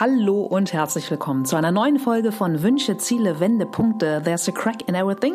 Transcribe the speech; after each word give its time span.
Hallo 0.00 0.40
und 0.40 0.72
herzlich 0.72 1.08
willkommen 1.08 1.44
zu 1.44 1.54
einer 1.54 1.70
neuen 1.70 2.00
Folge 2.00 2.32
von 2.32 2.64
Wünsche, 2.64 2.96
Ziele, 2.98 3.38
Wendepunkte. 3.38 4.22
There's 4.24 4.48
a 4.48 4.50
crack 4.50 4.88
in 4.88 4.96
everything. 4.96 5.34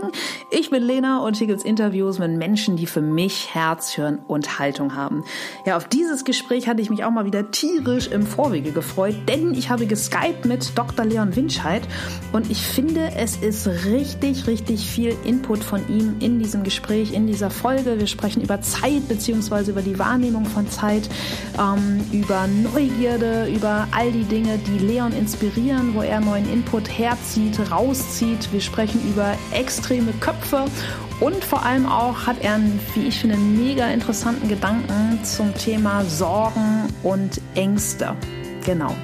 Ich 0.52 0.70
bin 0.70 0.84
Lena 0.84 1.26
und 1.26 1.38
hier 1.38 1.48
gibt's 1.48 1.64
Interviews 1.64 2.20
mit 2.20 2.32
Menschen, 2.32 2.76
die 2.76 2.86
für 2.86 3.00
mich 3.00 3.56
Herz, 3.56 3.94
Hirn 3.94 4.20
und 4.28 4.60
Haltung 4.60 4.96
haben. 4.96 5.24
Ja, 5.66 5.78
auf 5.78 5.88
dieses 5.88 6.26
Gespräch 6.26 6.68
hatte 6.68 6.82
ich 6.82 6.90
mich 6.90 7.06
auch 7.06 7.10
mal 7.10 7.24
wieder 7.24 7.52
tierisch 7.52 8.08
im 8.08 8.28
Vorwege 8.28 8.74
gefreut, 8.74 9.16
denn 9.30 9.54
ich 9.54 9.70
habe 9.70 9.86
geskypt 9.86 10.44
mit 10.44 10.78
Dr. 10.78 11.06
Leon 11.06 11.38
Winscheid 11.38 11.84
und 12.34 12.52
ich 12.52 12.62
finde, 12.62 13.14
es 13.16 13.38
ist 13.38 13.66
richtig, 13.86 14.46
richtig 14.46 14.86
viel 14.86 15.16
Input 15.24 15.64
von 15.64 15.88
ihm 15.88 16.18
in 16.20 16.38
diesem 16.38 16.64
Gespräch, 16.64 17.14
in 17.14 17.28
dieser 17.28 17.50
Folge. 17.50 17.98
Wir 17.98 18.08
sprechen 18.08 18.42
über 18.42 18.60
Zeit 18.60 19.08
beziehungsweise 19.08 19.72
über 19.72 19.84
die 19.84 19.98
Wahrnehmung 19.98 20.44
von 20.44 20.70
Zeit, 20.70 21.10
ähm, 21.58 22.02
über 22.12 22.46
Neugierde, 22.48 23.48
über 23.48 23.88
all 23.92 24.12
die 24.12 24.26
Dinge, 24.26 24.49
Dinge, 24.50 24.58
die 24.60 24.86
Leon 24.86 25.14
inspirieren, 25.14 25.94
wo 25.94 26.02
er 26.02 26.20
neuen 26.20 26.52
Input 26.52 26.90
herzieht, 26.90 27.60
rauszieht. 27.72 28.52
Wir 28.52 28.62
sprechen 28.62 29.02
über 29.10 29.36
extreme 29.52 30.12
Köpfe 30.14 30.66
und 31.20 31.44
vor 31.44 31.64
allem 31.66 31.86
auch 31.86 32.26
hat 32.26 32.38
er 32.42 32.60
wie 32.96 33.08
ich 33.08 33.20
finde, 33.20 33.38
mega 33.38 33.88
interessanten 33.90 34.48
Gedanken 34.48 35.20
zum 35.24 35.54
Thema 35.54 36.04
Sorgen 36.06 36.88
und 37.04 37.40
Ängste. 37.56 38.16
Genau. 38.66 38.96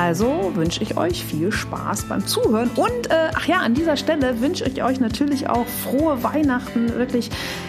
Also 0.00 0.52
wünsche 0.54 0.82
ich 0.82 0.96
euch 0.96 1.26
viel 1.26 1.52
Spaß 1.52 2.04
beim 2.04 2.26
Zuhören. 2.26 2.70
Und 2.74 3.10
äh, 3.10 3.32
ach 3.34 3.46
ja, 3.46 3.58
an 3.58 3.74
dieser 3.74 3.98
Stelle 3.98 4.40
wünsche 4.40 4.64
ich 4.64 4.82
euch 4.82 4.98
natürlich 4.98 5.50
auch 5.50 5.66
frohe 5.66 6.22
Weihnachten, 6.22 6.94
wirklich 6.94 7.28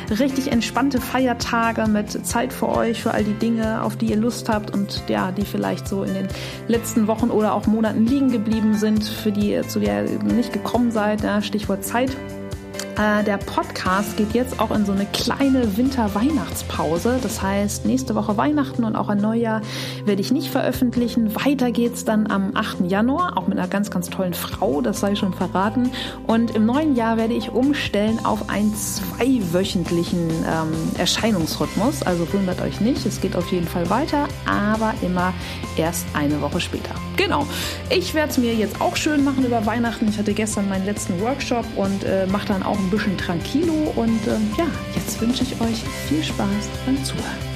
richtig 0.09 0.49
entspannte 0.49 1.01
Feiertage 1.01 1.89
mit 1.89 2.25
Zeit 2.25 2.53
für 2.53 2.69
euch, 2.69 3.01
für 3.01 3.11
all 3.11 3.25
die 3.25 3.33
Dinge, 3.33 3.83
auf 3.83 3.97
die 3.97 4.05
ihr 4.05 4.15
Lust 4.15 4.47
habt 4.47 4.71
und 4.71 5.03
ja, 5.09 5.33
die 5.33 5.43
vielleicht 5.43 5.89
so 5.89 6.03
in 6.03 6.13
den 6.13 6.29
letzten 6.69 7.07
Wochen 7.07 7.31
oder 7.31 7.53
auch 7.53 7.67
Monaten 7.67 8.05
liegen 8.05 8.31
geblieben 8.31 8.75
sind, 8.75 9.03
für 9.03 9.33
die 9.33 9.59
zu 9.67 9.81
der 9.81 10.05
ihr 10.09 10.23
nicht 10.23 10.53
gekommen 10.53 10.91
seid. 10.91 11.23
Ja, 11.23 11.41
Stichwort 11.41 11.83
Zeit. 11.83 12.15
Äh, 13.01 13.23
der 13.23 13.37
Podcast 13.37 14.15
geht 14.15 14.33
jetzt 14.33 14.59
auch 14.59 14.69
in 14.69 14.85
so 14.85 14.91
eine 14.91 15.07
kleine 15.07 15.75
Winter-Weihnachtspause. 15.75 17.19
Das 17.23 17.41
heißt, 17.41 17.85
nächste 17.85 18.13
Woche 18.13 18.37
Weihnachten 18.37 18.83
und 18.83 18.95
auch 18.95 19.09
ein 19.09 19.17
Neujahr 19.17 19.61
werde 20.05 20.21
ich 20.21 20.31
nicht 20.31 20.51
veröffentlichen. 20.51 21.33
Weiter 21.35 21.71
geht's 21.71 22.05
dann 22.05 22.29
am 22.29 22.51
8. 22.55 22.81
Januar, 22.81 23.37
auch 23.37 23.47
mit 23.47 23.57
einer 23.57 23.67
ganz, 23.67 23.89
ganz 23.89 24.09
tollen 24.11 24.35
Frau, 24.35 24.81
das 24.81 24.99
sei 24.99 25.15
schon 25.15 25.33
verraten. 25.33 25.89
Und 26.27 26.55
im 26.55 26.67
neuen 26.67 26.95
Jahr 26.95 27.17
werde 27.17 27.33
ich 27.33 27.49
umstellen 27.49 28.23
auf 28.23 28.49
einen 28.49 28.75
zweiwöchentlichen 28.75 30.29
ähm, 30.29 30.71
Erscheinungsrhythmus. 30.99 32.03
Also 32.03 32.31
wundert 32.33 32.61
euch 32.61 32.81
nicht, 32.81 33.03
es 33.07 33.19
geht 33.19 33.35
auf 33.35 33.51
jeden 33.51 33.67
Fall 33.67 33.89
weiter, 33.89 34.27
aber 34.45 34.93
immer 35.01 35.33
erst 35.75 36.05
eine 36.13 36.39
Woche 36.41 36.59
später. 36.59 36.93
Genau. 37.17 37.47
Ich 37.89 38.13
werde 38.13 38.31
es 38.31 38.37
mir 38.37 38.53
jetzt 38.53 38.79
auch 38.79 38.95
schön 38.95 39.23
machen 39.23 39.43
über 39.43 39.65
Weihnachten. 39.65 40.07
Ich 40.07 40.19
hatte 40.19 40.33
gestern 40.33 40.69
meinen 40.69 40.85
letzten 40.85 41.19
Workshop 41.19 41.65
und 41.75 42.03
äh, 42.03 42.27
mache 42.27 42.47
dann 42.47 42.61
auch 42.61 42.77
ein 42.77 42.90
bisschen 42.91 43.17
tranquilo. 43.17 43.93
Und 43.95 44.27
äh, 44.27 44.37
ja, 44.57 44.67
jetzt 44.93 45.19
wünsche 45.19 45.43
ich 45.43 45.59
euch 45.61 45.83
viel 46.07 46.23
Spaß 46.23 46.69
beim 46.85 47.03
Zuhören. 47.03 47.50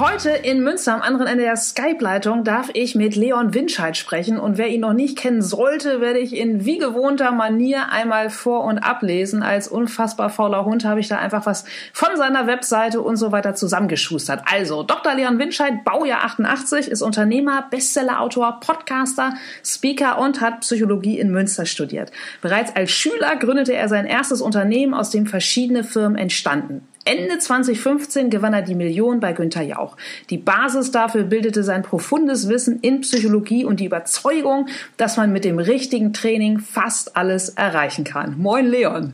Heute 0.00 0.30
in 0.30 0.64
Münster 0.64 0.92
am 0.92 1.02
anderen 1.02 1.28
Ende 1.28 1.44
der 1.44 1.54
Skype-Leitung 1.54 2.42
darf 2.42 2.68
ich 2.72 2.96
mit 2.96 3.14
Leon 3.14 3.54
Winscheid 3.54 3.96
sprechen 3.96 4.40
und 4.40 4.58
wer 4.58 4.66
ihn 4.66 4.80
noch 4.80 4.92
nicht 4.92 5.16
kennen 5.16 5.40
sollte, 5.40 6.00
werde 6.00 6.18
ich 6.18 6.34
in 6.34 6.64
wie 6.64 6.78
gewohnter 6.78 7.30
Manier 7.30 7.92
einmal 7.92 8.28
vor- 8.28 8.64
und 8.64 8.80
ablesen. 8.80 9.44
Als 9.44 9.68
unfassbar 9.68 10.30
fauler 10.30 10.64
Hund 10.64 10.84
habe 10.84 10.98
ich 10.98 11.06
da 11.06 11.18
einfach 11.18 11.46
was 11.46 11.64
von 11.92 12.08
seiner 12.16 12.48
Webseite 12.48 13.02
und 13.02 13.18
so 13.18 13.30
weiter 13.30 13.54
zusammengeschustert. 13.54 14.42
Also, 14.52 14.82
Dr. 14.82 15.14
Leon 15.14 15.38
Winscheid, 15.38 15.84
Baujahr 15.84 16.24
88, 16.24 16.88
ist 16.88 17.00
Unternehmer, 17.00 17.68
Bestsellerautor, 17.70 18.58
Podcaster, 18.58 19.34
Speaker 19.64 20.18
und 20.18 20.40
hat 20.40 20.62
Psychologie 20.62 21.20
in 21.20 21.30
Münster 21.30 21.66
studiert. 21.66 22.10
Bereits 22.42 22.74
als 22.74 22.90
Schüler 22.90 23.36
gründete 23.36 23.74
er 23.74 23.88
sein 23.88 24.06
erstes 24.06 24.40
Unternehmen, 24.40 24.92
aus 24.92 25.10
dem 25.10 25.26
verschiedene 25.26 25.84
Firmen 25.84 26.18
entstanden. 26.18 26.88
Ende 27.04 27.38
2015 27.38 28.30
gewann 28.30 28.54
er 28.54 28.62
die 28.62 28.74
Million 28.74 29.20
bei 29.20 29.32
Günter 29.32 29.62
Jauch. 29.62 29.96
Die 30.30 30.38
Basis 30.38 30.90
dafür 30.90 31.24
bildete 31.24 31.62
sein 31.62 31.82
profundes 31.82 32.48
Wissen 32.48 32.80
in 32.80 33.02
Psychologie 33.02 33.64
und 33.64 33.80
die 33.80 33.86
Überzeugung, 33.86 34.68
dass 34.96 35.16
man 35.16 35.32
mit 35.32 35.44
dem 35.44 35.58
richtigen 35.58 36.12
Training 36.12 36.60
fast 36.60 37.16
alles 37.16 37.50
erreichen 37.50 38.04
kann. 38.04 38.38
Moin, 38.38 38.66
Leon. 38.66 39.12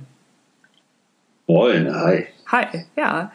Moin, 1.46 1.92
hi. 1.92 2.26
Hi, 2.46 2.84
ja. 2.96 3.32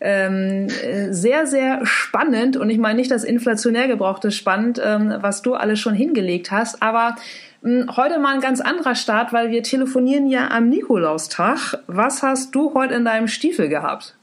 Ähm, 0.00 0.68
sehr, 1.10 1.46
sehr 1.46 1.86
spannend 1.86 2.56
und 2.56 2.70
ich 2.70 2.78
meine 2.78 2.98
nicht 2.98 3.12
das 3.12 3.22
inflationär 3.22 3.86
gebrauchte 3.86 4.32
spannend, 4.32 4.82
ähm, 4.84 5.14
was 5.20 5.42
du 5.42 5.54
alles 5.54 5.78
schon 5.78 5.94
hingelegt 5.94 6.50
hast, 6.50 6.82
aber 6.82 7.14
heute 7.64 8.18
mal 8.18 8.34
ein 8.34 8.40
ganz 8.40 8.60
anderer 8.60 8.94
Start, 8.94 9.32
weil 9.32 9.50
wir 9.50 9.62
telefonieren 9.62 10.26
ja 10.26 10.50
am 10.50 10.68
Nikolaustag. 10.68 11.78
Was 11.86 12.22
hast 12.22 12.54
du 12.54 12.74
heute 12.74 12.94
in 12.94 13.04
deinem 13.04 13.28
Stiefel 13.28 13.68
gehabt? 13.68 14.16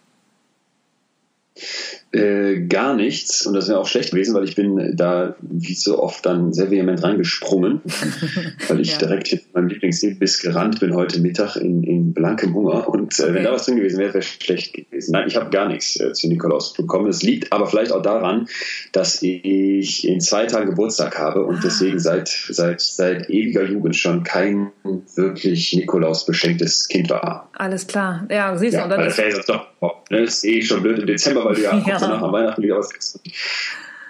Äh, 2.11 2.61
gar 2.61 2.95
nichts 2.95 3.45
und 3.45 3.53
das 3.53 3.69
wäre 3.69 3.79
auch 3.79 3.85
schlecht 3.85 4.09
gewesen, 4.09 4.33
weil 4.33 4.43
ich 4.43 4.55
bin 4.55 4.95
da 4.95 5.35
wie 5.41 5.75
so 5.75 6.01
oft 6.01 6.25
dann 6.25 6.53
sehr 6.53 6.71
vehement 6.71 7.03
reingesprungen, 7.03 7.81
weil 8.67 8.79
ich 8.79 8.93
ja. 8.93 8.97
direkt 8.97 9.27
hier 9.27 9.41
meinem 9.53 9.67
Lieblingsimbiss 9.67 10.39
gerannt 10.39 10.79
bin 10.79 10.95
heute 10.95 11.19
Mittag 11.19 11.55
in, 11.57 11.83
in 11.83 12.13
blankem 12.13 12.55
Hunger 12.55 12.89
und 12.89 13.19
äh, 13.19 13.23
okay. 13.23 13.33
wenn 13.35 13.43
da 13.43 13.51
was 13.51 13.67
drin 13.67 13.75
gewesen 13.75 13.99
wäre, 13.99 14.15
wäre 14.15 14.23
schlecht 14.23 14.73
gewesen. 14.73 15.11
Nein, 15.11 15.27
ich 15.27 15.35
habe 15.35 15.51
gar 15.51 15.67
nichts 15.67 15.99
äh, 15.99 16.11
zu 16.13 16.27
Nikolaus 16.27 16.73
bekommen. 16.73 17.07
Es 17.09 17.21
liegt 17.21 17.53
aber 17.53 17.67
vielleicht 17.67 17.91
auch 17.91 18.01
daran, 18.01 18.47
dass 18.91 19.21
ich 19.21 20.07
in 20.07 20.19
zwei 20.19 20.47
Tagen 20.47 20.71
Geburtstag 20.71 21.19
habe 21.19 21.45
und 21.45 21.57
ah. 21.57 21.61
deswegen 21.63 21.99
seit, 21.99 22.27
seit, 22.27 22.81
seit 22.81 23.29
ewiger 23.29 23.65
Jugend 23.65 23.95
schon 23.95 24.23
kein 24.23 24.71
wirklich 25.13 25.73
Nikolaus 25.75 26.25
beschenktes 26.25 26.87
Kind 26.87 27.11
war. 27.11 27.49
Alles 27.53 27.85
klar. 27.85 28.25
Ja, 28.31 28.57
siehst 28.57 28.73
du. 28.73 28.77
Ja, 28.79 28.87
das 28.87 29.17
wäre 29.17 29.43
doch, 29.45 29.67
ne, 30.09 30.21
das 30.21 30.35
ist 30.35 30.45
eh 30.45 30.61
schon 30.63 30.81
blöd 30.81 30.99
im 30.99 31.05
Dezember, 31.05 31.45
weil 31.45 31.55
du 31.55 31.61
ja, 31.61 31.77
ja. 31.87 31.98
Nach 32.07 32.21
Weihnachten 32.31 32.61
wieder 32.61 32.77
was 32.77 32.89
kriegst. 32.89 33.19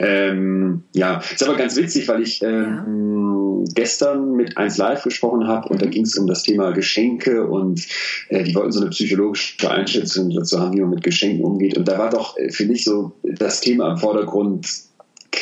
Ähm, 0.01 0.83
ja, 0.94 1.22
ist 1.33 1.44
aber 1.44 1.57
ganz 1.57 1.75
witzig, 1.75 2.07
weil 2.07 2.22
ich 2.22 2.41
ähm, 2.41 3.66
ja. 3.66 3.73
gestern 3.75 4.31
mit 4.31 4.57
1 4.57 4.77
Live 4.77 5.03
gesprochen 5.03 5.45
habe 5.45 5.67
und 5.67 5.81
da 5.81 5.88
mhm. 5.88 5.91
ging 5.91 6.03
es 6.03 6.17
um 6.17 6.25
das 6.25 6.44
Thema 6.44 6.72
Geschenke 6.72 7.45
und 7.45 7.85
äh, 8.29 8.44
die 8.45 8.55
wollten 8.55 8.72
so 8.72 8.79
eine 8.79 8.91
psychologische 8.91 9.69
Einschätzung 9.69 10.29
dazu 10.29 10.59
haben, 10.59 10.73
wie 10.73 10.81
man 10.81 10.91
mit 10.91 11.03
Geschenken 11.03 11.44
umgeht. 11.44 11.77
Und 11.77 11.85
da 11.85 11.97
war 11.97 12.09
doch, 12.09 12.38
äh, 12.38 12.50
finde 12.50 12.75
ich, 12.75 12.85
so 12.85 13.11
das 13.23 13.59
Thema 13.59 13.91
im 13.91 13.97
Vordergrund, 13.97 14.88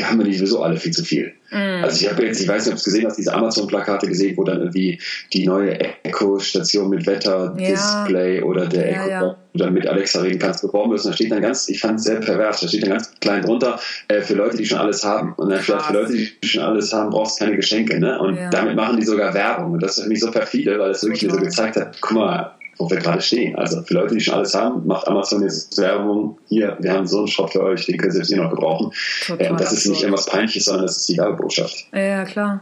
haben 0.01 0.19
wir 0.19 0.25
nicht 0.25 0.37
sowieso 0.37 0.61
alle 0.61 0.77
viel 0.77 0.91
zu 0.91 1.03
viel. 1.03 1.33
Mm. 1.51 1.83
Also 1.83 2.01
ich 2.01 2.11
habe 2.11 2.25
jetzt, 2.25 2.41
ich 2.41 2.47
weiß 2.47 2.65
nicht, 2.65 2.73
ob 2.73 2.75
du 2.75 2.79
es 2.79 2.83
gesehen 2.83 3.05
hast, 3.05 3.17
diese 3.17 3.33
Amazon-Plakate 3.33 4.07
gesehen, 4.07 4.35
wo 4.37 4.43
dann 4.43 4.59
irgendwie 4.59 4.99
die 5.33 5.45
neue 5.45 5.79
Echo-Station 6.03 6.89
mit 6.89 7.05
Wetter-Display 7.05 8.39
ja. 8.39 8.43
oder 8.43 8.65
der 8.65 8.91
ja, 8.91 9.01
Echo, 9.01 9.09
ja. 9.09 9.21
wo 9.21 9.35
du 9.53 9.63
dann 9.63 9.73
mit 9.73 9.87
Alexa 9.87 10.21
reden 10.21 10.39
kannst, 10.39 10.61
beworben 10.61 10.93
ist. 10.93 11.05
Und 11.05 11.11
da 11.11 11.15
steht 11.15 11.31
dann 11.31 11.41
ganz, 11.41 11.69
ich 11.69 11.79
fand 11.79 11.99
es 11.99 12.05
sehr 12.05 12.19
pervers, 12.19 12.59
da 12.59 12.67
steht 12.67 12.83
dann 12.83 12.91
ganz 12.91 13.11
klein 13.21 13.43
drunter, 13.43 13.79
äh, 14.09 14.21
für 14.21 14.33
Leute, 14.33 14.57
die 14.57 14.65
schon 14.65 14.79
alles 14.79 15.03
haben. 15.03 15.33
Und 15.33 15.49
dann 15.49 15.59
vielleicht 15.59 15.85
für 15.85 15.93
Leute, 15.93 16.13
die 16.13 16.47
schon 16.47 16.63
alles 16.63 16.91
haben, 16.93 17.11
brauchst 17.11 17.39
du 17.39 17.45
keine 17.45 17.55
Geschenke. 17.55 17.99
Ne? 17.99 18.19
Und 18.19 18.37
damit 18.51 18.75
machen 18.75 18.97
die 18.99 19.05
sogar 19.05 19.33
Werbung. 19.33 19.71
Und 19.73 19.83
das 19.83 19.97
ist 19.97 20.03
für 20.03 20.09
mich 20.09 20.19
so 20.19 20.31
perfide, 20.31 20.77
weil 20.79 20.91
es 20.91 21.03
wirklich 21.03 21.31
so 21.31 21.37
gezeigt 21.37 21.77
hat, 21.77 21.97
guck 22.01 22.17
mal, 22.17 22.56
wo 22.77 22.89
wir 22.89 22.97
gerade 22.97 23.21
stehen. 23.21 23.55
Also 23.55 23.81
für 23.81 23.95
Leute, 23.95 24.15
die 24.15 24.21
schon 24.21 24.35
alles 24.35 24.53
haben, 24.53 24.85
macht 24.85 25.07
Amazon 25.07 25.41
jetzt 25.41 25.77
Werbung. 25.77 26.37
Hier, 26.47 26.77
wir 26.79 26.93
haben 26.93 27.07
so 27.07 27.19
einen 27.19 27.27
Shop 27.27 27.51
für 27.51 27.63
euch, 27.63 27.85
den 27.85 27.97
könnt 27.97 28.11
ihr 28.11 28.15
selbst 28.15 28.31
ihr 28.31 28.37
noch 28.37 28.49
gebrauchen. 28.49 28.91
Total 29.25 29.47
ähm, 29.47 29.57
das 29.57 29.73
ist 29.73 29.87
nicht 29.87 30.01
irgendwas 30.01 30.25
Peinliches, 30.25 30.65
sondern 30.65 30.85
das 30.85 30.97
ist 30.97 31.09
die 31.09 31.17
Werbebotschaft. 31.17 31.87
Ja, 31.93 32.25
klar. 32.25 32.61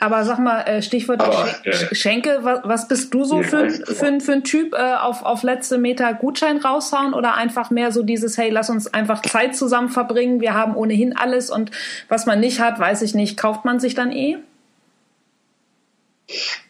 Aber 0.00 0.24
sag 0.24 0.38
mal, 0.38 0.62
äh, 0.62 0.82
Stichwort 0.82 1.20
Aber, 1.20 1.48
äh, 1.64 1.94
Schenke, 1.94 2.40
was, 2.42 2.88
bist 2.88 3.14
du 3.14 3.24
so 3.24 3.42
für, 3.42 3.70
für, 3.70 4.20
für 4.20 4.32
ein 4.32 4.42
Typ, 4.42 4.74
äh, 4.74 4.94
auf, 4.96 5.24
auf 5.24 5.44
letzte 5.44 5.78
Meter 5.78 6.12
Gutschein 6.14 6.58
raushauen 6.58 7.14
oder 7.14 7.34
einfach 7.34 7.70
mehr 7.70 7.92
so 7.92 8.02
dieses, 8.02 8.36
hey, 8.38 8.50
lass 8.50 8.70
uns 8.70 8.92
einfach 8.92 9.22
Zeit 9.22 9.54
zusammen 9.54 9.88
verbringen, 9.88 10.40
wir 10.40 10.54
haben 10.54 10.74
ohnehin 10.74 11.16
alles 11.16 11.50
und 11.50 11.70
was 12.08 12.26
man 12.26 12.40
nicht 12.40 12.60
hat, 12.60 12.80
weiß 12.80 13.02
ich 13.02 13.14
nicht, 13.14 13.36
kauft 13.36 13.64
man 13.64 13.78
sich 13.78 13.94
dann 13.94 14.10
eh? 14.10 14.38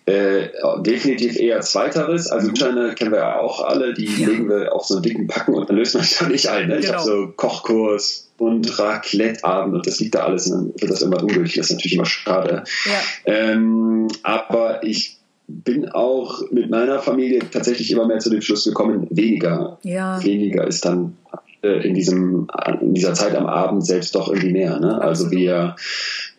Äh, 0.04 0.48
definitiv 0.80 1.36
eher 1.36 1.60
zweiteres. 1.60 2.26
Also 2.26 2.48
Gutscheine 2.48 2.94
kennen 2.94 3.12
wir 3.12 3.20
ja 3.20 3.38
auch 3.38 3.64
alle, 3.64 3.94
die 3.94 4.06
ja. 4.06 4.28
legen 4.28 4.48
wir 4.48 4.74
auf 4.74 4.84
so 4.84 4.94
einen 4.94 5.04
dicken 5.04 5.28
Packen 5.28 5.54
und 5.54 5.68
dann 5.68 5.76
löst 5.76 5.94
man 5.94 6.02
sich 6.02 6.18
da 6.18 6.28
nicht 6.28 6.48
ein. 6.48 6.68
Ne? 6.68 6.78
Ich 6.78 6.86
genau. 6.86 6.98
habe 6.98 7.04
so 7.04 7.28
Kochkurs 7.36 8.32
und 8.38 8.78
Raclette-Abend 8.78 9.76
und 9.76 9.86
das 9.86 10.00
liegt 10.00 10.16
da 10.16 10.24
alles 10.24 10.48
und 10.48 10.52
dann 10.52 10.80
wird 10.80 10.90
das 10.90 11.02
immer 11.02 11.22
ungültig. 11.22 11.54
Das 11.54 11.66
ist 11.66 11.76
natürlich 11.76 11.94
immer 11.94 12.06
schade. 12.06 12.64
Ja. 12.84 13.32
Ähm, 13.32 14.08
aber 14.24 14.82
ich 14.82 15.18
bin 15.46 15.88
auch 15.88 16.42
mit 16.50 16.70
meiner 16.70 16.98
Familie 16.98 17.40
tatsächlich 17.50 17.90
immer 17.90 18.06
mehr 18.06 18.18
zu 18.18 18.30
dem 18.30 18.40
Schluss 18.40 18.64
gekommen, 18.64 19.06
weniger. 19.10 19.78
Ja. 19.82 20.22
Weniger 20.24 20.66
ist 20.66 20.84
dann 20.84 21.16
in, 21.62 21.94
diesem, 21.94 22.48
in 22.80 22.94
dieser 22.94 23.14
Zeit 23.14 23.36
am 23.36 23.46
Abend 23.46 23.86
selbst 23.86 24.14
doch 24.16 24.28
irgendwie 24.28 24.52
mehr. 24.52 24.80
Ne? 24.80 25.00
Also 25.00 25.30
wir 25.30 25.76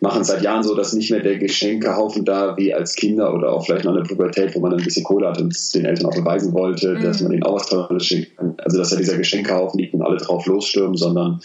machen 0.00 0.22
seit 0.22 0.42
Jahren 0.42 0.62
so, 0.62 0.74
dass 0.74 0.92
nicht 0.92 1.10
mehr 1.10 1.20
der 1.20 1.38
Geschenkehaufen 1.38 2.26
da 2.26 2.58
wie 2.58 2.74
als 2.74 2.94
Kinder 2.94 3.32
oder 3.32 3.52
auch 3.52 3.64
vielleicht 3.64 3.86
noch 3.86 3.94
eine 3.94 4.02
Pubertät, 4.02 4.54
wo 4.54 4.60
man 4.60 4.74
ein 4.74 4.84
bisschen 4.84 5.02
Kohle 5.02 5.28
hat 5.28 5.40
und 5.40 5.50
es 5.52 5.70
den 5.70 5.86
Eltern 5.86 6.06
auch 6.06 6.14
beweisen 6.14 6.52
wollte, 6.52 6.90
mhm. 6.90 7.02
dass 7.02 7.22
man 7.22 7.32
ihnen 7.32 7.42
auch 7.42 7.54
was 7.54 7.68
Tolles 7.68 8.04
schenkt. 8.04 8.32
Also 8.58 8.76
dass 8.76 8.90
da 8.90 8.96
dieser 8.96 9.16
Geschenkehaufen 9.16 9.80
liegt 9.80 9.94
und 9.94 10.02
alle 10.02 10.18
drauf 10.18 10.44
losstürmen, 10.44 10.96
sondern 10.96 11.40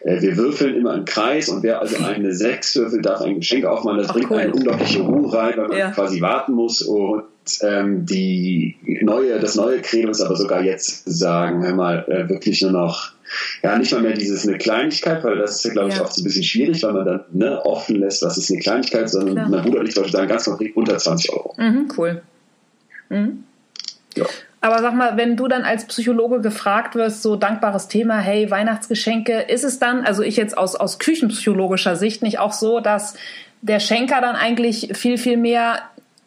äh, 0.00 0.20
wir 0.20 0.36
würfeln 0.36 0.74
immer 0.74 0.94
im 0.94 1.04
Kreis 1.04 1.48
und 1.48 1.62
wer 1.62 1.80
also 1.80 2.02
eine 2.04 2.34
Sechs 2.40 2.74
würfelt, 2.74 3.06
darf 3.06 3.20
ein 3.20 3.36
Geschenk 3.36 3.64
aufmachen. 3.64 3.98
Das 3.98 4.08
Ach, 4.08 4.14
bringt 4.14 4.30
cool. 4.30 4.38
eine 4.38 4.52
unglaubliche 4.52 5.02
Ruhe 5.02 5.32
rein, 5.32 5.54
weil 5.56 5.68
man 5.68 5.78
ja. 5.78 5.90
quasi 5.92 6.20
warten 6.20 6.54
muss 6.54 6.82
und 6.82 7.22
ähm, 7.62 8.06
die 8.06 8.76
neue, 9.02 9.38
das 9.40 9.54
neue 9.56 9.80
Credo 9.80 10.10
ist 10.10 10.20
aber 10.20 10.36
sogar 10.36 10.62
jetzt 10.62 11.02
sagen, 11.06 11.62
hör 11.62 11.74
mal, 11.74 12.04
äh, 12.08 12.28
wirklich 12.28 12.62
nur 12.62 12.72
noch 12.72 13.12
ja, 13.62 13.78
nicht 13.78 13.92
mal 13.92 14.02
mehr 14.02 14.14
dieses 14.14 14.46
eine 14.46 14.58
Kleinigkeit, 14.58 15.22
weil 15.22 15.36
das 15.36 15.56
ist 15.56 15.64
ja, 15.64 15.72
glaube 15.72 15.90
ich, 15.90 16.00
oft 16.00 16.14
so 16.14 16.20
ein 16.20 16.24
bisschen 16.24 16.42
schwierig, 16.42 16.82
weil 16.82 16.92
man 16.92 17.06
dann 17.06 17.24
ne, 17.32 17.64
offen 17.64 17.96
lässt, 17.96 18.22
was 18.22 18.36
ist 18.36 18.50
eine 18.50 18.60
Kleinigkeit, 18.60 19.08
sondern 19.08 19.34
Klar. 19.34 19.48
mein 19.48 19.62
Bruder 19.62 19.80
und 19.80 19.88
ich 19.88 19.94
zum 19.94 20.02
Beispiel 20.02 20.18
sagen 20.18 20.28
ganz 20.28 20.44
konkret 20.44 20.76
unter 20.76 20.98
20 20.98 21.32
Euro. 21.32 21.54
Mhm, 21.56 21.88
cool. 21.96 22.22
Mhm. 23.08 23.44
Ja. 24.16 24.26
Aber 24.62 24.80
sag 24.80 24.94
mal, 24.94 25.16
wenn 25.16 25.36
du 25.36 25.48
dann 25.48 25.62
als 25.62 25.86
Psychologe 25.86 26.40
gefragt 26.40 26.94
wirst, 26.94 27.22
so 27.22 27.36
dankbares 27.36 27.88
Thema, 27.88 28.18
hey, 28.18 28.50
Weihnachtsgeschenke, 28.50 29.40
ist 29.48 29.64
es 29.64 29.78
dann, 29.78 30.04
also 30.04 30.22
ich 30.22 30.36
jetzt 30.36 30.58
aus, 30.58 30.74
aus 30.76 30.98
küchenpsychologischer 30.98 31.96
Sicht 31.96 32.22
nicht 32.22 32.38
auch 32.38 32.52
so, 32.52 32.80
dass 32.80 33.14
der 33.62 33.80
Schenker 33.80 34.20
dann 34.20 34.36
eigentlich 34.36 34.90
viel, 34.94 35.18
viel 35.18 35.36
mehr 35.36 35.80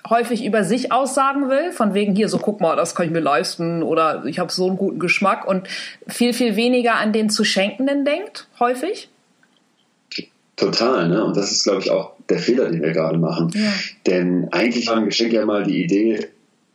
häufig 0.09 0.45
über 0.45 0.63
sich 0.63 0.91
aussagen 0.91 1.49
will, 1.49 1.71
von 1.71 1.93
wegen 1.93 2.15
hier 2.15 2.29
so, 2.29 2.37
guck 2.37 2.59
mal, 2.61 2.75
das 2.75 2.95
kann 2.95 3.05
ich 3.05 3.11
mir 3.11 3.19
leisten 3.19 3.83
oder 3.83 4.25
ich 4.25 4.39
habe 4.39 4.51
so 4.51 4.67
einen 4.67 4.77
guten 4.77 4.99
Geschmack 4.99 5.47
und 5.47 5.67
viel, 6.07 6.33
viel 6.33 6.55
weniger 6.55 6.95
an 6.95 7.13
den 7.13 7.29
zu 7.29 7.43
Schenkenden 7.43 8.05
denkt, 8.05 8.47
häufig? 8.59 9.09
Total, 10.55 11.09
ne? 11.09 11.23
Und 11.23 11.35
das 11.35 11.51
ist, 11.51 11.63
glaube 11.63 11.81
ich, 11.81 11.89
auch 11.89 12.13
der 12.29 12.37
Fehler, 12.37 12.69
den 12.69 12.81
wir 12.81 12.91
gerade 12.91 13.17
machen. 13.17 13.49
Ja. 13.55 13.73
Denn 14.05 14.49
eigentlich 14.51 14.87
haben 14.87 15.05
Geschenke 15.05 15.35
ja 15.35 15.45
mal 15.45 15.63
die 15.63 15.83
Idee, 15.83 16.27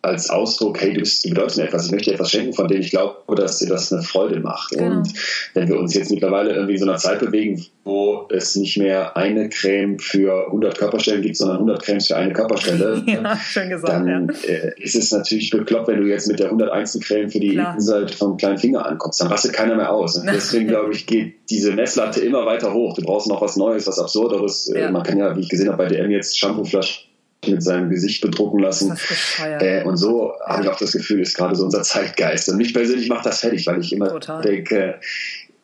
als 0.02 0.30
Ausdruck, 0.30 0.80
hey, 0.80 0.92
du, 0.92 1.00
bist, 1.00 1.24
du 1.24 1.30
bedeutest 1.30 1.58
mir 1.58 1.64
etwas, 1.64 1.86
ich 1.86 1.92
möchte 1.92 2.10
dir 2.10 2.14
etwas 2.14 2.30
schenken, 2.30 2.52
von 2.52 2.68
dem 2.68 2.80
ich 2.80 2.90
glaube, 2.90 3.34
dass 3.34 3.58
dir 3.58 3.68
das 3.68 3.92
eine 3.92 4.02
Freude 4.02 4.38
macht. 4.40 4.70
Genau. 4.70 4.98
Und 4.98 5.12
wenn 5.54 5.68
wir 5.68 5.78
uns 5.78 5.94
jetzt 5.94 6.10
mittlerweile 6.10 6.52
irgendwie 6.52 6.74
in 6.74 6.78
so 6.78 6.86
einer 6.86 6.98
Zeit 6.98 7.18
bewegen, 7.18 7.64
wo 7.84 8.28
es 8.30 8.54
nicht 8.54 8.78
mehr 8.78 9.16
eine 9.16 9.48
Creme 9.48 9.98
für 9.98 10.46
100 10.46 10.78
Körperstellen 10.78 11.22
gibt, 11.22 11.36
sondern 11.36 11.56
100 11.58 11.82
Cremes 11.82 12.06
für 12.06 12.16
eine 12.16 12.32
Körperstelle, 12.32 13.02
ja, 13.06 13.36
schön 13.36 13.70
gesagt, 13.70 13.92
dann 13.92 14.06
ja. 14.44 14.48
äh, 14.48 14.72
ist 14.80 14.94
es 14.94 15.10
natürlich 15.10 15.50
bekloppt, 15.50 15.88
wenn 15.88 16.00
du 16.00 16.06
jetzt 16.06 16.28
mit 16.28 16.38
der 16.38 16.46
101. 16.46 17.00
Creme 17.02 17.28
für 17.28 17.40
die 17.40 17.54
Innenseite 17.54 18.14
vom 18.14 18.36
kleinen 18.36 18.58
Finger 18.58 18.86
ankommst. 18.86 19.20
Dann 19.20 19.28
rastet 19.28 19.52
keiner 19.52 19.74
mehr 19.74 19.92
aus. 19.92 20.16
Und 20.16 20.26
deswegen, 20.32 20.68
glaube 20.68 20.92
ich, 20.92 21.06
geht 21.06 21.34
diese 21.50 21.72
Messlatte 21.72 22.20
immer 22.20 22.46
weiter 22.46 22.72
hoch. 22.72 22.94
Du 22.94 23.02
brauchst 23.02 23.26
noch 23.26 23.40
was 23.40 23.56
Neues, 23.56 23.86
was 23.86 23.98
Absurderes. 23.98 24.70
Ja. 24.72 24.90
Man 24.92 25.02
kann 25.02 25.18
ja, 25.18 25.34
wie 25.34 25.40
ich 25.40 25.48
gesehen 25.48 25.68
habe, 25.68 25.78
bei 25.78 25.88
DM 25.88 26.10
jetzt 26.10 26.38
Shampooflaschen 26.38 27.07
mit 27.46 27.62
seinem 27.62 27.90
Gesicht 27.90 28.20
bedrucken 28.20 28.58
lassen. 28.60 28.98
Äh, 29.60 29.84
und 29.84 29.96
so 29.96 30.32
ja. 30.40 30.54
habe 30.54 30.62
ich 30.64 30.68
auch 30.68 30.78
das 30.78 30.92
Gefühl, 30.92 31.20
ist 31.20 31.36
gerade 31.36 31.54
so 31.54 31.64
unser 31.64 31.82
Zeitgeist. 31.82 32.48
Und 32.48 32.56
mich 32.56 32.74
persönlich 32.74 33.08
macht 33.08 33.26
das 33.26 33.40
fertig, 33.40 33.66
weil 33.66 33.80
ich 33.80 33.92
immer 33.92 34.08
Total. 34.08 34.42
denke, 34.42 35.00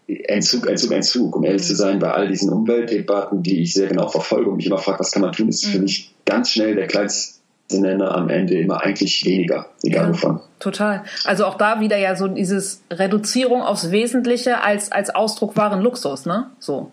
Entzug, 0.07 0.67
Entzug, 0.67 0.93
Entzug, 0.93 1.37
um 1.37 1.45
ehrlich 1.45 1.63
mhm. 1.63 1.67
zu 1.67 1.75
sein, 1.75 1.99
bei 1.99 2.13
all 2.13 2.29
diesen 2.29 2.53
Umweltdebatten, 2.53 3.43
die 3.43 3.63
ich 3.63 3.73
sehr 3.73 3.89
genau 3.89 4.09
verfolge 4.09 4.51
und 4.51 4.57
mich 4.57 4.67
immer 4.67 4.79
frage, 4.79 5.01
was 5.01 5.11
kann 5.11 5.23
man 5.23 5.33
tun, 5.33 5.49
ist 5.49 5.67
mhm. 5.67 5.71
für 5.71 5.79
mich 5.81 6.15
ganz 6.25 6.51
schnell 6.51 6.75
der 6.75 6.87
kleinste 6.87 7.41
Nenner 7.73 8.15
am 8.15 8.29
Ende 8.29 8.59
immer 8.59 8.83
eigentlich 8.83 9.25
weniger, 9.25 9.71
egal 9.83 10.07
ja, 10.07 10.11
wovon. 10.11 10.41
Total. 10.59 11.05
Also 11.25 11.47
auch 11.47 11.57
da 11.57 11.81
wieder 11.81 11.97
ja 11.97 12.15
so 12.15 12.29
dieses 12.29 12.83
Reduzierung 12.91 13.63
aufs 13.63 13.91
Wesentliche 13.91 14.61
als, 14.61 14.93
als 14.93 15.15
Ausdruck 15.15 15.57
wahren 15.57 15.81
Luxus, 15.81 16.27
ne? 16.27 16.51
So. 16.59 16.93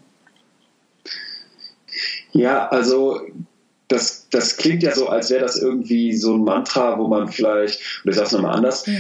Ja, 2.32 2.70
also 2.70 3.20
das, 3.92 4.28
das 4.30 4.58
klingt 4.58 4.84
ja 4.84 4.96
so, 4.96 5.08
als 5.08 5.30
wäre 5.30 5.42
das 5.42 5.58
irgendwie 5.58 6.14
so 6.16 6.36
ein 6.36 6.44
Mantra, 6.44 6.98
wo 6.98 7.08
man 7.08 7.28
vielleicht, 7.28 7.80
oder 8.04 8.12
ich 8.12 8.16
sage 8.16 8.28
es 8.28 8.32
nochmal 8.34 8.56
anders, 8.56 8.86
ja. 8.86 8.94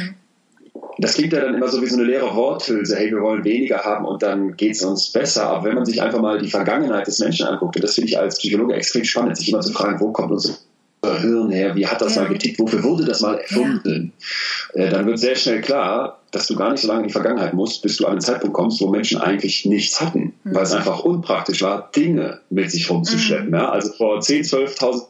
das 0.97 1.13
klingt 1.13 1.33
ja 1.33 1.41
dann 1.41 1.55
immer 1.55 1.67
so 1.67 1.81
wie 1.81 1.87
so 1.87 1.95
eine 1.95 2.05
leere 2.05 2.35
Worthülse, 2.35 2.95
hey, 2.97 3.11
wir 3.11 3.21
wollen 3.21 3.43
weniger 3.43 3.79
haben 3.79 4.05
und 4.05 4.21
dann 4.21 4.55
geht 4.57 4.75
es 4.75 4.83
uns 4.83 5.11
besser. 5.11 5.47
Aber 5.47 5.65
wenn 5.65 5.75
man 5.75 5.85
sich 5.85 6.01
einfach 6.01 6.19
mal 6.19 6.39
die 6.39 6.49
Vergangenheit 6.49 7.07
des 7.07 7.19
Menschen 7.19 7.47
anguckt, 7.47 7.75
und 7.75 7.83
das 7.83 7.95
finde 7.95 8.09
ich 8.09 8.19
als 8.19 8.37
Psychologe 8.37 8.73
extrem 8.73 9.03
spannend, 9.03 9.37
sich 9.37 9.49
immer 9.49 9.61
zu 9.61 9.73
fragen, 9.73 9.99
wo 9.99 10.11
kommt 10.11 10.31
unser 10.31 10.57
Hirn 11.03 11.49
her, 11.49 11.75
wie 11.75 11.87
hat 11.87 11.99
das 11.99 12.15
ja. 12.15 12.21
mal 12.21 12.27
getickt, 12.29 12.59
wofür 12.59 12.83
wurde 12.83 13.05
das 13.05 13.21
mal 13.21 13.39
erfunden, 13.39 14.13
ja. 14.75 14.83
Äh, 14.83 14.89
dann 14.89 15.07
wird 15.07 15.17
sehr 15.17 15.35
schnell 15.35 15.61
klar, 15.61 16.19
dass 16.31 16.47
du 16.47 16.55
gar 16.55 16.71
nicht 16.71 16.81
so 16.81 16.87
lange 16.87 17.01
in 17.01 17.07
die 17.07 17.13
Vergangenheit 17.13 17.53
musst, 17.53 17.81
bis 17.81 17.97
du 17.97 18.05
an 18.05 18.13
einen 18.13 18.21
Zeitpunkt 18.21 18.55
kommst, 18.55 18.79
wo 18.81 18.87
Menschen 18.87 19.19
eigentlich 19.19 19.65
nichts 19.65 19.99
hatten, 19.99 20.33
mhm. 20.43 20.55
weil 20.55 20.63
es 20.63 20.73
einfach 20.73 20.99
unpraktisch 20.99 21.61
war, 21.63 21.89
Dinge 21.95 22.39
mit 22.49 22.71
sich 22.71 22.89
rumzuschleppen. 22.89 23.47
Mhm. 23.47 23.55
Ja? 23.55 23.69
Also 23.69 23.91
vor 23.93 24.21
10, 24.21 24.43
12.000 24.43 25.03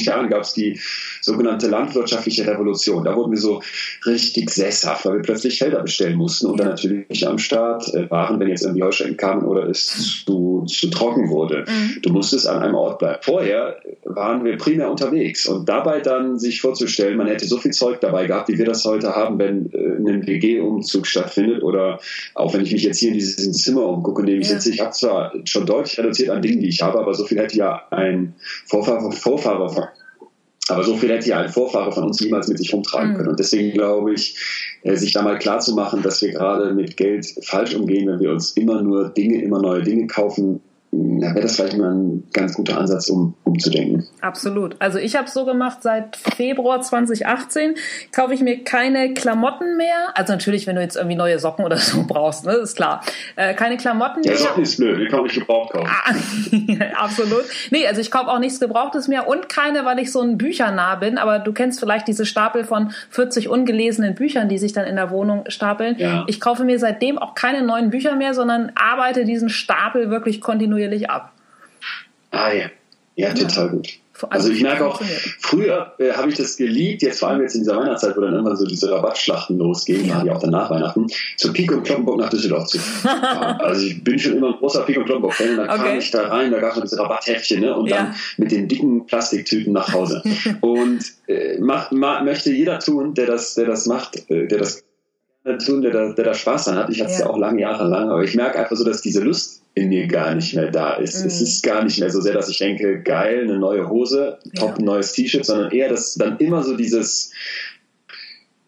Jahren 0.00 0.28
gab 0.28 0.42
es 0.42 0.54
die 0.54 0.80
sogenannte 1.20 1.68
landwirtschaftliche 1.68 2.46
Revolution. 2.46 3.04
Da 3.04 3.14
wurden 3.14 3.32
wir 3.32 3.38
so 3.38 3.62
richtig 4.06 4.50
sesshaft, 4.50 5.04
weil 5.04 5.14
wir 5.14 5.22
plötzlich 5.22 5.58
Felder 5.58 5.82
bestellen 5.82 6.16
mussten 6.16 6.46
und 6.46 6.58
dann 6.58 6.68
natürlich 6.68 7.26
am 7.26 7.38
Start 7.38 7.92
äh, 7.94 8.10
waren, 8.10 8.40
wenn 8.40 8.48
jetzt 8.48 8.64
irgendwie 8.64 8.82
Heuschrecken 8.82 9.16
kamen 9.16 9.42
oder 9.42 9.68
es 9.68 10.24
zu, 10.24 10.64
zu 10.66 10.90
trocken 10.90 11.30
wurde. 11.30 11.64
Mhm. 11.66 11.98
Du 12.02 12.12
musstest 12.12 12.46
an 12.46 12.62
einem 12.62 12.74
Ort 12.74 12.98
bleiben. 12.98 13.18
Vorher 13.22 13.76
waren 14.04 14.44
wir 14.44 14.56
primär 14.56 14.90
unterwegs 14.90 15.46
und 15.46 15.68
dabei 15.68 16.00
dann 16.00 16.38
sich 16.38 16.60
vorzustellen, 16.60 17.16
man 17.16 17.26
hätte 17.26 17.46
so 17.46 17.58
viel 17.58 17.72
Zeug 17.72 18.00
dabei 18.00 18.26
gehabt, 18.26 18.48
wie 18.48 18.58
wir 18.58 18.66
das 18.66 18.84
heute 18.84 19.14
haben, 19.14 19.38
wenn 19.38 19.70
äh, 19.72 20.10
ein 20.10 20.26
WG-Umzug 20.26 21.06
stattfindet 21.06 21.62
oder 21.62 22.00
auch 22.34 22.54
wenn 22.54 22.62
ich 22.62 22.72
mich 22.72 22.82
jetzt 22.82 22.98
hier 22.98 23.08
in 23.08 23.14
diesem 23.14 23.52
Zimmer 23.52 23.86
umgucke, 23.86 24.22
in 24.22 24.26
dem 24.26 24.40
ich 24.40 24.48
ja. 24.48 24.54
sitze, 24.54 24.70
ich 24.70 24.80
habe 24.80 24.92
zwar 24.92 25.32
schon 25.44 25.66
deutlich 25.66 25.98
reduziert 25.98 26.30
an 26.30 26.42
Dingen, 26.42 26.60
die 26.60 26.68
ich 26.68 26.82
habe, 26.82 26.98
aber 26.98 27.14
so 27.14 27.24
viel 27.24 27.38
hätte 27.38 27.56
ja 27.56 27.82
ein 27.90 28.34
Vorfahrer, 28.66 29.12
Vorfahrer 29.12 29.68
aber 30.68 30.84
so 30.84 30.96
viel 30.96 31.10
hätte 31.10 31.28
ja 31.28 31.40
ein 31.40 31.48
Vorfahre 31.48 31.92
von 31.92 32.04
uns 32.04 32.20
niemals 32.20 32.48
mit 32.48 32.58
sich 32.58 32.72
rumtragen 32.72 33.12
mhm. 33.12 33.16
können. 33.16 33.28
Und 33.30 33.38
deswegen 33.38 33.72
glaube 33.72 34.14
ich, 34.14 34.36
äh, 34.82 34.94
sich 34.96 35.12
da 35.12 35.22
mal 35.22 35.38
klar 35.38 35.60
zu 35.60 35.74
machen, 35.74 36.02
dass 36.02 36.22
wir 36.22 36.30
gerade 36.30 36.72
mit 36.72 36.96
Geld 36.96 37.26
falsch 37.42 37.74
umgehen, 37.74 38.08
wenn 38.08 38.20
wir 38.20 38.30
uns 38.30 38.52
immer 38.52 38.82
nur 38.82 39.08
Dinge, 39.08 39.42
immer 39.42 39.60
neue 39.60 39.82
Dinge 39.82 40.06
kaufen, 40.06 40.60
da 40.94 41.28
wäre 41.28 41.40
das 41.40 41.56
vielleicht 41.56 41.78
mal 41.78 41.94
ein 41.94 42.24
ganz 42.34 42.54
guter 42.54 42.78
Ansatz, 42.78 43.08
um 43.08 43.34
umzudenken. 43.44 44.06
Absolut. 44.20 44.76
Also 44.78 44.98
ich 44.98 45.16
habe 45.16 45.26
es 45.26 45.32
so 45.32 45.46
gemacht, 45.46 45.78
seit 45.80 46.16
Februar 46.16 46.82
2018 46.82 47.76
kaufe 48.14 48.34
ich 48.34 48.42
mir 48.42 48.62
keine 48.62 49.14
Klamotten 49.14 49.78
mehr. 49.78 50.10
Also 50.14 50.34
natürlich, 50.34 50.66
wenn 50.66 50.76
du 50.76 50.82
jetzt 50.82 50.96
irgendwie 50.96 51.16
neue 51.16 51.38
Socken 51.38 51.64
oder 51.64 51.76
so 51.78 52.04
brauchst, 52.06 52.44
ne, 52.44 52.52
ist 52.52 52.76
klar. 52.76 53.02
Äh, 53.36 53.54
keine 53.54 53.78
Klamotten 53.78 54.20
mehr. 54.20 54.32
Ja, 54.32 54.38
Socken 54.38 54.64
ist 54.64 54.76
blöd, 54.76 55.00
die 55.00 55.06
kann 55.06 55.24
ich 55.24 55.32
gebraucht 55.32 55.72
kaufen. 55.72 55.88
Ah, 55.88 56.14
absolut. 57.04 57.44
Nee, 57.70 57.86
also 57.86 58.02
ich 58.02 58.10
kaufe 58.10 58.28
auch 58.28 58.38
nichts 58.38 58.60
Gebrauchtes 58.60 59.08
mehr 59.08 59.26
und 59.28 59.48
keine, 59.48 59.86
weil 59.86 59.98
ich 59.98 60.12
so 60.12 60.20
ein 60.20 60.36
Büchernah 60.36 60.96
bin. 60.96 61.16
Aber 61.16 61.38
du 61.38 61.54
kennst 61.54 61.80
vielleicht 61.80 62.06
diese 62.06 62.26
Stapel 62.26 62.64
von 62.64 62.92
40 63.10 63.48
ungelesenen 63.48 64.14
Büchern, 64.14 64.50
die 64.50 64.58
sich 64.58 64.74
dann 64.74 64.86
in 64.86 64.96
der 64.96 65.10
Wohnung 65.10 65.44
stapeln. 65.48 65.96
Ja. 65.96 66.24
Ich 66.26 66.38
kaufe 66.38 66.64
mir 66.64 66.78
seitdem 66.78 67.16
auch 67.16 67.34
keine 67.34 67.62
neuen 67.62 67.88
Bücher 67.88 68.14
mehr, 68.14 68.34
sondern 68.34 68.72
arbeite 68.74 69.24
diesen 69.24 69.48
Stapel 69.48 70.10
wirklich 70.10 70.42
kontinuierlich 70.42 70.81
kontinuierlich 70.82 71.10
ab. 71.10 71.32
Ah 72.30 72.52
ja, 72.52 72.70
ja, 73.16 73.34
total 73.34 73.68
gut. 73.70 73.88
Also, 74.30 74.48
also 74.48 74.50
ich 74.52 74.62
merke 74.62 74.86
auch, 74.86 75.02
früher 75.40 75.94
äh, 75.98 76.12
habe 76.12 76.30
ich 76.30 76.36
das 76.36 76.56
geliebt, 76.56 77.02
jetzt 77.02 77.18
vor 77.18 77.30
allem 77.30 77.40
jetzt 77.42 77.56
in 77.56 77.62
dieser 77.62 77.76
Weihnachtszeit, 77.76 78.16
wo 78.16 78.20
dann 78.20 78.34
irgendwann 78.34 78.56
so 78.56 78.64
diese 78.64 78.88
Rabattschlachten 78.92 79.58
losgehen, 79.58 80.06
ja. 80.06 80.22
ja 80.22 80.34
auch 80.34 80.38
danach 80.38 80.70
Weihnachten, 80.70 81.08
zu 81.36 81.52
Pik 81.52 81.72
und 81.72 81.82
Kloppenburg 81.82 82.20
nach 82.20 82.30
Düsseldorf 82.30 82.68
zu 82.68 82.78
fahren. 82.78 83.60
also 83.60 83.84
ich 83.84 84.04
bin 84.04 84.20
schon 84.20 84.36
immer 84.36 84.48
ein 84.48 84.58
großer 84.58 84.82
Pik 84.82 84.98
und 84.98 85.06
Kloppenburg-Fan, 85.06 85.56
dann 85.56 85.68
okay. 85.68 85.78
kam 85.78 85.98
ich 85.98 86.10
da 86.12 86.28
rein, 86.28 86.52
da 86.52 86.60
gab 86.60 86.70
es 86.70 86.76
noch 86.76 86.82
diese 86.84 87.00
Rabatthäftchen 87.00 87.60
ne, 87.62 87.76
und 87.76 87.88
ja. 87.88 87.96
dann 87.96 88.14
mit 88.36 88.52
den 88.52 88.68
dicken 88.68 89.06
Plastiktüten 89.06 89.72
nach 89.72 89.92
Hause. 89.92 90.22
und 90.60 91.02
äh, 91.26 91.58
mach, 91.58 91.90
ma, 91.90 92.22
möchte 92.22 92.52
jeder 92.52 92.78
tun, 92.78 93.14
der 93.14 93.26
das, 93.26 93.54
der 93.54 93.66
das 93.66 93.86
macht, 93.86 94.30
äh, 94.30 94.46
der 94.46 94.58
das 94.58 94.84
tun, 95.44 95.82
der, 95.82 96.12
der 96.12 96.24
da 96.24 96.34
Spaß 96.34 96.66
dran 96.66 96.76
hat. 96.76 96.90
Ich 96.90 97.00
hatte 97.00 97.10
es 97.10 97.18
ja. 97.18 97.26
ja 97.26 97.30
auch 97.30 97.38
lange 97.38 97.60
Jahre 97.60 97.88
lang, 97.88 98.08
aber 98.10 98.22
ich 98.22 98.34
merke 98.34 98.58
einfach 98.58 98.76
so, 98.76 98.84
dass 98.84 99.02
diese 99.02 99.22
Lust 99.22 99.62
in 99.74 99.88
mir 99.88 100.06
gar 100.06 100.34
nicht 100.34 100.54
mehr 100.54 100.70
da 100.70 100.94
ist. 100.94 101.20
Mhm. 101.20 101.26
Es 101.26 101.40
ist 101.40 101.62
gar 101.62 101.82
nicht 101.82 101.98
mehr 101.98 102.10
so 102.10 102.20
sehr, 102.20 102.34
dass 102.34 102.48
ich 102.48 102.58
denke, 102.58 103.02
geil, 103.02 103.42
eine 103.42 103.58
neue 103.58 103.88
Hose, 103.88 104.38
top, 104.56 104.78
ein 104.78 104.84
neues 104.84 105.12
T-Shirt, 105.12 105.44
sondern 105.44 105.72
eher, 105.72 105.88
dass 105.88 106.14
dann 106.14 106.38
immer 106.38 106.62
so 106.62 106.76
dieses 106.76 107.32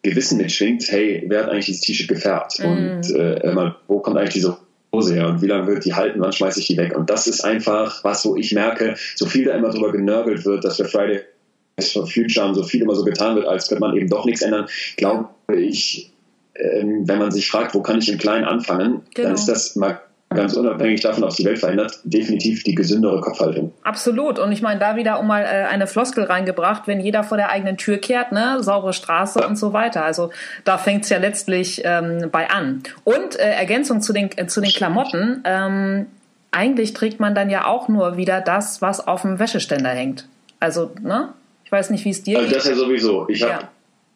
Gewissen 0.03 0.39
mitschwingt, 0.39 0.85
hey, 0.89 1.25
wer 1.29 1.45
hat 1.45 1.51
eigentlich 1.51 1.67
dieses 1.67 1.83
T-Shirt 1.83 2.09
gefärbt? 2.09 2.59
Mhm. 2.59 2.67
Und 2.67 3.11
äh, 3.15 3.73
wo 3.87 4.01
kommt 4.01 4.17
eigentlich 4.17 4.35
diese 4.35 4.57
Hose 4.93 5.15
her 5.15 5.29
und 5.29 5.43
wie 5.43 5.47
lange 5.47 5.67
wird 5.67 5.85
die 5.85 5.95
halten, 5.95 6.21
wann 6.21 6.33
schmeiße 6.33 6.61
ich 6.61 6.67
die 6.67 6.77
weg? 6.77 6.97
Und 6.97 7.11
das 7.11 7.27
ist 7.27 7.45
einfach 7.45 8.03
was, 8.03 8.25
wo 8.25 8.37
ich 8.37 8.53
merke, 8.53 8.95
so 9.15 9.27
viel 9.27 9.45
da 9.45 9.55
immer 9.55 9.71
drüber 9.71 9.93
genörgelt 9.93 10.45
wird, 10.45 10.65
dass 10.65 10.79
wir 10.79 10.87
Friday 10.87 11.21
for 11.81 12.07
Future 12.07 12.47
haben, 12.47 12.55
so 12.55 12.63
viel 12.63 12.83
immer 12.83 12.95
so 12.95 13.05
getan 13.05 13.37
wird, 13.37 13.47
als 13.47 13.69
könnte 13.69 13.81
man 13.81 13.97
eben 13.97 14.09
doch 14.09 14.25
nichts 14.25 14.43
ändern, 14.43 14.67
glaube 14.97 15.29
ich, 15.55 16.14
ähm, 16.57 17.07
wenn 17.09 17.19
man 17.19 17.31
sich 17.31 17.49
fragt, 17.49 17.75
wo 17.75 17.83
kann 17.83 17.99
ich 17.99 18.11
im 18.11 18.19
Kleinen 18.19 18.45
anfangen, 18.45 19.03
genau. 19.15 19.29
dann 19.29 19.35
ist 19.35 19.47
das 19.47 19.77
mal 19.77 20.01
ganz 20.35 20.55
unabhängig 20.55 21.01
davon, 21.01 21.25
ob 21.25 21.31
es 21.31 21.37
die 21.37 21.45
Welt 21.45 21.59
verändert, 21.59 22.01
definitiv 22.05 22.65
die 22.65 22.75
gesündere 22.75 23.21
Kopfhaltung. 23.21 23.73
Absolut. 23.83 24.39
Und 24.39 24.53
ich 24.53 24.63
meine, 24.63 24.81
da 24.81 24.97
wieder 24.97 25.21
um 25.21 25.27
mal 25.27 25.43
äh, 25.43 25.67
eine 25.71 25.87
Floskel 25.87 26.25
reingebracht, 26.25 26.87
wenn 26.87 27.01
jeder 27.01 27.23
vor 27.23 27.37
der 27.37 27.51
eigenen 27.51 27.77
Tür 27.77 27.99
kehrt, 27.99 28.33
ne, 28.33 28.59
saubere 28.61 28.93
Straße 28.93 29.41
ja. 29.41 29.47
und 29.47 29.57
so 29.57 29.73
weiter. 29.73 30.05
Also 30.05 30.31
da 30.65 30.79
fängt 30.79 31.05
es 31.05 31.11
ja 31.11 31.19
letztlich 31.19 31.83
ähm, 31.85 32.29
bei 32.31 32.51
an. 32.51 32.83
Und 33.05 33.39
äh, 33.39 33.51
Ergänzung 33.53 34.01
zu 34.01 34.13
den, 34.13 34.31
äh, 34.37 34.47
zu 34.47 34.61
den 34.61 34.71
Klamotten, 34.71 35.43
ähm, 35.45 36.07
eigentlich 36.51 36.95
trägt 36.95 37.21
man 37.21 37.35
dann 37.35 37.51
ja 37.51 37.67
auch 37.67 37.89
nur 37.89 38.17
wieder 38.17 38.41
das, 38.41 38.81
was 38.81 39.07
auf 39.07 39.23
dem 39.23 39.39
Wäscheständer 39.39 39.91
hängt. 39.91 40.29
Also, 40.61 40.93
ne? 41.03 41.31
Ich 41.65 41.73
weiß 41.73 41.91
nicht, 41.91 42.05
wie 42.05 42.11
es 42.11 42.23
dir 42.23 42.39
also 42.39 42.49
geht. 42.49 42.59
Das 42.59 42.69
ja 42.69 42.75
sowieso. 42.75 43.29
Ich 43.29 43.43
habe 43.43 43.53
ja. 43.53 43.69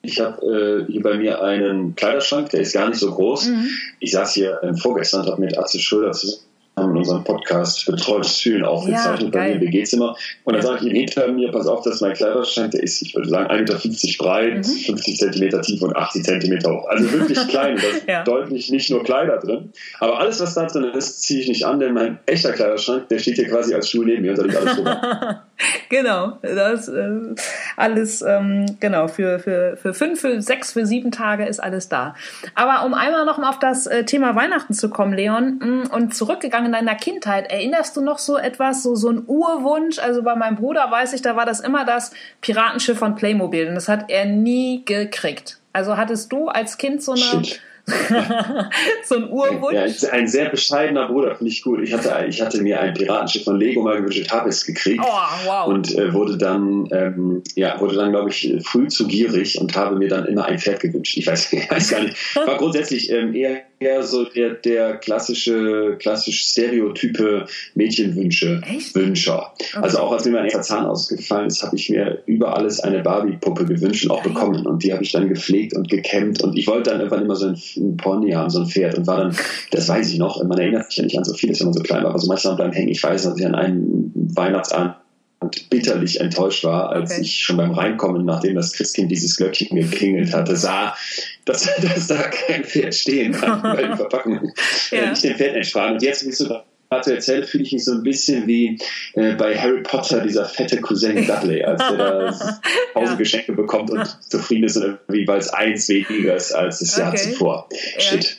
Ich 0.09 0.21
habe 0.21 0.87
äh, 0.89 0.91
hier 0.91 1.03
bei 1.03 1.19
mir 1.19 1.43
einen 1.43 1.95
Kleiderschrank, 1.95 2.49
der 2.49 2.61
ist 2.61 2.73
gar 2.73 2.89
nicht 2.89 2.99
so 2.99 3.11
groß. 3.11 3.49
Mhm. 3.49 3.69
Ich 4.01 4.13
saß 4.13 4.33
hier 4.33 4.59
äh, 4.63 4.75
vorgestern 4.75 5.21
und 5.21 5.33
habe 5.33 5.41
mit 5.43 5.59
Atze 5.59 5.79
Schröder 5.79 6.13
zusammen 6.13 6.43
in 6.79 6.97
unserem 6.97 7.25
Podcast 7.25 7.85
Betreutes 7.87 8.39
Fühlen 8.39 8.65
aufgezeichnet 8.65 9.35
ja, 9.35 9.41
bei 9.41 9.49
mir 9.49 9.55
im 9.57 9.61
WG-Zimmer. 9.61 10.17
Und 10.45 10.55
dann 10.55 10.63
sage 10.63 10.79
ich 10.79 10.87
ihm 10.87 10.95
hinter 10.95 11.31
mir, 11.31 11.51
pass 11.51 11.67
auf, 11.67 11.83
dass 11.83 12.01
mein 12.01 12.15
Kleiderschrank, 12.15 12.71
der 12.71 12.83
ist, 12.83 13.03
ich 13.03 13.15
würde 13.15 13.29
sagen, 13.29 13.51
1,50 13.51 13.89
Meter 13.89 14.25
breit, 14.25 14.67
mhm. 14.67 14.73
50 14.73 15.19
Zentimeter 15.19 15.61
tief 15.61 15.83
und 15.83 15.95
80 15.95 16.25
Zentimeter 16.25 16.73
hoch. 16.73 16.89
Also 16.89 17.13
wirklich 17.13 17.47
klein. 17.49 17.77
Da 17.77 17.83
ist 17.83 18.05
ja. 18.09 18.25
deutlich 18.25 18.71
nicht 18.71 18.91
nur 18.91 19.05
Kleider 19.05 19.39
drin. 19.39 19.73
Aber 19.99 20.21
alles, 20.21 20.41
was 20.41 20.55
da 20.55 20.65
drin 20.65 20.85
ist, 20.85 21.23
ziehe 21.23 21.41
ich 21.41 21.49
nicht 21.49 21.67
an, 21.67 21.81
denn 21.81 21.93
mein 21.93 22.19
echter 22.25 22.53
Kleiderschrank, 22.53 23.09
der 23.09 23.19
steht 23.19 23.35
hier 23.35 23.49
quasi 23.49 23.75
als 23.75 23.91
Schuh 23.91 24.05
neben 24.05 24.23
mir 24.23 24.31
und 24.31 24.39
da 24.39 24.43
liegt 24.45 24.57
alles 24.57 24.77
drüber. 24.77 25.43
genau, 25.89 26.39
das 26.43 26.89
äh, 26.89 27.35
alles, 27.77 28.23
ähm, 28.23 28.77
genau, 28.81 29.09
für, 29.09 29.39
für, 29.39 29.77
für 29.77 29.93
fünf, 29.93 30.21
für 30.21 30.41
sechs, 30.41 30.73
für 30.73 30.87
sieben 30.87 31.11
Tage 31.11 31.47
ist 31.47 31.61
alles 31.61 31.89
da. 31.89 32.15
Aber 32.55 32.85
um 32.87 32.95
einmal 32.95 33.25
noch 33.25 33.39
mal 33.39 33.51
auf 33.51 33.59
das 33.59 33.87
äh, 33.87 34.05
Thema 34.05 34.37
Weihnachten 34.37 34.73
zu 34.73 34.89
kommen, 34.89 35.13
Leon, 35.13 35.59
mm, 35.59 35.95
und 35.95 36.15
zurückgegangen 36.15 36.67
in 36.67 36.73
deiner 36.73 36.95
Kindheit, 36.95 37.51
erinnerst 37.51 37.97
du 37.97 38.01
noch 38.01 38.19
so 38.19 38.37
etwas, 38.37 38.83
so, 38.83 38.95
so 38.95 39.11
ein 39.11 39.25
Urwunsch? 39.27 39.99
Also 39.99 40.23
bei 40.23 40.37
meinem 40.37 40.57
Bruder 40.57 40.91
weiß 40.91 41.13
ich, 41.13 41.23
da 41.23 41.35
war 41.35 41.47
das 41.47 41.61
immer 41.61 41.85
das 41.85 42.13
Piratenschiff 42.41 42.99
von 42.99 43.17
Playmobil 43.17 43.69
und 43.69 43.75
das 43.75 43.89
hat 43.89 44.11
er 44.11 44.27
nie 44.27 44.85
gekriegt. 44.85 45.59
Also 45.73 45.97
hattest 45.97 46.33
du 46.33 46.49
als 46.49 46.79
Kind 46.79 47.03
so 47.03 47.13
eine... 47.13 47.21
Shit 47.21 47.61
so 49.05 49.17
ein 49.17 49.31
Urwunsch. 49.31 50.03
Ja, 50.03 50.11
ein 50.11 50.29
sehr 50.29 50.49
bescheidener 50.51 51.09
Bruder, 51.09 51.35
finde 51.35 51.53
ich 51.53 51.63
gut. 51.63 51.81
Ich 51.83 51.93
hatte, 51.93 52.27
ich 52.29 52.41
hatte 52.41 52.63
mir 52.63 52.81
ein 52.81 52.95
Piratenschiff 52.95 53.45
von 53.45 53.59
Lego 53.59 53.83
mal 53.83 53.97
gewünscht, 53.97 54.31
habe 54.31 54.49
es 54.49 54.65
gekriegt 54.65 55.03
oh, 55.05 55.47
wow. 55.47 55.67
und 55.69 55.97
äh, 55.97 56.13
wurde 56.13 56.37
dann, 56.37 56.89
ähm, 56.93 57.43
ja, 57.55 57.81
wurde 57.81 57.97
dann, 57.97 58.11
glaube 58.11 58.31
ich, 58.31 58.55
früh 58.65 58.89
zu 58.89 59.07
gierig 59.07 59.61
und 59.61 59.75
habe 59.77 59.97
mir 59.97 60.09
dann 60.09 60.27
immer 60.27 60.45
ein 60.45 60.59
Pferd 60.59 60.81
gewünscht. 60.81 61.17
Ich 61.17 61.27
weiß, 61.27 61.53
ich 61.53 61.71
weiß 61.71 61.91
gar 61.91 62.03
nicht. 62.03 62.37
War 62.37 62.57
grundsätzlich 62.57 63.11
ähm, 63.11 63.35
eher 63.35 63.63
eher 63.81 64.03
so 64.03 64.25
der, 64.25 64.55
der 64.55 64.97
klassische, 64.97 65.97
klassisch 65.99 66.43
stereotype 66.47 67.47
Mädchenwünsche, 67.75 68.61
Echt? 68.67 68.95
Wünscher. 68.95 69.53
Okay. 69.55 69.79
Also 69.81 69.99
auch 69.99 70.13
als 70.13 70.25
mir 70.25 70.33
mein 70.33 70.45
erster 70.45 70.63
Zahn 70.63 70.87
ausgefallen 70.87 71.47
ist, 71.47 71.63
habe 71.63 71.77
ich 71.77 71.89
mir 71.89 72.23
über 72.27 72.57
alles 72.57 72.81
eine 72.81 73.03
Barbie-Puppe 73.03 73.67
gewünscht 73.67 74.05
und 74.05 74.11
auch 74.11 74.23
bekommen. 74.23 74.67
Und 74.67 74.83
die 74.83 74.93
habe 74.93 75.03
ich 75.03 75.13
dann 75.13 75.29
gepflegt 75.29 75.75
und 75.75 75.89
gekämmt. 75.89 76.43
Und 76.43 76.57
ich 76.57 76.67
wollte 76.67 76.91
dann 76.91 77.01
irgendwann 77.01 77.23
immer 77.23 77.37
so 77.37 77.49
ein, 77.49 77.61
ein 77.79 77.97
Pony 77.97 78.33
haben, 78.33 78.51
so 78.51 78.61
ein 78.61 78.67
Pferd. 78.67 78.99
Und 78.99 79.07
war 79.07 79.19
dann, 79.19 79.37
das 79.71 79.89
weiß 79.89 80.11
ich 80.11 80.19
noch, 80.19 80.43
man 80.45 80.59
erinnert 80.59 80.87
sich 80.87 80.99
ja 80.99 81.05
nicht 81.05 81.19
an 81.19 81.25
so 81.25 81.35
vieles, 81.35 81.61
wenn 81.61 81.69
man 81.69 81.75
so 81.75 81.83
klein 81.83 82.03
war, 82.03 82.11
aber 82.11 82.19
so 82.19 82.29
manchmal 82.29 82.57
bleiben 82.57 82.73
hängen. 82.73 82.89
Ich 82.89 83.03
weiß, 83.03 83.23
dass 83.25 83.39
ich 83.39 83.47
an 83.47 83.55
einem 83.55 84.13
Weihnachtsabend 84.15 84.95
und 85.41 85.71
bitterlich 85.71 86.21
enttäuscht 86.21 86.65
war, 86.65 86.91
als 86.91 87.13
okay. 87.13 87.21
ich 87.23 87.41
schon 87.41 87.57
beim 87.57 87.71
Reinkommen, 87.71 88.25
nachdem 88.25 88.57
das 88.57 88.73
Christkind 88.73 89.11
dieses 89.11 89.37
Glöckchen 89.37 89.77
geklingelt 89.77 90.33
hatte, 90.35 90.57
sah, 90.57 90.97
dass, 91.45 91.69
dass 91.83 92.09
da 92.09 92.17
kein 92.23 92.65
Pferd 92.65 92.95
stehen 92.95 93.33
kann, 93.33 93.63
weil 93.63 93.91
die 93.91 93.97
Verpackung 93.97 94.53
ja. 94.91 95.11
nicht 95.11 95.23
dem 95.23 95.37
Pferd 95.37 95.55
entsprach. 95.55 95.93
Und 95.93 96.03
jetzt, 96.03 96.25
wie 96.25 96.31
ich 96.31 96.37
so 96.37 96.49
gerade 96.91 97.15
erzähle, 97.15 97.45
fühle 97.45 97.65
ich 97.65 97.73
mich 97.73 97.85
so 97.85 97.93
ein 97.93 98.03
bisschen 98.03 98.47
wie 98.47 98.79
äh, 99.15 99.35
bei 99.35 99.57
Harry 99.57 99.83
Potter, 99.83 100.21
dieser 100.21 100.45
fette 100.45 100.81
Cousin 100.81 101.27
Dudley, 101.27 101.63
als 101.63 101.87
der 101.89 101.97
da 101.97 102.61
Pausengeschenke 102.95 103.53
ja. 103.53 103.57
bekommt 103.57 103.91
und 103.91 104.07
zufrieden 104.23 104.65
ist, 104.65 104.77
irgendwie, 104.77 105.27
weil 105.27 105.39
es 105.39 105.51
eins 105.51 105.89
weniger 105.89 106.35
ist 106.35 106.53
als 106.53 106.79
das 106.81 106.95
okay. 106.95 107.03
Jahr 107.03 107.17
zuvor. 107.17 107.69
Shit. 107.99 108.39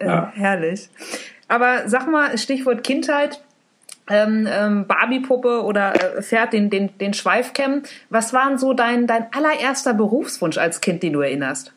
Ja. 0.00 0.32
Äh, 0.34 0.38
herrlich. 0.38 0.88
Aber 1.48 1.88
sag 1.88 2.08
mal, 2.08 2.38
Stichwort 2.38 2.84
Kindheit, 2.84 3.40
ähm, 4.08 4.48
ähm, 4.50 4.86
Barbie-Puppe 4.86 5.62
oder 5.62 6.16
äh, 6.18 6.22
Pferd 6.22 6.52
den, 6.52 6.70
den, 6.70 6.96
den 6.98 7.12
Schweifcam. 7.12 7.82
Was 8.08 8.32
war 8.32 8.48
denn 8.48 8.58
so 8.58 8.72
dein, 8.72 9.06
dein 9.06 9.32
allererster 9.32 9.94
Berufswunsch 9.94 10.58
als 10.58 10.80
Kind, 10.80 11.02
den 11.02 11.12
du 11.12 11.20
erinnerst? 11.20 11.72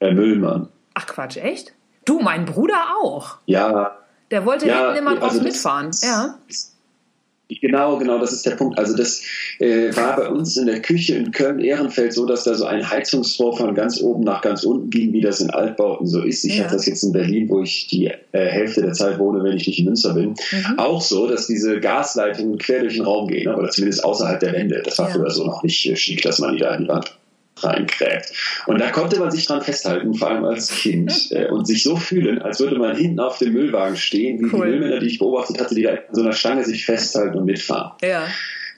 Herr 0.00 0.12
Müllmann. 0.12 0.68
Ach 0.94 1.06
Quatsch, 1.06 1.36
echt? 1.36 1.72
Du, 2.04 2.20
mein 2.20 2.44
Bruder 2.44 2.96
auch. 3.02 3.38
Ja. 3.46 3.96
Der 4.30 4.44
wollte 4.44 4.66
ja, 4.66 4.92
hinten 4.92 4.98
immer 4.98 5.22
also 5.22 5.38
drauf 5.38 5.42
mitfahren. 5.42 5.90
Ja. 6.02 6.38
Genau, 7.48 7.96
genau, 7.96 8.18
das 8.18 8.32
ist 8.32 8.44
der 8.44 8.56
Punkt. 8.56 8.76
Also 8.76 8.96
das 8.96 9.22
äh, 9.60 9.94
war 9.94 10.16
bei 10.16 10.28
uns 10.28 10.56
in 10.56 10.66
der 10.66 10.82
Küche 10.82 11.14
in 11.14 11.30
Köln-Ehrenfeld 11.30 12.12
so, 12.12 12.26
dass 12.26 12.42
da 12.42 12.54
so 12.54 12.64
ein 12.64 12.90
Heizungsrohr 12.90 13.56
von 13.56 13.72
ganz 13.76 14.00
oben 14.00 14.24
nach 14.24 14.40
ganz 14.42 14.64
unten 14.64 14.90
ging, 14.90 15.12
wie 15.12 15.20
das 15.20 15.40
in 15.40 15.50
Altbauten 15.50 16.08
so 16.08 16.22
ist. 16.22 16.42
Ich 16.44 16.56
ja. 16.56 16.64
hatte 16.64 16.74
das 16.74 16.86
jetzt 16.86 17.04
in 17.04 17.12
Berlin, 17.12 17.48
wo 17.48 17.62
ich 17.62 17.86
die 17.86 18.06
äh, 18.06 18.16
Hälfte 18.32 18.82
der 18.82 18.94
Zeit 18.94 19.20
wohne, 19.20 19.44
wenn 19.44 19.56
ich 19.56 19.66
nicht 19.68 19.78
in 19.78 19.84
Münster 19.84 20.14
bin. 20.14 20.30
Mhm. 20.30 20.78
Auch 20.78 21.00
so, 21.00 21.28
dass 21.28 21.46
diese 21.46 21.78
Gasleitungen 21.78 22.58
quer 22.58 22.80
durch 22.80 22.94
den 22.94 23.04
Raum 23.04 23.28
gehen, 23.28 23.46
oder 23.54 23.70
zumindest 23.70 24.04
außerhalb 24.04 24.40
der 24.40 24.52
Wände. 24.52 24.82
Das 24.84 24.98
war 24.98 25.08
ja. 25.08 25.14
früher 25.14 25.30
so 25.30 25.46
noch 25.46 25.62
nicht 25.62 25.86
äh, 25.86 25.94
schick, 25.94 26.22
dass 26.22 26.40
man 26.40 26.54
die 26.54 26.60
da 26.60 26.74
in 26.74 26.82
die 26.82 26.88
Wand 26.88 27.16
reinkrägt. 27.62 28.32
Und 28.66 28.80
da 28.80 28.90
konnte 28.90 29.18
man 29.18 29.30
sich 29.30 29.46
dran 29.46 29.62
festhalten, 29.62 30.14
vor 30.14 30.30
allem 30.30 30.44
als 30.44 30.70
Kind, 30.70 31.28
äh, 31.30 31.48
und 31.48 31.66
sich 31.66 31.82
so 31.82 31.96
fühlen, 31.96 32.40
als 32.42 32.60
würde 32.60 32.78
man 32.78 32.96
hinten 32.96 33.20
auf 33.20 33.38
dem 33.38 33.52
Müllwagen 33.52 33.96
stehen, 33.96 34.40
wie 34.40 34.44
cool. 34.44 34.66
die 34.66 34.72
Müllmänner, 34.72 35.00
die 35.00 35.06
ich 35.06 35.18
beobachtet 35.18 35.60
hatte, 35.60 35.74
die 35.74 35.82
da 35.82 35.90
an 35.90 35.98
so 36.12 36.22
einer 36.22 36.32
Stange 36.32 36.64
sich 36.64 36.84
festhalten 36.84 37.38
und 37.38 37.44
mitfahren. 37.44 37.92
Ja. 38.02 38.26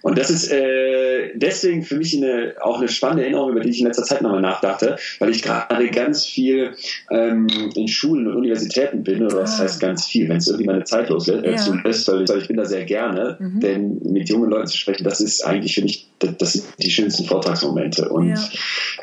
Und 0.02 0.18
das 0.18 0.30
ist 0.30 0.50
äh, 0.50 1.32
deswegen 1.34 1.82
für 1.82 1.96
mich 1.96 2.16
eine, 2.16 2.54
auch 2.60 2.78
eine 2.78 2.88
spannende 2.88 3.24
Erinnerung, 3.24 3.50
über 3.50 3.60
die 3.60 3.70
ich 3.70 3.80
in 3.80 3.86
letzter 3.86 4.04
Zeit 4.04 4.22
nochmal 4.22 4.40
nachdachte, 4.40 4.96
weil 5.18 5.30
ich 5.30 5.42
gerade 5.42 5.88
ganz 5.90 6.24
viel 6.24 6.72
ähm, 7.10 7.46
in 7.74 7.88
Schulen 7.88 8.26
und 8.26 8.36
Universitäten 8.36 9.02
bin, 9.02 9.22
oder 9.22 9.40
das 9.40 9.58
ah. 9.58 9.64
heißt 9.64 9.80
ganz 9.80 10.06
viel, 10.06 10.28
wenn 10.28 10.36
es 10.36 10.46
irgendwie 10.46 10.66
meine 10.66 10.84
Zeit 10.84 11.08
loslässt, 11.08 11.44
äh, 11.44 11.52
ja. 11.52 11.84
weil, 11.84 12.28
weil 12.28 12.38
ich 12.38 12.48
bin 12.48 12.56
da 12.56 12.64
sehr 12.64 12.84
gerne, 12.84 13.36
mhm. 13.38 13.60
denn 13.60 14.00
mit 14.04 14.28
jungen 14.28 14.50
Leuten 14.50 14.68
zu 14.68 14.76
sprechen, 14.76 15.04
das 15.04 15.20
ist 15.20 15.44
eigentlich 15.44 15.74
für 15.74 15.82
mich, 15.82 16.08
das, 16.18 16.36
das 16.38 16.52
sind 16.54 16.64
die 16.82 16.90
schönsten 16.90 17.24
Vortragsmomente. 17.24 18.08
Und 18.08 18.30
ja. 18.30 18.38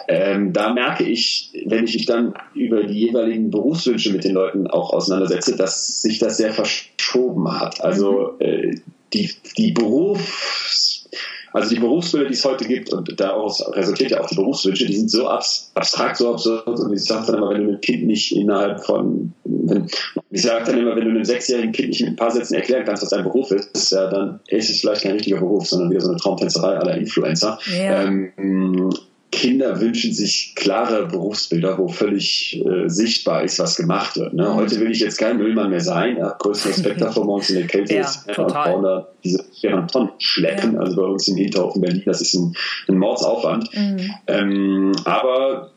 ähm, 0.08 0.54
da 0.54 0.74
merke 0.74 1.04
ich, 1.04 1.52
wenn 1.66 1.86
ich 1.86 1.94
mich 1.94 2.06
dann 2.06 2.34
über 2.54 2.84
die 2.84 3.00
jeweiligen 3.08 3.52
Berufswünsche 3.52 4.12
mit 4.12 4.24
den 4.24 4.34
Leuten 4.34 4.68
auch 4.68 4.94
auseinandersetze, 4.94 5.56
dass 5.56 6.02
sich 6.02 6.20
das 6.20 6.38
sehr 6.38 6.54
verschoben 6.54 7.52
hat. 7.60 7.82
Also 7.82 8.36
mhm. 8.40 8.46
äh, 8.46 8.76
die, 9.16 9.32
die 9.58 9.72
Berufs, 9.72 11.08
also 11.54 11.74
die 11.74 11.80
Berufsbilder, 11.80 12.28
die 12.28 12.34
es 12.34 12.44
heute 12.44 12.66
gibt, 12.66 12.92
und 12.92 13.18
daraus 13.18 13.64
resultiert 13.74 14.12
ja 14.12 14.22
auch 14.22 14.28
die 14.28 14.36
Berufswünsche, 14.36 14.86
die 14.86 14.98
sind 14.98 15.10
so 15.10 15.30
abstrakt, 15.30 16.18
so 16.18 16.34
absurd. 16.34 16.68
Und 16.68 16.94
ich 16.94 17.06
sage 17.06 17.28
dann 17.28 17.38
immer, 17.38 17.50
wenn 17.52 17.64
du 17.64 17.70
einem 17.70 17.82
Kind 17.82 18.06
nicht 18.06 18.36
innerhalb 18.36 18.84
von, 18.84 19.32
wenn, 19.46 19.88
ich 20.32 20.42
sage 20.42 20.66
dann 20.66 20.80
immer, 20.80 20.96
wenn 20.98 21.06
du 21.06 21.12
einem 21.12 21.24
sechsjährigen 21.24 21.72
Kind 21.72 21.90
nicht 21.90 22.02
mit 22.02 22.10
ein 22.10 22.16
paar 22.18 22.32
Sätzen 22.32 22.56
erklären 22.56 22.84
kannst, 22.86 23.04
was 23.04 23.10
dein 23.10 23.24
Beruf 23.24 23.52
ist, 23.52 23.92
ja, 23.92 24.10
dann 24.10 24.42
ist 24.48 24.70
es 24.70 24.82
vielleicht 24.82 25.04
kein 25.04 25.14
richtiger 25.14 25.40
Beruf, 25.40 25.66
sondern 25.66 25.92
wieder 25.92 26.02
so 26.02 26.10
eine 26.10 26.20
Traumtänzerei 26.20 26.78
aller 26.78 26.98
Influencer. 26.98 27.58
Ja. 27.74 28.04
Ähm, 28.04 28.92
Kinder 29.36 29.82
wünschen 29.82 30.14
sich 30.14 30.54
klare 30.56 31.08
Berufsbilder, 31.08 31.78
wo 31.78 31.90
völlig 31.90 32.64
äh, 32.66 32.88
sichtbar 32.88 33.44
ist, 33.44 33.60
was 33.60 33.76
gemacht 33.76 34.16
wird. 34.16 34.34
Ne? 34.34 34.44
Mhm. 34.44 34.56
Heute 34.56 34.80
will 34.80 34.92
ich 34.92 35.02
jetzt 35.02 35.18
kein 35.18 35.38
Müllmann 35.38 35.72
mehr 35.72 35.82
sein. 35.82 36.16
Ja, 36.18 36.30
größten 36.40 36.72
Respekt 36.72 37.02
davor, 37.02 37.26
morgens 37.26 37.50
in 37.50 37.58
der 37.58 37.68
Kälte 37.68 37.96
ja, 37.96 38.02
ist 38.02 38.24
da 38.28 39.08
diese 39.26 39.44
schweren 39.60 39.90
Tonnen 39.90 40.12
schleppen. 40.20 40.76
Ja. 40.76 40.80
Also 40.80 40.96
bei 40.96 41.04
uns 41.04 41.28
im 41.28 41.36
Hinterhof 41.36 41.76
in 41.76 41.82
Berlin, 41.82 42.04
das 42.06 42.22
ist 42.22 42.34
ein, 42.34 42.56
ein 42.88 42.98
Mordsaufwand. 42.98 43.70
Mhm. 43.76 44.12
Ähm, 44.28 44.92
aber 45.04 45.72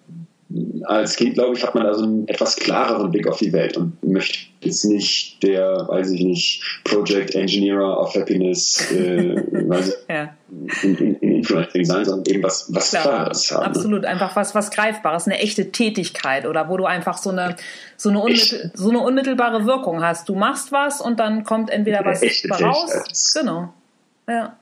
als 0.84 1.16
Kind, 1.16 1.34
glaube 1.34 1.56
ich, 1.56 1.62
hat 1.62 1.74
man 1.74 1.84
da 1.84 1.94
so 1.94 2.04
einen 2.04 2.26
etwas 2.26 2.56
klareren 2.56 3.10
Blick 3.10 3.26
auf 3.26 3.38
die 3.38 3.52
Welt 3.52 3.76
und 3.76 4.02
möchte 4.02 4.38
jetzt 4.62 4.84
nicht 4.84 5.42
der, 5.42 5.86
weiß 5.88 6.10
ich 6.12 6.22
nicht, 6.22 6.80
Project 6.84 7.34
Engineer 7.34 7.98
of 7.98 8.14
Happiness 8.14 8.90
äh, 8.92 9.34
weiß 9.68 10.06
ja. 10.08 10.34
in, 10.82 10.96
in, 10.96 11.14
Influencing 11.38 11.84
sein, 11.84 12.04
sondern 12.04 12.32
eben 12.32 12.42
was, 12.42 12.72
was 12.74 12.90
Klar, 12.90 13.02
Klares 13.02 13.50
haben. 13.50 13.64
Absolut, 13.64 14.04
einfach 14.04 14.36
was, 14.36 14.54
was 14.54 14.70
Greifbares, 14.70 15.26
eine 15.26 15.38
echte 15.38 15.72
Tätigkeit 15.72 16.46
oder 16.46 16.68
wo 16.68 16.76
du 16.76 16.84
einfach 16.84 17.18
so 17.18 17.30
eine, 17.30 17.56
so 17.96 18.10
eine, 18.10 18.20
unmittel, 18.20 18.70
so 18.74 18.90
eine 18.90 19.00
unmittelbare 19.00 19.66
Wirkung 19.66 20.02
hast. 20.02 20.28
Du 20.28 20.34
machst 20.34 20.72
was 20.72 21.00
und 21.00 21.20
dann 21.20 21.44
kommt 21.44 21.70
entweder 21.70 22.04
was 22.04 22.22
raus. 22.60 23.34
Genau. 23.34 23.72
Ja. 24.28 24.56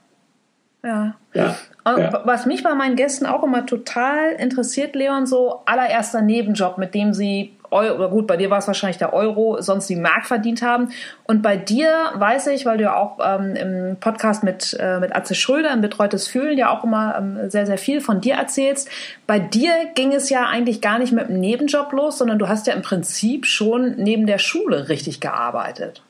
Ja. 0.83 1.15
ja. 1.33 1.55
Ja. 1.85 2.21
Was 2.25 2.45
mich 2.45 2.63
bei 2.63 2.75
meinen 2.75 2.95
Gästen 2.97 3.25
auch 3.25 3.43
immer 3.43 3.65
total 3.65 4.33
interessiert, 4.33 4.95
Leon, 4.95 5.25
so 5.25 5.61
allererster 5.65 6.21
Nebenjob, 6.21 6.77
mit 6.77 6.93
dem 6.93 7.13
sie 7.13 7.56
Euro, 7.71 8.09
gut, 8.09 8.27
bei 8.27 8.37
dir 8.37 8.49
war 8.49 8.59
es 8.59 8.67
wahrscheinlich 8.67 8.97
der 8.97 9.13
Euro, 9.13 9.61
sonst 9.61 9.87
die 9.87 9.95
Mark 9.95 10.25
verdient 10.25 10.61
haben. 10.61 10.89
Und 11.25 11.41
bei 11.41 11.57
dir 11.57 12.11
weiß 12.15 12.47
ich, 12.47 12.65
weil 12.65 12.77
du 12.77 12.83
ja 12.83 12.95
auch 12.95 13.19
ähm, 13.23 13.55
im 13.55 13.97
Podcast 13.99 14.43
mit, 14.43 14.75
äh, 14.79 14.99
mit 14.99 15.15
Atze 15.15 15.35
Schröder 15.35 15.71
im 15.73 15.81
Betreutes 15.81 16.27
Fühlen 16.27 16.57
ja 16.57 16.75
auch 16.75 16.83
immer 16.83 17.15
ähm, 17.17 17.49
sehr, 17.49 17.65
sehr 17.65 17.77
viel 17.77 18.01
von 18.01 18.21
dir 18.21 18.35
erzählst. 18.35 18.89
Bei 19.25 19.39
dir 19.39 19.71
ging 19.95 20.13
es 20.13 20.29
ja 20.29 20.45
eigentlich 20.45 20.81
gar 20.81 20.99
nicht 20.99 21.11
mit 21.11 21.25
einem 21.25 21.39
Nebenjob 21.39 21.91
los, 21.91 22.17
sondern 22.17 22.39
du 22.39 22.47
hast 22.47 22.67
ja 22.67 22.73
im 22.73 22.81
Prinzip 22.81 23.45
schon 23.45 23.95
neben 23.97 24.27
der 24.27 24.39
Schule 24.39 24.89
richtig 24.89 25.19
gearbeitet. 25.19 26.01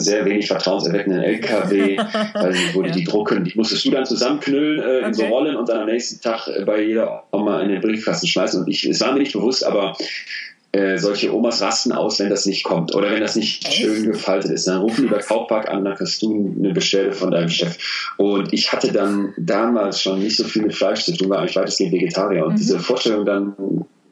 sehr 0.00 0.24
wenig 0.24 0.46
vertrauenserweckenden 0.46 1.22
LKW, 1.22 1.96
weil 2.34 2.54
wo 2.74 2.84
ja. 2.84 2.92
die 2.92 3.02
drucken, 3.02 3.42
die 3.42 3.56
musstest 3.56 3.84
du 3.84 3.90
dann 3.90 4.06
zusammenknüllen 4.06 4.80
äh, 4.80 4.98
in 4.98 5.04
okay. 5.06 5.14
so 5.14 5.24
Rollen 5.24 5.56
und 5.56 5.68
dann 5.68 5.78
am 5.78 5.86
nächsten 5.86 6.20
Tag 6.20 6.48
bei 6.64 6.82
jeder 6.82 7.24
Oma 7.32 7.60
in 7.62 7.70
den 7.70 7.80
Briefkasten 7.80 8.28
schmeißen. 8.28 8.62
Und 8.62 8.68
ich, 8.68 8.84
es 8.84 9.00
war 9.00 9.12
mir 9.12 9.18
nicht 9.18 9.32
bewusst, 9.32 9.66
aber 9.66 9.96
äh, 10.72 10.98
solche 10.98 11.34
Omas 11.34 11.62
rasten 11.62 11.92
aus, 11.92 12.20
wenn 12.20 12.30
das 12.30 12.46
nicht 12.46 12.62
kommt 12.62 12.94
oder 12.94 13.10
wenn 13.10 13.20
das 13.20 13.34
nicht 13.34 13.66
Echt? 13.66 13.74
schön 13.74 14.12
gefaltet 14.12 14.52
ist. 14.52 14.68
Dann 14.68 14.80
rufen 14.80 15.02
die 15.02 15.10
bei 15.10 15.18
Kaufpark 15.18 15.68
an, 15.68 15.84
dann 15.84 15.96
kriegst 15.96 16.22
du 16.22 16.54
eine 16.58 16.72
Beschwerde 16.72 17.12
von 17.12 17.32
deinem 17.32 17.48
Chef. 17.48 17.76
Und 18.16 18.52
ich 18.52 18.72
hatte 18.72 18.92
dann 18.92 19.34
damals 19.36 20.00
schon 20.00 20.20
nicht 20.20 20.36
so 20.36 20.44
viel 20.44 20.62
mit 20.62 20.74
Fleisch 20.74 21.04
zu 21.04 21.16
tun, 21.16 21.30
weil 21.30 21.48
ich 21.48 21.56
weitestgehend 21.56 21.92
Vegetarier. 21.92 22.46
Und 22.46 22.52
mhm. 22.52 22.58
diese 22.58 22.78
Vorstellung 22.78 23.24
dann, 23.24 23.54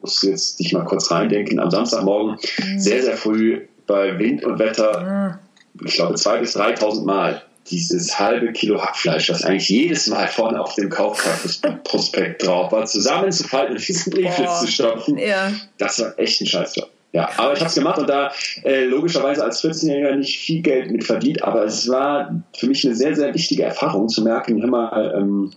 musst 0.01 0.21
du 0.21 0.27
jetzt 0.27 0.59
dich 0.59 0.73
mal 0.73 0.83
kurz 0.83 1.09
reindenken, 1.11 1.59
am 1.59 1.71
Samstagmorgen 1.71 2.35
mhm. 2.35 2.79
sehr, 2.79 3.03
sehr 3.03 3.15
früh 3.15 3.61
bei 3.87 4.19
Wind 4.19 4.43
und 4.43 4.59
Wetter, 4.59 5.39
mhm. 5.73 5.87
ich 5.87 5.95
glaube 5.95 6.15
zwei 6.15 6.39
bis 6.39 6.57
3.000 6.57 7.05
Mal 7.05 7.41
dieses 7.69 8.19
halbe 8.19 8.51
Kilo 8.51 8.81
Hackfleisch, 8.81 9.29
was 9.29 9.43
eigentlich 9.43 9.69
jedes 9.69 10.07
Mal 10.07 10.27
vorne 10.27 10.59
auf 10.61 10.75
dem 10.75 10.89
Kaufprospekt 10.89 12.45
drauf 12.45 12.71
war, 12.71 12.85
zusammenzufalten 12.85 13.75
und 13.75 13.87
diesen 13.87 14.11
Brieflitz 14.11 14.61
zu 14.61 14.67
stopfen, 14.67 15.17
ja. 15.17 15.51
das 15.77 15.99
war 15.99 16.17
echt 16.17 16.41
ein 16.41 16.47
Scheißjob. 16.47 16.89
Ja, 17.11 17.29
aber 17.37 17.53
ich 17.53 17.59
habe 17.59 17.69
es 17.69 17.75
gemacht 17.75 17.97
und 17.97 18.07
da 18.07 18.31
äh, 18.63 18.83
logischerweise 18.85 19.43
als 19.43 19.63
14-Jähriger 19.63 20.15
nicht 20.15 20.37
viel 20.37 20.61
Geld 20.61 20.91
mit 20.91 21.03
verdient, 21.03 21.43
aber 21.43 21.63
es 21.63 21.89
war 21.89 22.43
für 22.55 22.67
mich 22.67 22.85
eine 22.85 22.95
sehr, 22.95 23.15
sehr 23.15 23.33
wichtige 23.33 23.63
Erfahrung 23.63 24.09
zu 24.09 24.23
merken, 24.23 24.61
hör 24.61 24.69
mal, 24.69 25.15
ähm, 25.17 25.51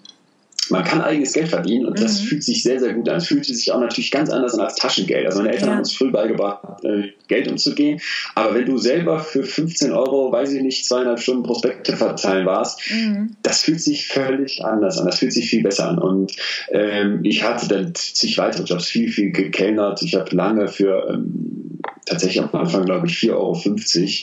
man 0.72 0.84
kann 0.84 1.00
eigenes 1.02 1.32
Geld 1.32 1.48
verdienen 1.48 1.86
und 1.86 2.00
das 2.00 2.20
mhm. 2.20 2.26
fühlt 2.26 2.44
sich 2.44 2.62
sehr, 2.62 2.80
sehr 2.80 2.94
gut 2.94 3.08
an. 3.08 3.16
Es 3.16 3.26
fühlt 3.26 3.44
sich 3.44 3.70
auch 3.70 3.80
natürlich 3.80 4.10
ganz 4.10 4.30
anders 4.30 4.54
an 4.54 4.60
als 4.60 4.74
Taschengeld. 4.76 5.26
Also 5.26 5.38
meine 5.38 5.52
Eltern 5.52 5.68
ja. 5.68 5.72
haben 5.74 5.80
uns 5.80 5.94
früh 5.94 6.10
beigebracht, 6.10 6.84
äh, 6.84 7.08
Geld 7.28 7.48
umzugehen. 7.48 8.00
Aber 8.34 8.54
wenn 8.54 8.66
du 8.66 8.78
selber 8.78 9.20
für 9.20 9.44
15 9.44 9.92
Euro, 9.92 10.32
weiß 10.32 10.52
ich 10.52 10.62
nicht, 10.62 10.86
zweieinhalb 10.86 11.20
Stunden 11.20 11.42
Prospekte 11.42 11.96
verteilen 11.96 12.46
warst, 12.46 12.80
mhm. 12.90 13.36
das 13.42 13.62
fühlt 13.62 13.80
sich 13.80 14.08
völlig 14.08 14.64
anders 14.64 14.98
an. 14.98 15.06
Das 15.06 15.18
fühlt 15.18 15.32
sich 15.32 15.48
viel 15.48 15.62
besser 15.62 15.88
an. 15.88 15.98
Und 15.98 16.32
ähm, 16.70 17.20
ich 17.22 17.44
hatte 17.44 17.68
dann 17.68 17.94
zig 17.94 18.38
weitere 18.38 18.64
Jobs, 18.64 18.86
viel, 18.86 19.10
viel 19.10 19.30
gekellnert. 19.30 20.02
Ich 20.02 20.14
habe 20.14 20.34
lange 20.34 20.68
für 20.68 21.08
ähm, 21.10 21.80
tatsächlich 22.06 22.42
am 22.42 22.50
Anfang, 22.52 22.84
glaube 22.84 23.06
ich, 23.06 23.14
4,50 23.14 23.30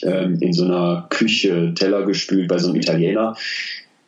Euro 0.06 0.16
ähm, 0.16 0.38
in 0.42 0.54
so 0.54 0.66
einer 0.66 1.08
Küche 1.10 1.74
Teller 1.76 2.06
gespült 2.06 2.48
bei 2.48 2.58
so 2.58 2.70
einem 2.70 2.78
Italiener. 2.78 3.36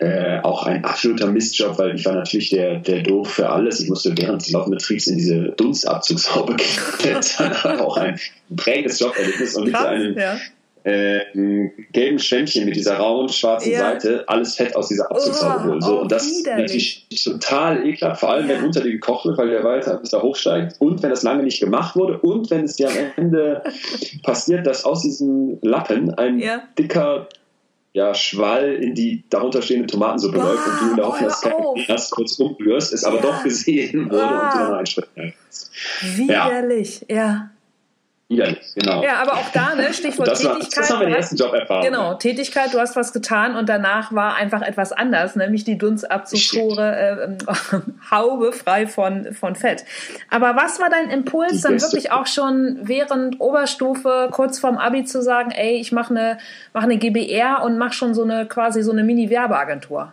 Äh, 0.02 0.40
auch 0.42 0.66
ein 0.66 0.84
absoluter 0.84 1.28
Mistjob, 1.28 1.78
weil 1.78 1.94
ich 1.94 2.04
war 2.06 2.16
natürlich 2.16 2.50
der, 2.50 2.80
der 2.80 3.04
doof 3.04 3.34
für 3.34 3.48
alles. 3.48 3.82
Ich 3.82 3.88
musste 3.88 4.18
während 4.18 4.42
des 4.42 4.50
laufenden 4.50 4.80
Betriebs 4.80 5.06
in 5.06 5.18
diese 5.18 5.50
Dunstabzugshaube 5.50 6.56
klettern. 6.98 7.80
auch 7.82 7.98
ein 7.98 8.20
prägendes 8.58 9.00
Joberlebnis 9.00 9.56
und 9.56 9.66
mit 9.66 9.76
einem 9.76 10.18
ja. 10.18 10.40
äh, 10.86 11.70
gelben 11.92 12.18
Schwämmchen 12.18 12.66
mit 12.66 12.78
dieser 12.78 12.98
rauen 12.98 13.30
schwarzen 13.30 13.74
ja. 13.74 13.92
Seite 13.92 14.24
alles 14.26 14.56
Fett 14.56 14.76
aus 14.76 14.88
dieser 14.88 15.12
Abzugshaube 15.12 15.66
holen. 15.66 15.82
So, 15.82 16.00
oh, 16.00 16.02
und 16.02 16.12
das 16.12 16.26
ist 16.26 16.48
natürlich 16.48 17.06
total 17.24 17.86
ekelhaft, 17.86 18.22
vor 18.22 18.32
allem 18.32 18.50
ja. 18.50 18.56
wenn 18.56 18.66
unter 18.66 18.82
dir 18.82 18.94
gekocht 18.94 19.26
wird, 19.26 19.38
weil 19.38 19.52
der 19.52 19.64
weiter 19.64 19.98
bis 19.98 20.10
da 20.10 20.24
hochsteigt 20.24 20.78
und 20.80 21.04
wenn 21.04 21.12
das 21.12 21.22
lange 21.22 21.44
nicht 21.44 21.60
gemacht 21.60 21.96
wurde 21.96 22.18
und 22.18 22.50
wenn 22.50 22.64
es 22.64 22.76
dir 22.76 22.90
am 22.90 22.96
Ende 23.18 23.62
passiert, 24.24 24.66
dass 24.66 24.84
aus 24.84 25.04
diesem 25.04 25.60
Lappen 25.62 26.12
ein 26.16 26.42
dicker 26.80 27.28
ja, 27.94 28.14
Schwall 28.14 28.76
in 28.76 28.96
die 28.96 29.24
darunter 29.30 29.62
stehende 29.62 29.88
Tomatensuppe 29.88 30.38
wow, 30.38 30.46
läuft 30.46 30.68
und 30.68 30.82
du 30.82 30.90
in 30.92 30.96
der 30.96 31.06
Hoffnung, 31.08 31.30
dass 31.30 31.42
kein 31.42 31.56
erst 31.88 32.12
kurz 32.12 32.40
umrührst, 32.40 32.94
es 32.94 33.04
aber 33.04 33.18
ja. 33.18 33.22
doch 33.22 33.44
gesehen 33.44 34.10
wurde 34.10 34.24
wow. 34.24 34.44
und 34.44 34.54
du 34.54 34.58
dann 34.58 34.74
einen 34.76 34.86
Schritt 34.86 35.10
Widerlich, 36.16 37.06
ja. 37.10 37.50
Ja. 38.32 38.46
Widerlich, 38.46 38.74
genau. 38.76 39.04
Ja, 39.04 39.22
aber 39.22 39.34
auch 39.34 39.50
da, 39.54 39.76
ne, 39.76 39.94
Stichwort 39.94 40.28
das 40.28 40.44
war, 40.46 40.54
Tätigkeit. 40.54 40.84
Das 40.84 40.90
haben 40.90 41.00
wir 41.02 41.08
den 41.08 41.16
ersten 41.16 41.36
Job 41.36 41.54
erfahren. 41.54 41.84
Genau, 41.84 42.14
Tätigkeit, 42.14 42.74
du 42.74 42.80
hast 42.80 42.96
was 42.96 43.12
getan 43.12 43.56
und 43.56 43.68
danach 43.68 44.14
war 44.14 44.36
einfach 44.36 44.62
etwas 44.62 44.92
anders, 44.94 45.36
nämlich 45.36 45.64
die 45.66 45.78
Dunstabzugtore, 45.78 47.38
äh, 47.38 47.82
Haube 48.12 48.54
frei 48.54 48.88
von, 48.88 49.34
von 49.34 49.56
Fett. 49.56 49.84
Aber 50.30 50.56
was 50.56 50.80
war 50.80 50.90
dein 50.90 51.10
Impuls, 51.10 51.54
die 51.54 51.62
dann 51.62 51.82
wirklich 51.82 52.12
auch 52.12 52.28
schon 52.28 52.80
während 52.82 53.42
Oberstufe, 53.42 54.30
kurz 54.32 54.60
vorm 54.60 54.78
Abi 54.78 55.04
zu 55.04 55.22
sagen, 55.22 55.52
ey, 55.52 55.76
ich 55.76 55.92
mache 55.92 56.12
eine, 56.12 56.38
mach 56.74 56.84
eine 56.84 56.98
GBR 56.98 57.62
und 57.64 57.78
mach 57.78 57.94
schon 57.94 58.14
so 58.14 58.24
eine, 58.24 58.46
quasi 58.46 58.82
so 58.82 58.92
eine 58.92 59.04
Mini-Werbeagentur? 59.04 60.12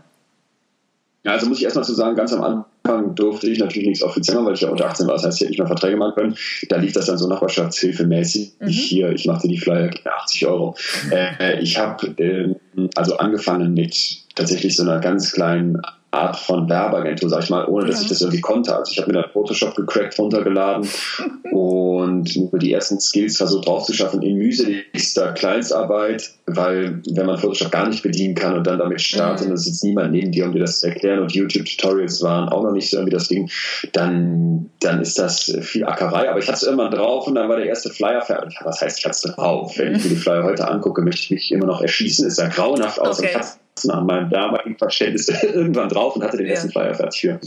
Ja, 1.24 1.32
also 1.32 1.46
muss 1.48 1.58
ich 1.58 1.64
erstmal 1.64 1.84
zu 1.84 1.94
sagen, 1.94 2.16
ganz 2.16 2.32
am 2.32 2.42
Anfang 2.42 3.14
durfte 3.14 3.48
ich 3.48 3.58
natürlich 3.58 3.88
nichts 3.88 4.04
offiziell 4.04 4.36
machen, 4.36 4.46
weil 4.46 4.54
ich 4.54 4.60
ja 4.60 4.70
unter 4.70 4.86
18 4.86 5.06
war. 5.06 5.14
Das 5.14 5.24
heißt, 5.24 5.36
ich 5.36 5.40
hätte 5.40 5.50
nicht 5.50 5.58
mehr 5.58 5.66
Verträge 5.66 5.96
machen 5.96 6.14
können. 6.14 6.36
Da 6.68 6.76
lief 6.76 6.92
das 6.92 7.06
dann 7.06 7.18
so 7.18 7.28
nachbarschaftshilfemäßig. 7.28 8.52
Mhm. 8.60 8.66
Hier, 8.68 9.10
ich 9.10 9.26
machte 9.26 9.48
die 9.48 9.58
Flyer 9.58 9.90
80 10.04 10.46
Euro. 10.46 10.76
Äh, 11.10 11.60
ich 11.60 11.78
habe 11.78 12.06
äh, 12.22 12.54
also 12.94 13.16
angefangen 13.16 13.74
mit 13.74 13.94
tatsächlich 14.34 14.76
so 14.76 14.84
einer 14.84 15.00
ganz 15.00 15.32
kleinen 15.32 15.82
Art 16.10 16.36
von 16.36 16.68
Werbeagentur, 16.68 17.28
sag 17.28 17.42
ich 17.42 17.50
mal, 17.50 17.66
ohne 17.66 17.86
dass 17.86 18.00
ich 18.00 18.08
das 18.08 18.22
irgendwie 18.22 18.40
konnte. 18.40 18.74
Also 18.74 18.92
ich 18.92 18.98
habe 18.98 19.12
mir 19.12 19.22
da 19.22 19.28
Photoshop 19.28 19.74
gecrackt 19.76 20.18
runtergeladen 20.18 20.88
und 21.52 22.34
nur 22.34 22.58
die 22.58 22.72
ersten 22.72 22.98
Skills 22.98 23.36
versucht 23.36 23.66
draufzuschaffen 23.66 24.22
in 24.22 24.38
mühseligster 24.38 25.32
Kleinstarbeit, 25.32 26.30
weil 26.46 27.02
wenn 27.10 27.26
man 27.26 27.36
Photoshop 27.36 27.70
gar 27.70 27.88
nicht 27.88 28.02
bedienen 28.02 28.34
kann 28.34 28.56
und 28.56 28.66
dann 28.66 28.78
damit 28.78 29.02
startet 29.02 29.46
mhm. 29.46 29.50
und 29.50 29.58
es 29.58 29.64
sitzt 29.64 29.84
niemand 29.84 30.12
neben 30.12 30.32
dir, 30.32 30.46
um 30.46 30.52
dir 30.52 30.60
das 30.60 30.80
zu 30.80 30.86
erklären 30.86 31.18
und 31.18 31.32
YouTube-Tutorials 31.32 32.22
waren 32.22 32.48
auch 32.48 32.62
noch 32.62 32.72
nicht 32.72 32.88
so 32.88 32.96
irgendwie 32.96 33.14
das 33.14 33.28
Ding, 33.28 33.50
dann, 33.92 34.70
dann 34.80 35.02
ist 35.02 35.18
das 35.18 35.54
viel 35.60 35.84
Ackerei. 35.84 36.30
Aber 36.30 36.38
ich 36.38 36.46
hatte 36.46 36.56
es 36.56 36.62
irgendwann 36.62 36.90
drauf 36.90 37.26
und 37.26 37.34
dann 37.34 37.50
war 37.50 37.56
der 37.56 37.66
erste 37.66 37.90
Flyer 37.90 38.22
fertig. 38.22 38.58
Was 38.64 38.80
heißt, 38.80 38.98
ich 38.98 39.04
hatte 39.04 39.16
es 39.28 39.34
drauf? 39.34 39.76
Wenn 39.76 39.94
ich 39.94 40.04
mir 40.04 40.10
die 40.10 40.16
Flyer 40.16 40.44
heute 40.44 40.66
angucke, 40.66 41.02
möchte 41.02 41.22
ich 41.24 41.30
mich 41.30 41.52
immer 41.52 41.66
noch 41.66 41.82
erschießen. 41.82 42.26
Es 42.26 42.36
sah 42.36 42.48
grauenhaft 42.48 42.98
aus. 42.98 43.18
Okay 43.18 43.38
nach 43.84 44.02
meinem 44.02 44.30
damaligen 44.30 44.76
Verständnis 44.76 45.28
irgendwann 45.42 45.88
drauf 45.88 46.16
und 46.16 46.24
hatte 46.24 46.36
den 46.36 46.46
ja. 46.46 46.52
ersten 46.52 46.70
Flyer 46.70 46.94
fertig 46.94 47.20
für 47.20 47.40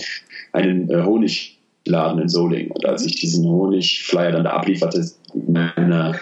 einen 0.53 0.89
äh, 0.89 1.03
Honigladen 1.03 2.21
in 2.21 2.29
Solingen. 2.29 2.71
Und 2.71 2.85
als 2.85 3.05
ich 3.05 3.15
diesen 3.15 3.47
Honigflyer 3.47 4.31
dann 4.31 4.43
da 4.43 4.51
ablieferte, 4.51 5.05
in 5.33 5.53
meiner 5.53 6.15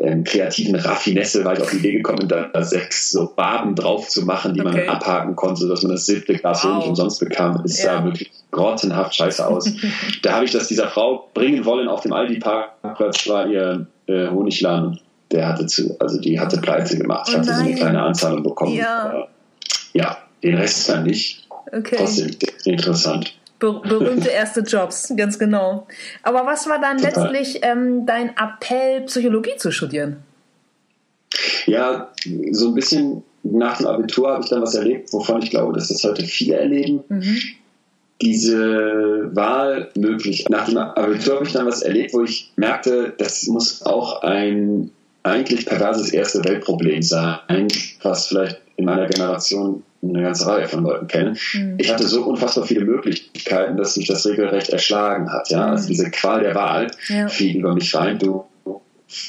ähm, 0.00 0.22
kreativen 0.22 0.76
Raffinesse 0.76 1.44
war 1.44 1.54
ich 1.54 1.60
auf 1.60 1.70
die 1.70 1.78
Idee 1.78 1.92
gekommen, 1.92 2.28
da, 2.28 2.50
sechs 2.62 3.10
so 3.10 3.32
Baden 3.34 3.74
drauf 3.74 4.08
zu 4.08 4.24
machen, 4.24 4.54
die 4.54 4.60
okay. 4.60 4.86
man 4.86 4.88
abhaken 4.88 5.34
konnte, 5.34 5.62
sodass 5.62 5.82
man 5.82 5.92
das 5.92 6.06
siebte 6.06 6.34
Glas 6.34 6.62
wow. 6.62 6.74
Honig 6.74 6.88
umsonst 6.88 7.20
bekam. 7.20 7.60
Es 7.64 7.82
ja. 7.82 7.96
sah 7.96 8.04
wirklich 8.04 8.30
grottenhaft 8.52 9.14
scheiße 9.14 9.46
aus. 9.46 9.72
da 10.22 10.34
habe 10.34 10.44
ich 10.44 10.52
das 10.52 10.68
dieser 10.68 10.88
Frau 10.88 11.28
bringen 11.34 11.64
wollen 11.64 11.88
auf 11.88 12.02
dem 12.02 12.12
Aldi-Parkplatz, 12.12 13.28
war 13.28 13.48
ihr 13.48 13.86
äh, 14.06 14.28
Honigladen 14.28 15.00
der 15.32 15.48
hatte 15.48 15.66
zu, 15.66 15.96
also 15.98 16.20
die 16.20 16.38
hatte 16.38 16.58
Pleite 16.58 16.96
gemacht. 16.96 17.26
Ich 17.28 17.34
oh 17.34 17.38
hatte 17.38 17.54
so 17.54 17.62
eine 17.62 17.74
kleine 17.74 18.02
Anzahlung 18.02 18.42
bekommen. 18.42 18.74
Ja 18.74 19.28
ja, 19.92 20.18
den 20.42 20.56
Rest 20.56 20.88
dann 20.88 21.04
nicht. 21.04 21.48
Okay. 21.70 21.96
Trotzdem 21.96 22.30
interessant. 22.64 23.34
Ber 23.58 23.80
berühmte 23.80 24.28
erste 24.30 24.60
Jobs, 24.60 25.12
ganz 25.16 25.38
genau. 25.38 25.86
Aber 26.22 26.46
was 26.46 26.68
war 26.68 26.80
dann 26.80 26.98
Total. 26.98 27.32
letztlich 27.32 27.60
ähm, 27.62 28.06
dein 28.06 28.30
Appell, 28.30 29.02
Psychologie 29.02 29.56
zu 29.56 29.70
studieren? 29.70 30.18
Ja, 31.66 32.12
so 32.50 32.68
ein 32.68 32.74
bisschen 32.74 33.22
nach 33.42 33.78
dem 33.78 33.86
Abitur 33.86 34.32
habe 34.32 34.44
ich 34.44 34.50
dann 34.50 34.62
was 34.62 34.74
erlebt, 34.74 35.12
wovon 35.12 35.42
ich 35.42 35.50
glaube, 35.50 35.72
dass 35.72 35.88
das 35.88 36.04
heute 36.04 36.24
viele 36.24 36.56
erleben. 36.56 37.02
Mhm. 37.08 37.38
Diese 38.20 39.30
Wahl 39.34 39.90
möglich. 39.96 40.48
Nach 40.48 40.68
dem 40.68 40.76
Abitur 40.78 41.36
habe 41.36 41.46
ich 41.46 41.52
dann 41.52 41.66
was 41.66 41.82
erlebt, 41.82 42.14
wo 42.14 42.22
ich 42.22 42.52
merkte, 42.56 43.14
das 43.18 43.46
muss 43.46 43.82
auch 43.82 44.22
ein 44.22 44.90
eigentlich 45.24 45.66
perverses 45.66 46.12
erste 46.12 46.44
Weltproblem 46.44 47.02
sein, 47.02 47.68
was 48.02 48.26
vielleicht 48.26 48.61
in 48.76 48.84
meiner 48.84 49.06
Generation 49.06 49.82
eine 50.02 50.22
ganze 50.22 50.46
Reihe 50.46 50.66
von 50.66 50.82
Leuten 50.84 51.06
kenne. 51.06 51.34
Mhm. 51.54 51.74
Ich 51.78 51.92
hatte 51.92 52.06
so 52.06 52.24
unfassbar 52.24 52.64
viele 52.66 52.84
Möglichkeiten, 52.84 53.76
dass 53.76 53.96
mich 53.96 54.08
das 54.08 54.26
regelrecht 54.26 54.70
erschlagen 54.70 55.32
hat. 55.32 55.48
Ja? 55.50 55.66
Mhm. 55.66 55.72
Also 55.72 55.88
diese 55.88 56.10
Qual 56.10 56.40
der 56.40 56.54
Wahl 56.54 56.88
ja. 57.08 57.28
fiel 57.28 57.56
über 57.56 57.74
mich 57.74 57.94
rein. 57.94 58.18
Du 58.18 58.44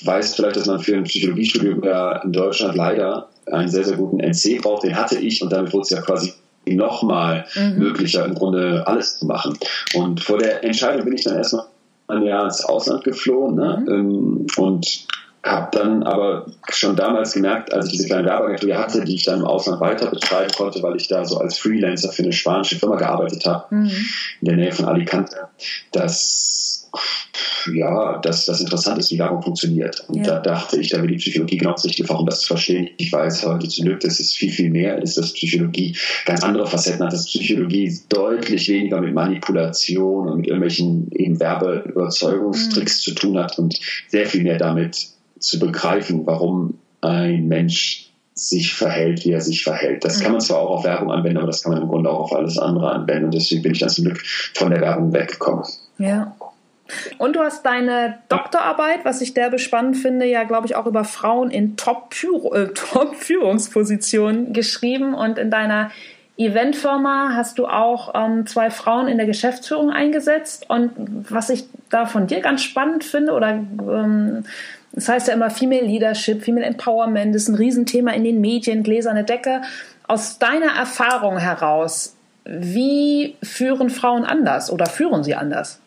weißt 0.03 0.35
vielleicht, 0.35 0.55
dass 0.55 0.65
man 0.65 0.79
für 0.79 0.95
ein 0.95 1.03
Psychologiestudium 1.03 1.83
ja 1.83 2.23
in 2.23 2.31
Deutschland 2.31 2.75
leider 2.75 3.29
einen 3.51 3.67
sehr, 3.67 3.83
sehr 3.83 3.97
guten 3.97 4.19
NC 4.19 4.61
braucht. 4.61 4.83
Den 4.83 4.95
hatte 4.95 5.19
ich 5.19 5.41
und 5.41 5.51
damit 5.51 5.73
wurde 5.73 5.83
es 5.83 5.89
ja 5.89 6.01
quasi 6.01 6.33
nochmal 6.65 7.45
mhm. 7.55 7.77
möglicher, 7.77 8.25
im 8.25 8.33
Grunde 8.33 8.83
alles 8.87 9.19
zu 9.19 9.25
machen. 9.25 9.57
Und 9.95 10.21
vor 10.21 10.37
der 10.37 10.63
Entscheidung 10.63 11.05
bin 11.05 11.15
ich 11.15 11.23
dann 11.23 11.35
erstmal 11.35 11.65
ein 12.07 12.23
Jahr 12.23 12.45
ins 12.45 12.63
Ausland 12.63 13.03
geflohen 13.03 13.55
ne? 13.55 13.83
Mhm. 13.85 13.91
Ähm, 13.91 14.47
und 14.57 15.07
habe 15.43 15.77
dann 15.77 16.03
aber 16.03 16.45
schon 16.69 16.95
damals 16.95 17.33
gemerkt, 17.33 17.73
als 17.73 17.87
ich 17.87 17.93
diese 17.93 18.07
kleine 18.07 18.27
Werbeagentur 18.27 18.77
hatte, 18.77 19.03
die 19.03 19.15
ich 19.15 19.23
dann 19.23 19.39
im 19.39 19.45
Ausland 19.45 19.81
weiter 19.81 20.09
betreiben 20.09 20.51
konnte, 20.55 20.81
weil 20.81 20.95
ich 20.95 21.07
da 21.07 21.25
so 21.25 21.37
als 21.37 21.57
Freelancer 21.57 22.11
für 22.11 22.23
eine 22.23 22.31
spanische 22.31 22.77
Firma 22.77 22.95
gearbeitet 22.95 23.45
habe, 23.45 23.75
mhm. 23.75 23.91
in 24.41 24.47
der 24.47 24.55
Nähe 24.55 24.71
von 24.71 24.85
Alicante, 24.85 25.47
dass 25.91 26.89
ja, 27.73 28.19
dass 28.19 28.45
das 28.45 28.61
interessant 28.61 28.99
ist, 28.99 29.11
wie 29.11 29.19
Werbung 29.19 29.41
funktioniert. 29.41 30.03
Und 30.07 30.17
ja. 30.17 30.23
da 30.23 30.39
dachte 30.39 30.79
ich, 30.79 30.89
da 30.89 30.97
wäre 30.97 31.07
die 31.07 31.15
Psychologie 31.15 31.57
genau 31.57 31.71
das 31.71 31.85
richtige 31.85 32.07
Fach, 32.07 32.19
um 32.19 32.25
das 32.25 32.41
zu 32.41 32.47
verstehen. 32.47 32.89
Ich 32.97 33.11
weiß 33.11 33.45
heute 33.45 33.67
zu 33.67 33.81
Glück, 33.83 34.01
das 34.01 34.19
ist 34.19 34.33
viel, 34.35 34.51
viel 34.51 34.69
mehr, 34.69 35.01
ist, 35.01 35.17
dass 35.17 35.33
Psychologie 35.33 35.95
ganz 36.25 36.43
andere 36.43 36.67
Facetten 36.67 37.03
hat, 37.03 37.13
dass 37.13 37.25
Psychologie 37.25 37.97
deutlich 38.09 38.67
weniger 38.69 39.01
mit 39.01 39.13
Manipulation 39.13 40.29
und 40.29 40.37
mit 40.37 40.47
irgendwelchen 40.47 41.09
eben 41.11 41.39
Werbeüberzeugungstricks 41.39 42.99
mhm. 42.99 43.11
zu 43.11 43.15
tun 43.15 43.39
hat 43.39 43.57
und 43.57 43.79
sehr 44.07 44.25
viel 44.25 44.43
mehr 44.43 44.57
damit, 44.57 45.12
zu 45.43 45.59
begreifen, 45.59 46.25
warum 46.25 46.79
ein 47.01 47.47
Mensch 47.47 48.09
sich 48.33 48.73
verhält, 48.73 49.23
wie 49.25 49.31
er 49.31 49.41
sich 49.41 49.63
verhält. 49.63 50.03
Das 50.03 50.19
kann 50.19 50.31
man 50.31 50.41
zwar 50.41 50.57
auch 50.59 50.71
auf 50.71 50.85
Werbung 50.85 51.11
anwenden, 51.11 51.37
aber 51.37 51.45
das 51.47 51.61
kann 51.61 51.73
man 51.73 51.83
im 51.83 51.89
Grunde 51.89 52.09
auch 52.09 52.21
auf 52.21 52.33
alles 52.33 52.57
andere 52.57 52.91
anwenden. 52.91 53.25
Und 53.25 53.35
deswegen 53.35 53.61
bin 53.61 53.73
ich 53.73 53.79
dann 53.79 53.89
zum 53.89 54.05
Glück 54.05 54.23
von 54.55 54.71
der 54.71 54.81
Werbung 54.81 55.13
weggekommen. 55.13 55.63
Ja. 55.99 56.35
Und 57.17 57.35
du 57.35 57.41
hast 57.41 57.65
deine 57.65 58.19
Doktorarbeit, 58.29 59.03
was 59.03 59.19
ich 59.21 59.33
derbe 59.33 59.59
spannend 59.59 59.97
finde, 59.97 60.25
ja, 60.25 60.45
glaube 60.45 60.65
ich, 60.65 60.75
auch 60.75 60.85
über 60.85 61.03
Frauen 61.03 61.51
in 61.51 61.75
Top-Führungspositionen 61.77 64.45
Top 64.45 64.53
geschrieben. 64.55 65.13
Und 65.13 65.37
in 65.37 65.51
deiner 65.51 65.91
Eventfirma 66.37 67.33
hast 67.35 67.59
du 67.59 67.67
auch 67.67 68.13
ähm, 68.15 68.47
zwei 68.47 68.71
Frauen 68.71 69.07
in 69.07 69.17
der 69.17 69.27
Geschäftsführung 69.27 69.91
eingesetzt. 69.91 70.69
Und 70.69 70.91
was 71.29 71.49
ich 71.49 71.65
da 71.89 72.05
von 72.05 72.27
dir 72.27 72.39
ganz 72.41 72.63
spannend 72.63 73.03
finde, 73.03 73.33
oder 73.33 73.49
ähm, 73.49 74.45
das 74.93 75.09
heißt 75.09 75.27
ja 75.27 75.33
immer 75.33 75.49
Female 75.49 75.85
Leadership, 75.85 76.43
Female 76.43 76.65
Empowerment, 76.65 77.33
das 77.33 77.43
ist 77.43 77.49
ein 77.49 77.55
Riesenthema 77.55 78.11
in 78.11 78.23
den 78.23 78.39
Medien, 78.39 78.83
gläserne 78.83 79.23
Decke. 79.23 79.61
Aus 80.07 80.37
deiner 80.37 80.75
Erfahrung 80.77 81.37
heraus, 81.37 82.15
wie 82.45 83.35
führen 83.41 83.89
Frauen 83.89 84.23
anders 84.23 84.71
oder 84.71 84.85
führen 84.85 85.23
sie 85.23 85.35
anders? 85.35 85.79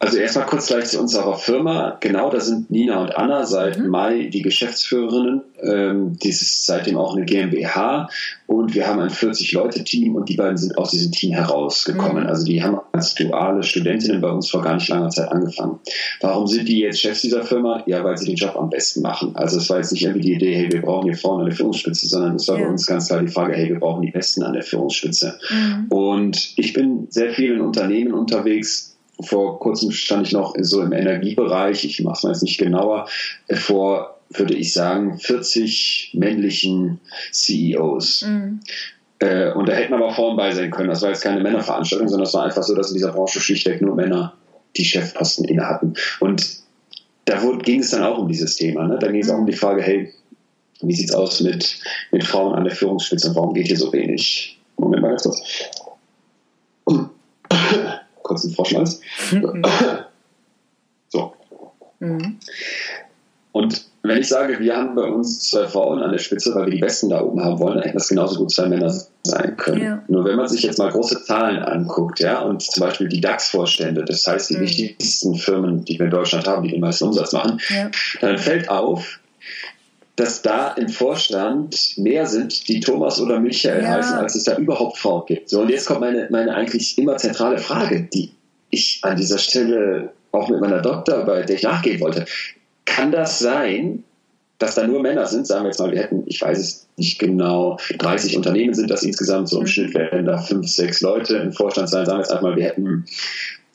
Also 0.00 0.18
erstmal 0.18 0.46
kurz 0.46 0.68
gleich 0.68 0.84
zu 0.84 1.00
unserer 1.00 1.36
Firma. 1.36 1.96
Genau, 2.00 2.30
da 2.30 2.38
sind 2.38 2.70
Nina 2.70 3.02
und 3.02 3.16
Anna 3.16 3.44
seit 3.44 3.78
mhm. 3.78 3.88
Mai 3.88 4.30
die 4.32 4.42
Geschäftsführerinnen. 4.42 5.42
Ähm, 5.60 6.16
dies 6.22 6.40
ist 6.40 6.66
seitdem 6.66 6.96
auch 6.96 7.16
eine 7.16 7.24
GmbH 7.24 8.08
und 8.46 8.76
wir 8.76 8.86
haben 8.86 9.00
ein 9.00 9.10
40-Leute-Team 9.10 10.14
und 10.14 10.28
die 10.28 10.36
beiden 10.36 10.56
sind 10.56 10.78
aus 10.78 10.92
diesem 10.92 11.10
Team 11.10 11.32
herausgekommen. 11.32 12.22
Mhm. 12.22 12.28
Also 12.28 12.44
die 12.46 12.62
haben 12.62 12.78
als 12.92 13.16
duale 13.16 13.64
Studentinnen 13.64 14.20
bei 14.20 14.30
uns 14.30 14.48
vor 14.48 14.62
gar 14.62 14.74
nicht 14.74 14.88
langer 14.88 15.10
Zeit 15.10 15.32
angefangen. 15.32 15.80
Warum 16.20 16.46
sind 16.46 16.68
die 16.68 16.78
jetzt 16.78 17.00
Chefs 17.00 17.22
dieser 17.22 17.42
Firma? 17.42 17.82
Ja, 17.86 18.04
weil 18.04 18.16
sie 18.16 18.26
den 18.26 18.36
Job 18.36 18.54
am 18.54 18.70
besten 18.70 19.02
machen. 19.02 19.34
Also 19.34 19.58
es 19.58 19.68
war 19.68 19.78
jetzt 19.78 19.90
nicht 19.90 20.04
irgendwie 20.04 20.20
die 20.20 20.34
Idee, 20.34 20.54
hey, 20.54 20.70
wir 20.70 20.82
brauchen 20.82 21.06
hier 21.06 21.18
vorne 21.18 21.44
eine 21.44 21.52
Führungsspitze, 21.52 22.06
sondern 22.06 22.36
es 22.36 22.46
war 22.46 22.56
ja. 22.56 22.66
bei 22.66 22.70
uns 22.70 22.86
ganz 22.86 23.08
klar 23.08 23.20
die 23.20 23.32
Frage, 23.32 23.56
hey, 23.56 23.68
wir 23.68 23.80
brauchen 23.80 24.02
die 24.02 24.12
Besten 24.12 24.44
an 24.44 24.52
der 24.52 24.62
Führungsspitze. 24.62 25.40
Mhm. 25.50 25.86
Und 25.88 26.52
ich 26.56 26.72
bin 26.72 27.08
sehr 27.10 27.30
viel 27.30 27.54
in 27.54 27.62
Unternehmen 27.62 28.12
unterwegs, 28.12 28.94
vor 29.20 29.58
kurzem 29.58 29.90
stand 29.90 30.26
ich 30.26 30.32
noch 30.32 30.54
so 30.60 30.82
im 30.82 30.92
Energiebereich, 30.92 31.84
ich 31.84 32.02
mache 32.02 32.16
es 32.16 32.22
mal 32.22 32.30
jetzt 32.30 32.42
nicht 32.42 32.58
genauer, 32.58 33.08
vor, 33.52 34.18
würde 34.30 34.54
ich 34.54 34.72
sagen, 34.72 35.18
40 35.18 36.12
männlichen 36.14 37.00
CEOs. 37.32 38.22
Mhm. 38.22 38.60
Äh, 39.20 39.52
und 39.52 39.68
da 39.68 39.72
hätten 39.72 39.94
aber 39.94 40.12
Frauen 40.12 40.36
bei 40.36 40.52
sein 40.52 40.70
können. 40.70 40.88
Das 40.88 41.02
war 41.02 41.10
jetzt 41.10 41.22
keine 41.22 41.40
Männerveranstaltung, 41.40 42.08
sondern 42.08 42.26
es 42.26 42.34
war 42.34 42.44
einfach 42.44 42.62
so, 42.62 42.74
dass 42.74 42.88
in 42.88 42.94
dieser 42.94 43.12
Branche 43.12 43.40
schlichtweg 43.40 43.82
nur 43.82 43.96
Männer 43.96 44.34
die 44.76 44.84
Chefposten 44.84 45.44
inne 45.44 45.66
hatten. 45.66 45.94
Und 46.20 46.58
da 47.24 47.42
ging 47.62 47.80
es 47.80 47.90
dann 47.90 48.04
auch 48.04 48.18
um 48.18 48.28
dieses 48.28 48.56
Thema. 48.56 48.86
Ne? 48.86 48.98
Da 49.00 49.10
ging 49.10 49.20
es 49.20 49.28
mhm. 49.28 49.34
auch 49.34 49.38
um 49.38 49.46
die 49.46 49.52
Frage, 49.52 49.82
hey, 49.82 50.12
wie 50.80 50.94
sieht 50.94 51.08
es 51.08 51.14
aus 51.14 51.40
mit, 51.40 51.80
mit 52.12 52.22
Frauen 52.22 52.54
an 52.54 52.64
der 52.64 52.74
Führungsspitze 52.74 53.30
und 53.30 53.34
warum 53.34 53.54
geht 53.54 53.66
hier 53.66 53.76
so 53.76 53.92
wenig? 53.92 54.60
Moment 54.76 55.02
mal 55.02 55.08
ganz 55.08 55.24
kurz 55.24 55.42
kurzen 58.28 58.52
Froschhals. 58.54 59.00
Mhm. 59.32 59.62
so. 61.08 61.32
Mhm. 61.98 62.38
Und 63.52 63.88
wenn 64.02 64.18
ich 64.18 64.28
sage, 64.28 64.60
wir 64.60 64.76
haben 64.76 64.94
bei 64.94 65.02
uns 65.02 65.50
zwei 65.50 65.66
Frauen 65.66 66.00
an 66.00 66.12
der 66.12 66.18
Spitze, 66.18 66.54
weil 66.54 66.66
wir 66.66 66.72
die 66.72 66.80
Besten 66.80 67.10
da 67.10 67.20
oben 67.20 67.42
haben 67.42 67.58
wollen, 67.58 67.74
dann 67.74 67.82
hätten 67.82 67.98
das 67.98 68.08
genauso 68.08 68.38
gut 68.38 68.52
zwei 68.52 68.68
Männer 68.68 68.94
sein 69.24 69.56
können. 69.56 69.82
Ja. 69.82 70.02
Nur 70.08 70.24
wenn 70.24 70.36
man 70.36 70.48
sich 70.48 70.62
jetzt 70.62 70.78
mal 70.78 70.90
große 70.90 71.24
Zahlen 71.24 71.58
anguckt, 71.58 72.20
ja, 72.20 72.40
und 72.40 72.62
zum 72.62 72.82
Beispiel 72.82 73.08
die 73.08 73.20
DAX-Vorstände, 73.20 74.04
das 74.04 74.26
heißt 74.26 74.50
die 74.50 74.56
mhm. 74.56 74.60
wichtigsten 74.60 75.34
Firmen, 75.34 75.84
die 75.84 75.98
wir 75.98 76.06
in 76.06 76.12
Deutschland 76.12 76.46
haben, 76.46 76.62
die 76.62 76.70
den 76.70 76.80
meisten 76.80 77.04
Umsatz 77.04 77.32
machen, 77.32 77.60
ja. 77.68 77.90
dann 78.20 78.38
fällt 78.38 78.70
auf, 78.70 79.18
dass 80.18 80.42
da 80.42 80.72
im 80.72 80.88
Vorstand 80.88 81.96
mehr 81.96 82.26
sind, 82.26 82.66
die 82.66 82.80
Thomas 82.80 83.20
oder 83.20 83.38
Michael 83.38 83.84
ja. 83.84 83.90
heißen, 83.90 84.16
als 84.16 84.34
es 84.34 84.42
da 84.42 84.56
überhaupt 84.56 84.98
Frauen 84.98 85.22
gibt. 85.26 85.48
So, 85.48 85.60
und 85.60 85.70
jetzt 85.70 85.86
kommt 85.86 86.00
meine, 86.00 86.26
meine 86.30 86.56
eigentlich 86.56 86.98
immer 86.98 87.16
zentrale 87.18 87.58
Frage, 87.58 88.08
die 88.12 88.32
ich 88.68 88.98
an 89.02 89.16
dieser 89.16 89.38
Stelle 89.38 90.10
auch 90.32 90.48
mit 90.48 90.60
meiner 90.60 90.82
Doktorarbeit, 90.82 91.48
der 91.48 91.56
ich 91.56 91.62
nachgehen 91.62 92.00
wollte. 92.00 92.24
Kann 92.84 93.12
das 93.12 93.38
sein, 93.38 94.02
dass 94.58 94.74
da 94.74 94.88
nur 94.88 95.02
Männer 95.02 95.26
sind? 95.26 95.46
Sagen 95.46 95.62
wir 95.62 95.68
jetzt 95.68 95.78
mal, 95.78 95.92
wir 95.92 96.02
hätten, 96.02 96.24
ich 96.26 96.42
weiß 96.42 96.58
es 96.58 96.88
nicht 96.96 97.20
genau, 97.20 97.78
30 97.96 98.36
Unternehmen 98.36 98.74
sind 98.74 98.90
das 98.90 99.04
insgesamt, 99.04 99.48
so 99.48 99.60
im 99.60 99.68
Schnitt 99.68 99.94
werden 99.94 100.26
da 100.26 100.38
fünf, 100.38 100.66
sechs 100.68 101.00
Leute 101.00 101.36
im 101.36 101.52
Vorstand 101.52 101.90
sein. 101.90 102.04
Sagen 102.06 102.18
wir 102.18 102.22
jetzt 102.22 102.32
einfach 102.32 102.42
mal, 102.42 102.56
wir 102.56 102.64
hätten 102.64 103.04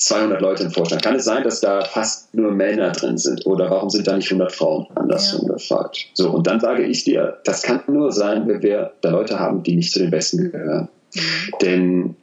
200 0.04 0.42
Leute 0.42 0.64
im 0.64 0.72
Vorstand. 0.72 1.02
Kann 1.02 1.16
es 1.16 1.24
sein, 1.24 1.44
dass 1.44 1.62
da 1.62 1.82
fast 1.86 2.34
nur 2.34 2.52
Männer 2.52 2.92
drin 2.92 3.18
sind? 3.18 3.46
Oder 3.46 3.70
warum 3.70 3.90
sind 3.90 4.06
da 4.06 4.16
nicht 4.16 4.30
100 4.30 4.52
Frauen? 4.52 4.88
Andersrum 4.96 5.48
ja. 5.48 5.54
gefragt. 5.54 6.08
So, 6.14 6.30
und 6.30 6.46
dann 6.46 6.60
sage 6.60 6.84
ich 6.84 7.06
dir, 7.06 7.38
das 7.46 7.64
kann 7.64 7.82
nur 7.88 8.12
sein, 8.12 8.48
wenn 8.48 8.62
wir 8.62 8.92
da 9.02 9.12
Leute 9.12 9.40
haben, 9.40 9.64
die 9.64 9.76
nicht 9.76 9.94
zu 9.94 10.00
den 10.00 10.12
Besten 10.12 10.52
gehören. 10.52 10.90
Mhm. 11.14 11.20
Denn 11.62 12.16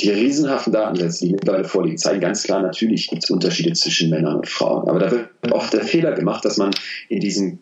die 0.00 0.10
riesenhaften 0.10 0.72
Datensätze, 0.72 1.26
die 1.26 1.32
mittlerweile 1.32 1.64
vorliegen, 1.64 1.98
zeigen 1.98 2.20
ganz 2.20 2.42
klar, 2.42 2.62
natürlich 2.62 3.08
gibt 3.08 3.24
es 3.24 3.30
Unterschiede 3.30 3.72
zwischen 3.74 4.10
Männern 4.10 4.36
und 4.36 4.48
Frauen. 4.48 4.88
Aber 4.88 4.98
da 4.98 5.10
wird 5.10 5.28
oft 5.52 5.72
der 5.72 5.82
Fehler 5.82 6.12
gemacht, 6.12 6.44
dass 6.44 6.56
man 6.56 6.70
in 7.08 7.20
diesen 7.20 7.58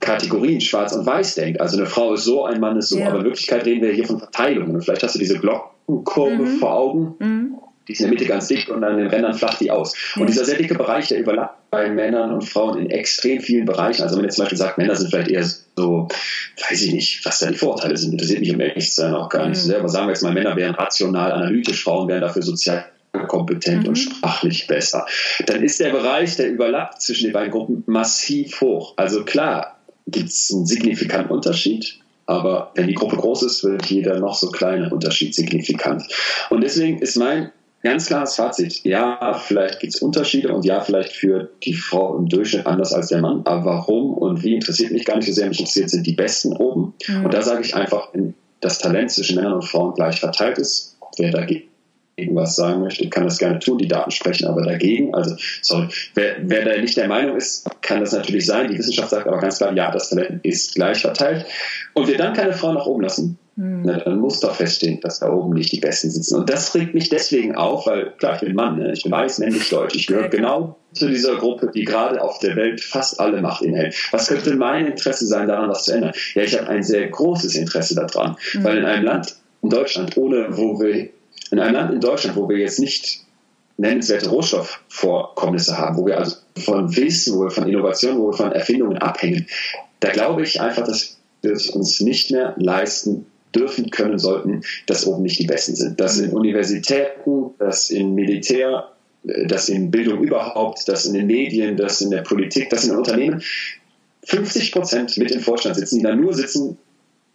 Kategorien 0.00 0.60
schwarz 0.60 0.92
und 0.92 1.06
weiß 1.06 1.36
denkt. 1.36 1.60
Also 1.60 1.78
eine 1.78 1.86
Frau 1.86 2.14
ist 2.14 2.24
so, 2.24 2.44
ein 2.44 2.58
Mann 2.58 2.76
ist 2.76 2.88
so. 2.88 2.98
Ja. 2.98 3.08
Aber 3.08 3.18
in 3.18 3.24
Wirklichkeit 3.24 3.64
reden 3.64 3.82
wir 3.82 3.92
hier 3.92 4.06
von 4.06 4.18
Verteilungen. 4.18 4.74
Und 4.74 4.82
vielleicht 4.82 5.04
hast 5.04 5.14
du 5.14 5.20
diese 5.20 5.38
Glockenkurve 5.38 6.42
mhm. 6.42 6.58
vor 6.58 6.74
Augen. 6.74 7.14
Mhm 7.20 7.61
die 7.88 7.92
ist 7.92 8.00
in 8.00 8.06
der 8.06 8.12
Mitte 8.12 8.26
ganz 8.26 8.48
dick 8.48 8.68
und 8.68 8.84
an 8.84 8.96
den 8.96 9.08
Rändern 9.08 9.34
flacht 9.34 9.60
die 9.60 9.70
aus. 9.70 9.94
Und 10.16 10.28
dieser 10.28 10.44
sehr 10.44 10.56
dicke 10.56 10.74
Bereich, 10.74 11.08
der 11.08 11.18
überlappt 11.18 11.70
bei 11.70 11.88
Männern 11.90 12.32
und 12.32 12.42
Frauen 12.42 12.78
in 12.78 12.90
extrem 12.90 13.40
vielen 13.40 13.64
Bereichen. 13.64 14.02
Also 14.02 14.14
wenn 14.14 14.22
man 14.22 14.26
jetzt 14.26 14.36
zum 14.36 14.44
Beispiel 14.44 14.58
sagt, 14.58 14.78
Männer 14.78 14.94
sind 14.94 15.10
vielleicht 15.10 15.30
eher 15.30 15.44
so, 15.44 16.08
weiß 16.68 16.82
ich 16.82 16.92
nicht, 16.92 17.24
was 17.24 17.38
da 17.38 17.50
die 17.50 17.56
Vorteile 17.56 17.96
sind, 17.96 18.12
interessiert 18.12 18.40
mich 18.40 18.50
im 18.50 18.60
Echtsein 18.60 19.14
auch 19.14 19.28
gar 19.28 19.48
nicht 19.48 19.58
so 19.58 19.68
sehr. 19.68 19.78
Aber 19.78 19.88
sagen 19.88 20.06
wir 20.06 20.12
jetzt 20.12 20.22
mal, 20.22 20.32
Männer 20.32 20.54
wären 20.54 20.74
rational 20.74 21.32
analytisch, 21.32 21.82
Frauen 21.82 22.08
wären 22.08 22.20
dafür 22.20 22.42
sozial 22.42 22.84
kompetent 23.28 23.82
mhm. 23.82 23.88
und 23.88 23.96
sprachlich 23.96 24.66
besser. 24.66 25.06
Dann 25.46 25.62
ist 25.62 25.80
der 25.80 25.90
Bereich, 25.90 26.36
der 26.36 26.50
überlappt 26.50 27.02
zwischen 27.02 27.24
den 27.24 27.32
beiden 27.32 27.50
Gruppen, 27.50 27.84
massiv 27.86 28.60
hoch. 28.60 28.94
Also 28.96 29.24
klar, 29.24 29.78
gibt 30.06 30.28
es 30.28 30.50
einen 30.52 30.66
signifikanten 30.66 31.32
Unterschied, 31.32 31.98
aber 32.26 32.70
wenn 32.74 32.86
die 32.86 32.94
Gruppe 32.94 33.16
groß 33.16 33.42
ist, 33.42 33.64
wird 33.64 33.86
jeder 33.86 34.18
noch 34.18 34.34
so 34.34 34.50
kleine 34.50 34.90
Unterschied 34.90 35.34
signifikant. 35.34 36.04
Und 36.50 36.62
deswegen 36.62 36.98
ist 37.00 37.16
mein 37.16 37.50
Ganz 37.82 38.06
klares 38.06 38.36
Fazit. 38.36 38.84
Ja, 38.84 39.34
vielleicht 39.34 39.80
gibt 39.80 39.94
es 39.94 40.02
Unterschiede 40.02 40.54
und 40.54 40.64
ja, 40.64 40.80
vielleicht 40.80 41.12
führt 41.12 41.50
die 41.64 41.74
Frau 41.74 42.16
im 42.16 42.28
Durchschnitt 42.28 42.66
anders 42.66 42.92
als 42.92 43.08
der 43.08 43.20
Mann. 43.20 43.42
Aber 43.44 43.64
warum 43.64 44.14
und 44.14 44.44
wie 44.44 44.54
interessiert 44.54 44.92
mich 44.92 45.04
gar 45.04 45.16
nicht 45.16 45.26
so 45.26 45.32
sehr. 45.32 45.48
Mich 45.48 45.58
interessiert 45.58 45.90
sind 45.90 46.06
die 46.06 46.14
Besten 46.14 46.52
oben. 46.52 46.94
Mhm. 47.08 47.24
Und 47.24 47.34
da 47.34 47.42
sage 47.42 47.62
ich 47.62 47.74
einfach, 47.74 48.08
wenn 48.12 48.34
das 48.60 48.78
Talent 48.78 49.10
zwischen 49.10 49.34
Männern 49.34 49.54
und 49.54 49.64
Frauen 49.64 49.94
gleich 49.94 50.20
verteilt 50.20 50.58
ist, 50.58 50.96
wer 51.18 51.32
dagegen 51.32 51.64
was 52.34 52.54
sagen 52.54 52.82
möchte, 52.82 53.08
kann 53.08 53.24
das 53.24 53.38
gerne 53.38 53.58
tun. 53.58 53.78
Die 53.78 53.88
Daten 53.88 54.12
sprechen 54.12 54.46
aber 54.46 54.62
dagegen. 54.62 55.12
Also, 55.14 55.34
sorry, 55.62 55.88
wer, 56.14 56.36
wer 56.42 56.64
da 56.64 56.80
nicht 56.80 56.96
der 56.96 57.08
Meinung 57.08 57.36
ist, 57.36 57.68
kann 57.80 58.00
das 58.00 58.12
natürlich 58.12 58.46
sein. 58.46 58.70
Die 58.70 58.78
Wissenschaft 58.78 59.10
sagt 59.10 59.26
aber 59.26 59.38
ganz 59.38 59.58
klar, 59.58 59.74
ja, 59.74 59.90
das 59.90 60.10
Talent 60.10 60.44
ist 60.44 60.76
gleich 60.76 61.00
verteilt. 61.00 61.46
Und 61.94 62.06
wir 62.06 62.16
dann 62.16 62.34
keine 62.34 62.52
Frauen 62.52 62.74
nach 62.74 62.86
oben 62.86 63.02
lassen, 63.02 63.38
Mhm. 63.56 63.82
Na, 63.84 63.98
dann 63.98 64.18
muss 64.18 64.40
doch 64.40 64.54
feststehen, 64.54 65.00
dass 65.00 65.20
da 65.20 65.30
oben 65.30 65.54
nicht 65.54 65.72
die 65.72 65.80
Besten 65.80 66.10
sitzen. 66.10 66.36
Und 66.36 66.48
das 66.48 66.74
regt 66.74 66.94
mich 66.94 67.10
deswegen 67.10 67.54
auf, 67.54 67.86
weil, 67.86 68.12
klar, 68.12 68.36
ich 68.36 68.40
bin 68.40 68.54
Mann, 68.54 68.78
ne? 68.78 68.92
ich 68.92 69.02
bin 69.02 69.12
weiß, 69.12 69.38
männlich, 69.38 69.68
deutsch. 69.68 69.94
Ich 69.94 70.06
gehöre 70.06 70.28
genau 70.28 70.76
zu 70.92 71.08
dieser 71.08 71.36
Gruppe, 71.36 71.70
die 71.74 71.84
gerade 71.84 72.22
auf 72.22 72.38
der 72.38 72.56
Welt 72.56 72.80
fast 72.80 73.20
alle 73.20 73.42
Macht 73.42 73.62
inhält. 73.62 73.94
Was 74.12 74.28
könnte 74.28 74.54
mein 74.56 74.86
Interesse 74.86 75.26
sein, 75.26 75.48
daran 75.48 75.68
was 75.68 75.84
zu 75.84 75.92
ändern? 75.92 76.12
Ja, 76.34 76.42
ich 76.42 76.58
habe 76.58 76.68
ein 76.68 76.82
sehr 76.82 77.08
großes 77.08 77.54
Interesse 77.54 77.94
daran, 77.94 78.36
mhm. 78.54 78.64
weil 78.64 78.78
in 78.78 78.84
einem 78.84 79.04
Land, 79.04 79.36
in 79.62 79.70
Deutschland, 79.70 80.16
ohne 80.16 80.56
wo 80.56 80.80
wir, 80.80 81.08
in 81.50 81.58
einem 81.58 81.74
Land 81.74 81.92
in 81.92 82.00
Deutschland, 82.00 82.36
wo 82.36 82.48
wir 82.48 82.56
jetzt 82.56 82.78
nicht 82.78 83.20
nennenswerte 83.76 84.30
Rohstoffvorkommnisse 84.30 85.76
haben, 85.76 85.96
wo 85.96 86.06
wir 86.06 86.18
also 86.18 86.36
von 86.58 86.94
Wissen, 86.96 87.36
wo 87.36 87.44
wir 87.44 87.50
von 87.50 87.68
Innovationen, 87.68 88.18
wo 88.18 88.30
wir 88.30 88.36
von 88.36 88.52
Erfindungen 88.52 88.98
abhängen, 88.98 89.46
da 90.00 90.10
glaube 90.10 90.42
ich 90.42 90.60
einfach, 90.60 90.84
dass 90.84 91.18
wir 91.42 91.52
es 91.52 91.70
uns 91.70 92.00
nicht 92.00 92.30
mehr 92.30 92.54
leisten 92.56 93.26
dürfen, 93.54 93.90
können, 93.90 94.18
sollten, 94.18 94.62
dass 94.86 95.06
oben 95.06 95.22
nicht 95.22 95.38
die 95.38 95.46
Besten 95.46 95.76
sind. 95.76 96.00
Dass 96.00 96.18
in 96.18 96.30
Universitäten, 96.30 97.50
dass 97.58 97.90
in 97.90 98.14
Militär, 98.14 98.88
äh, 99.26 99.46
dass 99.46 99.68
in 99.68 99.90
Bildung 99.90 100.22
überhaupt, 100.22 100.88
dass 100.88 101.06
in 101.06 101.14
den 101.14 101.26
Medien, 101.26 101.76
dass 101.76 102.00
in 102.00 102.10
der 102.10 102.22
Politik, 102.22 102.70
dass 102.70 102.84
in 102.84 102.90
den 102.90 102.98
Unternehmen 102.98 103.42
50 104.24 104.72
Prozent 104.72 105.16
mit 105.18 105.30
im 105.30 105.40
Vorstand 105.40 105.76
sitzen, 105.76 105.98
die 105.98 106.04
da 106.04 106.14
nur 106.14 106.32
sitzen, 106.32 106.78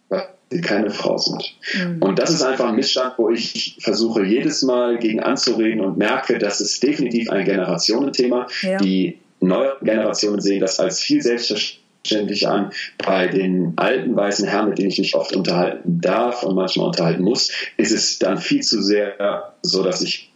weil 0.08 0.26
sie 0.50 0.60
keine 0.60 0.90
Frau 0.90 1.18
sind. 1.18 1.42
Mhm. 1.74 2.02
Und 2.02 2.18
das 2.18 2.30
ist 2.30 2.42
einfach 2.42 2.68
ein 2.68 2.76
Missstand, 2.76 3.14
wo 3.18 3.30
ich 3.30 3.76
versuche, 3.80 4.24
jedes 4.24 4.62
Mal 4.62 4.98
gegen 4.98 5.20
anzureden 5.20 5.82
und 5.82 5.98
merke, 5.98 6.38
dass 6.38 6.60
es 6.60 6.80
definitiv 6.80 7.30
ein 7.30 7.44
Generationenthema. 7.44 8.46
Ja. 8.62 8.78
Die 8.78 9.18
neue 9.40 9.76
Generationen 9.82 10.40
sehen 10.40 10.60
das 10.60 10.80
als 10.80 11.00
viel 11.00 11.22
selbstverständlich 11.22 11.84
selbstverständlich 12.08 12.48
an. 12.48 12.72
Bei 13.04 13.26
den 13.28 13.72
alten 13.76 14.14
weißen 14.16 14.46
Herren, 14.46 14.70
mit 14.70 14.78
denen 14.78 14.90
ich 14.90 14.98
mich 14.98 15.14
oft 15.14 15.34
unterhalten 15.34 16.00
darf 16.00 16.42
und 16.42 16.54
manchmal 16.54 16.86
unterhalten 16.86 17.22
muss, 17.22 17.52
ist 17.76 17.92
es 17.92 18.18
dann 18.18 18.38
viel 18.38 18.62
zu 18.62 18.82
sehr 18.82 19.54
so, 19.62 19.82
dass 19.82 20.02
ich 20.02 20.32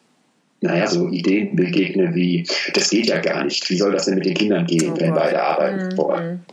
naja, 0.65 0.87
so 0.87 1.09
Ideen 1.09 1.57
begegne 1.57 2.15
wie, 2.15 2.47
das 2.75 2.91
geht 2.91 3.09
ja 3.09 3.19
gar 3.19 3.43
nicht. 3.43 3.69
Wie 3.69 3.77
soll 3.77 3.91
das 3.91 4.05
denn 4.05 4.15
mit 4.15 4.27
den 4.27 4.35
Kindern 4.35 4.65
gehen, 4.65 4.93
oh 4.95 5.01
wenn 5.01 5.13
beide 5.13 5.43
arbeiten 5.43 5.89
mhm. 5.89 5.97
wollen? 5.97 6.45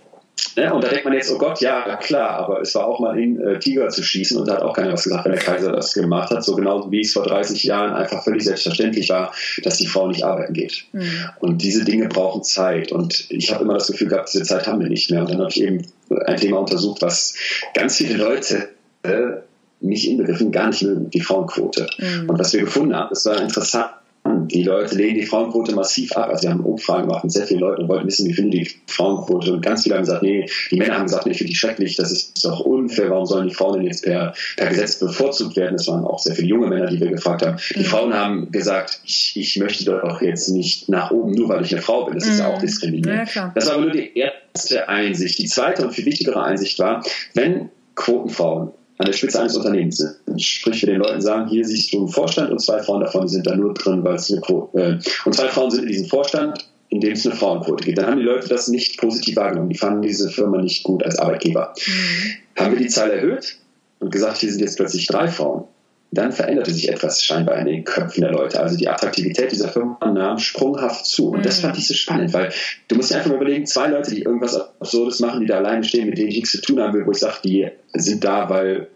Ne? 0.55 0.73
Und 0.73 0.83
da 0.83 0.89
denkt 0.89 1.05
man 1.05 1.13
jetzt, 1.13 1.31
oh 1.31 1.37
Gott, 1.37 1.61
ja, 1.61 1.95
klar, 1.97 2.31
aber 2.31 2.61
es 2.61 2.75
war 2.75 2.85
auch 2.85 2.99
mal 2.99 3.19
in, 3.19 3.39
äh, 3.39 3.59
Tiger 3.59 3.89
zu 3.89 4.03
schießen 4.03 4.37
und 4.37 4.47
da 4.47 4.55
hat 4.55 4.61
auch 4.61 4.73
keiner 4.73 4.93
was 4.93 5.03
gesagt, 5.03 5.25
wenn 5.25 5.31
der 5.31 5.41
Kaiser 5.41 5.71
das 5.71 5.93
gemacht 5.93 6.29
hat. 6.31 6.43
So 6.43 6.55
genau 6.55 6.91
wie 6.91 7.01
es 7.01 7.13
vor 7.13 7.23
30 7.23 7.63
Jahren 7.63 7.93
einfach 7.93 8.23
völlig 8.23 8.43
selbstverständlich 8.43 9.09
war, 9.09 9.33
dass 9.63 9.77
die 9.77 9.87
Frau 9.87 10.07
nicht 10.07 10.23
arbeiten 10.23 10.53
geht. 10.53 10.85
Mhm. 10.91 11.29
Und 11.39 11.61
diese 11.61 11.85
Dinge 11.85 12.07
brauchen 12.07 12.43
Zeit. 12.43 12.91
Und 12.91 13.25
ich 13.29 13.53
habe 13.53 13.63
immer 13.63 13.75
das 13.75 13.87
Gefühl 13.87 14.07
gehabt, 14.07 14.33
diese 14.33 14.43
Zeit 14.43 14.67
haben 14.67 14.79
wir 14.79 14.89
nicht 14.89 15.11
mehr. 15.11 15.21
Und 15.21 15.29
dann 15.29 15.39
habe 15.39 15.49
ich 15.49 15.61
eben 15.61 15.85
ein 16.25 16.37
Thema 16.37 16.59
untersucht, 16.59 17.01
was 17.01 17.35
ganz 17.73 17.97
viele 17.97 18.17
Leute 18.17 18.69
äh, 19.03 19.41
mich 19.81 20.09
inbegriffen 20.09 20.51
gar 20.51 20.67
nicht 20.67 20.81
mögen, 20.83 21.09
die 21.09 21.21
Frauenquote. 21.21 21.87
Mhm. 21.97 22.29
Und 22.29 22.39
was 22.39 22.53
wir 22.53 22.61
gefunden 22.61 22.95
haben, 22.95 23.09
das 23.09 23.25
war 23.25 23.41
interessant 23.41 23.91
die 24.47 24.63
Leute 24.63 24.95
lehnen 24.95 25.15
die 25.15 25.25
Frauenquote 25.25 25.73
massiv 25.73 26.11
ab. 26.13 26.29
Also 26.29 26.43
wir 26.43 26.51
haben 26.51 26.65
Umfragen 26.65 27.07
gemacht 27.07 27.23
mit 27.23 27.31
sehr 27.31 27.47
vielen 27.47 27.59
Leuten 27.59 27.83
und 27.83 27.89
wollten 27.89 28.07
wissen, 28.07 28.27
wie 28.27 28.33
finden 28.33 28.51
die 28.51 28.69
Frauenquote. 28.87 29.53
Und 29.53 29.61
ganz 29.61 29.83
viele 29.83 29.95
haben 29.95 30.03
gesagt, 30.03 30.23
nee, 30.23 30.49
die 30.71 30.77
Männer 30.77 30.95
haben 30.95 31.05
gesagt, 31.05 31.25
nee, 31.25 31.31
ich 31.31 31.37
finde 31.37 31.51
die 31.51 31.57
schrecklich, 31.57 31.95
das 31.95 32.11
ist 32.11 32.45
doch 32.45 32.59
unfair, 32.59 33.09
warum 33.09 33.25
sollen 33.25 33.47
die 33.47 33.53
Frauen 33.53 33.79
denn 33.79 33.87
jetzt 33.87 34.03
per, 34.03 34.33
per 34.57 34.69
Gesetz 34.69 34.99
bevorzugt 34.99 35.55
werden? 35.55 35.77
Das 35.77 35.87
waren 35.87 36.03
auch 36.03 36.19
sehr 36.19 36.35
viele 36.35 36.47
junge 36.47 36.67
Männer, 36.67 36.87
die 36.87 36.99
wir 36.99 37.09
gefragt 37.09 37.45
haben. 37.45 37.57
Die 37.75 37.79
mhm. 37.79 37.85
Frauen 37.85 38.13
haben 38.13 38.51
gesagt, 38.51 39.01
ich, 39.05 39.33
ich 39.35 39.57
möchte 39.57 39.85
doch 39.85 40.21
jetzt 40.21 40.49
nicht 40.49 40.89
nach 40.89 41.11
oben, 41.11 41.31
nur 41.31 41.49
weil 41.49 41.63
ich 41.63 41.71
eine 41.71 41.81
Frau 41.81 42.05
bin. 42.05 42.15
Das 42.15 42.27
ist 42.27 42.39
ja 42.39 42.47
auch 42.47 42.57
mhm. 42.57 42.61
diskriminierend. 42.61 43.33
Ja, 43.33 43.51
das 43.53 43.67
war 43.67 43.75
aber 43.75 43.83
nur 43.83 43.91
die 43.91 44.11
erste 44.17 44.89
Einsicht. 44.89 45.39
Die 45.39 45.47
zweite 45.47 45.85
und 45.85 45.93
viel 45.93 46.05
wichtigere 46.05 46.43
Einsicht 46.43 46.79
war, 46.79 47.03
wenn 47.33 47.69
Quotenfrauen 47.95 48.71
an 48.99 49.05
der 49.05 49.13
Spitze 49.13 49.39
eines 49.39 49.55
Unternehmens 49.55 49.97
sind. 49.97 50.41
Sprich, 50.41 50.81
wir 50.81 50.93
den 50.93 51.01
Leuten 51.01 51.21
sagen, 51.21 51.49
hier 51.49 51.65
siehst 51.65 51.93
du 51.93 51.99
einen 51.99 52.09
Vorstand 52.09 52.51
und 52.51 52.59
zwei 52.59 52.83
Frauen 52.83 53.01
davon 53.01 53.27
sind 53.27 53.47
da 53.47 53.55
nur 53.55 53.73
drin, 53.73 54.03
weil 54.03 54.15
es 54.15 54.31
eine 54.31 54.41
Quote, 54.41 54.77
äh, 54.77 54.99
und 55.25 55.33
zwei 55.33 55.47
Frauen 55.47 55.71
sind 55.71 55.83
in 55.83 55.89
diesem 55.89 56.07
Vorstand, 56.07 56.69
in 56.89 56.99
dem 56.99 57.13
es 57.13 57.25
eine 57.25 57.35
Frauenquote 57.35 57.83
gibt. 57.83 57.97
Dann 57.97 58.07
haben 58.07 58.17
die 58.17 58.25
Leute 58.25 58.49
das 58.49 58.67
nicht 58.67 58.99
positiv 58.99 59.37
wahrgenommen. 59.37 59.69
Die 59.69 59.77
fanden 59.77 60.01
diese 60.01 60.29
Firma 60.29 60.61
nicht 60.61 60.83
gut 60.83 61.03
als 61.03 61.17
Arbeitgeber. 61.17 61.73
Mhm. 61.77 62.61
Haben 62.61 62.71
wir 62.73 62.79
die 62.79 62.87
Zahl 62.87 63.09
erhöht 63.09 63.57
und 63.99 64.11
gesagt, 64.11 64.37
hier 64.37 64.51
sind 64.51 64.61
jetzt 64.61 64.75
plötzlich 64.75 65.07
drei 65.07 65.29
Frauen 65.29 65.63
dann 66.11 66.31
veränderte 66.31 66.71
sich 66.71 66.89
etwas 66.89 67.23
scheinbar 67.23 67.57
in 67.59 67.65
den 67.65 67.83
Köpfen 67.83 68.21
der 68.21 68.31
Leute. 68.31 68.59
Also 68.59 68.75
die 68.75 68.89
Attraktivität 68.89 69.51
dieser 69.51 69.69
Firma 69.69 69.97
nahm 70.01 70.39
sprunghaft 70.39 71.05
zu. 71.05 71.29
Und 71.29 71.45
das 71.45 71.57
mhm. 71.57 71.67
fand 71.67 71.77
ich 71.77 71.87
so 71.87 71.93
spannend, 71.93 72.33
weil 72.33 72.51
du 72.87 72.95
musst 72.95 73.11
dir 73.11 73.17
einfach 73.17 73.29
mal 73.29 73.35
überlegen, 73.35 73.65
zwei 73.67 73.87
Leute, 73.87 74.11
die 74.11 74.23
irgendwas 74.23 74.55
Absurdes 74.55 75.19
machen, 75.19 75.41
die 75.41 75.45
da 75.45 75.57
alleine 75.57 75.83
stehen, 75.83 76.09
mit 76.09 76.17
denen 76.17 76.29
ich 76.29 76.35
nichts 76.35 76.51
zu 76.51 76.61
tun 76.61 76.79
haben 76.79 76.93
will, 76.93 77.05
wo 77.05 77.11
ich 77.11 77.19
sage, 77.19 77.37
die 77.43 77.69
sind 77.93 78.23
da, 78.23 78.49
weil 78.49 78.87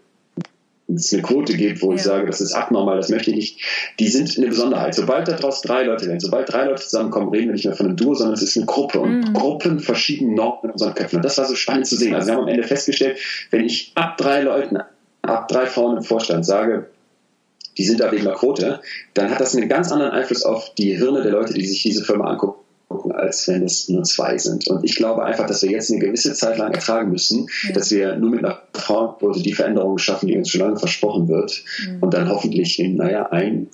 es 0.92 1.12
eine 1.12 1.22
Quote 1.22 1.54
gibt, 1.54 1.82
wo 1.82 1.90
ja. 1.90 1.96
ich 1.96 2.02
sage, 2.02 2.26
das 2.26 2.40
ist 2.40 2.52
abnormal, 2.52 2.96
das 2.96 3.08
möchte 3.08 3.30
ich 3.30 3.36
nicht, 3.36 3.60
die 4.00 4.08
sind 4.08 4.36
eine 4.36 4.48
Besonderheit. 4.48 4.94
Sobald 4.94 5.28
daraus 5.28 5.62
drei 5.62 5.84
Leute 5.84 6.06
werden, 6.06 6.20
sobald 6.20 6.52
drei 6.52 6.64
Leute 6.64 6.82
zusammenkommen, 6.82 7.30
reden 7.30 7.46
wir 7.46 7.52
nicht 7.52 7.64
mehr 7.64 7.74
von 7.74 7.86
einem 7.86 7.96
Duo, 7.96 8.14
sondern 8.14 8.34
es 8.34 8.42
ist 8.42 8.56
eine 8.56 8.66
Gruppe 8.66 9.00
und 9.00 9.20
mhm. 9.20 9.32
Gruppen 9.32 9.80
verschieden 9.80 10.34
Normen 10.34 10.64
in 10.64 10.70
unseren 10.72 10.94
Köpfen. 10.94 11.16
Und 11.16 11.24
das 11.24 11.38
war 11.38 11.46
so 11.46 11.54
spannend 11.54 11.86
zu 11.86 11.96
sehen. 11.96 12.14
Also 12.14 12.28
wir 12.28 12.34
haben 12.34 12.42
am 12.42 12.48
Ende 12.48 12.64
festgestellt, 12.64 13.18
wenn 13.50 13.64
ich 13.64 13.92
ab 13.94 14.18
drei 14.18 14.42
Leuten, 14.42 14.78
ab 15.22 15.48
drei 15.48 15.66
Frauen 15.66 15.96
im 15.96 16.02
Vorstand 16.02 16.44
sage, 16.44 16.90
die 17.76 17.84
sind 17.84 18.00
da 18.00 18.10
wegen 18.12 18.24
der 18.24 18.34
Quote, 18.34 18.80
dann 19.14 19.30
hat 19.30 19.40
das 19.40 19.56
einen 19.56 19.68
ganz 19.68 19.90
anderen 19.90 20.12
Einfluss 20.12 20.44
auf 20.44 20.74
die 20.74 20.96
Hirne 20.96 21.22
der 21.22 21.32
Leute, 21.32 21.54
die 21.54 21.66
sich 21.66 21.82
diese 21.82 22.04
Firma 22.04 22.30
angucken 22.30 22.64
als 23.14 23.48
wenn 23.48 23.64
es 23.64 23.88
nur 23.88 24.02
zwei 24.04 24.38
sind. 24.38 24.68
Und 24.68 24.84
ich 24.84 24.96
glaube 24.96 25.24
einfach, 25.24 25.46
dass 25.46 25.62
wir 25.62 25.70
jetzt 25.70 25.90
eine 25.90 26.00
gewisse 26.00 26.34
Zeit 26.34 26.58
lang 26.58 26.72
ertragen 26.72 27.10
müssen, 27.10 27.48
ja. 27.66 27.72
dass 27.72 27.90
wir 27.90 28.16
nur 28.16 28.30
mit 28.30 28.44
einer 28.44 28.62
Frauenquote 28.74 29.42
die 29.42 29.52
Veränderungen 29.52 29.98
schaffen, 29.98 30.28
die 30.28 30.36
uns 30.36 30.50
schon 30.50 30.60
lange 30.60 30.76
versprochen 30.78 31.28
wird. 31.28 31.62
Mhm. 31.86 32.02
Und 32.02 32.14
dann 32.14 32.28
hoffentlich 32.28 32.78
in, 32.78 32.96
naja, 32.96 33.26
ein, 33.30 33.68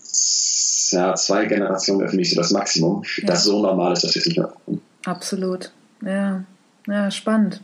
ja, 0.90 1.14
zwei 1.14 1.46
Generationen 1.46 2.02
öffentlich 2.02 2.30
so 2.30 2.36
das 2.36 2.50
Maximum, 2.50 3.04
ja. 3.18 3.26
das 3.26 3.44
so 3.44 3.60
normal 3.60 3.92
ist, 3.92 4.04
dass 4.04 4.14
wir 4.14 4.20
es 4.20 4.26
nicht 4.26 4.38
mehr 4.38 4.48
brauchen. 4.48 4.80
Absolut. 5.04 5.72
Ja, 6.04 6.44
ja, 6.86 7.10
spannend. 7.10 7.62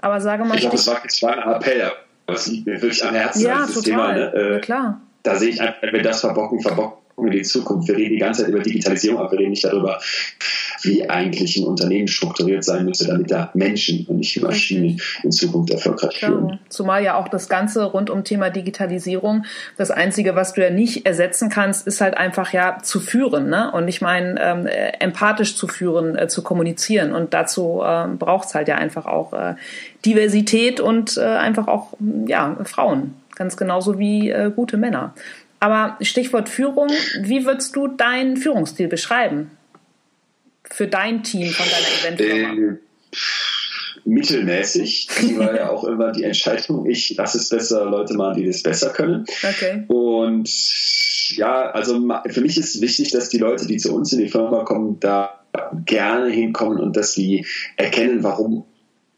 Aber 0.00 0.20
sage 0.20 0.44
mal. 0.44 0.54
Ich 0.54 0.60
glaube, 0.60 0.76
es 0.76 1.22
war 1.22 1.32
ein 1.32 1.54
Appell, 1.54 1.90
was 2.26 2.46
liegt 2.46 2.66
mir 2.66 2.80
wirklich 2.80 3.04
am 3.04 3.14
Herzen. 3.14 3.42
Ja, 3.42 3.66
total. 3.66 3.82
Thema, 3.82 4.12
ne? 4.12 4.56
äh, 4.56 4.60
klar 4.60 5.00
da 5.28 5.36
sehe 5.36 5.50
ich 5.50 5.60
einfach, 5.60 5.82
wenn 5.82 5.92
wir 5.92 6.02
das 6.02 6.20
verbocken, 6.20 6.60
verbocken 6.60 6.98
wir 7.18 7.30
die 7.30 7.42
Zukunft. 7.42 7.88
Wir 7.88 7.96
reden 7.96 8.14
die 8.14 8.18
ganze 8.18 8.42
Zeit 8.42 8.50
über 8.50 8.62
Digitalisierung, 8.62 9.18
aber 9.18 9.32
wir 9.32 9.40
reden 9.40 9.50
nicht 9.50 9.64
darüber, 9.64 10.00
wie 10.82 11.08
eigentlich 11.10 11.56
ein 11.56 11.64
Unternehmen 11.64 12.08
strukturiert 12.08 12.64
sein 12.64 12.84
müsste, 12.84 13.08
damit 13.08 13.30
da 13.30 13.50
Menschen 13.54 14.06
und 14.06 14.18
nicht 14.18 14.40
Maschinen 14.40 15.00
in 15.22 15.32
Zukunft 15.32 15.70
erfolgreich 15.70 16.20
führen. 16.20 16.60
Zumal 16.68 17.02
ja 17.02 17.16
auch 17.16 17.28
das 17.28 17.48
Ganze 17.48 17.84
rund 17.84 18.08
um 18.08 18.24
Thema 18.24 18.50
Digitalisierung, 18.50 19.44
das 19.76 19.90
Einzige, 19.90 20.36
was 20.36 20.54
du 20.54 20.62
ja 20.62 20.70
nicht 20.70 21.04
ersetzen 21.04 21.50
kannst, 21.50 21.86
ist 21.86 22.00
halt 22.00 22.16
einfach 22.16 22.52
ja 22.52 22.78
zu 22.82 23.00
führen. 23.00 23.50
Ne? 23.50 23.70
Und 23.72 23.88
ich 23.88 24.00
meine, 24.00 24.40
ähm, 24.40 24.66
empathisch 25.00 25.56
zu 25.56 25.66
führen, 25.66 26.16
äh, 26.16 26.28
zu 26.28 26.42
kommunizieren. 26.42 27.12
Und 27.12 27.34
dazu 27.34 27.82
äh, 27.84 28.06
braucht 28.16 28.48
es 28.48 28.54
halt 28.54 28.68
ja 28.68 28.76
einfach 28.76 29.06
auch 29.06 29.32
äh, 29.32 29.54
Diversität 30.06 30.80
und 30.80 31.16
äh, 31.16 31.22
einfach 31.22 31.66
auch 31.66 31.94
ja, 32.26 32.56
Frauen 32.64 33.14
ganz 33.38 33.56
genauso 33.56 33.98
wie 33.98 34.30
äh, 34.30 34.50
gute 34.54 34.76
Männer. 34.76 35.14
Aber 35.60 35.96
Stichwort 36.00 36.48
Führung, 36.48 36.88
wie 37.22 37.44
würdest 37.44 37.74
du 37.74 37.88
deinen 37.88 38.36
Führungsstil 38.36 38.88
beschreiben? 38.88 39.50
Für 40.64 40.86
dein 40.86 41.22
Team 41.22 41.50
von 41.50 41.66
deiner 41.66 42.16
Eventfirma? 42.16 42.72
Äh, 42.72 42.76
mittelmäßig. 44.04 45.08
Die 45.22 45.38
war 45.38 45.54
ja 45.54 45.70
auch 45.70 45.84
immer 45.84 46.12
die 46.12 46.24
Entscheidung, 46.24 46.86
ich 46.86 47.16
lasse 47.16 47.38
es 47.38 47.48
besser 47.48 47.84
Leute 47.86 48.14
machen, 48.14 48.40
die 48.40 48.46
das 48.46 48.62
besser 48.62 48.90
können. 48.90 49.24
Okay. 49.42 49.84
Und 49.88 50.48
ja, 51.36 51.70
also 51.70 52.00
für 52.28 52.40
mich 52.40 52.56
ist 52.58 52.80
wichtig, 52.80 53.10
dass 53.10 53.28
die 53.28 53.38
Leute, 53.38 53.66
die 53.66 53.76
zu 53.76 53.94
uns 53.94 54.12
in 54.12 54.20
die 54.20 54.28
Firma 54.28 54.64
kommen, 54.64 54.98
da 55.00 55.40
gerne 55.84 56.30
hinkommen 56.30 56.78
und 56.78 56.96
dass 56.96 57.12
sie 57.12 57.46
erkennen, 57.76 58.22
warum 58.22 58.64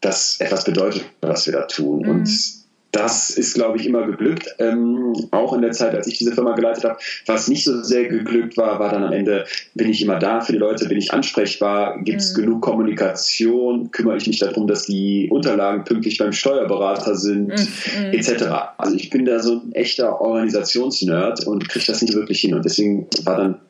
das 0.00 0.40
etwas 0.40 0.64
bedeutet, 0.64 1.04
was 1.20 1.46
wir 1.46 1.52
da 1.52 1.66
tun. 1.66 2.02
Mhm. 2.02 2.08
Und 2.08 2.59
das 2.92 3.30
ist, 3.30 3.54
glaube 3.54 3.78
ich, 3.78 3.86
immer 3.86 4.06
geglückt. 4.06 4.48
Ähm, 4.58 5.14
auch 5.30 5.52
in 5.52 5.62
der 5.62 5.72
Zeit, 5.72 5.94
als 5.94 6.06
ich 6.06 6.18
diese 6.18 6.32
Firma 6.32 6.54
geleitet 6.54 6.84
habe, 6.84 6.98
was 7.26 7.48
nicht 7.48 7.64
so 7.64 7.82
sehr 7.82 8.08
geglückt 8.08 8.56
war, 8.56 8.80
war 8.80 8.90
dann 8.90 9.04
am 9.04 9.12
Ende, 9.12 9.44
bin 9.74 9.88
ich 9.88 10.02
immer 10.02 10.18
da 10.18 10.40
für 10.40 10.52
die 10.52 10.58
Leute, 10.58 10.88
bin 10.88 10.98
ich 10.98 11.12
ansprechbar, 11.12 12.02
gibt 12.02 12.20
es 12.20 12.32
mhm. 12.32 12.40
genug 12.40 12.62
Kommunikation, 12.62 13.90
kümmere 13.92 14.16
ich 14.16 14.26
mich 14.26 14.38
darum, 14.38 14.66
dass 14.66 14.86
die 14.86 15.28
Unterlagen 15.30 15.84
pünktlich 15.84 16.18
beim 16.18 16.32
Steuerberater 16.32 17.14
sind, 17.14 17.48
mhm. 17.48 18.12
etc. 18.12 18.44
Also 18.76 18.96
ich 18.96 19.10
bin 19.10 19.24
da 19.24 19.38
so 19.38 19.60
ein 19.60 19.72
echter 19.72 20.20
Organisationsnerd 20.20 21.46
und 21.46 21.68
kriege 21.68 21.86
das 21.86 22.02
nicht 22.02 22.14
wirklich 22.14 22.40
hin. 22.40 22.54
Und 22.54 22.64
deswegen 22.64 23.06
war 23.24 23.36
dann 23.36 23.60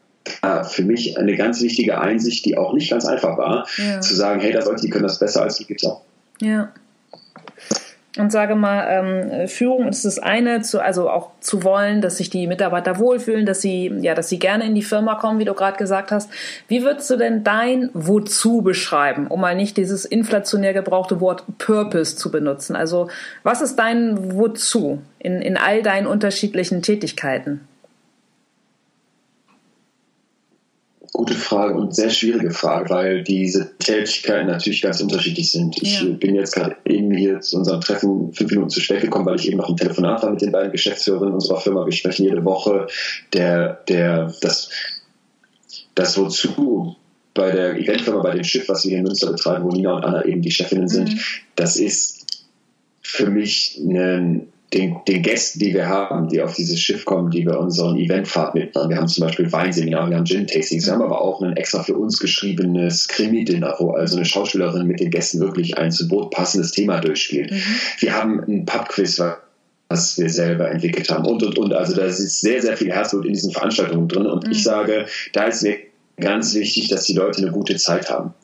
äh, 0.43 0.65
für 0.65 0.83
mich 0.83 1.19
eine 1.19 1.37
ganz 1.37 1.61
wichtige 1.61 2.01
Einsicht, 2.01 2.47
die 2.47 2.57
auch 2.57 2.73
nicht 2.73 2.91
ganz 2.91 3.05
einfach 3.05 3.37
war, 3.37 3.67
ja. 3.77 4.01
zu 4.01 4.15
sagen, 4.15 4.41
hey, 4.41 4.53
da 4.53 4.65
Leute, 4.65 4.83
die 4.83 4.91
können 4.91 5.05
das 5.05 5.19
besser 5.19 5.43
als 5.43 5.57
die 5.57 5.67
gibt 5.67 5.83
es 5.83 5.89
auch. 5.89 6.03
Ja. 6.41 6.73
Und 8.19 8.33
sage 8.33 8.57
mal, 8.57 8.87
ähm, 8.91 9.49
Führung 9.49 9.87
ist 9.89 10.05
das 10.05 10.19
eine, 10.19 10.63
zu, 10.63 10.83
also 10.83 11.09
auch 11.09 11.31
zu 11.39 11.63
wollen, 11.63 12.01
dass 12.01 12.17
sich 12.17 12.29
die 12.29 12.49
Mitarbeiter 12.49 12.99
wohlfühlen, 12.99 13.47
dass 13.47 13.61
sie, 13.61 13.87
ja, 14.01 14.15
dass 14.15 14.29
sie 14.29 14.41
gerne 14.41 14.65
in 14.65 14.75
die 14.75 14.83
Firma 14.83 15.15
kommen, 15.15 15.39
wie 15.39 15.45
du 15.45 15.55
gerade 15.55 15.77
gesagt 15.77 16.11
hast. 16.11 16.29
Wie 16.67 16.83
würdest 16.83 17.09
du 17.11 17.17
denn 17.17 17.45
dein 17.45 17.89
Wozu 17.95 18.63
beschreiben, 18.63 19.29
um 19.29 19.41
mal 19.41 19.55
nicht 19.55 19.77
dieses 19.77 20.05
inflationär 20.05 20.73
gebrauchte 20.73 21.21
Wort 21.21 21.45
Purpose 21.59 22.17
zu 22.17 22.33
benutzen? 22.33 22.75
Also, 22.75 23.09
was 23.45 23.63
ist 23.63 23.77
dein 23.77 24.35
Wozu 24.35 25.01
in, 25.21 25.41
in 25.41 25.57
all 25.57 25.83
deinen 25.83 26.09
unterschiedlichen 26.09 26.83
Tätigkeiten? 26.83 27.61
Gute 31.21 31.35
Frage 31.35 31.75
und 31.75 31.95
sehr 31.95 32.09
schwierige 32.09 32.51
Frage, 32.51 32.89
weil 32.89 33.23
diese 33.23 33.77
Tätigkeiten 33.77 34.47
natürlich 34.47 34.81
ganz 34.81 35.03
unterschiedlich 35.03 35.53
sind. 35.53 35.77
Ich 35.83 36.01
ja. 36.01 36.09
bin 36.09 36.35
jetzt 36.35 36.55
gerade 36.55 36.77
eben 36.87 37.11
hier 37.11 37.43
zu 37.43 37.59
unserem 37.59 37.83
Treffen 37.83 38.33
fünf 38.33 38.51
Minuten 38.51 38.71
zu 38.71 38.81
spät 38.81 39.03
gekommen, 39.03 39.27
weil 39.27 39.37
ich 39.37 39.47
eben 39.47 39.59
noch 39.59 39.69
ein 39.69 39.77
Telefonat 39.77 40.23
war 40.23 40.31
mit 40.31 40.41
den 40.41 40.51
beiden 40.51 40.73
Geschäftsführern 40.73 41.35
unserer 41.35 41.61
Firma. 41.61 41.85
Wir 41.85 41.93
sprechen 41.93 42.25
jede 42.25 42.43
Woche 42.43 42.87
der, 43.35 43.83
der, 43.87 44.33
das, 44.41 44.71
das 45.95 46.17
wozu 46.17 46.97
bei 47.35 47.51
der 47.51 47.77
Eventfirma, 47.77 48.23
bei 48.23 48.33
dem 48.33 48.45
Schiff, 48.45 48.67
was 48.71 48.85
wir 48.85 48.89
hier 48.89 48.99
in 49.01 49.05
Münster 49.05 49.31
betreiben, 49.31 49.65
wo 49.65 49.69
Nina 49.69 49.97
und 49.97 50.05
Anna 50.07 50.25
eben 50.25 50.41
die 50.41 50.51
Chefinnen 50.51 50.89
sind, 50.89 51.13
mhm. 51.13 51.21
das 51.55 51.77
ist 51.77 52.49
für 53.03 53.29
mich 53.29 53.79
ein 53.79 54.50
den, 54.73 54.97
den 55.09 55.23
Gästen, 55.23 55.59
die 55.59 55.75
wir 55.75 55.89
haben, 55.89 56.29
die 56.29 56.41
auf 56.41 56.55
dieses 56.55 56.81
Schiff 56.81 57.05
kommen, 57.05 57.31
die 57.31 57.45
wir 57.45 57.59
unseren 57.59 57.97
Eventfahrt 57.97 58.55
mitmachen. 58.55 58.91
Wir 58.91 58.99
haben 58.99 59.09
zum 59.09 59.25
Beispiel 59.25 59.51
Weinseminar, 59.51 60.09
wir 60.09 60.17
haben 60.17 60.25
Gin-Tastings, 60.25 60.87
wir 60.87 60.93
haben 60.93 61.03
aber 61.03 61.21
auch 61.21 61.43
ein 61.43 61.57
extra 61.57 61.83
für 61.83 61.97
uns 61.97 62.21
geschriebenes 62.21 63.09
Krimi-Dinner, 63.09 63.75
wo 63.79 63.93
also 63.93 64.17
eine 64.17 64.25
Schauspielerin 64.25 64.87
mit 64.87 65.01
den 65.01 65.11
Gästen 65.11 65.41
wirklich 65.41 65.77
ein 65.77 65.91
zu 65.91 66.07
Boot 66.07 66.31
passendes 66.31 66.71
Thema 66.71 67.01
durchspielt. 67.01 67.51
Mhm. 67.51 67.63
Wir 67.99 68.15
haben 68.15 68.41
ein 68.47 68.65
Pub-Quiz, 68.65 69.21
was 69.89 70.19
wir 70.19 70.31
selber 70.31 70.71
entwickelt 70.71 71.11
haben 71.11 71.27
und, 71.27 71.43
und, 71.43 71.59
und. 71.59 71.75
Also 71.75 71.97
da 71.97 72.05
ist 72.05 72.41
sehr, 72.41 72.63
sehr 72.63 72.77
viel 72.77 72.93
Herzblut 72.93 73.27
in 73.27 73.33
diesen 73.33 73.51
Veranstaltungen 73.51 74.07
drin 74.07 74.27
und 74.27 74.47
mhm. 74.47 74.53
ich 74.53 74.63
sage, 74.63 75.07
da 75.33 75.45
ist 75.45 75.65
mir 75.65 75.79
ganz 76.21 76.55
wichtig, 76.55 76.89
dass 76.89 77.05
die 77.05 77.15
Leute 77.15 77.43
eine 77.43 77.51
gute 77.51 77.77
Zeit 77.77 78.09
haben. 78.09 78.35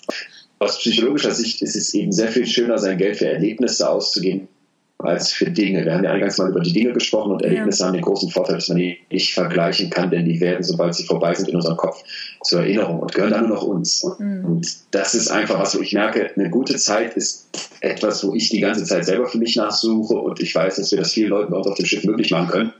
Aus 0.58 0.78
psychologischer 0.78 1.32
Sicht 1.32 1.62
ist 1.62 1.76
es 1.76 1.94
eben 1.94 2.10
sehr 2.10 2.28
viel 2.28 2.46
schöner, 2.46 2.78
sein 2.78 2.98
Geld 2.98 3.18
für 3.18 3.28
Erlebnisse 3.28 3.88
auszugeben, 3.88 4.48
als 4.98 5.32
für 5.32 5.50
Dinge. 5.50 5.84
Wir 5.84 5.94
haben 5.94 6.04
ja 6.04 6.12
eingangs 6.12 6.38
mal 6.38 6.48
über 6.48 6.60
die 6.60 6.72
Dinge 6.72 6.92
gesprochen 6.92 7.32
und 7.32 7.42
Erlebnisse 7.42 7.80
ja. 7.80 7.86
haben 7.86 7.94
den 7.94 8.02
großen 8.02 8.30
Vorteil, 8.30 8.56
dass 8.56 8.68
man 8.68 8.78
die 8.78 8.98
nicht 9.10 9.34
vergleichen 9.34 9.90
kann, 9.90 10.10
denn 10.10 10.24
die 10.24 10.40
werden, 10.40 10.62
sobald 10.62 10.94
sie 10.94 11.04
vorbei 11.04 11.34
sind, 11.34 11.48
in 11.50 11.56
unserem 11.56 11.76
Kopf 11.76 12.02
zur 12.42 12.60
Erinnerung 12.60 13.00
und 13.00 13.12
gehören 13.12 13.32
dann 13.32 13.48
nur 13.48 13.56
noch 13.56 13.62
uns. 13.62 14.04
Mhm. 14.18 14.44
Und 14.44 14.66
das 14.92 15.14
ist 15.14 15.28
einfach 15.28 15.58
was, 15.58 15.76
wo 15.76 15.82
ich 15.82 15.92
merke, 15.92 16.30
eine 16.34 16.48
gute 16.48 16.76
Zeit 16.76 17.14
ist 17.14 17.48
etwas, 17.80 18.26
wo 18.26 18.34
ich 18.34 18.48
die 18.48 18.60
ganze 18.60 18.84
Zeit 18.84 19.04
selber 19.04 19.26
für 19.26 19.38
mich 19.38 19.56
nachsuche 19.56 20.14
und 20.14 20.40
ich 20.40 20.54
weiß, 20.54 20.76
dass 20.76 20.90
wir 20.90 20.98
das 20.98 21.12
vielen 21.12 21.30
Leuten 21.30 21.50
bei 21.50 21.58
uns 21.58 21.66
auf 21.66 21.76
dem 21.76 21.86
Schiff 21.86 22.04
möglich 22.04 22.30
machen 22.30 22.48
können. 22.48 22.72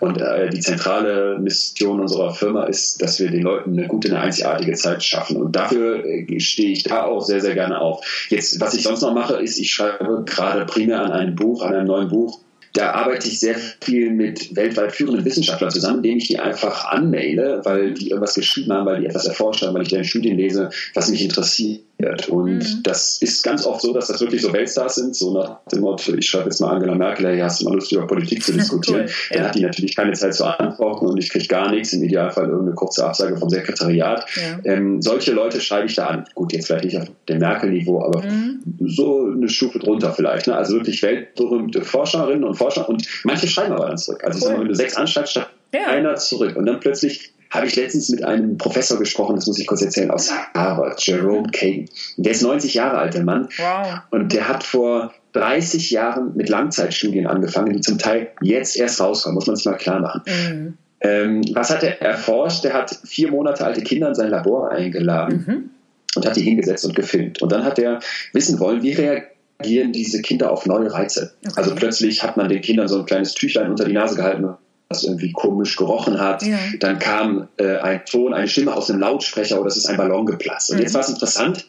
Und 0.00 0.20
äh, 0.20 0.48
die 0.50 0.60
zentrale 0.60 1.38
Mission 1.38 2.00
unserer 2.00 2.32
Firma 2.32 2.64
ist, 2.64 3.02
dass 3.02 3.18
wir 3.18 3.30
den 3.30 3.42
Leuten 3.42 3.72
eine 3.72 3.88
gute, 3.88 4.08
eine 4.08 4.20
einzigartige 4.20 4.74
Zeit 4.74 5.02
schaffen. 5.02 5.36
Und 5.36 5.56
dafür 5.56 6.04
äh, 6.04 6.40
stehe 6.40 6.70
ich 6.70 6.84
da 6.84 7.04
auch 7.04 7.20
sehr, 7.20 7.40
sehr 7.40 7.54
gerne 7.54 7.80
auf. 7.80 8.26
Jetzt, 8.28 8.60
was 8.60 8.74
ich 8.74 8.82
sonst 8.82 9.02
noch 9.02 9.14
mache, 9.14 9.34
ist, 9.42 9.58
ich 9.58 9.70
schreibe 9.70 10.24
gerade 10.24 10.64
primär 10.66 11.02
an 11.02 11.12
einem 11.12 11.34
Buch, 11.34 11.62
an 11.62 11.74
einem 11.74 11.86
neuen 11.86 12.08
Buch. 12.08 12.40
Da 12.74 12.92
arbeite 12.92 13.26
ich 13.26 13.40
sehr 13.40 13.56
viel 13.80 14.10
mit 14.10 14.54
weltweit 14.54 14.92
führenden 14.92 15.24
Wissenschaftlern 15.24 15.70
zusammen, 15.70 16.02
denen 16.02 16.18
ich 16.18 16.28
die 16.28 16.38
einfach 16.38 16.84
anmaile, 16.84 17.62
weil 17.64 17.94
die 17.94 18.10
irgendwas 18.10 18.34
geschrieben 18.34 18.72
haben, 18.72 18.86
weil 18.86 19.00
die 19.00 19.06
etwas 19.06 19.26
erforscht 19.26 19.62
haben, 19.62 19.74
weil 19.74 19.82
ich 19.82 19.88
deren 19.88 20.04
Studien 20.04 20.36
lese, 20.36 20.70
was 20.94 21.10
mich 21.10 21.22
interessiert. 21.22 21.80
Und 22.28 22.58
mhm. 22.58 22.82
das 22.84 23.20
ist 23.20 23.42
ganz 23.42 23.66
oft 23.66 23.80
so, 23.80 23.92
dass 23.92 24.06
das 24.06 24.20
wirklich 24.20 24.40
so 24.40 24.52
Weltstars 24.52 24.94
sind, 24.94 25.16
so 25.16 25.34
nach 25.34 25.58
dem 25.72 25.80
Motto, 25.80 26.14
ich 26.14 26.28
schreibe 26.28 26.44
jetzt 26.44 26.60
mal 26.60 26.70
Angela 26.70 26.94
Merkel, 26.94 27.26
hey, 27.26 27.40
hast 27.40 27.60
du 27.60 27.64
mal 27.64 27.74
Lust, 27.74 27.90
über 27.90 28.06
Politik 28.06 28.40
zu 28.40 28.52
diskutieren? 28.54 29.00
cool. 29.00 29.10
Dann 29.32 29.42
ja. 29.42 29.48
hat 29.48 29.54
die 29.56 29.62
natürlich 29.62 29.96
keine 29.96 30.12
Zeit 30.12 30.34
zu 30.34 30.44
antworten 30.44 31.06
und 31.06 31.18
ich 31.18 31.28
kriege 31.28 31.48
gar 31.48 31.72
nichts, 31.72 31.92
im 31.92 32.04
Idealfall 32.04 32.44
irgendeine 32.44 32.76
kurze 32.76 33.04
Absage 33.04 33.36
vom 33.36 33.50
Sekretariat. 33.50 34.24
Ja. 34.36 34.72
Ähm, 34.72 35.02
solche 35.02 35.32
Leute 35.32 35.60
schreibe 35.60 35.86
ich 35.86 35.96
da 35.96 36.06
an. 36.06 36.24
Gut, 36.36 36.52
jetzt 36.52 36.68
vielleicht 36.68 36.84
nicht 36.84 36.98
auf 36.98 37.10
dem 37.28 37.38
Merkel-Niveau, 37.38 38.00
aber 38.04 38.22
mhm. 38.22 38.60
so 38.86 39.32
eine 39.34 39.48
Stufe 39.48 39.80
drunter 39.80 40.12
vielleicht. 40.12 40.46
Ne? 40.46 40.54
Also 40.54 40.74
wirklich 40.74 41.02
weltberühmte 41.02 41.82
Forscherinnen 41.82 42.44
und 42.44 42.54
Forscher 42.54 42.88
und 42.88 43.08
manche 43.24 43.48
schreiben 43.48 43.72
aber 43.72 43.86
dann 43.86 43.98
zurück. 43.98 44.22
Also 44.24 44.46
cool. 44.46 44.52
mal, 44.52 44.60
wenn 44.60 44.68
du 44.68 44.74
sechs 44.76 44.94
anschreibst, 44.96 45.34
ja. 45.34 45.86
einer 45.88 46.14
zurück 46.14 46.54
und 46.54 46.64
dann 46.64 46.78
plötzlich 46.78 47.32
habe 47.50 47.66
ich 47.66 47.76
letztens 47.76 48.08
mit 48.10 48.24
einem 48.24 48.58
Professor 48.58 48.98
gesprochen, 48.98 49.36
das 49.36 49.46
muss 49.46 49.58
ich 49.58 49.66
kurz 49.66 49.82
erzählen, 49.82 50.10
aus 50.10 50.30
Harvard, 50.54 51.00
Jerome 51.00 51.50
Kagan. 51.50 51.88
Der 52.16 52.32
ist 52.32 52.42
90 52.42 52.74
Jahre 52.74 52.98
alt, 52.98 53.14
der 53.14 53.24
Mann. 53.24 53.48
Wow. 53.56 54.00
Und 54.10 54.32
der 54.32 54.48
hat 54.48 54.64
vor 54.64 55.12
30 55.32 55.90
Jahren 55.90 56.36
mit 56.36 56.48
Langzeitstudien 56.48 57.26
angefangen, 57.26 57.72
die 57.72 57.80
zum 57.80 57.98
Teil 57.98 58.28
jetzt 58.42 58.76
erst 58.76 59.00
rauskommen, 59.00 59.34
muss 59.34 59.46
man 59.46 59.56
sich 59.56 59.66
mal 59.66 59.76
klar 59.76 60.00
machen. 60.00 60.22
Mhm. 60.26 60.78
Ähm, 61.00 61.42
was 61.52 61.70
hat 61.70 61.82
er 61.82 62.02
erforscht? 62.02 62.64
Der 62.64 62.74
hat 62.74 62.98
vier 63.04 63.30
Monate 63.30 63.64
alte 63.64 63.82
Kinder 63.82 64.08
in 64.08 64.14
sein 64.14 64.30
Labor 64.30 64.70
eingeladen 64.70 65.44
mhm. 65.46 65.70
und 66.16 66.26
hat 66.26 66.36
die 66.36 66.42
hingesetzt 66.42 66.84
und 66.84 66.96
gefilmt. 66.96 67.40
Und 67.40 67.52
dann 67.52 67.64
hat 67.64 67.78
er 67.78 68.00
wissen 68.32 68.58
wollen, 68.58 68.82
wie 68.82 68.94
reagieren 68.94 69.92
diese 69.92 70.22
Kinder 70.22 70.50
auf 70.50 70.66
neue 70.66 70.92
Reize. 70.92 71.34
Okay. 71.46 71.54
Also 71.56 71.74
plötzlich 71.74 72.22
hat 72.22 72.36
man 72.36 72.48
den 72.48 72.60
Kindern 72.60 72.88
so 72.88 72.98
ein 72.98 73.06
kleines 73.06 73.34
Tüchlein 73.34 73.70
unter 73.70 73.84
die 73.84 73.92
Nase 73.92 74.16
gehalten 74.16 74.56
was 74.88 75.04
irgendwie 75.04 75.32
komisch 75.32 75.76
gerochen 75.76 76.18
hat. 76.18 76.42
Ja. 76.42 76.58
Dann 76.80 76.98
kam 76.98 77.48
äh, 77.58 77.76
ein 77.76 78.04
Ton, 78.06 78.32
eine 78.32 78.48
Stimme 78.48 78.74
aus 78.74 78.86
dem 78.86 78.98
Lautsprecher 78.98 79.60
oder 79.60 79.68
es 79.68 79.76
ist 79.76 79.86
ein 79.86 79.96
Ballon 79.96 80.24
geplatzt. 80.24 80.70
Und 80.70 80.78
mhm. 80.78 80.82
jetzt 80.84 80.94
war 80.94 81.02
es 81.02 81.10
interessant. 81.10 81.66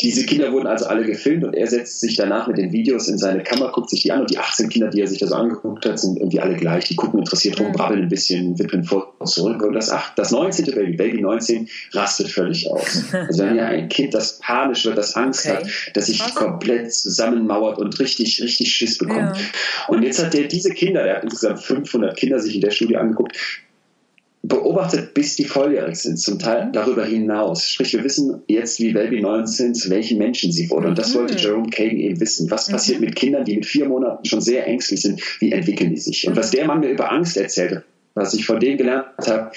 Diese 0.00 0.26
Kinder 0.26 0.52
wurden 0.52 0.66
also 0.66 0.86
alle 0.86 1.04
gefilmt 1.04 1.44
und 1.44 1.54
er 1.54 1.66
setzt 1.68 2.00
sich 2.00 2.16
danach 2.16 2.48
mit 2.48 2.58
den 2.58 2.72
Videos 2.72 3.06
in 3.06 3.16
seine 3.16 3.42
Kammer, 3.44 3.70
guckt 3.70 3.90
sich 3.90 4.02
die 4.02 4.10
an 4.10 4.22
und 4.22 4.30
die 4.30 4.38
18 4.38 4.68
Kinder, 4.68 4.90
die 4.90 5.00
er 5.00 5.06
sich 5.06 5.18
da 5.18 5.28
so 5.28 5.36
angeguckt 5.36 5.86
hat, 5.86 6.00
sind 6.00 6.18
irgendwie 6.18 6.40
alle 6.40 6.56
gleich. 6.56 6.86
Die 6.86 6.96
gucken 6.96 7.20
interessiert 7.20 7.60
rum, 7.60 7.70
brabbeln 7.72 8.02
ein 8.02 8.08
bisschen, 8.08 8.58
wippen 8.58 8.82
vor 8.82 9.14
und 9.18 9.28
zurück. 9.28 9.62
Und 9.62 9.74
das, 9.74 9.90
ach, 9.90 10.14
das 10.16 10.32
19. 10.32 10.66
Baby, 10.66 10.96
Baby 10.96 11.20
19, 11.22 11.68
rastet 11.92 12.28
völlig 12.28 12.68
aus. 12.68 13.04
Also 13.12 13.44
wenn 13.44 13.56
ja 13.56 13.66
ein 13.66 13.88
Kind, 13.88 14.14
das 14.14 14.40
panisch 14.40 14.84
wird, 14.84 14.98
das 14.98 15.14
Angst 15.14 15.46
okay. 15.46 15.56
hat, 15.56 15.66
das 15.94 16.06
sich 16.06 16.20
Was? 16.20 16.34
komplett 16.34 16.92
zusammenmauert 16.92 17.78
und 17.78 17.98
richtig, 18.00 18.42
richtig 18.42 18.72
Schiss 18.74 18.98
bekommt. 18.98 19.36
Ja. 19.36 19.44
Und 19.88 20.02
jetzt 20.02 20.22
hat 20.22 20.34
der 20.34 20.48
diese 20.48 20.70
Kinder, 20.70 21.04
der 21.04 21.16
hat 21.16 21.24
insgesamt 21.24 21.60
500 21.60 22.16
Kinder 22.16 22.40
sich 22.40 22.56
in 22.56 22.60
der 22.60 22.70
Studie 22.70 22.96
angeguckt, 22.96 23.36
beobachtet, 24.46 25.14
bis 25.14 25.36
die 25.36 25.44
volljährig 25.44 25.96
sind, 25.96 26.18
zum 26.18 26.38
Teil 26.38 26.68
darüber 26.72 27.04
hinaus. 27.04 27.66
Sprich, 27.66 27.94
wir 27.94 28.04
wissen 28.04 28.42
jetzt, 28.46 28.78
wie 28.78 28.92
Baby 28.92 29.22
19 29.22 29.74
zu 29.74 29.88
welchen 29.88 30.18
Menschen 30.18 30.52
sie 30.52 30.68
wurde. 30.70 30.88
Und 30.88 30.98
das 30.98 31.14
mhm. 31.14 31.20
wollte 31.20 31.38
Jerome 31.38 31.70
Kagan 31.70 31.96
eben 31.96 32.20
wissen. 32.20 32.50
Was 32.50 32.68
passiert 32.68 33.00
mhm. 33.00 33.06
mit 33.06 33.16
Kindern, 33.16 33.44
die 33.44 33.56
mit 33.56 33.66
vier 33.66 33.88
Monaten 33.88 34.24
schon 34.26 34.42
sehr 34.42 34.66
ängstlich 34.66 35.00
sind? 35.00 35.22
Wie 35.40 35.50
entwickeln 35.50 35.90
die 35.90 35.96
sich? 35.96 36.28
Und 36.28 36.36
was 36.36 36.50
der 36.50 36.66
Mann 36.66 36.80
mir 36.80 36.90
über 36.90 37.10
Angst 37.10 37.38
erzählte, 37.38 37.84
was 38.14 38.34
ich 38.34 38.44
von 38.44 38.60
dem 38.60 38.76
gelernt 38.76 39.06
habe, 39.26 39.50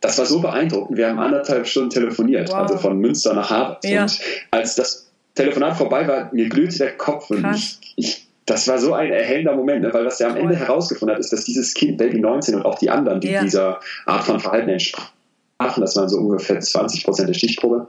das 0.00 0.18
war 0.18 0.26
so 0.26 0.40
beeindruckend. 0.40 0.98
Wir 0.98 1.08
haben 1.08 1.20
anderthalb 1.20 1.66
Stunden 1.66 1.90
telefoniert, 1.90 2.48
wow. 2.48 2.56
also 2.56 2.78
von 2.78 2.98
Münster 2.98 3.34
nach 3.34 3.50
Harvard. 3.50 3.84
Ja. 3.84 4.02
Und 4.02 4.20
als 4.50 4.74
das 4.74 5.10
Telefonat 5.36 5.76
vorbei 5.76 6.08
war, 6.08 6.34
mir 6.34 6.48
glühte 6.48 6.78
der 6.78 6.96
Kopf 6.96 7.30
und 7.30 7.46
ich, 7.54 7.78
ich 7.94 8.25
das 8.46 8.68
war 8.68 8.78
so 8.78 8.94
ein 8.94 9.10
erhellender 9.10 9.54
Moment, 9.54 9.82
ne? 9.82 9.92
weil 9.92 10.06
was 10.06 10.20
er 10.20 10.30
am 10.30 10.36
Ende 10.36 10.54
herausgefunden 10.54 11.14
hat, 11.14 11.20
ist, 11.20 11.32
dass 11.32 11.44
dieses 11.44 11.74
Kind, 11.74 11.98
Baby 11.98 12.20
19 12.20 12.54
und 12.54 12.64
auch 12.64 12.78
die 12.78 12.88
anderen, 12.88 13.20
die 13.20 13.30
ja. 13.30 13.42
dieser 13.42 13.80
Art 14.06 14.24
von 14.24 14.38
Verhalten 14.38 14.70
entsprachen, 14.70 15.10
das 15.58 15.96
waren 15.96 16.08
so 16.08 16.18
ungefähr 16.18 16.60
20 16.60 17.04
Prozent 17.04 17.28
der 17.28 17.34
Stichprobe, 17.34 17.88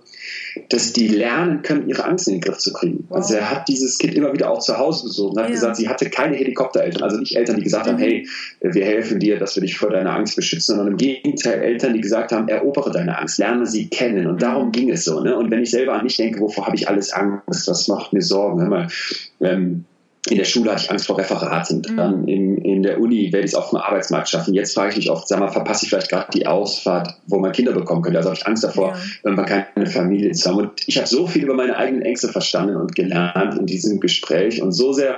dass 0.69 0.93
die 0.93 1.09
lernen 1.09 1.61
können, 1.61 1.87
ihre 1.87 2.05
Angst 2.05 2.27
in 2.27 2.35
den 2.35 2.41
Griff 2.41 2.57
zu 2.57 2.73
kriegen. 2.73 3.05
Wow. 3.09 3.17
Also 3.17 3.35
er 3.35 3.51
hat 3.51 3.67
dieses 3.67 3.99
Kind 3.99 4.15
immer 4.15 4.33
wieder 4.33 4.49
auch 4.49 4.59
zu 4.59 4.77
Hause 4.77 5.03
besucht 5.03 5.33
und 5.33 5.39
hat 5.39 5.49
ja. 5.49 5.53
gesagt, 5.53 5.75
sie 5.75 5.87
hatte 5.87 6.09
keine 6.09 6.35
Helikoptereltern, 6.35 7.03
also 7.03 7.17
nicht 7.17 7.35
Eltern, 7.35 7.57
die 7.57 7.63
gesagt 7.63 7.85
mhm. 7.85 7.91
haben, 7.91 7.99
hey, 7.99 8.27
wir 8.61 8.85
helfen 8.85 9.19
dir, 9.19 9.37
dass 9.37 9.55
wir 9.55 9.61
dich 9.61 9.77
vor 9.77 9.91
deiner 9.91 10.15
Angst 10.15 10.35
beschützen, 10.35 10.75
sondern 10.75 10.93
im 10.93 10.97
Gegenteil 10.97 11.61
Eltern, 11.61 11.93
die 11.93 12.01
gesagt 12.01 12.31
haben, 12.31 12.47
erobere 12.47 12.89
deine 12.89 13.19
Angst, 13.19 13.37
lerne 13.37 13.67
sie 13.67 13.89
kennen 13.89 14.25
und 14.25 14.35
mhm. 14.35 14.39
darum 14.39 14.71
ging 14.71 14.89
es 14.89 15.05
so. 15.05 15.19
Ne? 15.19 15.37
Und 15.37 15.51
wenn 15.51 15.61
ich 15.61 15.69
selber 15.69 15.93
an 15.93 16.03
mich 16.03 16.17
denke, 16.17 16.39
wovor 16.39 16.65
habe 16.65 16.75
ich 16.75 16.87
alles 16.87 17.13
Angst, 17.13 17.67
was 17.67 17.87
macht 17.87 18.11
mir 18.13 18.23
Sorgen, 18.23 18.61
hör 18.61 18.69
mal, 18.69 18.87
ähm, 19.41 19.85
in 20.29 20.37
der 20.37 20.45
Schule 20.45 20.71
hatte 20.71 20.83
ich 20.83 20.91
Angst 20.91 21.07
vor 21.07 21.17
Referaten. 21.17 21.81
Mhm. 21.87 21.97
Dann 21.97 22.27
in, 22.27 22.57
in 22.57 22.83
der 22.83 22.99
Uni 22.99 23.31
werde 23.31 23.45
ich 23.45 23.51
es 23.51 23.55
auf 23.55 23.69
dem 23.69 23.79
Arbeitsmarkt 23.79 24.29
schaffen. 24.29 24.53
Jetzt 24.53 24.73
frage 24.73 24.91
ich 24.91 24.97
mich 24.97 25.09
oft, 25.09 25.27
sag 25.27 25.39
mal, 25.39 25.49
verpasse 25.49 25.85
ich 25.85 25.89
vielleicht 25.89 26.09
gerade 26.09 26.27
die 26.33 26.47
Ausfahrt, 26.47 27.15
wo 27.27 27.39
man 27.39 27.51
Kinder 27.51 27.73
bekommen 27.73 28.01
könnte. 28.01 28.17
Also 28.17 28.29
habe 28.29 28.39
ich 28.39 28.47
Angst 28.47 28.63
davor, 28.63 28.89
ja. 28.89 29.01
wenn 29.23 29.35
man 29.35 29.45
keine 29.45 29.85
Familie 29.87 30.31
zu 30.31 30.49
haben. 30.49 30.57
Und 30.57 30.71
ich 30.85 30.97
habe 30.97 31.07
so 31.07 31.27
viel 31.27 31.43
über 31.43 31.53
meine 31.53 31.77
eigenen 31.77 32.01
Ängste 32.01 32.29
verstanden 32.29 32.75
und 32.75 32.95
gelernt 32.95 33.57
in 33.57 33.65
diesem 33.65 33.99
Gespräch 33.99 34.61
und 34.61 34.71
so 34.71 34.93
sehr 34.93 35.17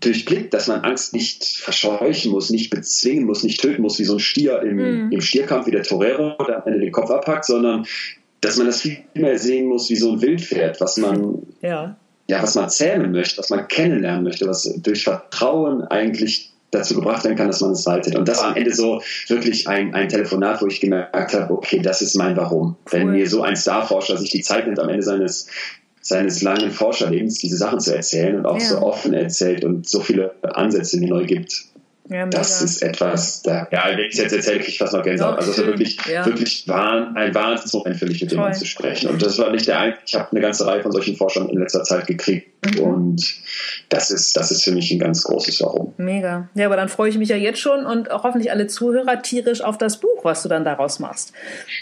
durchblickt, 0.00 0.54
dass 0.54 0.66
man 0.66 0.80
Angst 0.80 1.12
nicht 1.12 1.44
verscheuchen 1.44 2.32
muss, 2.32 2.50
nicht 2.50 2.70
bezwingen 2.70 3.24
muss, 3.24 3.42
nicht 3.42 3.60
töten 3.60 3.82
muss, 3.82 3.98
wie 3.98 4.04
so 4.04 4.14
ein 4.14 4.20
Stier 4.20 4.62
im, 4.62 4.76
mhm. 4.76 5.12
im 5.12 5.20
Stierkampf, 5.20 5.66
wie 5.66 5.72
der 5.72 5.82
Torero, 5.82 6.36
der 6.46 6.62
am 6.62 6.62
Ende 6.66 6.80
den 6.80 6.92
Kopf 6.92 7.10
abpackt, 7.10 7.44
sondern 7.44 7.86
dass 8.40 8.56
man 8.56 8.66
das 8.66 8.80
viel 8.80 8.98
mehr 9.14 9.38
sehen 9.38 9.66
muss 9.66 9.90
wie 9.90 9.96
so 9.96 10.12
ein 10.12 10.22
Wildpferd, 10.22 10.80
was 10.80 10.96
man 10.96 11.42
ja 11.60 11.96
ja, 12.30 12.40
was 12.40 12.54
man 12.54 12.70
zähmen 12.70 13.10
möchte, 13.10 13.38
was 13.38 13.50
man 13.50 13.66
kennenlernen 13.66 14.22
möchte, 14.22 14.46
was 14.46 14.62
durch 14.82 15.02
Vertrauen 15.02 15.82
eigentlich 15.82 16.52
dazu 16.70 16.94
gebracht 16.94 17.24
werden 17.24 17.36
kann, 17.36 17.48
dass 17.48 17.60
man 17.60 17.72
es 17.72 17.84
haltet. 17.84 18.14
Und 18.14 18.28
das 18.28 18.38
war 18.38 18.50
am 18.50 18.56
Ende 18.56 18.72
so 18.72 19.02
wirklich 19.26 19.66
ein, 19.66 19.92
ein 19.94 20.08
Telefonat, 20.08 20.62
wo 20.62 20.68
ich 20.68 20.80
gemerkt 20.80 21.34
habe, 21.34 21.52
okay, 21.52 21.80
das 21.80 22.02
ist 22.02 22.14
mein 22.14 22.36
Warum. 22.36 22.76
Cool. 22.84 23.00
Wenn 23.00 23.10
mir 23.10 23.28
so 23.28 23.42
ein 23.42 23.56
Starforscher 23.56 24.16
sich 24.16 24.30
die 24.30 24.42
Zeit 24.42 24.66
nimmt, 24.66 24.78
am 24.78 24.88
Ende 24.88 25.02
seines 25.02 25.48
seines 26.02 26.40
langen 26.40 26.70
Forscherlebens 26.70 27.34
diese 27.38 27.58
Sachen 27.58 27.78
zu 27.78 27.94
erzählen 27.94 28.36
und 28.38 28.46
auch 28.46 28.58
ja. 28.58 28.64
so 28.64 28.78
offen 28.78 29.12
erzählt 29.12 29.64
und 29.64 29.86
so 29.86 30.00
viele 30.00 30.34
Ansätze 30.42 30.98
mir 30.98 31.10
neu 31.10 31.26
gibt. 31.26 31.64
Ja, 32.10 32.26
das 32.26 32.60
ist 32.60 32.82
etwas, 32.82 33.40
da, 33.42 33.68
ja, 33.70 33.84
wenn 33.86 34.00
ich 34.00 34.14
es 34.14 34.18
jetzt 34.18 34.32
erzähle, 34.32 34.58
kriege 34.58 34.72
ich 34.72 34.78
fast 34.78 34.92
noch 34.92 35.04
Gänsehaut. 35.04 35.38
also 35.38 35.52
es 35.52 35.58
war 35.58 35.66
wirklich, 35.66 35.96
ja. 36.12 36.26
wirklich 36.26 36.66
war 36.66 37.14
ein 37.14 37.32
Wahnsinnsmoment 37.32 37.96
für 37.96 38.06
mich, 38.06 38.20
mit 38.20 38.32
denen 38.32 38.52
zu 38.52 38.66
sprechen. 38.66 39.10
Und 39.10 39.22
das 39.22 39.38
war 39.38 39.52
nicht 39.52 39.68
der 39.68 39.78
einzige, 39.78 40.02
ich 40.06 40.14
habe 40.16 40.28
eine 40.32 40.40
ganze 40.40 40.66
Reihe 40.66 40.82
von 40.82 40.90
solchen 40.90 41.14
Forschern 41.14 41.48
in 41.48 41.60
letzter 41.60 41.84
Zeit 41.84 42.08
gekriegt. 42.08 42.48
Mhm. 42.66 42.80
Und 42.80 43.36
das 43.90 44.10
ist, 44.10 44.36
das 44.36 44.50
ist 44.50 44.64
für 44.64 44.72
mich 44.72 44.90
ein 44.90 44.98
ganz 44.98 45.22
großes 45.22 45.62
Warum. 45.62 45.94
Mega. 45.98 46.48
Ja, 46.54 46.66
aber 46.66 46.74
dann 46.74 46.88
freue 46.88 47.10
ich 47.10 47.16
mich 47.16 47.28
ja 47.28 47.36
jetzt 47.36 47.60
schon 47.60 47.86
und 47.86 48.10
auch 48.10 48.24
hoffentlich 48.24 48.50
alle 48.50 48.66
Zuhörer 48.66 49.22
tierisch 49.22 49.60
auf 49.60 49.78
das 49.78 49.98
Buch, 50.00 50.24
was 50.24 50.42
du 50.42 50.48
dann 50.48 50.64
daraus 50.64 50.98
machst. 50.98 51.32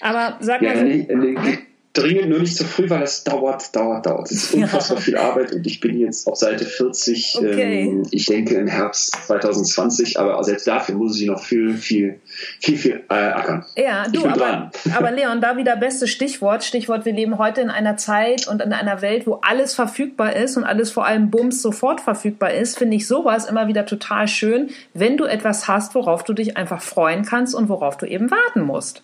Aber 0.02 0.36
sag 0.40 0.60
mal. 0.60 0.76
Ja, 0.76 0.82
nee, 0.82 1.08
nee, 1.08 1.58
dringend 1.98 2.28
nur 2.28 2.38
nicht 2.38 2.56
zu 2.56 2.64
früh, 2.64 2.88
weil 2.88 3.02
es 3.02 3.24
dauert, 3.24 3.74
dauert, 3.74 4.06
dauert. 4.06 4.30
Es 4.30 4.44
ist 4.44 4.54
unfassbar 4.54 4.98
ja. 4.98 5.02
viel 5.02 5.16
Arbeit 5.16 5.52
und 5.52 5.66
ich 5.66 5.80
bin 5.80 5.98
jetzt 5.98 6.26
auf 6.26 6.36
Seite 6.36 6.64
40. 6.64 7.36
Okay. 7.38 7.88
Ähm, 7.88 8.02
ich 8.10 8.26
denke 8.26 8.54
im 8.54 8.66
Herbst 8.66 9.16
2020, 9.26 10.18
aber 10.18 10.42
selbst 10.44 10.66
dafür 10.66 10.94
muss 10.94 11.20
ich 11.20 11.26
noch 11.26 11.42
viel, 11.42 11.74
viel, 11.74 12.20
viel, 12.60 12.76
viel 12.76 13.04
äh, 13.08 13.14
ackern. 13.14 13.64
Ja, 13.76 14.06
du, 14.08 14.24
aber, 14.26 14.70
aber 14.96 15.10
Leon, 15.10 15.40
da 15.40 15.56
wieder 15.56 15.76
bestes 15.76 16.10
Stichwort. 16.10 16.64
Stichwort, 16.64 17.04
wir 17.04 17.12
leben 17.12 17.38
heute 17.38 17.60
in 17.60 17.70
einer 17.70 17.96
Zeit 17.96 18.48
und 18.48 18.62
in 18.62 18.72
einer 18.72 19.02
Welt, 19.02 19.26
wo 19.26 19.40
alles 19.42 19.74
verfügbar 19.74 20.36
ist 20.36 20.56
und 20.56 20.64
alles 20.64 20.90
vor 20.90 21.06
allem 21.06 21.30
Bums 21.30 21.62
sofort 21.62 22.00
verfügbar 22.00 22.54
ist, 22.54 22.78
finde 22.78 22.96
ich 22.96 23.06
sowas 23.06 23.46
immer 23.46 23.68
wieder 23.68 23.86
total 23.86 24.28
schön, 24.28 24.70
wenn 24.94 25.16
du 25.16 25.24
etwas 25.24 25.68
hast, 25.68 25.94
worauf 25.94 26.24
du 26.24 26.32
dich 26.32 26.56
einfach 26.56 26.82
freuen 26.82 27.24
kannst 27.24 27.54
und 27.54 27.68
worauf 27.68 27.96
du 27.96 28.06
eben 28.06 28.30
warten 28.30 28.62
musst. 28.62 29.02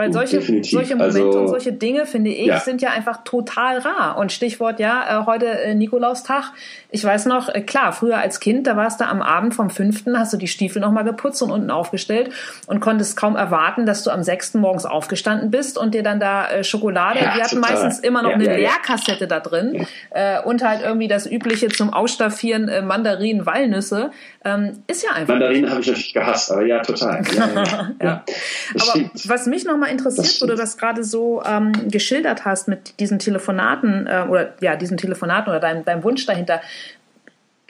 Weil 0.00 0.12
solche, 0.12 0.40
solche 0.40 0.96
Momente 0.96 1.26
also, 1.26 1.40
und 1.40 1.48
solche 1.48 1.72
Dinge, 1.72 2.06
finde 2.06 2.30
ich, 2.30 2.46
ja. 2.46 2.60
sind 2.60 2.80
ja 2.80 2.88
einfach 2.90 3.22
total 3.22 3.78
rar. 3.78 4.16
Und 4.16 4.32
Stichwort, 4.32 4.80
ja, 4.80 5.20
äh, 5.22 5.26
heute 5.26 5.46
äh, 5.46 5.74
Nikolaustag. 5.74 6.52
Ich 6.90 7.04
weiß 7.04 7.26
noch, 7.26 7.50
äh, 7.50 7.60
klar, 7.60 7.92
früher 7.92 8.16
als 8.16 8.40
Kind, 8.40 8.66
da 8.66 8.76
warst 8.76 9.00
du 9.00 9.06
am 9.06 9.20
Abend 9.20 9.54
vom 9.54 9.68
fünften, 9.68 10.18
hast 10.18 10.32
du 10.32 10.38
die 10.38 10.48
Stiefel 10.48 10.80
nochmal 10.80 11.04
geputzt 11.04 11.42
und 11.42 11.50
unten 11.50 11.70
aufgestellt 11.70 12.30
und 12.66 12.80
konntest 12.80 13.16
kaum 13.16 13.36
erwarten, 13.36 13.84
dass 13.84 14.02
du 14.02 14.10
am 14.10 14.22
sechsten 14.22 14.60
morgens 14.60 14.86
aufgestanden 14.86 15.50
bist 15.50 15.76
und 15.76 15.94
dir 15.94 16.02
dann 16.02 16.18
da 16.18 16.64
Schokolade, 16.64 17.18
ja, 17.18 17.34
wir 17.34 17.42
hatten 17.44 17.60
total. 17.60 17.72
meistens 17.72 18.00
immer 18.00 18.22
noch 18.22 18.30
ja, 18.30 18.36
eine 18.36 18.56
Leerkassette 18.56 19.26
da 19.26 19.40
drin 19.40 19.86
und 20.44 20.64
halt 20.64 20.82
irgendwie 20.82 21.08
das 21.08 21.30
übliche 21.30 21.68
zum 21.68 21.92
Ausstaffieren 21.92 22.86
Mandarinen, 22.86 23.46
Walnüsse. 23.46 24.10
Ähm, 24.42 24.82
ist 24.86 25.02
ja 25.02 25.10
einfach. 25.10 25.34
Mandarinen 25.34 25.70
habe 25.70 25.82
ich 25.82 25.88
natürlich 25.88 26.14
gehasst, 26.14 26.50
aber 26.50 26.64
ja, 26.64 26.80
total. 26.80 27.22
ja. 28.02 28.24
Aber 28.74 29.10
was 29.26 29.46
mich 29.46 29.66
nochmal 29.66 29.90
interessiert, 29.90 30.40
wo 30.40 30.46
du 30.46 30.56
das 30.56 30.78
gerade 30.78 31.04
so 31.04 31.42
ähm, 31.44 31.72
geschildert 31.90 32.46
hast 32.46 32.66
mit 32.66 32.98
diesen 33.00 33.18
Telefonaten 33.18 34.06
äh, 34.06 34.24
oder 34.28 34.54
ja, 34.60 34.76
diesen 34.76 34.96
Telefonaten 34.96 35.50
oder 35.50 35.60
deinem, 35.60 35.84
deinem 35.84 36.04
Wunsch 36.04 36.24
dahinter. 36.24 36.62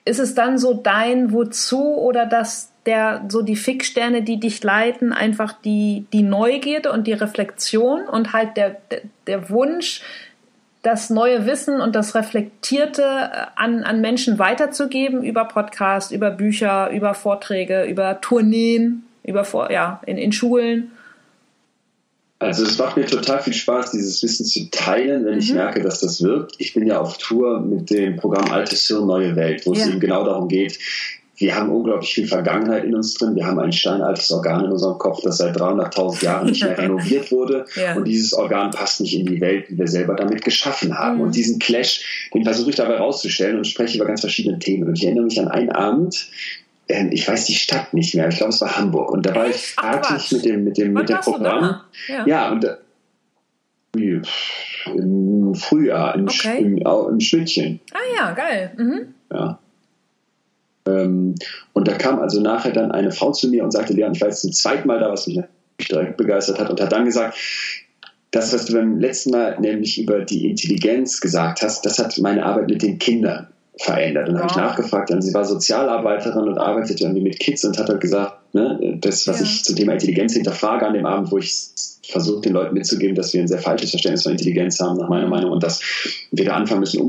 Ist 0.04 0.20
es 0.20 0.34
dann 0.34 0.58
so 0.58 0.74
dein 0.74 1.32
Wozu 1.32 1.96
oder 1.96 2.24
dass 2.24 2.70
der 2.86 3.24
so 3.28 3.42
die 3.42 3.56
Fixsterne, 3.56 4.22
die 4.22 4.38
dich 4.38 4.62
leiten, 4.62 5.12
einfach 5.12 5.52
die, 5.52 6.06
die 6.12 6.22
Neugierde 6.22 6.92
und 6.92 7.06
die 7.06 7.12
Reflexion 7.12 8.02
und 8.08 8.32
halt 8.32 8.56
der, 8.56 8.76
der, 8.90 9.02
der 9.26 9.50
Wunsch, 9.50 10.02
das 10.82 11.10
neue 11.10 11.46
Wissen 11.46 11.80
und 11.80 11.94
das 11.94 12.14
Reflektierte 12.14 13.02
äh, 13.02 13.46
an, 13.56 13.82
an 13.84 14.00
Menschen 14.00 14.38
weiterzugeben 14.38 15.22
über 15.22 15.44
Podcasts, 15.44 16.10
über 16.10 16.30
Bücher, 16.30 16.90
über 16.90 17.14
Vorträge, 17.14 17.84
über 17.84 18.20
Tourneen, 18.20 19.04
über 19.22 19.46
ja, 19.70 20.00
in, 20.06 20.16
in 20.16 20.32
Schulen? 20.32 20.92
Also 22.38 22.64
es 22.64 22.78
macht 22.78 22.96
mir 22.96 23.04
total 23.04 23.42
viel 23.42 23.52
Spaß, 23.52 23.90
dieses 23.90 24.22
Wissen 24.22 24.46
zu 24.46 24.70
teilen, 24.70 25.26
wenn 25.26 25.34
mhm. 25.34 25.40
ich 25.40 25.52
merke, 25.52 25.82
dass 25.82 26.00
das 26.00 26.22
wirkt. 26.22 26.54
Ich 26.56 26.72
bin 26.72 26.86
ja 26.86 26.98
auf 26.98 27.18
Tour 27.18 27.60
mit 27.60 27.90
dem 27.90 28.16
Programm 28.16 28.50
Altes 28.50 28.86
Hirn, 28.86 29.06
Neue 29.06 29.36
Welt, 29.36 29.66
wo 29.66 29.74
ja. 29.74 29.82
es 29.82 29.88
eben 29.88 30.00
genau 30.00 30.24
darum 30.24 30.48
geht, 30.48 30.78
wir 31.40 31.56
haben 31.56 31.70
unglaublich 31.70 32.12
viel 32.12 32.26
Vergangenheit 32.26 32.84
in 32.84 32.94
uns 32.94 33.14
drin. 33.14 33.34
Wir 33.34 33.46
haben 33.46 33.58
ein 33.58 33.72
steinaltes 33.72 34.30
Organ 34.30 34.66
in 34.66 34.72
unserem 34.72 34.98
Kopf, 34.98 35.22
das 35.22 35.38
seit 35.38 35.56
300.000 35.56 36.22
Jahren 36.22 36.46
nicht 36.46 36.62
mehr 36.62 36.76
renoviert 36.78 37.32
wurde. 37.32 37.64
Ja. 37.76 37.94
Und 37.96 38.06
dieses 38.06 38.34
Organ 38.34 38.70
passt 38.72 39.00
nicht 39.00 39.18
in 39.18 39.24
die 39.24 39.40
Welt, 39.40 39.70
die 39.70 39.78
wir 39.78 39.88
selber 39.88 40.14
damit 40.16 40.44
geschaffen 40.44 40.98
haben. 40.98 41.16
Mhm. 41.16 41.22
Und 41.22 41.34
diesen 41.34 41.58
Clash, 41.58 42.28
den 42.34 42.44
versuche 42.44 42.70
ich 42.70 42.76
dabei 42.76 42.98
rauszustellen 42.98 43.56
und 43.56 43.66
spreche 43.66 43.96
über 43.96 44.04
ganz 44.04 44.20
verschiedene 44.20 44.58
Themen. 44.58 44.86
Und 44.86 44.98
ich 44.98 45.04
erinnere 45.04 45.24
mich 45.24 45.40
an 45.40 45.48
einen 45.48 45.70
Abend, 45.70 46.28
ähm, 46.88 47.08
ich 47.10 47.26
weiß 47.26 47.46
die 47.46 47.54
Stadt 47.54 47.94
nicht 47.94 48.14
mehr, 48.14 48.28
ich 48.28 48.36
glaube 48.36 48.52
es 48.52 48.60
war 48.60 48.76
Hamburg. 48.76 49.10
Und 49.10 49.24
da 49.24 49.34
war 49.34 49.48
ich 49.48 49.56
fertig 49.56 50.32
mit 50.32 50.44
dem, 50.44 50.64
mit 50.64 50.76
dem, 50.76 50.92
mit 50.92 51.08
dem 51.08 51.20
Programm. 51.20 51.80
Ja. 52.06 52.26
ja, 52.26 52.52
und 52.52 52.66
im 53.96 55.54
Frühjahr, 55.54 56.14
im, 56.16 56.24
okay. 56.24 56.58
im, 56.58 56.76
im 56.78 57.20
Schnittchen. 57.20 57.80
Ah 57.92 57.98
ja, 58.14 58.32
geil. 58.32 58.72
Mhm. 58.76 59.14
Ja. 59.32 59.58
Ähm, 60.86 61.34
und 61.72 61.88
da 61.88 61.92
kam 61.94 62.18
also 62.18 62.40
nachher 62.40 62.72
dann 62.72 62.92
eine 62.92 63.12
Frau 63.12 63.32
zu 63.32 63.48
mir 63.48 63.64
und 63.64 63.72
sagte, 63.72 63.92
Leon, 63.92 64.12
ich 64.12 64.20
war 64.20 64.28
jetzt 64.28 64.42
zum 64.42 64.52
zweiten 64.52 64.88
Mal 64.88 64.98
da, 64.98 65.10
was 65.10 65.26
mich 65.26 65.40
direkt 65.90 66.16
begeistert 66.16 66.58
hat 66.58 66.70
und 66.70 66.80
hat 66.80 66.92
dann 66.92 67.04
gesagt, 67.04 67.36
das, 68.30 68.52
was 68.52 68.66
du 68.66 68.74
beim 68.74 68.98
letzten 68.98 69.30
Mal 69.30 69.58
nämlich 69.60 70.00
über 70.00 70.20
die 70.20 70.48
Intelligenz 70.48 71.20
gesagt 71.20 71.62
hast, 71.62 71.84
das 71.84 71.98
hat 71.98 72.16
meine 72.18 72.44
Arbeit 72.44 72.68
mit 72.68 72.82
den 72.82 72.98
Kindern 72.98 73.48
verändert. 73.78 74.28
Und 74.28 74.34
dann 74.34 74.44
wow. 74.44 74.50
habe 74.52 74.60
ich 74.60 74.68
nachgefragt, 74.68 75.10
und 75.10 75.22
sie 75.22 75.34
war 75.34 75.44
Sozialarbeiterin 75.44 76.48
und 76.48 76.58
arbeitete 76.58 77.04
irgendwie 77.04 77.22
mit 77.22 77.40
Kids 77.40 77.64
und 77.64 77.78
hat 77.78 77.88
halt 77.88 78.00
gesagt, 78.00 78.54
ne, 78.54 78.98
das, 79.00 79.26
was 79.26 79.40
ja. 79.40 79.46
ich 79.46 79.64
zum 79.64 79.76
Thema 79.76 79.94
Intelligenz 79.94 80.34
hinterfrage 80.34 80.86
an 80.86 80.94
dem 80.94 81.06
Abend, 81.06 81.32
wo 81.32 81.38
ich 81.38 81.52
versuche, 82.08 82.42
den 82.42 82.52
Leuten 82.52 82.74
mitzugeben, 82.74 83.14
dass 83.16 83.32
wir 83.32 83.40
ein 83.40 83.48
sehr 83.48 83.58
falsches 83.58 83.90
Verständnis 83.90 84.22
von 84.22 84.32
Intelligenz 84.32 84.78
haben, 84.80 84.98
nach 84.98 85.08
meiner 85.08 85.28
Meinung, 85.28 85.52
und 85.52 85.62
dass 85.62 85.80
wir 86.30 86.44
da 86.44 86.52
anfangen 86.52 86.80
müssen, 86.80 87.00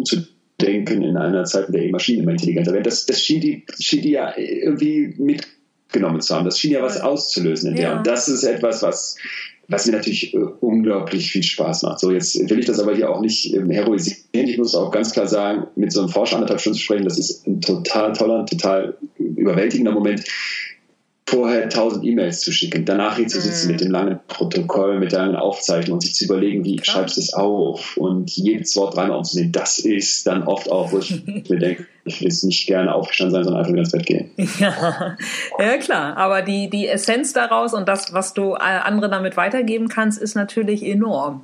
umzudenken 0.62 1.02
in 1.04 1.18
einer 1.18 1.44
Zeit, 1.46 1.68
in 1.68 1.74
der 1.74 1.82
die 1.84 1.92
Maschinen 1.92 2.24
immer 2.24 2.32
intelligenter 2.32 2.74
werden. 2.74 2.84
Das, 2.84 3.06
das 3.06 3.22
schien, 3.22 3.42
die, 3.42 3.66
schien 3.80 4.02
die 4.02 4.12
ja 4.12 4.34
irgendwie 4.38 5.14
mitgenommen 5.18 6.22
zu 6.22 6.36
haben. 6.36 6.46
Das 6.46 6.60
schien 6.60 6.72
ja 6.72 6.82
was 6.82 7.00
auszulösen 7.00 7.72
in 7.72 7.78
der. 7.78 7.98
Und 7.98 8.08
das 8.08 8.28
ist 8.28 8.44
etwas, 8.44 8.82
was 8.82 9.18
was 9.68 9.86
mir 9.86 9.94
natürlich 9.94 10.34
äh, 10.34 10.38
unglaublich 10.60 11.32
viel 11.32 11.44
Spaß 11.44 11.84
macht. 11.84 12.00
So, 12.00 12.12
jetzt 12.12 12.38
will 12.50 12.60
ich 12.60 12.66
das 12.66 12.80
aber 12.80 12.94
hier 12.94 13.10
auch 13.10 13.22
nicht 13.22 13.54
ähm, 13.54 13.70
heroisieren. 13.70 14.20
Ich 14.34 14.58
muss 14.58 14.76
auch 14.76 14.92
ganz 14.92 15.14
klar 15.14 15.28
sagen, 15.28 15.68
mit 15.78 15.94
so 15.94 16.02
einem 16.02 16.10
Forscher 16.10 16.36
anderthalb 16.36 16.60
Stunden 16.60 16.78
zu 16.78 16.84
sprechen, 16.84 17.06
das 17.06 17.18
ist 17.18 17.48
ein 17.48 17.62
total 17.62 18.12
toller, 18.12 18.46
total 18.46 18.98
überwältigender 19.18 19.94
Moment 19.94 20.26
vorher 21.28 21.70
tausend 21.70 22.04
E-Mails 22.04 22.42
zu 22.42 22.52
schicken, 22.52 22.84
danach 22.84 23.16
hier 23.16 23.28
zu 23.28 23.40
sitzen 23.40 23.68
mhm. 23.68 23.72
mit 23.72 23.82
dem 23.82 23.92
langen 23.92 24.20
Protokoll, 24.28 25.00
mit 25.00 25.12
der 25.12 25.20
langen 25.20 25.36
Aufzeichnung 25.36 25.96
und 25.96 26.02
sich 26.02 26.14
zu 26.14 26.26
überlegen, 26.26 26.66
wie 26.66 26.76
Klar. 26.76 26.98
schreibst 26.98 27.18
du 27.18 27.22
es 27.22 27.34
auf 27.34 27.96
und 27.98 28.30
jedes 28.32 28.76
Wort 28.76 28.96
dreimal 28.96 29.18
aufzunehmen, 29.18 29.52
das 29.52 29.80
ist 29.80 30.28
dann 30.28 30.44
oft 30.44 30.70
auch, 30.70 30.92
wo 30.92 31.00
ich 31.00 31.26
mir 31.50 31.60
denke, 31.60 31.86
ich 32.04 32.20
will 32.20 32.28
jetzt 32.28 32.44
nicht 32.44 32.68
gerne 32.68 32.94
aufgestanden 32.94 33.34
sein, 33.34 33.44
sondern 33.44 33.62
einfach 33.62 33.72
wieder 33.72 33.84
ins 33.84 33.92
Bett 33.92 34.06
gehen. 34.06 34.32
Ja, 34.60 35.16
ja 35.60 35.78
klar, 35.78 36.18
aber 36.18 36.42
die, 36.42 36.70
die 36.70 36.88
Essenz 36.88 37.34
daraus 37.34 37.74
und 37.74 37.88
das, 37.88 38.14
was 38.14 38.34
du 38.34 38.56
äh, 38.56 38.60
anderen 38.60 39.12
damit 39.12 39.38
weitergeben 39.38 39.88
kannst, 39.88 40.22
ist 40.22 40.36
natürlich 40.36 40.84
enorm. 40.84 41.42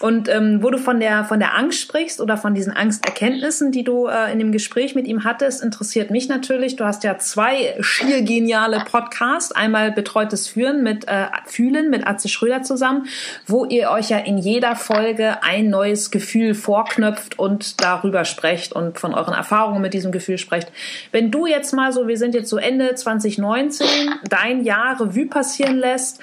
Und 0.00 0.28
ähm, 0.28 0.62
wo 0.62 0.70
du 0.70 0.78
von 0.78 1.00
der 1.00 1.24
von 1.24 1.38
der 1.38 1.56
Angst 1.56 1.80
sprichst 1.80 2.20
oder 2.20 2.36
von 2.36 2.54
diesen 2.54 2.72
Angsterkenntnissen, 2.72 3.72
die 3.72 3.82
du 3.82 4.06
äh, 4.06 4.30
in 4.30 4.38
dem 4.38 4.52
Gespräch 4.52 4.94
mit 4.94 5.06
ihm 5.06 5.24
hattest, 5.24 5.62
interessiert 5.62 6.10
mich 6.10 6.28
natürlich. 6.28 6.76
Du 6.76 6.84
hast 6.84 7.02
ja 7.02 7.18
zwei 7.18 7.74
schier 7.80 8.22
geniale 8.22 8.80
Podcasts. 8.80 9.52
Einmal 9.52 9.92
betreutes 9.92 10.48
Führen 10.48 10.82
mit 10.82 11.08
äh, 11.08 11.26
Fühlen 11.46 11.88
mit 11.88 12.06
Atze 12.06 12.28
Schröder 12.28 12.62
zusammen, 12.62 13.06
wo 13.46 13.64
ihr 13.64 13.90
euch 13.90 14.10
ja 14.10 14.18
in 14.18 14.36
jeder 14.36 14.76
Folge 14.76 15.42
ein 15.42 15.70
neues 15.70 16.10
Gefühl 16.10 16.54
vorknöpft 16.54 17.38
und 17.38 17.82
darüber 17.82 18.26
sprecht 18.26 18.74
und 18.74 18.98
von 18.98 19.14
euren 19.14 19.34
Erfahrungen 19.34 19.80
mit 19.80 19.94
diesem 19.94 20.12
Gefühl 20.12 20.36
sprecht. 20.36 20.70
Wenn 21.10 21.30
du 21.30 21.46
jetzt 21.46 21.72
mal 21.72 21.92
so, 21.92 22.06
wir 22.06 22.18
sind 22.18 22.34
jetzt 22.34 22.50
so 22.50 22.58
Ende 22.58 22.94
2019, 22.94 23.86
dein 24.28 24.62
Jahr 24.62 25.00
Revue 25.00 25.26
passieren 25.26 25.78
lässt 25.78 26.20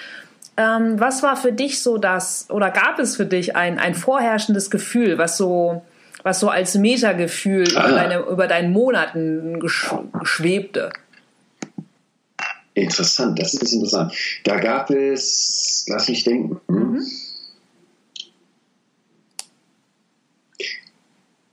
ähm, 0.58 0.99
was 0.99 1.24
war 1.24 1.36
für 1.36 1.51
dich 1.51 1.82
so 1.82 1.97
das, 1.97 2.49
oder 2.49 2.70
gab 2.72 2.99
es 2.99 3.16
für 3.16 3.26
dich 3.26 3.56
ein, 3.56 3.80
ein 3.80 3.95
vorherrschendes 3.95 4.70
Gefühl, 4.70 5.18
was 5.18 5.38
so, 5.38 5.84
was 6.24 6.39
so 6.39 6.49
als 6.49 6.76
Metagefühl 6.76 7.70
über, 7.70 7.91
deine, 7.91 8.20
über 8.20 8.47
deinen 8.47 8.72
Monaten 8.72 9.60
schwebte? 9.68 10.91
Interessant, 12.76 13.39
das 13.39 13.54
ist 13.54 13.74
interessant. 13.74 14.14
Da 14.43 14.60
gab 14.60 14.89
es, 14.89 15.86
lass 15.88 16.10
mich 16.10 16.24
denken, 16.24 16.60
mhm. 16.68 17.01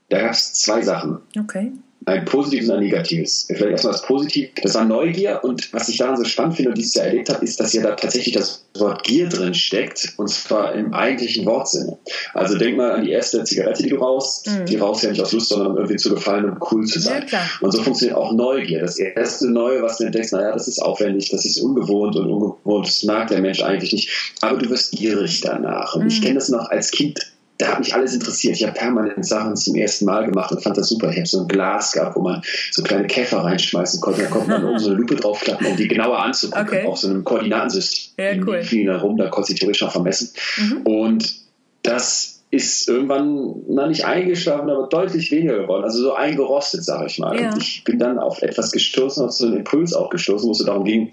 da 0.08 0.20
gab 0.20 0.30
es 0.32 0.54
zwei 0.54 0.82
Sachen. 0.82 1.18
Okay 1.38 1.72
ein 2.06 2.24
positives 2.24 2.68
und 2.68 2.76
ein 2.76 2.84
negatives. 2.84 3.46
Vielleicht 3.46 3.72
erstmal 3.72 3.92
das 3.92 4.02
Positive. 4.02 4.48
Das 4.62 4.74
war 4.74 4.84
Neugier 4.84 5.40
und 5.42 5.72
was 5.72 5.88
ich 5.88 5.98
daran 5.98 6.16
so 6.16 6.24
spannend 6.24 6.56
finde 6.56 6.70
und 6.70 6.78
dieses 6.78 6.94
Jahr 6.94 7.06
erlebt 7.06 7.28
habe, 7.28 7.44
ist, 7.44 7.60
dass 7.60 7.72
ja 7.72 7.82
da 7.82 7.94
tatsächlich 7.94 8.34
das 8.34 8.64
Wort 8.74 9.04
Gier 9.04 9.28
drin 9.28 9.54
steckt 9.54 10.14
und 10.16 10.28
zwar 10.28 10.74
im 10.74 10.94
eigentlichen 10.94 11.44
Wortsinne. 11.44 11.98
Also 12.32 12.56
denk 12.56 12.76
mal 12.76 12.92
an 12.92 13.04
die 13.04 13.10
erste 13.10 13.44
Zigarette, 13.44 13.82
die 13.82 13.90
du 13.90 13.96
rauchst. 13.96 14.46
Mhm. 14.46 14.66
Die 14.66 14.76
rauchst 14.76 15.02
ja 15.02 15.10
nicht 15.10 15.20
aus 15.20 15.32
Lust, 15.32 15.48
sondern 15.48 15.72
um 15.72 15.76
irgendwie 15.76 15.96
zu 15.96 16.14
gefallen 16.14 16.48
und 16.48 16.72
cool 16.72 16.86
zu 16.86 17.00
sein. 17.00 17.26
Ja, 17.30 17.48
und 17.60 17.72
so 17.72 17.82
funktioniert 17.82 18.16
auch 18.16 18.32
Neugier. 18.32 18.80
Das 18.80 18.98
erste 18.98 19.50
Neue, 19.50 19.82
was 19.82 19.98
du 19.98 20.04
entdeckst, 20.04 20.32
naja, 20.32 20.52
das 20.52 20.68
ist 20.68 20.80
aufwendig, 20.80 21.28
das 21.30 21.44
ist 21.44 21.58
ungewohnt 21.60 22.16
und 22.16 22.30
ungewohnt, 22.30 22.86
das 22.86 23.02
mag 23.02 23.28
der 23.28 23.40
Mensch 23.40 23.62
eigentlich 23.62 23.92
nicht. 23.92 24.34
Aber 24.40 24.58
du 24.58 24.70
wirst 24.70 24.92
gierig 24.92 25.42
danach. 25.42 25.94
Und 25.94 26.04
mhm. 26.04 26.08
ich 26.08 26.22
kenne 26.22 26.36
das 26.36 26.48
noch 26.48 26.70
als 26.70 26.90
Kind 26.90 27.20
da 27.60 27.68
hat 27.68 27.80
mich 27.80 27.94
alles 27.94 28.14
interessiert. 28.14 28.56
Ich 28.56 28.62
habe 28.62 28.72
permanent 28.72 29.26
Sachen 29.26 29.54
zum 29.56 29.74
ersten 29.74 30.06
Mal 30.06 30.24
gemacht 30.24 30.50
und 30.50 30.62
fand 30.62 30.76
das 30.76 30.88
super. 30.88 31.10
Ich 31.10 31.16
habe 31.16 31.26
so 31.26 31.40
ein 31.40 31.48
Glas 31.48 31.92
gehabt, 31.92 32.16
wo 32.16 32.20
man 32.20 32.42
so 32.70 32.82
kleine 32.82 33.06
Käfer 33.06 33.38
reinschmeißen 33.38 34.00
konnte. 34.00 34.22
Da 34.22 34.28
konnte 34.28 34.48
man 34.48 34.64
oben 34.64 34.78
so 34.78 34.90
eine 34.90 34.98
Lupe 34.98 35.16
draufklappen, 35.16 35.66
um 35.66 35.76
die 35.76 35.88
genauer 35.88 36.18
anzugucken. 36.20 36.66
Okay. 36.66 36.86
Auf 36.86 36.98
so 36.98 37.08
einem 37.08 37.24
Koordinatensystem. 37.24 38.40
Ja, 38.40 38.46
cool. 38.46 38.60
Die 38.60 38.66
fliegen 38.66 38.86
da 38.86 38.98
rum, 38.98 39.16
da 39.16 39.28
konnte 39.28 39.52
ich 39.52 39.58
theoretisch 39.58 39.82
noch 39.82 39.92
vermessen. 39.92 40.30
Mhm. 40.56 40.82
Und 40.84 41.34
das 41.82 42.40
ist 42.50 42.88
irgendwann, 42.88 43.62
na 43.68 43.86
nicht 43.86 44.04
eingeschlafen, 44.04 44.70
aber 44.70 44.88
deutlich 44.88 45.30
weniger 45.30 45.58
geworden. 45.60 45.84
Also 45.84 46.02
so 46.02 46.14
eingerostet, 46.14 46.84
sage 46.84 47.06
ich 47.06 47.18
mal. 47.18 47.40
Ja. 47.40 47.52
Und 47.52 47.62
ich 47.62 47.84
bin 47.84 47.98
dann 47.98 48.18
auf 48.18 48.42
etwas 48.42 48.72
gestoßen, 48.72 49.24
auf 49.24 49.32
so 49.32 49.46
einen 49.46 49.58
Impuls 49.58 49.92
auch 49.92 50.10
gestoßen, 50.10 50.48
wo 50.48 50.52
es 50.52 50.64
darum 50.64 50.84
ging, 50.84 51.12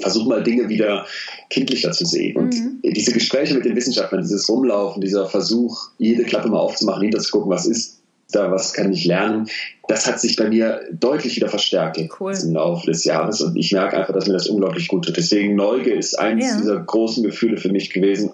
versuch 0.00 0.26
mal 0.26 0.42
Dinge 0.42 0.68
wieder 0.68 1.06
kindlicher 1.50 1.92
zu 1.92 2.04
sehen. 2.04 2.36
Und 2.36 2.54
mhm. 2.54 2.80
diese 2.82 3.12
Gespräche 3.12 3.54
mit 3.54 3.64
den 3.64 3.76
Wissenschaftlern, 3.76 4.22
dieses 4.22 4.48
Rumlaufen, 4.48 5.00
dieser 5.00 5.26
Versuch, 5.26 5.90
jede 5.98 6.24
Klappe 6.24 6.48
mal 6.48 6.58
aufzumachen, 6.58 7.02
hinterzugucken, 7.02 7.50
was 7.50 7.66
ist 7.66 7.98
da, 8.30 8.50
was 8.50 8.74
kann 8.74 8.92
ich 8.92 9.06
lernen, 9.06 9.48
das 9.88 10.06
hat 10.06 10.20
sich 10.20 10.36
bei 10.36 10.48
mir 10.50 10.82
deutlich 10.92 11.36
wieder 11.36 11.48
verstärkt 11.48 11.98
cool. 12.20 12.34
im 12.42 12.52
Laufe 12.52 12.86
des 12.86 13.04
Jahres. 13.04 13.40
Und 13.40 13.56
ich 13.56 13.72
merke 13.72 13.96
einfach, 13.96 14.12
dass 14.12 14.26
mir 14.26 14.34
das 14.34 14.48
unglaublich 14.48 14.88
gut 14.88 15.06
tut. 15.06 15.16
Deswegen 15.16 15.56
Neugier 15.56 15.96
ist 15.96 16.18
eines 16.18 16.50
ja. 16.50 16.58
dieser 16.58 16.78
großen 16.78 17.22
Gefühle 17.22 17.56
für 17.56 17.70
mich 17.70 17.90
gewesen. 17.90 18.32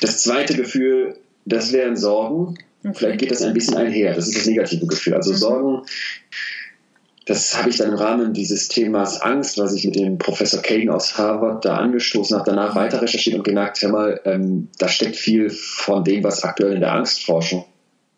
Das 0.00 0.22
zweite 0.22 0.54
Gefühl, 0.54 1.16
das 1.44 1.72
wären 1.72 1.96
Sorgen. 1.96 2.56
Okay. 2.82 2.94
Vielleicht 2.94 3.20
geht 3.20 3.30
das 3.30 3.42
ein 3.42 3.52
bisschen 3.52 3.76
einher. 3.76 4.14
Das 4.14 4.26
ist 4.26 4.38
das 4.38 4.46
negative 4.46 4.86
Gefühl. 4.86 5.12
Also 5.12 5.32
mhm. 5.32 5.36
Sorgen 5.36 5.82
das 7.30 7.56
habe 7.56 7.70
ich 7.70 7.76
dann 7.76 7.90
im 7.90 7.94
Rahmen 7.94 8.32
dieses 8.32 8.66
Themas 8.66 9.20
Angst, 9.20 9.56
was 9.56 9.72
ich 9.72 9.84
mit 9.84 9.94
dem 9.94 10.18
Professor 10.18 10.60
Kagan 10.60 10.90
aus 10.90 11.16
Harvard 11.16 11.64
da 11.64 11.76
angestoßen 11.76 12.36
habe, 12.36 12.50
danach 12.50 12.74
weiter 12.74 13.00
recherchiert 13.00 13.36
und 13.36 13.44
gemerkt, 13.44 13.80
hör 13.82 13.92
mal, 13.92 14.20
ähm, 14.24 14.66
da 14.80 14.88
steckt 14.88 15.14
viel 15.14 15.48
von 15.48 16.02
dem, 16.02 16.24
was 16.24 16.42
aktuell 16.42 16.72
in 16.72 16.80
der 16.80 16.92
Angstforschung 16.92 17.66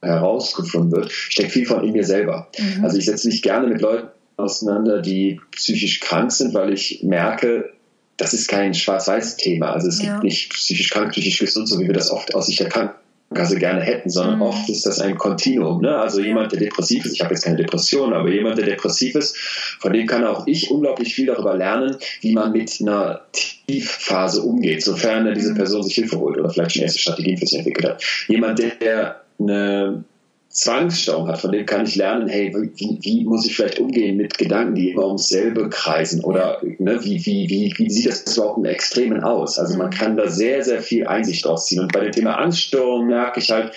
herausgefunden 0.01 0.93
wird, 0.93 1.13
steckt 1.13 1.53
viel 1.53 1.67
von 1.67 1.85
in 1.85 1.93
mir 1.93 2.05
selber. 2.05 2.49
Mhm. 2.59 2.85
Also 2.85 2.97
ich 2.97 3.05
setze 3.05 3.29
mich 3.29 3.43
gerne 3.43 3.67
mit 3.67 3.83
Leuten 3.83 4.09
auseinander, 4.39 5.03
die 5.03 5.39
psychisch 5.51 6.01
krank 6.01 6.33
sind, 6.33 6.55
weil 6.55 6.73
ich 6.73 7.03
merke, 7.03 7.71
das 8.17 8.33
ist 8.33 8.49
kein 8.49 8.73
schwarz-weiß-Thema. 8.73 9.75
Also 9.75 9.89
es 9.89 10.03
ja. 10.03 10.13
gibt 10.13 10.25
nicht 10.25 10.53
psychisch 10.55 10.89
krank, 10.89 11.13
psychisch 11.13 11.39
gesund, 11.39 11.69
so 11.69 11.79
wie 11.79 11.87
wir 11.87 11.93
das 11.93 12.11
oft 12.11 12.35
aus 12.35 12.47
sich 12.47 12.63
erkannt 12.63 12.93
Krankenkasse 13.33 13.59
gerne 13.59 13.81
hätten, 13.81 14.11
sondern 14.11 14.37
mhm. 14.37 14.43
oft 14.43 14.69
ist 14.69 14.87
das 14.87 15.01
ein 15.01 15.17
Kontinuum. 15.17 15.81
Ne? 15.81 15.97
Also 15.97 16.21
jemand, 16.21 16.53
der 16.53 16.61
depressiv 16.61 17.05
ist, 17.05 17.15
ich 17.15 17.21
habe 17.21 17.35
jetzt 17.35 17.45
keine 17.45 17.57
Depression, 17.57 18.13
aber 18.13 18.29
jemand, 18.31 18.59
der 18.59 18.67
depressiv 18.67 19.15
ist, 19.15 19.37
von 19.81 19.93
dem 19.93 20.07
kann 20.07 20.25
auch 20.25 20.47
ich 20.47 20.71
unglaublich 20.71 21.15
viel 21.15 21.27
darüber 21.27 21.55
lernen, 21.57 21.97
wie 22.21 22.33
man 22.33 22.53
mit 22.53 22.79
einer 22.81 23.23
Tiefphase 23.33 24.43
umgeht, 24.43 24.83
sofern 24.83 25.33
diese 25.35 25.53
mhm. 25.53 25.57
Person 25.57 25.83
sich 25.83 25.95
Hilfe 25.95 26.19
holt 26.19 26.39
oder 26.39 26.51
vielleicht 26.51 26.73
schon 26.73 26.83
erste 26.83 27.01
Strategien 27.01 27.39
für 27.39 27.47
sich 27.47 27.59
entwickelt 27.59 27.87
hat. 27.87 28.05
Jemand, 28.29 28.59
der 28.59 29.23
eine 29.39 30.05
Zwangsstörung 30.53 31.29
hat, 31.29 31.41
von 31.41 31.51
dem 31.51 31.65
kann 31.65 31.87
ich 31.87 31.97
lernen, 31.97 32.29
hey, 32.29 32.55
wie, 32.55 32.99
wie, 33.01 33.25
muss 33.25 33.47
ich 33.47 33.57
vielleicht 33.57 33.81
umgehen 33.81 34.19
mit 34.19 34.37
Gedanken, 34.37 34.75
die 34.75 34.91
immer 34.91 35.07
ums 35.07 35.31
selbe 35.31 35.71
kreisen 35.71 36.23
oder 36.23 36.59
ne, 36.79 37.03
wie, 37.03 37.25
wie, 37.25 37.49
wie, 37.49 37.75
wie 37.77 37.91
sieht 37.91 38.07
das 38.07 38.37
überhaupt 38.37 38.59
im 38.59 38.67
Extremen 38.67 39.23
aus? 39.25 39.59
Also 39.59 39.79
man 39.79 39.87
mhm. 39.87 39.93
kann 39.93 40.17
da 40.17 40.29
sehr, 40.29 40.63
sehr 40.63 40.83
viel 40.83 41.07
Einsicht 41.07 41.47
draus 41.47 41.67
ziehen. 41.67 41.81
Und 41.81 41.93
bei 41.93 42.01
dem 42.01 42.13
Thema 42.13 42.37
Angststörung 42.37 43.07
merke 43.07 43.41
ich 43.41 43.51
halt, 43.51 43.73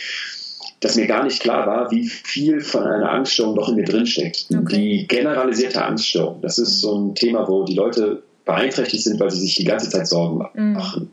dass 0.81 0.97
mir 0.97 1.07
gar 1.07 1.23
nicht 1.23 1.39
klar 1.39 1.65
war, 1.65 1.91
wie 1.91 2.07
viel 2.07 2.59
von 2.59 2.83
einer 2.83 3.09
Angststörung 3.09 3.55
noch 3.55 3.69
in 3.69 3.75
mir 3.75 3.85
drinsteckt. 3.85 4.47
Okay. 4.53 4.75
Die 4.75 5.07
generalisierte 5.07 5.81
Angststörung, 5.81 6.41
das 6.41 6.57
ist 6.57 6.81
so 6.81 6.97
ein 6.97 7.15
Thema, 7.15 7.47
wo 7.47 7.63
die 7.63 7.75
Leute 7.75 8.21
beeinträchtigt 8.43 9.03
sind, 9.03 9.19
weil 9.21 9.31
sie 9.31 9.39
sich 9.39 9.55
die 9.55 9.63
ganze 9.63 9.89
Zeit 9.89 10.07
Sorgen 10.07 10.45
mhm. 10.53 10.73
machen. 10.73 11.11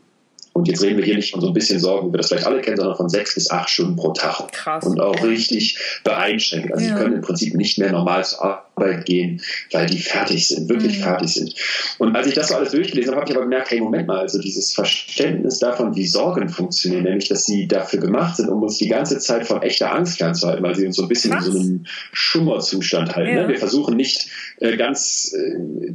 Und 0.53 0.67
jetzt 0.67 0.83
reden 0.83 0.97
wir 0.97 1.03
hier 1.03 1.15
nicht 1.15 1.31
von 1.31 1.41
so 1.41 1.47
ein 1.47 1.53
bisschen 1.53 1.79
Sorgen, 1.79 2.07
wie 2.07 2.13
wir 2.13 2.17
das 2.17 2.27
vielleicht 2.27 2.45
alle 2.45 2.61
kennen, 2.61 2.77
sondern 2.77 2.95
von 2.95 3.09
sechs 3.09 3.33
bis 3.33 3.49
acht 3.49 3.69
Stunden 3.69 3.95
pro 3.95 4.11
Tag. 4.13 4.51
Krass. 4.51 4.85
Und 4.85 4.99
auch 5.01 5.23
richtig 5.23 5.79
beeinschränkt. 6.03 6.71
Also 6.71 6.85
ja. 6.85 6.93
die 6.93 7.01
können 7.01 7.15
im 7.15 7.21
Prinzip 7.21 7.55
nicht 7.55 7.79
mehr 7.79 7.91
normal 7.91 8.23
zur 8.23 8.43
Arbeit 8.43 9.07
gehen, 9.07 9.41
weil 9.71 9.87
die 9.87 9.97
fertig 9.97 10.47
sind, 10.47 10.69
wirklich 10.69 10.99
mhm. 10.99 11.03
fertig 11.03 11.33
sind. 11.33 11.55
Und 11.97 12.15
als 12.15 12.27
ich 12.27 12.35
das 12.35 12.49
so 12.49 12.55
alles 12.55 12.71
durchgelesen 12.71 13.11
habe, 13.11 13.21
habe 13.21 13.31
ich 13.31 13.35
aber 13.35 13.45
gemerkt, 13.45 13.71
hey, 13.71 13.81
Moment 13.81 14.07
mal, 14.07 14.19
also 14.19 14.39
dieses 14.39 14.73
Verständnis 14.73 15.57
davon, 15.57 15.95
wie 15.95 16.05
Sorgen 16.05 16.47
funktionieren, 16.47 17.03
nämlich, 17.03 17.29
dass 17.29 17.45
sie 17.45 17.67
dafür 17.67 17.99
gemacht 17.99 18.37
sind, 18.37 18.49
um 18.49 18.61
uns 18.61 18.77
die 18.77 18.89
ganze 18.89 19.17
Zeit 19.17 19.47
von 19.47 19.63
echter 19.63 19.91
Angst 19.91 20.19
fernzuhalten, 20.19 20.63
weil 20.63 20.75
sie 20.75 20.85
uns 20.85 20.97
so 20.97 21.03
ein 21.03 21.09
bisschen 21.09 21.31
Krass. 21.31 21.47
in 21.47 21.51
so 21.51 21.59
einem 21.59 21.85
Schummerzustand 22.11 23.15
halten. 23.15 23.31
Ne? 23.31 23.37
Ja. 23.37 23.47
Ne? 23.47 23.53
Wir 23.53 23.59
versuchen 23.59 23.95
nicht 23.95 24.27
äh, 24.59 24.77
ganz 24.77 25.33
äh, 25.33 25.93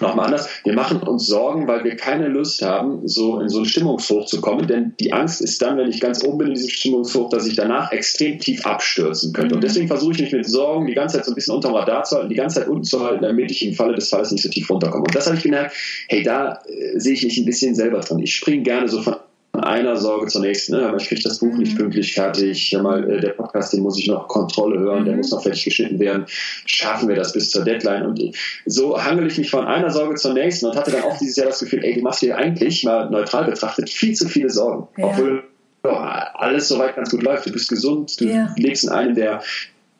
Nochmal 0.00 0.26
anders, 0.26 0.48
wir 0.64 0.74
machen 0.74 1.02
uns 1.02 1.26
Sorgen, 1.26 1.66
weil 1.66 1.84
wir 1.84 1.96
keine 1.96 2.28
Lust 2.28 2.62
haben, 2.62 3.06
so 3.08 3.40
in 3.40 3.48
so 3.48 3.58
einen 3.58 3.66
Stimmungshoch 3.66 4.26
zu 4.26 4.40
kommen, 4.40 4.66
denn 4.66 4.94
die 5.00 5.12
Angst 5.12 5.40
ist 5.40 5.60
dann, 5.62 5.76
wenn 5.76 5.88
ich 5.88 6.00
ganz 6.00 6.24
oben 6.24 6.38
bin 6.38 6.48
in 6.48 6.54
diesem 6.54 6.70
Stimmungshoch, 6.70 7.30
dass 7.30 7.46
ich 7.46 7.56
danach 7.56 7.90
extrem 7.92 8.38
tief 8.38 8.64
abstürzen 8.64 9.32
könnte. 9.32 9.54
Und 9.54 9.60
mhm. 9.60 9.66
deswegen 9.66 9.88
versuche 9.88 10.12
ich 10.12 10.20
mich 10.20 10.32
mit 10.32 10.48
Sorgen 10.48 10.86
die 10.86 10.94
ganze 10.94 11.16
Zeit 11.16 11.24
so 11.24 11.32
ein 11.32 11.34
bisschen 11.34 11.54
unterm 11.54 11.74
Radar 11.74 12.04
zu 12.04 12.16
halten, 12.16 12.28
die 12.28 12.36
ganze 12.36 12.60
Zeit 12.60 12.68
unten 12.68 12.84
zu 12.84 13.02
halten, 13.02 13.22
damit 13.22 13.50
ich 13.50 13.66
im 13.66 13.74
Falle 13.74 13.94
des 13.94 14.08
Falles 14.08 14.30
nicht 14.30 14.42
so 14.42 14.48
tief 14.48 14.68
runterkomme. 14.70 15.04
Und 15.04 15.14
das 15.14 15.26
habe 15.26 15.36
ich 15.36 15.42
gemerkt, 15.42 15.74
hey, 16.08 16.22
da 16.22 16.60
äh, 16.66 16.98
sehe 16.98 17.14
ich 17.14 17.24
mich 17.24 17.38
ein 17.38 17.44
bisschen 17.44 17.74
selber 17.74 18.00
drin. 18.00 18.18
Ich 18.18 18.34
springe 18.34 18.62
gerne 18.62 18.88
so 18.88 19.02
von 19.02 19.16
einer 19.60 19.96
Sorge 19.96 20.26
zur 20.26 20.42
nächsten. 20.42 20.76
Ne? 20.76 20.86
Aber 20.86 20.96
ich 20.96 21.08
kriege 21.08 21.22
das 21.22 21.38
Buch 21.38 21.56
nicht 21.56 21.74
mhm. 21.74 21.78
pünktlich 21.78 22.14
fertig. 22.14 22.70
Ja, 22.70 22.82
mal, 22.82 23.08
äh, 23.10 23.20
der 23.20 23.30
Podcast, 23.30 23.72
den 23.72 23.82
muss 23.82 23.98
ich 23.98 24.06
noch 24.08 24.28
Kontrolle 24.28 24.78
hören, 24.78 25.02
mhm. 25.02 25.06
der 25.06 25.16
muss 25.16 25.30
noch 25.30 25.42
fertig 25.42 25.64
geschnitten 25.64 25.98
werden. 25.98 26.24
Schaffen 26.66 27.08
wir 27.08 27.16
das 27.16 27.32
bis 27.32 27.50
zur 27.50 27.64
Deadline? 27.64 28.06
Und 28.06 28.20
so 28.66 29.02
hangel 29.02 29.26
ich 29.26 29.38
mich 29.38 29.50
von 29.50 29.66
einer 29.66 29.90
Sorge 29.90 30.14
zur 30.16 30.34
nächsten 30.34 30.66
und 30.66 30.76
hatte 30.76 30.90
dann 30.90 31.02
auch 31.02 31.18
dieses 31.18 31.36
Jahr 31.36 31.46
das 31.46 31.60
Gefühl, 31.60 31.84
ey, 31.84 31.94
du 31.94 32.02
machst 32.02 32.22
dir 32.22 32.36
eigentlich 32.36 32.84
mal 32.84 33.10
neutral 33.10 33.44
betrachtet 33.44 33.90
viel 33.90 34.14
zu 34.14 34.28
viele 34.28 34.50
Sorgen. 34.50 34.88
Ja. 34.96 35.06
Obwohl 35.06 35.44
ja, 35.84 36.30
alles 36.34 36.68
soweit 36.68 36.96
ganz 36.96 37.10
gut 37.10 37.22
läuft. 37.22 37.46
Du 37.46 37.52
bist 37.52 37.68
gesund, 37.68 38.20
du 38.20 38.26
ja. 38.26 38.52
lebst 38.56 38.84
in 38.84 38.90
einem 38.90 39.14
der 39.14 39.42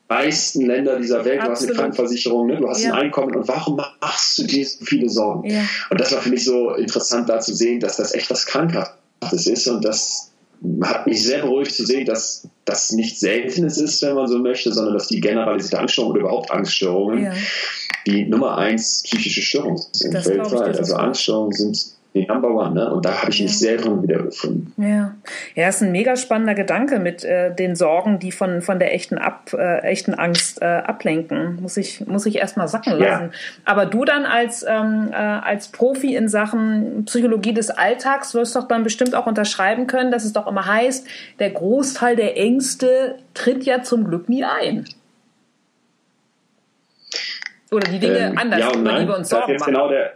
meisten 0.09 0.67
Länder 0.67 0.99
dieser 0.99 1.25
Welt, 1.25 1.43
du 1.43 1.51
hast 1.51 1.65
eine 1.65 1.75
Krankenversicherung, 1.75 2.47
ne? 2.47 2.57
du 2.57 2.69
hast 2.69 2.83
ja. 2.83 2.93
ein 2.93 2.99
Einkommen 2.99 3.35
und 3.37 3.47
warum 3.47 3.77
machst 3.77 4.39
du 4.39 4.45
dir 4.45 4.67
so 4.67 4.85
viele 4.85 5.09
Sorgen? 5.09 5.49
Ja. 5.49 5.63
Und 5.91 6.01
das 6.01 6.13
war 6.13 6.23
für 6.23 6.31
mich 6.31 6.45
so 6.45 6.75
interessant 6.75 7.29
da 7.29 7.41
zu 7.41 7.55
sehen, 7.55 7.81
dass 7.81 7.97
das 7.97 8.15
echt 8.15 8.31
was 8.31 8.47
Krankhaftes 8.47 8.98
das 9.21 9.47
ist. 9.47 9.67
Und 9.69 9.85
das 9.85 10.31
hat 10.83 11.07
mich 11.07 11.23
sehr 11.23 11.43
beruhigt 11.43 11.75
zu 11.75 11.87
sehen, 11.87 12.05
dass 12.05 12.49
das 12.65 12.93
nicht 12.93 13.19
Seltenes 13.19 13.79
ist, 13.79 14.03
wenn 14.03 14.15
man 14.15 14.27
so 14.27 14.39
möchte, 14.39 14.73
sondern 14.73 14.95
dass 14.95 15.09
die 15.09 15.21
generalisierte 15.21 15.79
Angststörung 15.79 16.13
oder 16.13 16.21
überhaupt 16.21 16.51
Angststörungen 16.51 17.25
ja. 17.25 17.33
die 18.07 18.25
Nummer 18.25 18.59
eins 18.59 19.03
psychische 19.05 19.43
Störung 19.43 19.81
sind 19.93 20.15
weltweit. 20.15 20.79
Also 20.79 20.97
Angststörungen 20.97 21.53
sind 21.53 21.98
die 22.21 22.31
One, 22.31 22.75
ne? 22.75 22.93
Und 22.93 23.05
da 23.05 23.21
habe 23.23 23.31
ich 23.31 23.41
mich 23.41 23.59
sehr 23.59 23.77
drin 23.77 24.03
wiedergefunden. 24.03 24.73
Ja, 24.77 25.15
ja, 25.55 25.69
ist 25.69 25.83
ein 25.83 25.93
mega 25.93 26.17
spannender 26.17 26.55
Gedanke 26.55 26.99
mit 26.99 27.25
äh, 27.25 27.55
den 27.55 27.77
Sorgen, 27.77 28.19
die 28.19 28.33
von 28.33 28.63
von 28.63 28.79
der 28.79 28.95
echten 28.95 29.19
Ab, 29.19 29.51
äh, 29.53 29.81
echten 29.83 30.15
Angst 30.15 30.63
äh, 30.63 30.65
ablenken. 30.65 31.61
Muss 31.61 31.77
ich 31.77 32.07
muss 32.07 32.27
ich 32.27 32.37
erstmal 32.37 32.69
sacken 32.69 32.99
lassen. 32.99 33.25
Ja. 33.25 33.31
Aber 33.65 33.87
du 33.87 34.05
dann 34.05 34.25
als 34.25 34.65
ähm, 34.69 35.11
äh, 35.13 35.17
als 35.17 35.69
Profi 35.69 36.15
in 36.15 36.29
Sachen 36.29 37.05
Psychologie 37.07 37.55
des 37.55 37.71
Alltags 37.71 38.35
wirst 38.35 38.57
doch 38.57 38.69
dann 38.69 38.83
bestimmt 38.83 39.15
auch 39.15 39.27
unterschreiben 39.27 39.87
können, 39.87 40.11
dass 40.11 40.25
es 40.25 40.33
doch 40.33 40.47
immer 40.47 40.67
heißt, 40.67 41.07
der 41.39 41.51
Großteil 41.51 42.17
der 42.17 42.37
Ängste 42.37 43.17
tritt 43.35 43.65
ja 43.65 43.83
zum 43.83 44.05
Glück 44.05 44.29
nie 44.29 44.45
ein. 44.45 44.85
Oder 47.71 47.91
die 47.91 47.99
Dinge 47.99 48.19
ähm, 48.19 48.39
anders, 48.39 48.61
ja 48.61 48.73
über 48.75 48.99
die 48.99 49.07
wir 49.07 49.17
uns 49.17 49.29
Sorgen 49.29 49.57
machen. 49.57 49.73
Genau 49.73 49.89
der, 49.89 50.13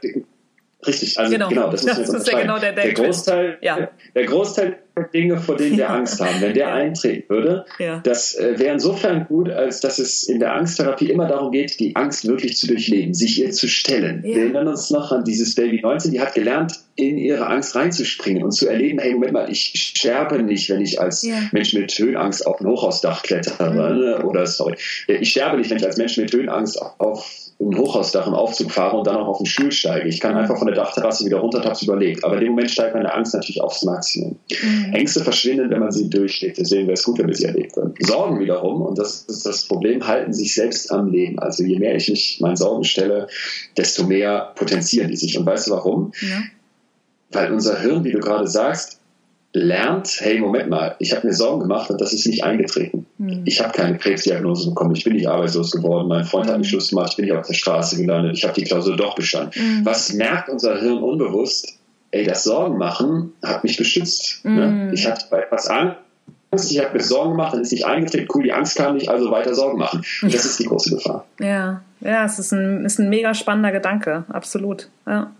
Richtig, 0.84 1.18
also 1.18 1.32
genau, 1.32 1.48
genau 1.48 1.70
das, 1.70 1.84
das 1.84 2.08
ist 2.08 2.28
ja 2.28 2.40
genau 2.40 2.58
der, 2.58 2.72
der, 2.72 2.86
der 2.86 2.94
Großteil, 2.94 3.58
ja. 3.60 3.88
der 4.16 4.26
Großteil 4.26 4.78
der 4.96 5.04
Dinge, 5.04 5.38
vor 5.38 5.56
denen 5.56 5.76
wir 5.76 5.88
Angst 5.88 6.20
haben, 6.20 6.40
wenn 6.40 6.54
der 6.54 6.72
eintreten 6.72 7.28
würde, 7.28 7.64
ja. 7.78 8.00
das 8.02 8.34
äh, 8.34 8.58
wäre 8.58 8.74
insofern 8.74 9.26
gut, 9.26 9.48
als 9.48 9.78
dass 9.80 10.00
es 10.00 10.24
in 10.24 10.40
der 10.40 10.54
Angsttherapie 10.54 11.08
immer 11.08 11.28
darum 11.28 11.52
geht, 11.52 11.78
die 11.78 11.94
Angst 11.94 12.26
wirklich 12.26 12.56
zu 12.56 12.66
durchleben, 12.66 13.14
sich 13.14 13.40
ihr 13.40 13.52
zu 13.52 13.68
stellen. 13.68 14.22
Ja. 14.24 14.34
Wir 14.34 14.42
erinnern 14.42 14.68
uns 14.68 14.90
noch 14.90 15.12
an 15.12 15.22
dieses 15.22 15.54
Baby 15.54 15.80
19, 15.82 16.10
die 16.10 16.20
hat 16.20 16.34
gelernt, 16.34 16.80
in 16.96 17.16
ihre 17.16 17.46
Angst 17.46 17.74
reinzuspringen 17.74 18.42
und 18.42 18.50
zu 18.50 18.68
erleben, 18.68 18.98
hey, 18.98 19.14
Moment 19.14 19.32
mal, 19.32 19.50
ich 19.50 19.72
sterbe 19.96 20.42
nicht, 20.42 20.68
wenn 20.68 20.82
ich 20.82 21.00
als 21.00 21.26
Mensch 21.52 21.72
mit 21.72 21.96
Höhenangst 21.96 22.46
auf 22.46 22.60
ein 22.60 22.66
Hochhausdach 22.66 23.22
klettere, 23.22 23.70
mhm. 23.70 23.76
ne? 23.76 24.24
oder 24.24 24.46
sorry, 24.46 24.74
ich 25.06 25.30
sterbe 25.30 25.56
nicht, 25.56 25.70
wenn 25.70 25.78
ich 25.78 25.86
als 25.86 25.96
Mensch 25.96 26.16
mit 26.18 26.32
Höhenangst 26.32 26.80
auf 26.98 27.41
ein 27.70 27.78
Hochhausdach 27.78 28.26
im 28.26 28.34
Aufzug 28.34 28.70
fahre 28.70 28.96
und 28.96 29.06
dann 29.06 29.16
auch 29.16 29.28
auf 29.28 29.38
den 29.38 29.46
Stuhl 29.46 29.70
steige. 29.70 30.08
Ich 30.08 30.20
kann 30.20 30.36
einfach 30.36 30.56
von 30.58 30.66
der 30.66 30.76
Dachterrasse 30.76 31.24
wieder 31.24 31.38
runter, 31.38 31.62
hab's 31.64 31.82
überlegt. 31.82 32.24
Aber 32.24 32.34
in 32.34 32.40
dem 32.40 32.50
Moment 32.50 32.70
steigt 32.70 32.94
meine 32.94 33.12
Angst 33.12 33.34
natürlich 33.34 33.60
aufs 33.60 33.82
Maximum. 33.82 34.36
Mhm. 34.62 34.92
Ängste 34.92 35.22
verschwinden, 35.22 35.70
wenn 35.70 35.80
man 35.80 35.92
sie 35.92 36.08
durchsteht. 36.08 36.58
Deswegen 36.58 36.86
wäre 36.86 36.94
es 36.94 37.04
gut, 37.04 37.18
wenn 37.18 37.28
wir 37.28 37.34
sie 37.34 37.44
erlebt 37.44 37.76
werden. 37.76 37.94
Sorgen 38.00 38.40
wiederum, 38.40 38.82
und 38.82 38.98
das 38.98 39.22
ist 39.22 39.46
das 39.46 39.66
Problem, 39.66 40.06
halten 40.06 40.32
sich 40.32 40.54
selbst 40.54 40.90
am 40.90 41.10
Leben. 41.10 41.38
Also 41.38 41.62
je 41.64 41.78
mehr 41.78 41.94
ich 41.94 42.08
mich 42.08 42.38
meinen 42.40 42.56
Sorgen 42.56 42.84
stelle, 42.84 43.26
desto 43.76 44.04
mehr 44.04 44.52
potenzieren 44.54 45.10
die 45.10 45.16
sich. 45.16 45.38
Und 45.38 45.46
weißt 45.46 45.68
du 45.68 45.72
warum? 45.72 46.12
Ja. 46.20 46.42
Weil 47.30 47.52
unser 47.52 47.80
Hirn, 47.80 48.04
wie 48.04 48.12
du 48.12 48.20
gerade 48.20 48.46
sagst, 48.46 49.01
lernt, 49.52 50.16
hey, 50.20 50.40
Moment 50.40 50.70
mal, 50.70 50.96
ich 50.98 51.14
habe 51.14 51.26
mir 51.26 51.34
Sorgen 51.34 51.60
gemacht 51.60 51.90
und 51.90 52.00
das 52.00 52.12
ist 52.12 52.26
nicht 52.26 52.42
eingetreten. 52.42 53.06
Mhm. 53.18 53.42
Ich 53.44 53.60
habe 53.60 53.72
keine 53.72 53.98
Krebsdiagnose 53.98 54.70
bekommen, 54.70 54.94
ich 54.94 55.04
bin 55.04 55.14
nicht 55.14 55.28
arbeitslos 55.28 55.70
geworden, 55.72 56.08
mein 56.08 56.24
Freund 56.24 56.46
mhm. 56.46 56.50
hat 56.50 56.58
mich 56.58 56.68
Schluss 56.68 56.88
gemacht, 56.88 57.10
ich 57.10 57.16
bin 57.16 57.26
nicht 57.26 57.34
auf 57.34 57.46
der 57.46 57.54
Straße 57.54 57.96
gelandet, 57.96 58.36
ich 58.36 58.44
habe 58.44 58.54
die 58.54 58.64
Klausur 58.64 58.96
doch 58.96 59.14
bestanden. 59.14 59.52
Mhm. 59.54 59.84
Was 59.84 60.12
merkt 60.14 60.48
unser 60.48 60.80
Hirn 60.80 61.02
unbewusst? 61.02 61.78
Ey, 62.10 62.24
das 62.24 62.44
Sorgen 62.44 62.76
machen 62.76 63.32
hat 63.42 63.64
mich 63.64 63.76
beschützt. 63.76 64.44
Ne? 64.44 64.90
Ich 64.92 65.06
hatte 65.06 65.26
bei 65.30 65.40
etwas 65.42 65.66
Angst 65.68 65.96
Angst, 66.52 66.70
ich 66.70 66.78
habe 66.84 66.92
mir 66.92 67.02
Sorgen 67.02 67.30
gemacht, 67.30 67.54
dann 67.54 67.62
ist 67.62 67.72
nicht 67.72 67.86
eingetreten, 67.86 68.28
cool, 68.34 68.42
die 68.42 68.52
Angst 68.52 68.76
kam 68.76 68.94
nicht, 68.94 69.08
also 69.08 69.30
weiter 69.30 69.54
Sorgen 69.54 69.78
machen. 69.78 70.04
Und 70.22 70.34
das 70.34 70.44
ist 70.44 70.58
die 70.58 70.64
große 70.64 70.94
Gefahr. 70.96 71.24
Ja, 71.40 71.80
ja, 72.00 72.24
es 72.26 72.38
ist 72.38 72.52
ein, 72.52 72.84
ist 72.84 72.98
ein 72.98 73.08
mega 73.08 73.32
spannender 73.32 73.72
Gedanke, 73.72 74.24
absolut. 74.28 74.88
Ja. 75.06 75.32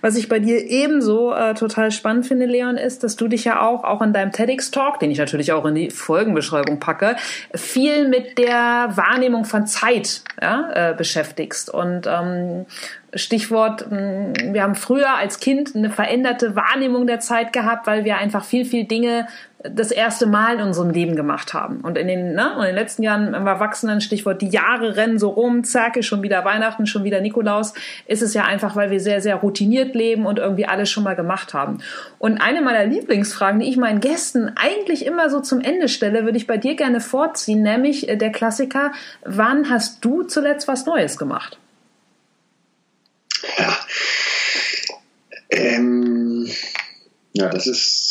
Was 0.00 0.16
ich 0.16 0.28
bei 0.28 0.38
dir 0.38 0.58
ebenso 0.58 1.32
äh, 1.32 1.54
total 1.54 1.90
spannend 1.90 2.26
finde, 2.26 2.46
Leon, 2.46 2.76
ist, 2.76 3.04
dass 3.04 3.16
du 3.16 3.28
dich 3.28 3.44
ja 3.44 3.60
auch, 3.60 3.84
auch 3.84 4.02
in 4.02 4.12
deinem 4.12 4.32
TEDx-Talk, 4.32 4.98
den 4.98 5.10
ich 5.10 5.18
natürlich 5.18 5.52
auch 5.52 5.64
in 5.66 5.74
die 5.74 5.90
Folgenbeschreibung 5.90 6.80
packe, 6.80 7.16
viel 7.54 8.08
mit 8.08 8.38
der 8.38 8.90
Wahrnehmung 8.94 9.44
von 9.44 9.66
Zeit 9.66 10.22
ja, 10.40 10.90
äh, 10.90 10.94
beschäftigst. 10.94 11.70
Und 11.70 12.06
ähm, 12.06 12.66
Stichwort, 13.14 13.90
mm, 13.90 14.52
wir 14.52 14.62
haben 14.62 14.74
früher 14.74 15.14
als 15.16 15.40
Kind 15.40 15.74
eine 15.74 15.90
veränderte 15.90 16.56
Wahrnehmung 16.56 17.06
der 17.06 17.20
Zeit 17.20 17.52
gehabt, 17.52 17.86
weil 17.86 18.04
wir 18.04 18.16
einfach 18.16 18.44
viel, 18.44 18.64
viel 18.64 18.84
Dinge 18.84 19.26
das 19.62 19.90
erste 19.90 20.26
Mal 20.26 20.54
in 20.54 20.62
unserem 20.62 20.90
Leben 20.90 21.16
gemacht 21.16 21.52
haben. 21.52 21.80
Und 21.82 21.98
in 21.98 22.08
den, 22.08 22.32
ne, 22.32 22.52
in 22.56 22.62
den 22.62 22.74
letzten 22.74 23.02
Jahren 23.02 23.34
im 23.34 23.46
Erwachsenen, 23.46 24.00
Stichwort, 24.00 24.40
die 24.40 24.48
Jahre 24.48 24.96
rennen 24.96 25.18
so 25.18 25.28
rum, 25.28 25.64
zack, 25.64 25.96
ist 25.96 26.06
schon 26.06 26.22
wieder 26.22 26.44
Weihnachten, 26.46 26.86
schon 26.86 27.04
wieder 27.04 27.20
Nikolaus, 27.20 27.74
ist 28.06 28.22
es 28.22 28.32
ja 28.32 28.44
einfach, 28.44 28.74
weil 28.74 28.90
wir 28.90 29.00
sehr, 29.00 29.20
sehr 29.20 29.36
routiniert 29.36 29.94
leben 29.94 30.24
und 30.24 30.38
irgendwie 30.38 30.64
alles 30.64 30.88
schon 30.88 31.04
mal 31.04 31.14
gemacht 31.14 31.52
haben. 31.52 31.78
Und 32.18 32.38
eine 32.38 32.62
meiner 32.62 32.86
Lieblingsfragen, 32.86 33.60
die 33.60 33.68
ich 33.68 33.76
meinen 33.76 34.00
Gästen 34.00 34.52
eigentlich 34.56 35.04
immer 35.04 35.28
so 35.28 35.40
zum 35.40 35.60
Ende 35.60 35.88
stelle, 35.88 36.24
würde 36.24 36.38
ich 36.38 36.46
bei 36.46 36.56
dir 36.56 36.74
gerne 36.74 37.00
vorziehen, 37.00 37.62
nämlich 37.62 38.08
äh, 38.08 38.16
der 38.16 38.32
Klassiker, 38.32 38.92
wann 39.24 39.68
hast 39.68 40.02
du 40.04 40.22
zuletzt 40.22 40.68
was 40.68 40.86
Neues 40.86 41.18
gemacht? 41.18 41.58
Ja. 43.58 43.78
Ähm, 45.50 46.48
ja, 47.32 47.48
das 47.48 47.66
ist 47.66 48.09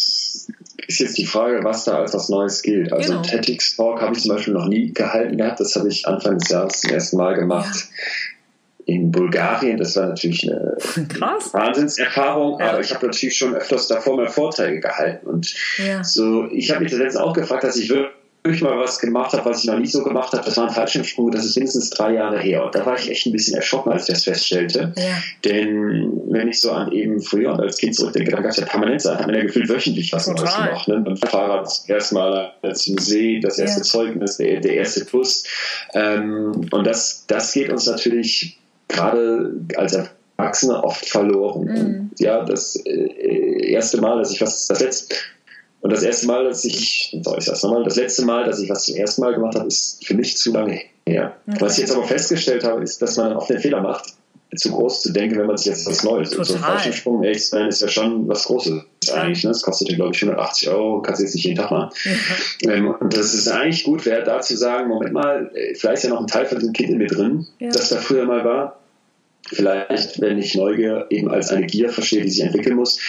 ist 0.88 1.00
jetzt 1.00 1.18
die 1.18 1.26
Frage, 1.26 1.64
was 1.64 1.86
da 1.86 2.00
als 2.00 2.14
was 2.14 2.30
Neues 2.30 2.62
gilt. 2.62 2.92
Also 2.94 3.14
genau. 3.14 3.22
TEDx 3.24 3.76
Talk 3.76 4.02
habe 4.02 4.16
ich 4.16 4.24
zum 4.24 4.36
Beispiel 4.36 4.54
noch 4.54 4.68
nie 4.68 4.94
gehalten 4.94 5.38
gehabt. 5.38 5.60
Das 5.60 5.76
habe 5.76 5.88
ich 5.88 6.08
Anfang 6.08 6.38
des 6.38 6.50
Jahres 6.50 6.82
zum 6.82 6.92
ersten 6.92 7.18
Mal 7.18 7.36
gemacht. 7.36 7.76
Ja. 7.76 8.94
In 8.94 9.12
Bulgarien, 9.12 9.78
das 9.78 9.96
war 9.96 10.08
natürlich 10.08 10.50
eine 10.50 10.76
Krass. 11.08 11.54
Wahnsinnserfahrung, 11.54 12.60
ja. 12.60 12.72
aber 12.72 12.80
ich 12.80 12.94
habe 12.94 13.06
natürlich 13.06 13.38
schon 13.38 13.54
öfters 13.54 13.88
davor 13.88 14.18
mal 14.18 14.28
Vorträge 14.28 14.80
gehalten. 14.80 15.28
Und 15.28 15.54
ja. 15.78 16.04
so, 16.04 16.48
ich 16.50 16.72
habe 16.72 16.82
mich 16.84 16.92
das 16.92 17.00
letzte 17.00 17.24
auch 17.24 17.34
gefragt, 17.34 17.64
dass 17.64 17.78
ich 17.78 17.90
wirklich 17.90 18.19
ich 18.44 18.62
mal 18.62 18.78
was 18.78 19.00
gemacht 19.00 19.34
habe, 19.34 19.50
was 19.50 19.60
ich 19.60 19.66
noch 19.66 19.78
nie 19.78 19.88
so 19.88 20.04
gemacht 20.04 20.32
habe. 20.34 20.44
Das 20.44 20.56
war 20.58 20.68
ein 20.68 20.74
Fallschirmsprung, 20.74 21.32
das 21.32 21.46
ist 21.46 21.58
mindestens 21.58 21.90
drei 21.90 22.14
Jahre 22.14 22.40
her. 22.40 22.66
Und 22.66 22.74
da 22.74 22.86
war 22.86 22.98
ich 22.98 23.10
echt 23.10 23.26
ein 23.26 23.34
bisschen 23.34 23.56
erschrocken, 23.56 23.92
als 23.92 24.08
ich 24.08 24.16
das 24.16 24.24
feststellte. 24.24 24.94
Ja. 24.96 25.22
Denn 25.44 26.12
wenn 26.30 26.48
ich 26.48 26.62
so 26.62 26.72
an 26.72 26.92
eben 26.92 27.22
früher 27.22 27.52
und 27.52 27.60
als 27.60 27.78
Kind 27.78 27.96
zurückdenke, 27.96 28.32
dann 28.32 28.44
gab 28.44 28.52
es 28.52 28.58
ja 28.58 28.66
permanent 28.66 29.02
Zeit, 29.02 29.20
hat 29.20 29.28
man 29.28 29.36
ja 29.36 29.44
gefühlt 29.44 29.68
wöchentlich 29.68 30.14
was 30.14 30.28
Neues 30.28 30.56
gemacht. 30.56 30.88
Ne? 30.88 31.02
Beim 31.02 31.18
Fahrrad 31.18 31.66
das 31.66 31.88
erste 31.90 32.16
Mal 32.16 32.54
als 32.62 32.88
Musee, 32.88 33.40
das 33.42 33.60
erste 33.60 33.80
ja. 33.82 33.84
Zeugnis, 33.84 34.38
der, 34.38 34.62
der 34.62 34.76
erste 34.76 35.04
Bus. 35.06 35.44
Ähm, 35.94 36.68
und 36.72 36.88
das, 36.88 37.26
das 37.28 37.52
geht 37.52 37.70
uns 37.70 37.88
natürlich 37.88 38.58
gerade 38.88 39.54
als 39.76 39.98
Erwachsene 40.38 40.82
oft 40.84 41.06
verloren. 41.06 41.66
Mhm. 41.66 42.12
Ja, 42.20 42.44
das 42.44 42.76
äh, 42.86 43.72
erste 43.72 44.00
Mal, 44.00 44.18
dass 44.18 44.32
ich 44.32 44.42
was, 44.42 44.68
das 44.68 44.80
letzte, 44.80 45.16
und 45.82 45.92
das 45.92 46.04
erste 46.04 46.28
Mal, 46.28 46.44
dass 46.44 46.66
ich, 46.66 47.18
sorry, 47.24 47.40
ich 47.40 47.46
sag's 47.46 47.64
nochmal, 47.64 47.84
das 47.84 47.96
letzte 47.96 48.26
Mal, 48.26 48.46
dass 48.46 48.60
ich 48.60 48.70
was 48.70 48.86
zum 48.86 48.96
ersten 48.96 49.22
Mal 49.22 49.34
gemacht 49.34 49.56
habe, 49.56 49.68
ist 49.68 50.06
für 50.06 50.14
mich 50.14 50.38
zu 50.38 50.52
lange 50.52 50.82
her. 51.08 51.36
Okay. 51.48 51.58
Was 51.62 51.74
ich 51.74 51.80
jetzt 51.80 51.96
aber 51.96 52.04
festgestellt 52.04 52.64
habe, 52.64 52.84
ist, 52.84 53.02
dass 53.02 53.18
man 53.18 53.34
oft 53.34 53.50
den 53.50 53.60
Fehler 53.60 53.82
macht, 53.82 54.14
zu 54.56 54.72
groß 54.72 55.04
zu 55.04 55.14
denken, 55.14 55.38
wenn 55.38 55.46
man 55.46 55.58
sich 55.58 55.68
jetzt 55.68 55.86
was 55.86 56.04
Neues. 56.04 56.32
Total. 56.32 56.46
So 56.46 56.56
ein 56.56 56.60
Fallschirmsprung, 56.62 57.24
echt 57.24 57.46
sein, 57.46 57.68
ist 57.68 57.82
ja 57.82 57.88
schon 57.88 58.28
was 58.28 58.46
Großes 58.46 58.82
eigentlich. 59.14 59.44
Ne? 59.44 59.52
Das 59.52 59.62
kostet 59.62 59.90
ja, 59.90 59.96
glaube 59.96 60.16
ich, 60.16 60.22
180 60.24 60.70
Euro, 60.70 61.02
kannst 61.02 61.20
du 61.20 61.26
jetzt 61.26 61.36
nicht 61.36 61.46
jeden 61.46 61.58
Tag 61.58 61.72
machen. 61.72 61.90
Mhm. 62.04 62.70
Ähm, 62.70 62.96
und 63.00 63.16
das 63.16 63.34
ist 63.34 63.48
eigentlich 63.48 63.84
gut 63.84 64.06
wert, 64.06 64.28
da 64.28 64.42
zu 64.42 64.58
sagen, 64.58 64.90
Moment 64.90 65.14
mal, 65.14 65.52
äh, 65.54 65.76
vielleicht 65.76 65.98
ist 65.98 66.04
ja 66.06 66.10
noch 66.10 66.20
ein 66.20 66.28
Teil 66.28 66.48
von 66.48 66.58
diesem 66.58 66.74
Kind 66.74 66.90
in 66.90 66.98
mir 66.98 67.08
drin, 67.08 67.48
ja. 67.60 67.70
das 67.70 67.90
da 67.90 67.98
früher 67.98 68.26
mal 68.26 68.44
war 68.44 68.79
vielleicht, 69.50 70.22
wenn 70.22 70.38
ich 70.38 70.56
Neugier 70.56 71.08
eben 71.10 71.30
als 71.30 71.50
eine 71.50 71.66
Gier 71.66 71.90
verstehe, 71.90 72.22
die 72.22 72.30
sich 72.30 72.44
entwickeln 72.44 72.76
muss, 72.76 73.00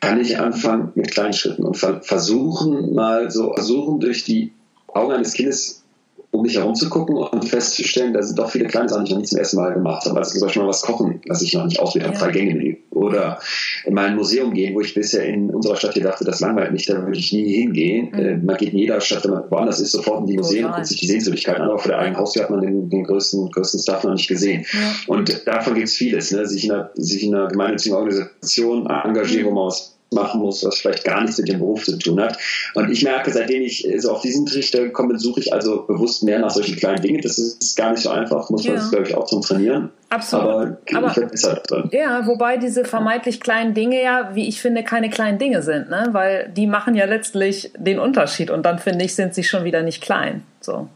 kann 0.00 0.20
ich 0.20 0.38
anfangen 0.38 0.92
mit 0.94 1.10
kleinen 1.10 1.32
Schritten 1.32 1.64
und 1.64 1.76
versuchen 1.76 2.94
mal 2.94 3.30
so, 3.30 3.52
versuchen 3.52 4.00
durch 4.00 4.24
die 4.24 4.52
Augen 4.88 5.12
eines 5.12 5.34
Kindes 5.34 5.84
um 6.30 6.42
mich 6.42 6.56
herum 6.56 6.74
zu 6.74 6.90
gucken 6.90 7.16
und 7.16 7.44
festzustellen, 7.44 8.12
da 8.12 8.22
sind 8.22 8.38
doch 8.38 8.50
viele 8.50 8.66
kleine 8.66 8.88
Sachen, 8.88 9.04
die 9.04 9.10
ich 9.10 9.14
noch 9.14 9.20
nicht 9.20 9.30
zum 9.30 9.38
ersten 9.38 9.56
Mal 9.56 9.72
gemacht 9.72 10.04
habe. 10.04 10.18
Also 10.18 10.32
zum 10.32 10.42
Beispiel 10.42 10.62
mal 10.62 10.68
was 10.68 10.82
kochen, 10.82 11.20
was 11.26 11.40
ich 11.40 11.54
noch 11.54 11.64
nicht 11.64 11.80
ausprobiert 11.80 12.08
habe, 12.08 12.18
drei 12.18 12.30
Gänge. 12.32 12.76
Oder 12.90 13.38
in 13.84 13.94
mein 13.94 14.16
Museum 14.16 14.52
gehen, 14.52 14.74
wo 14.74 14.80
ich 14.80 14.92
bisher 14.92 15.24
in 15.24 15.50
unserer 15.50 15.76
Stadt 15.76 15.94
hier 15.94 16.02
dachte, 16.02 16.24
das 16.24 16.40
langweilt 16.40 16.72
mich, 16.72 16.86
da 16.86 17.00
würde 17.02 17.18
ich 17.18 17.32
nie 17.32 17.50
hingehen. 17.50 18.08
Mhm. 18.12 18.18
Äh, 18.18 18.36
man 18.36 18.56
geht 18.56 18.72
in 18.72 18.78
jeder 18.78 19.00
Stadt, 19.00 19.24
wenn 19.24 19.32
man 19.32 19.50
woanders 19.50 19.80
ist, 19.80 19.92
sofort 19.92 20.20
in 20.20 20.26
die 20.26 20.36
Museen 20.36 20.66
und 20.66 20.72
guckt 20.74 20.86
sich 20.86 21.00
die 21.00 21.06
Sehenswürdigkeiten 21.06 21.62
an, 21.62 21.70
aber 21.70 21.78
vor 21.78 21.90
der 21.90 22.00
eigenen 22.00 22.18
Haustür 22.18 22.42
hat 22.42 22.50
man 22.50 22.60
den, 22.60 22.90
den 22.90 23.04
größten, 23.04 23.50
größten 23.50 23.80
Stuff 23.80 24.04
noch 24.04 24.12
nicht 24.12 24.28
gesehen. 24.28 24.66
Ja. 24.72 24.94
Und 25.06 25.46
davon 25.46 25.74
gibt 25.74 25.88
es 25.88 25.94
vieles, 25.94 26.30
ne? 26.32 26.46
sich, 26.46 26.64
in 26.64 26.72
einer, 26.72 26.90
sich 26.94 27.22
in 27.22 27.34
einer 27.34 27.48
gemeinnützigen 27.48 27.96
Organisation 27.96 28.86
engagieren, 28.86 29.46
mhm. 29.46 29.50
wo 29.50 29.54
man 29.54 29.66
was 29.68 29.97
machen 30.10 30.40
muss, 30.40 30.64
was 30.64 30.78
vielleicht 30.78 31.04
gar 31.04 31.20
nichts 31.22 31.38
mit 31.38 31.48
dem 31.48 31.58
Beruf 31.58 31.84
zu 31.84 31.98
tun 31.98 32.20
hat. 32.20 32.38
Und 32.74 32.90
ich 32.90 33.02
merke, 33.02 33.30
seitdem 33.30 33.62
ich 33.62 33.86
so 33.98 34.12
auf 34.12 34.22
diesen 34.22 34.46
Trichter 34.46 34.88
komme, 34.88 35.18
suche 35.18 35.40
ich 35.40 35.52
also 35.52 35.82
bewusst 35.82 36.22
mehr 36.22 36.38
nach 36.38 36.50
solchen 36.50 36.76
kleinen 36.76 37.02
Dingen. 37.02 37.20
Das 37.20 37.38
ist 37.38 37.76
gar 37.76 37.90
nicht 37.90 38.02
so 38.02 38.10
einfach, 38.10 38.48
muss 38.50 38.64
man 38.64 38.74
ja. 38.74 38.80
das, 38.80 38.90
glaube 38.90 39.06
ich, 39.06 39.14
auch 39.14 39.26
zum 39.26 39.42
Trainieren. 39.42 39.90
Absolut. 40.08 40.46
Aber, 40.46 40.78
Aber 40.94 41.08
drin. 41.10 41.90
Ja, 41.92 42.26
wobei 42.26 42.56
diese 42.56 42.84
vermeintlich 42.84 43.40
kleinen 43.40 43.74
Dinge 43.74 44.02
ja, 44.02 44.30
wie 44.34 44.48
ich 44.48 44.60
finde, 44.60 44.82
keine 44.82 45.10
kleinen 45.10 45.38
Dinge 45.38 45.62
sind, 45.62 45.90
ne? 45.90 46.08
weil 46.12 46.50
die 46.56 46.66
machen 46.66 46.94
ja 46.94 47.04
letztlich 47.04 47.72
den 47.76 47.98
Unterschied 47.98 48.50
und 48.50 48.64
dann 48.64 48.78
finde 48.78 49.04
ich, 49.04 49.14
sind 49.14 49.34
sie 49.34 49.44
schon 49.44 49.64
wieder 49.64 49.82
nicht 49.82 50.02
klein. 50.02 50.44
So. 50.60 50.88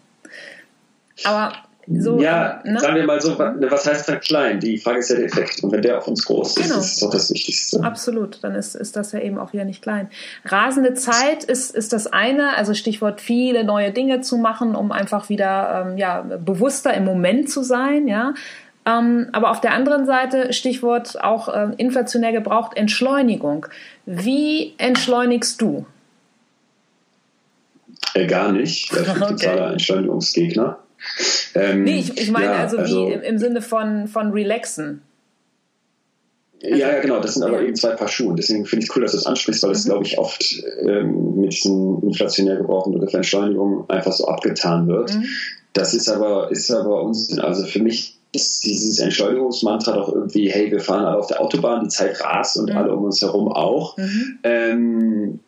Aber 1.24 1.52
so, 1.88 2.20
ja, 2.20 2.60
ne? 2.64 2.78
sagen 2.78 2.94
wir 2.94 3.04
mal 3.04 3.20
so, 3.20 3.36
was 3.38 3.86
heißt 3.86 4.08
dann 4.08 4.20
klein? 4.20 4.60
Die 4.60 4.78
Frage 4.78 5.00
ist 5.00 5.10
ja 5.10 5.16
der 5.16 5.24
Effekt. 5.24 5.64
Und 5.64 5.72
wenn 5.72 5.82
der 5.82 5.98
auf 5.98 6.06
uns 6.06 6.24
groß 6.24 6.56
ist, 6.56 6.68
genau. 6.68 6.78
ist 6.78 6.92
das 6.92 6.96
doch 7.00 7.10
das 7.10 7.30
Wichtigste. 7.32 7.82
Absolut, 7.82 8.38
dann 8.42 8.54
ist, 8.54 8.76
ist 8.76 8.94
das 8.94 9.12
ja 9.12 9.18
eben 9.18 9.38
auch 9.38 9.52
wieder 9.52 9.64
nicht 9.64 9.82
klein. 9.82 10.08
Rasende 10.44 10.94
Zeit 10.94 11.42
ist, 11.42 11.74
ist 11.74 11.92
das 11.92 12.06
eine, 12.06 12.56
also 12.56 12.74
Stichwort 12.74 13.20
viele 13.20 13.64
neue 13.64 13.90
Dinge 13.90 14.20
zu 14.20 14.36
machen, 14.36 14.76
um 14.76 14.92
einfach 14.92 15.28
wieder 15.28 15.86
ähm, 15.88 15.98
ja, 15.98 16.22
bewusster 16.22 16.94
im 16.94 17.04
Moment 17.04 17.50
zu 17.50 17.62
sein, 17.62 18.06
ja. 18.06 18.34
Ähm, 18.84 19.28
aber 19.32 19.50
auf 19.50 19.60
der 19.60 19.72
anderen 19.72 20.06
Seite, 20.06 20.52
Stichwort 20.52 21.22
auch 21.22 21.48
äh, 21.48 21.68
inflationär 21.76 22.32
gebraucht, 22.32 22.76
Entschleunigung. 22.76 23.66
Wie 24.06 24.74
entschleunigst 24.78 25.60
du? 25.60 25.86
Äh, 28.14 28.26
gar 28.26 28.52
nicht. 28.52 28.84
Ich 28.84 28.90
bin 28.90 29.08
okay. 29.22 29.34
totaler 29.36 29.72
Entschleunigungsgegner. 29.72 30.78
Ähm, 31.54 31.84
nee, 31.84 32.00
ich, 32.00 32.18
ich 32.18 32.30
meine 32.30 32.46
ja, 32.46 32.52
also, 32.62 32.78
also 32.78 33.08
wie 33.08 33.12
im, 33.12 33.22
im, 33.22 33.38
Sinne 33.38 33.62
von, 33.62 34.08
von 34.08 34.30
relaxen. 34.32 35.02
Also, 36.62 36.76
ja, 36.76 36.92
ja, 36.92 37.00
genau, 37.00 37.20
das 37.20 37.34
sind 37.34 37.42
aber 37.42 37.60
eben 37.60 37.74
zwei 37.74 37.94
Paar 37.94 38.08
Schuhe. 38.08 38.34
Deswegen 38.36 38.64
finde 38.64 38.84
ich 38.84 38.90
es 38.90 38.96
cool, 38.96 39.02
dass 39.02 39.12
du 39.12 39.18
es 39.18 39.26
ansprichst, 39.26 39.62
weil 39.62 39.70
mhm. 39.70 39.74
das, 39.74 39.84
glaube 39.84 40.06
ich, 40.06 40.18
oft 40.18 40.62
ähm, 40.80 41.36
mit 41.36 41.52
diesem 41.52 42.02
inflationär 42.02 42.56
gebrauchten 42.56 42.92
Begriff 42.92 43.14
Entschleunigung 43.14 43.88
einfach 43.90 44.12
so 44.12 44.26
abgetan 44.26 44.86
wird. 44.86 45.14
Mhm. 45.14 45.26
Das 45.72 45.94
ist 45.94 46.08
aber, 46.08 46.50
ist 46.50 46.70
aber 46.70 47.02
Unsinn. 47.02 47.40
Also 47.40 47.64
für 47.64 47.82
mich 47.82 48.18
ist 48.32 48.64
dieses 48.64 48.98
Entschleunigungsmantra 48.98 49.92
doch 49.92 50.12
irgendwie, 50.12 50.50
hey, 50.50 50.70
wir 50.70 50.80
fahren 50.80 51.04
alle 51.04 51.18
auf 51.18 51.26
der 51.26 51.40
Autobahn, 51.40 51.84
die 51.84 51.88
Zeit 51.88 52.22
rast 52.22 52.56
und 52.56 52.70
mhm. 52.70 52.76
alle 52.76 52.94
um 52.94 53.04
uns 53.04 53.20
herum 53.20 53.48
auch. 53.48 53.96
Mhm. 53.98 54.38
Ähm, 54.42 55.40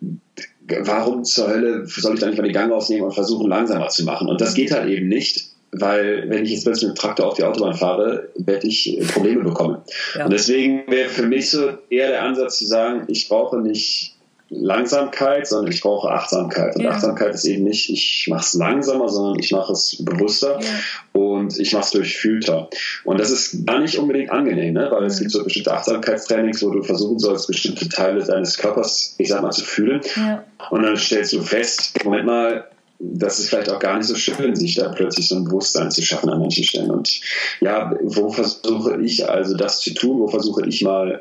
warum 0.80 1.24
zur 1.24 1.48
Hölle 1.48 1.86
soll 1.86 2.14
ich 2.14 2.20
da 2.20 2.26
nicht 2.26 2.36
mal 2.36 2.44
den 2.44 2.52
Gang 2.52 2.72
ausnehmen 2.72 3.04
und 3.04 3.12
versuchen, 3.12 3.48
langsamer 3.48 3.88
zu 3.88 4.04
machen? 4.04 4.28
Und 4.28 4.40
das 4.40 4.54
geht 4.54 4.70
halt 4.70 4.88
eben 4.88 5.08
nicht, 5.08 5.46
weil 5.72 6.28
wenn 6.28 6.44
ich 6.44 6.52
jetzt 6.52 6.64
plötzlich 6.64 6.88
mit 6.88 6.96
dem 6.96 7.00
Traktor 7.00 7.26
auf 7.26 7.34
die 7.34 7.44
Autobahn 7.44 7.74
fahre, 7.74 8.28
werde 8.36 8.66
ich 8.66 9.00
Probleme 9.12 9.42
bekommen. 9.42 9.78
Ja. 10.16 10.24
Und 10.24 10.32
deswegen 10.32 10.84
wäre 10.88 11.08
für 11.08 11.26
mich 11.26 11.50
so 11.50 11.70
eher 11.90 12.08
der 12.08 12.22
Ansatz 12.22 12.58
zu 12.58 12.66
sagen, 12.66 13.04
ich 13.08 13.28
brauche 13.28 13.58
nicht 13.58 14.13
Langsamkeit, 14.50 15.46
sondern 15.46 15.72
ich 15.72 15.80
brauche 15.80 16.10
Achtsamkeit. 16.10 16.76
Und 16.76 16.82
ja. 16.82 16.90
Achtsamkeit 16.90 17.34
ist 17.34 17.44
eben 17.44 17.64
nicht, 17.64 17.90
ich 17.90 18.26
mache 18.28 18.42
es 18.42 18.54
langsamer, 18.54 19.08
sondern 19.08 19.38
ich 19.38 19.50
mache 19.52 19.72
es 19.72 19.96
bewusster 20.00 20.60
ja. 20.60 21.20
und 21.20 21.58
ich 21.58 21.72
mache 21.72 21.84
es 21.84 21.90
durchfühlter. 21.90 22.68
Und 23.04 23.18
das 23.18 23.30
ist 23.30 23.66
gar 23.66 23.80
nicht 23.80 23.98
unbedingt 23.98 24.30
angenehm, 24.30 24.74
ne? 24.74 24.88
weil 24.90 25.00
mhm. 25.00 25.06
es 25.06 25.18
gibt 25.18 25.30
so 25.30 25.42
bestimmte 25.42 25.72
Achtsamkeitstrainings, 25.72 26.62
wo 26.62 26.70
du 26.70 26.82
versuchen 26.82 27.18
sollst, 27.18 27.46
bestimmte 27.46 27.88
Teile 27.88 28.22
deines 28.22 28.58
Körpers, 28.58 29.14
ich 29.18 29.28
sag 29.28 29.42
mal, 29.42 29.50
zu 29.50 29.64
fühlen. 29.64 30.00
Ja. 30.16 30.44
Und 30.70 30.82
dann 30.82 30.96
stellst 30.96 31.32
du 31.32 31.40
fest, 31.40 32.04
Moment 32.04 32.26
mal, 32.26 32.64
das 32.98 33.38
ist 33.38 33.48
vielleicht 33.48 33.70
auch 33.70 33.80
gar 33.80 33.96
nicht 33.96 34.06
so 34.06 34.14
schön, 34.14 34.54
sich 34.54 34.76
da 34.76 34.88
plötzlich 34.90 35.28
so 35.28 35.36
ein 35.36 35.44
Bewusstsein 35.44 35.90
zu 35.90 36.02
schaffen 36.02 36.30
an 36.30 36.38
manchen 36.38 36.64
Stellen. 36.64 36.90
Und 36.90 37.20
ja, 37.60 37.94
wo 38.02 38.30
versuche 38.30 39.00
ich 39.02 39.28
also 39.28 39.56
das 39.56 39.80
zu 39.80 39.94
tun? 39.94 40.20
Wo 40.20 40.28
versuche 40.28 40.66
ich 40.66 40.82
mal 40.82 41.20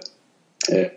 äh, 0.67 0.89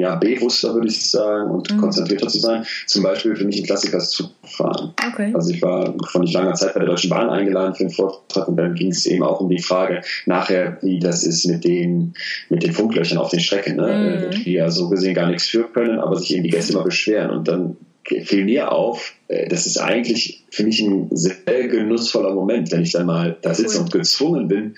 ja, 0.00 0.16
bewusster, 0.16 0.74
würde 0.74 0.88
ich 0.88 1.10
sagen, 1.10 1.50
und 1.50 1.72
mhm. 1.72 1.78
konzentrierter 1.78 2.28
zu 2.28 2.38
sein. 2.38 2.64
Zum 2.86 3.02
Beispiel 3.02 3.36
für 3.36 3.44
mich 3.44 3.58
ein 3.58 3.64
Klassiker 3.64 3.98
ist 3.98 4.10
Zugfahren. 4.10 4.92
Okay. 5.12 5.32
Also 5.34 5.50
ich 5.50 5.62
war 5.62 5.94
vor 6.10 6.20
nicht 6.20 6.34
langer 6.34 6.54
Zeit 6.54 6.74
bei 6.74 6.80
der 6.80 6.88
Deutschen 6.88 7.10
Bahn 7.10 7.30
eingeladen 7.30 7.74
für 7.74 7.84
einen 7.84 7.92
Vortrag 7.92 8.48
und 8.48 8.56
dann 8.56 8.74
ging 8.74 8.90
es 8.90 9.06
eben 9.06 9.22
auch 9.22 9.40
um 9.40 9.48
die 9.48 9.62
Frage 9.62 10.02
nachher, 10.26 10.78
wie 10.82 10.98
das 10.98 11.24
ist 11.24 11.46
mit 11.46 11.64
den, 11.64 12.14
mit 12.48 12.62
den 12.62 12.72
Funklöchern 12.72 13.18
auf 13.18 13.30
den 13.30 13.40
Strecken, 13.40 13.76
ne? 13.76 14.30
Mhm. 14.32 14.44
die 14.44 14.52
ja 14.52 14.70
so 14.70 14.88
gesehen 14.88 15.14
gar 15.14 15.28
nichts 15.28 15.46
für 15.46 15.64
können, 15.64 15.98
aber 15.98 16.16
sich 16.16 16.34
eben 16.34 16.44
die 16.44 16.50
Gäste 16.50 16.72
immer 16.72 16.84
beschweren. 16.84 17.30
Und 17.30 17.48
dann 17.48 17.76
fiel 18.04 18.44
mir 18.44 18.72
auf, 18.72 19.14
äh, 19.28 19.48
das 19.48 19.66
ist 19.66 19.78
eigentlich 19.78 20.44
für 20.50 20.64
mich 20.64 20.80
ein 20.80 21.08
sehr 21.12 21.68
genussvoller 21.68 22.34
Moment, 22.34 22.72
wenn 22.72 22.82
ich 22.82 22.92
dann 22.92 23.06
mal 23.06 23.36
da 23.42 23.54
sitze 23.54 23.76
cool. 23.76 23.84
und 23.84 23.92
gezwungen 23.92 24.48
bin, 24.48 24.74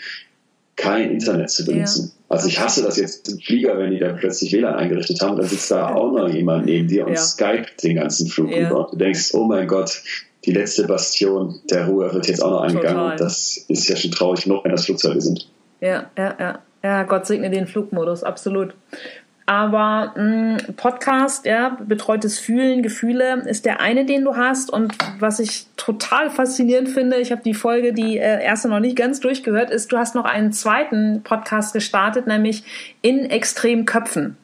kein 0.77 1.11
Internet 1.11 1.51
zu 1.51 1.65
benutzen. 1.65 2.13
Ja. 2.15 2.22
Also 2.33 2.49
ich 2.49 2.59
hasse 2.59 2.83
das 2.83 2.97
jetzt 2.97 3.29
im 3.29 3.39
Flieger, 3.41 3.77
wenn 3.77 3.91
die 3.91 3.99
da 3.99 4.15
plötzlich 4.15 4.55
WLAN 4.55 4.75
eingerichtet 4.75 5.21
haben, 5.21 5.37
dann 5.37 5.47
sitzt 5.47 5.71
da 5.71 5.95
auch 5.95 6.11
noch 6.13 6.31
jemand 6.31 6.65
neben 6.65 6.89
dir 6.89 7.07
und 7.07 7.13
ja. 7.13 7.21
Skype 7.21 7.67
den 7.83 7.97
ganzen 7.97 8.27
Flug 8.27 8.51
ja. 8.51 8.71
über. 8.71 8.89
Du 8.91 8.97
denkst, 8.97 9.35
oh 9.35 9.45
mein 9.45 9.69
Gott, 9.69 10.03
die 10.47 10.53
letzte 10.53 10.87
Bastion 10.87 11.61
der 11.69 11.89
Ruhe 11.89 12.11
wird 12.15 12.29
jetzt 12.29 12.43
auch 12.43 12.53
noch 12.53 12.63
angegangen. 12.63 13.19
Das 13.19 13.67
ist 13.69 13.87
ja 13.87 13.97
schon 13.97 14.13
traurig 14.13 14.45
genug, 14.45 14.65
wenn 14.65 14.71
das 14.71 14.87
Flugzeuge 14.87 15.21
sind. 15.21 15.51
Ja, 15.83 16.11
ja, 16.17 16.35
ja. 16.41 16.59
Ja, 16.83 17.03
Gott 17.03 17.27
segne 17.27 17.51
den 17.51 17.67
Flugmodus, 17.67 18.25
absolut. 18.25 18.75
Aber 19.53 20.15
mh, 20.17 20.23
mm, 20.23 20.57
Podcast, 20.79 21.45
ja, 21.45 21.77
betreutes 21.79 22.39
Fühlen, 22.39 22.83
Gefühle 22.83 23.43
ist 23.45 23.67
der 23.67 23.83
eine, 23.83 24.07
den 24.07 24.25
du 24.25 24.35
hast. 24.35 24.71
Und 24.71 24.95
was 25.19 25.41
ich 25.41 25.67
total 25.77 26.31
faszinierend 26.31 26.89
finde, 26.89 27.19
ich 27.19 27.33
habe 27.33 27.43
die 27.45 27.53
Folge, 27.53 27.93
die 27.93 28.17
äh, 28.17 28.43
erste 28.43 28.71
noch 28.71 28.81
nicht 28.81 28.97
ganz 28.97 29.21
durchgehört, 29.21 29.71
ist, 29.71 29.93
du 29.93 29.99
hast 29.99 30.15
noch 30.15 30.25
einen 30.25 30.55
zweiten 30.55 31.21
Podcast 31.23 31.75
gestartet, 31.75 32.27
nämlich 32.27 32.65
in 33.03 33.27
extremen 33.27 33.85
Köpfen 33.85 34.39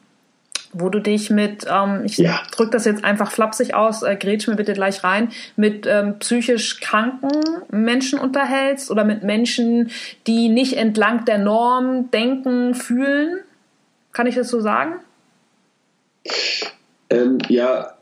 wo 0.71 0.89
du 0.89 0.99
dich 0.99 1.31
mit, 1.31 1.65
ähm, 1.67 2.03
ich 2.05 2.17
ja. 2.19 2.41
drücke 2.51 2.69
das 2.69 2.85
jetzt 2.85 3.03
einfach 3.03 3.31
flapsig 3.31 3.73
aus, 3.73 4.03
äh, 4.03 4.15
grätsch 4.15 4.47
mir 4.47 4.55
bitte 4.55 4.73
gleich 4.73 5.03
rein, 5.03 5.29
mit 5.55 5.87
ähm, 5.87 6.19
psychisch 6.19 6.79
kranken 6.79 7.31
Menschen 7.71 8.19
unterhältst 8.19 8.91
oder 8.91 9.03
mit 9.03 9.23
Menschen, 9.23 9.89
die 10.27 10.47
nicht 10.47 10.73
entlang 10.77 11.25
der 11.25 11.39
Norm 11.39 12.11
denken, 12.11 12.75
fühlen. 12.75 13.39
Kann 14.11 14.27
ich 14.27 14.35
das 14.35 14.49
so 14.49 14.59
sagen? 14.59 14.95
Ähm, 17.09 17.39
ja, 17.47 17.93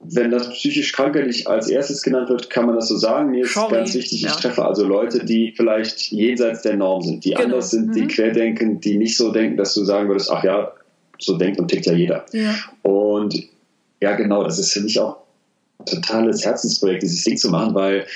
wenn 0.00 0.30
das 0.30 0.50
psychisch 0.50 0.92
Kranke 0.92 1.24
nicht 1.24 1.46
als 1.46 1.68
erstes 1.68 2.02
genannt 2.02 2.28
wird, 2.28 2.50
kann 2.50 2.66
man 2.66 2.74
das 2.74 2.88
so 2.88 2.96
sagen. 2.96 3.30
Mir 3.30 3.44
ist 3.44 3.54
ganz 3.54 3.94
wichtig, 3.94 4.24
ich 4.24 4.30
ja. 4.30 4.32
treffe 4.32 4.64
also 4.64 4.86
Leute, 4.86 5.24
die 5.24 5.52
vielleicht 5.56 6.12
jenseits 6.12 6.62
der 6.62 6.76
Norm 6.76 7.02
sind, 7.02 7.24
die 7.24 7.30
genau. 7.30 7.44
anders 7.44 7.70
sind, 7.70 7.88
mhm. 7.88 7.92
die 7.92 8.06
querdenken, 8.06 8.80
die 8.80 8.98
nicht 8.98 9.16
so 9.16 9.32
denken, 9.32 9.56
dass 9.56 9.74
du 9.74 9.84
sagen 9.84 10.08
würdest, 10.08 10.30
ach 10.30 10.44
ja, 10.44 10.72
so 11.18 11.38
denkt 11.38 11.58
und 11.58 11.68
tickt 11.68 11.86
ja 11.86 11.94
jeder. 11.94 12.26
Ja. 12.32 12.54
Und 12.82 13.34
ja, 14.00 14.14
genau, 14.14 14.44
das 14.44 14.58
ist 14.58 14.72
für 14.72 14.80
mich 14.80 14.98
auch 15.00 15.16
ein 15.78 15.86
totales 15.86 16.44
Herzensprojekt, 16.44 17.02
dieses 17.02 17.24
Ding 17.24 17.36
zu 17.36 17.50
machen, 17.50 17.74
weil 17.74 18.06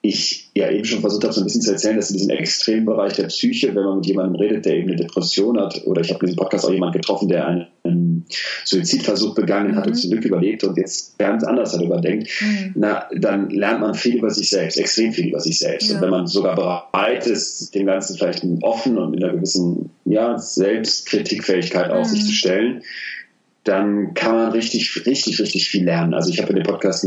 ich 0.00 0.50
ja 0.54 0.70
eben 0.70 0.84
schon 0.84 1.00
versucht 1.00 1.24
habe, 1.24 1.32
so 1.32 1.40
ein 1.40 1.44
bisschen 1.44 1.60
zu 1.60 1.72
erzählen, 1.72 1.96
dass 1.96 2.10
in 2.10 2.18
diesem 2.18 2.30
extremen 2.30 2.86
Bereich 2.86 3.14
der 3.14 3.26
Psyche, 3.26 3.74
wenn 3.74 3.84
man 3.84 3.96
mit 3.96 4.06
jemandem 4.06 4.36
redet, 4.36 4.64
der 4.64 4.76
eben 4.76 4.88
eine 4.88 4.96
Depression 4.96 5.58
hat, 5.58 5.84
oder 5.86 6.00
ich 6.00 6.10
habe 6.10 6.20
in 6.20 6.26
diesem 6.26 6.38
Podcast 6.38 6.64
auch 6.64 6.70
jemanden 6.70 7.00
getroffen, 7.00 7.28
der 7.28 7.46
einen 7.82 8.24
Suizidversuch 8.64 9.34
begangen 9.34 9.74
hat 9.74 9.86
mhm. 9.86 9.92
und 9.92 9.96
zum 9.96 10.10
Glück 10.10 10.24
überlebt 10.24 10.62
und 10.64 10.76
jetzt 10.76 11.18
ganz 11.18 11.42
anders 11.42 11.72
darüber 11.72 12.00
denkt, 12.00 12.30
mhm. 12.40 12.72
na, 12.76 13.08
dann 13.16 13.50
lernt 13.50 13.80
man 13.80 13.94
viel 13.94 14.18
über 14.18 14.30
sich 14.30 14.50
selbst, 14.50 14.78
extrem 14.78 15.12
viel 15.12 15.28
über 15.28 15.40
sich 15.40 15.58
selbst. 15.58 15.88
Ja. 15.88 15.96
Und 15.96 16.02
wenn 16.02 16.10
man 16.10 16.26
sogar 16.26 16.54
bereit 16.54 17.26
ist, 17.26 17.74
dem 17.74 17.86
Ganzen 17.86 18.16
vielleicht 18.16 18.44
offen 18.62 18.98
und 18.98 19.10
mit 19.10 19.22
einer 19.22 19.34
gewissen 19.34 19.90
ja, 20.04 20.38
Selbstkritikfähigkeit 20.38 21.90
auf 21.90 22.06
mhm. 22.06 22.10
sich 22.12 22.24
zu 22.24 22.32
stellen, 22.32 22.82
dann 23.64 24.14
kann 24.14 24.34
man 24.34 24.52
richtig, 24.52 25.04
richtig, 25.06 25.40
richtig 25.40 25.68
viel 25.68 25.84
lernen. 25.84 26.14
Also 26.14 26.30
ich 26.30 26.40
habe 26.40 26.50
in 26.50 26.56
dem 26.56 26.64
Podcast 26.64 27.06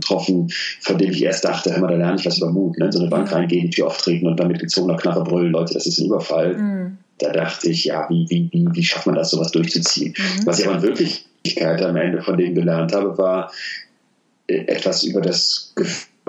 getroffen, 0.00 0.52
von 0.80 0.98
dem 0.98 1.10
ich 1.10 1.22
erst 1.22 1.44
dachte, 1.44 1.72
hör 1.72 1.80
mal, 1.80 1.88
da 1.88 1.96
lerne 1.96 2.18
ich 2.18 2.26
was 2.26 2.38
über 2.38 2.50
Mut. 2.50 2.78
Ne? 2.78 2.86
In 2.86 2.92
so 2.92 3.00
eine 3.00 3.08
Bank 3.08 3.30
reingehen, 3.32 3.70
Tür 3.70 3.88
auftreten 3.88 4.26
und 4.26 4.38
dann 4.38 4.48
mit 4.48 4.60
gezogener 4.60 4.96
Knarre 4.96 5.24
brüllen, 5.24 5.52
Leute, 5.52 5.74
das 5.74 5.86
ist 5.86 5.98
ein 5.98 6.06
Überfall. 6.06 6.56
Mhm. 6.56 6.98
Da 7.18 7.32
dachte 7.32 7.68
ich, 7.68 7.84
ja, 7.84 8.06
wie, 8.08 8.26
wie, 8.28 8.48
wie, 8.52 8.66
wie 8.70 8.84
schafft 8.84 9.06
man 9.06 9.16
das, 9.16 9.30
sowas 9.30 9.50
durchzuziehen? 9.50 10.14
Mhm. 10.16 10.46
Was 10.46 10.60
ich 10.60 10.66
aber 10.66 10.76
in 10.76 10.82
Wirklichkeit 10.82 11.82
am 11.82 11.96
Ende 11.96 12.22
von 12.22 12.36
dem 12.36 12.54
gelernt 12.54 12.94
habe, 12.94 13.18
war 13.18 13.50
äh, 14.46 14.58
etwas 14.66 15.02
über 15.02 15.20
das 15.20 15.74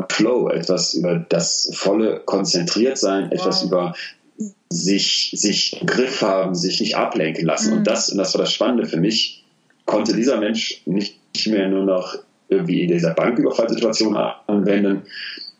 Flow, 0.10 0.50
etwas 0.50 0.94
über 0.94 1.26
das 1.30 1.70
volle 1.74 2.22
Konzentriertsein, 2.26 3.26
wow. 3.26 3.32
etwas 3.34 3.64
über 3.64 3.94
sich, 4.70 5.32
sich 5.36 5.80
im 5.80 5.88
Griff 5.88 6.22
haben, 6.22 6.56
sich 6.56 6.80
nicht 6.80 6.96
ablenken 6.96 7.46
lassen. 7.46 7.72
Mhm. 7.72 7.78
Und 7.80 7.88
das, 7.88 8.10
und 8.10 8.18
das 8.18 8.34
war 8.34 8.42
das 8.42 8.54
Spannende 8.54 8.86
für 8.86 8.98
mich, 8.98 9.44
konnte 9.86 10.16
dieser 10.16 10.38
Mensch 10.38 10.82
nicht 10.86 11.20
mehr 11.48 11.68
nur 11.68 11.84
noch 11.84 12.18
irgendwie 12.50 12.84
in 12.84 12.90
dieser 12.90 13.14
Banküberfallsituation 13.14 14.18
anwenden, 14.48 15.04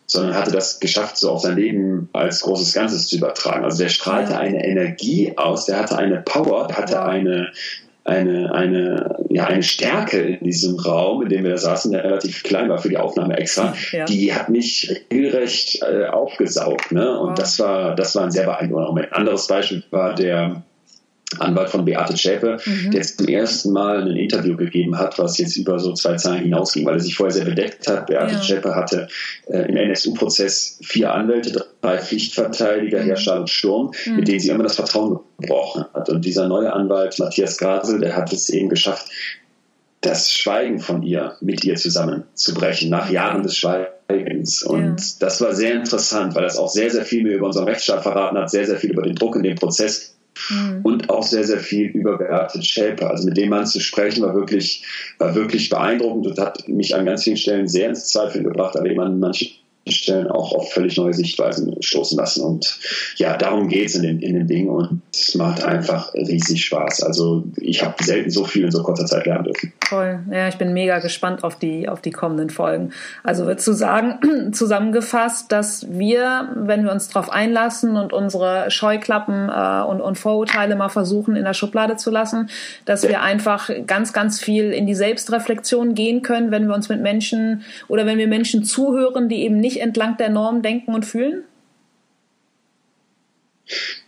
sondern 0.06 0.36
hatte 0.36 0.52
das 0.52 0.80
geschafft, 0.80 1.18
so 1.18 1.32
auf 1.32 1.42
sein 1.42 1.56
Leben 1.56 2.10
als 2.14 2.42
großes 2.42 2.74
Ganzes 2.74 3.08
zu 3.08 3.18
übertragen. 3.18 3.64
Also 3.64 3.84
der 3.84 3.90
strahlte 3.90 4.38
eine 4.38 4.66
Energie 4.66 5.34
aus, 5.38 5.66
der 5.66 5.80
hatte 5.80 5.98
eine 5.98 6.22
Power, 6.22 6.68
der 6.68 6.78
hatte 6.78 7.04
eine, 7.04 7.52
eine, 8.06 8.52
eine, 8.52 9.24
ja, 9.30 9.46
eine 9.46 9.62
Stärke 9.62 10.20
in 10.20 10.44
diesem 10.44 10.80
Raum, 10.80 11.22
in 11.22 11.30
dem 11.30 11.44
wir 11.44 11.52
da 11.52 11.58
saßen, 11.58 11.92
der 11.92 12.04
relativ 12.04 12.42
klein 12.42 12.70
war 12.70 12.80
für 12.80 12.90
die 12.90 12.98
Aufnahme 12.98 13.38
extra, 13.38 13.76
ja. 13.92 14.06
die 14.06 14.34
hat 14.34 14.50
mich 14.50 15.04
regelrecht 15.14 15.84
äh, 15.84 16.08
aufgesaugt. 16.08 16.92
Ne? 16.92 17.20
Und 17.20 17.30
wow. 17.30 17.36
das 17.38 17.60
war, 17.60 17.96
das 17.96 18.16
war 18.16 18.24
ein 18.24 18.32
sehr 18.32 18.46
beeindruckender 18.46 18.90
Moment. 18.90 19.14
Ein 19.14 19.20
anderes 19.20 19.46
Beispiel 19.46 19.84
war 19.92 20.16
der 20.16 20.64
Anwalt 21.38 21.70
von 21.70 21.86
Beate 21.86 22.18
Schäpe, 22.18 22.58
mhm. 22.66 22.92
der 22.92 23.04
zum 23.04 23.28
ersten 23.28 23.72
Mal 23.72 24.02
ein 24.02 24.16
Interview 24.16 24.58
gegeben 24.58 24.98
hat, 24.98 25.20
was 25.20 25.38
jetzt 25.38 25.58
über 25.58 25.78
so 25.78 25.94
zwei 25.94 26.16
Zahlen 26.16 26.42
hinausging, 26.42 26.86
weil 26.86 26.96
er 26.96 27.00
sich 27.00 27.16
vorher 27.16 27.34
sehr 27.34 27.46
bedeckt 27.46 27.88
hat. 27.88 28.08
Beate 28.08 28.34
ja. 28.34 28.42
Schäpe 28.42 28.76
hatte 28.76 29.08
äh, 29.48 29.70
im 29.70 29.78
NSU-Prozess 29.78 30.80
vier 30.82 31.14
Anwälte, 31.14 31.68
drei 31.82 32.00
Pflichtverteidiger, 32.00 33.02
mhm. 33.02 33.06
Herrscher 33.06 33.40
und 33.40 33.50
Sturm, 33.50 33.92
mhm. 34.06 34.16
mit 34.16 34.28
denen 34.28 34.40
sie 34.40 34.50
immer 34.50 34.64
das 34.64 34.76
Vertrauen 34.76 35.20
gebrochen 35.40 35.86
hat. 35.94 36.10
Und 36.10 36.26
dieser 36.26 36.48
neue 36.48 36.74
Anwalt, 36.74 37.20
Matthias 37.20 37.58
Grasel, 37.58 38.00
der 38.00 38.16
hat 38.16 38.34
es 38.34 38.50
eben 38.50 38.70
geschafft, 38.70 39.08
das 40.02 40.32
Schweigen 40.32 40.80
von 40.80 41.04
ihr 41.04 41.36
mit 41.42 41.64
ihr 41.64 41.76
zusammenzubrechen, 41.76 42.90
nach 42.90 43.10
Jahren 43.12 43.44
des 43.44 43.56
Schweigens. 43.58 44.64
Und 44.64 45.00
ja. 45.00 45.06
das 45.20 45.42
war 45.42 45.54
sehr 45.54 45.74
interessant, 45.74 46.34
weil 46.34 46.44
das 46.44 46.58
auch 46.58 46.70
sehr, 46.70 46.90
sehr 46.90 47.06
viel 47.06 47.22
mehr 47.24 47.36
über 47.36 47.48
unseren 47.48 47.66
Rechtsstaat 47.66 48.02
verraten 48.02 48.38
hat, 48.38 48.50
sehr, 48.50 48.66
sehr 48.66 48.78
viel 48.78 48.92
über 48.92 49.04
den 49.04 49.16
Druck 49.16 49.36
in 49.36 49.44
dem 49.44 49.58
Prozess 49.58 50.16
mhm. 50.50 50.82
und 50.84 51.10
auch 51.10 51.24
sehr, 51.24 51.44
sehr 51.44 51.60
viel 51.60 51.88
über 51.88 52.18
Beate 52.18 52.62
Schäper. 52.62 53.10
Also 53.10 53.28
mit 53.28 53.38
dem 53.38 53.50
Mann 53.50 53.66
zu 53.66 53.80
sprechen 53.80 54.24
war 54.24 54.36
wirklich, 54.36 54.84
war 55.18 55.36
wirklich 55.36 55.70
beeindruckend 55.70 56.28
und 56.28 56.40
hat 56.40 56.68
mich 56.68 56.96
an 56.96 57.06
ganz 57.06 57.24
vielen 57.24 57.38
Stellen 57.38 57.68
sehr 57.68 57.90
ins 57.90 58.10
Zweifeln 58.10 58.44
gebracht, 58.44 58.78
aber 58.78 58.90
eben 58.90 59.20
manche 59.20 59.50
Stellen 59.92 60.28
auch 60.28 60.54
auf 60.54 60.72
völlig 60.72 60.98
neue 60.98 61.14
Sichtweisen 61.14 61.82
stoßen 61.82 62.18
lassen. 62.18 62.44
Und 62.44 62.80
ja, 63.16 63.38
darum 63.38 63.68
geht 63.68 63.88
es 63.88 63.96
in 63.96 64.04
dem, 64.04 64.20
in 64.20 64.36
dem 64.36 64.48
Ding 64.48 64.70
und 64.70 65.02
es 65.14 65.36
macht 65.36 65.64
einfach 65.64 66.14
riesig 66.14 66.66
Spaß. 66.66 67.04
Also 67.04 67.44
ich 67.58 67.84
habe 67.84 68.04
selten 68.04 68.30
so 68.30 68.46
viel 68.46 68.66
in 68.66 68.72
so 68.72 68.84
kurzer 68.84 69.06
Zeit 69.06 69.26
lernen 69.26 69.46
dürfen. 69.46 69.74
Toll. 69.88 70.20
Ja, 70.32 70.48
ich 70.48 70.58
bin 70.58 70.74
mega 70.74 71.00
gespannt 71.00 71.44
auf 71.44 71.58
die, 71.58 71.90
auf 71.90 72.02
die 72.02 72.12
kommenden 72.12 72.50
Folgen. 72.50 72.92
Also 73.24 73.46
würdest 73.46 73.68
du 73.68 73.74
sagen, 73.74 74.52
zusammengefasst, 74.52 75.52
dass 75.52 75.88
wir, 75.90 76.50
wenn 76.56 76.84
wir 76.84 76.92
uns 76.92 77.08
darauf 77.08 77.32
einlassen 77.32 77.98
und 77.98 78.14
unsere 78.14 78.70
Scheuklappen 78.70 79.50
äh, 79.50 79.82
und, 79.84 80.02
und 80.02 80.18
Vorurteile 80.18 80.76
mal 80.76 80.90
versuchen 80.90 81.36
in 81.36 81.44
der 81.44 81.54
Schublade 81.54 81.96
zu 81.96 82.12
lassen, 82.12 82.50
dass 82.86 83.04
ja. 83.04 83.10
wir 83.10 83.22
einfach 83.22 83.70
ganz, 83.88 84.14
ganz 84.14 84.40
viel 84.40 84.72
in 84.72 84.86
die 84.86 84.96
Selbstreflexion 84.96 85.96
gehen 85.96 86.22
können, 86.22 86.52
wenn 86.52 86.68
wir 86.68 86.76
uns 86.76 86.90
mit 86.90 87.02
Menschen 87.02 87.64
oder 87.88 88.06
wenn 88.06 88.18
wir 88.18 88.28
Menschen 88.28 88.64
zuhören, 88.64 89.30
die 89.30 89.44
eben 89.44 89.58
nicht 89.58 89.79
entlang 89.80 90.18
der 90.18 90.30
Norm 90.30 90.62
denken 90.62 90.94
und 90.94 91.06
fühlen? 91.06 91.44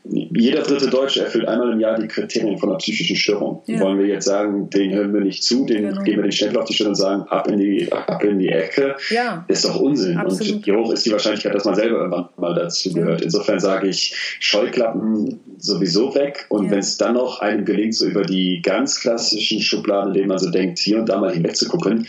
Jeder 0.04 0.64
dritte 0.64 0.90
Deutsche 0.90 1.24
erfüllt 1.24 1.48
einmal 1.48 1.72
im 1.72 1.80
Jahr 1.80 2.00
die 2.00 2.08
Kriterien 2.08 2.58
von 2.58 2.70
einer 2.70 2.80
psychischen 2.80 3.16
Störung. 3.16 3.62
Ja. 3.68 3.80
Wollen 3.82 4.00
wir 4.00 4.08
jetzt 4.08 4.26
sagen, 4.26 4.70
den 4.72 4.92
hören 4.94 5.14
wir 5.14 5.22
nicht 5.22 5.44
zu, 5.44 5.66
den 5.66 5.84
genau. 5.84 6.02
geben 6.02 6.18
wir 6.18 6.24
den 6.24 6.32
Stempel 6.32 6.58
auf 6.58 6.66
die 6.66 6.74
Stirn 6.74 6.90
und 6.90 6.96
sagen, 6.96 7.24
ab 7.30 7.48
in 7.48 7.60
die, 7.60 7.92
ab 7.92 8.24
in 8.24 8.40
die 8.40 8.50
Ecke, 8.50 8.96
ja. 9.12 9.46
ist 9.48 9.64
doch 9.64 9.80
Unsinn. 9.80 10.18
Absolut. 10.18 10.56
Und 10.56 10.68
wie 10.68 10.72
hoch 10.72 10.92
ist 10.92 11.06
die 11.06 11.12
Wahrscheinlichkeit, 11.12 11.54
dass 11.54 11.66
man 11.66 11.76
selber 11.76 11.98
irgendwann 11.98 12.30
mal 12.38 12.56
dazu 12.56 12.92
gehört. 12.92 13.22
Insofern 13.22 13.60
sage 13.60 13.88
ich, 13.90 14.38
Scheuklappen 14.40 15.40
sowieso 15.60 16.16
weg. 16.16 16.48
Und 16.50 16.66
ja. 16.66 16.72
wenn 16.72 16.80
es 16.80 16.98
dann 16.98 17.14
noch 17.14 17.40
einem 17.40 17.64
gelingt, 17.64 17.94
so 17.94 18.08
über 18.08 18.24
die 18.24 18.62
ganz 18.64 19.00
klassischen 19.00 19.62
Schubladen, 19.62 20.10
in 20.10 20.14
denen 20.16 20.30
man 20.30 20.40
so 20.40 20.50
denkt, 20.50 20.80
hier 20.80 20.98
und 20.98 21.10
da 21.10 21.20
mal 21.20 21.32
hinweg 21.32 21.56
zu 21.56 21.68
gucken, 21.68 22.08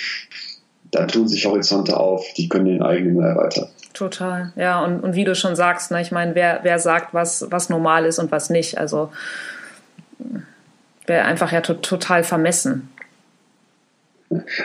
da 0.92 1.06
tun 1.06 1.26
sich 1.26 1.46
Horizonte 1.46 1.96
auf, 1.96 2.24
die 2.36 2.48
können 2.48 2.66
den 2.66 2.82
eigenen 2.82 3.20
erweitern. 3.20 3.68
Total, 3.94 4.52
ja, 4.56 4.82
und, 4.84 5.00
und 5.00 5.14
wie 5.14 5.24
du 5.24 5.34
schon 5.34 5.56
sagst, 5.56 5.90
ne, 5.90 6.00
ich 6.00 6.12
meine, 6.12 6.34
wer, 6.34 6.60
wer 6.62 6.78
sagt, 6.78 7.12
was, 7.12 7.46
was 7.50 7.68
normal 7.68 8.06
ist 8.06 8.18
und 8.18 8.30
was 8.30 8.48
nicht, 8.48 8.78
also 8.78 9.10
wäre 11.06 11.24
einfach 11.24 11.52
ja 11.52 11.60
to 11.60 11.74
total 11.74 12.22
vermessen. 12.22 12.90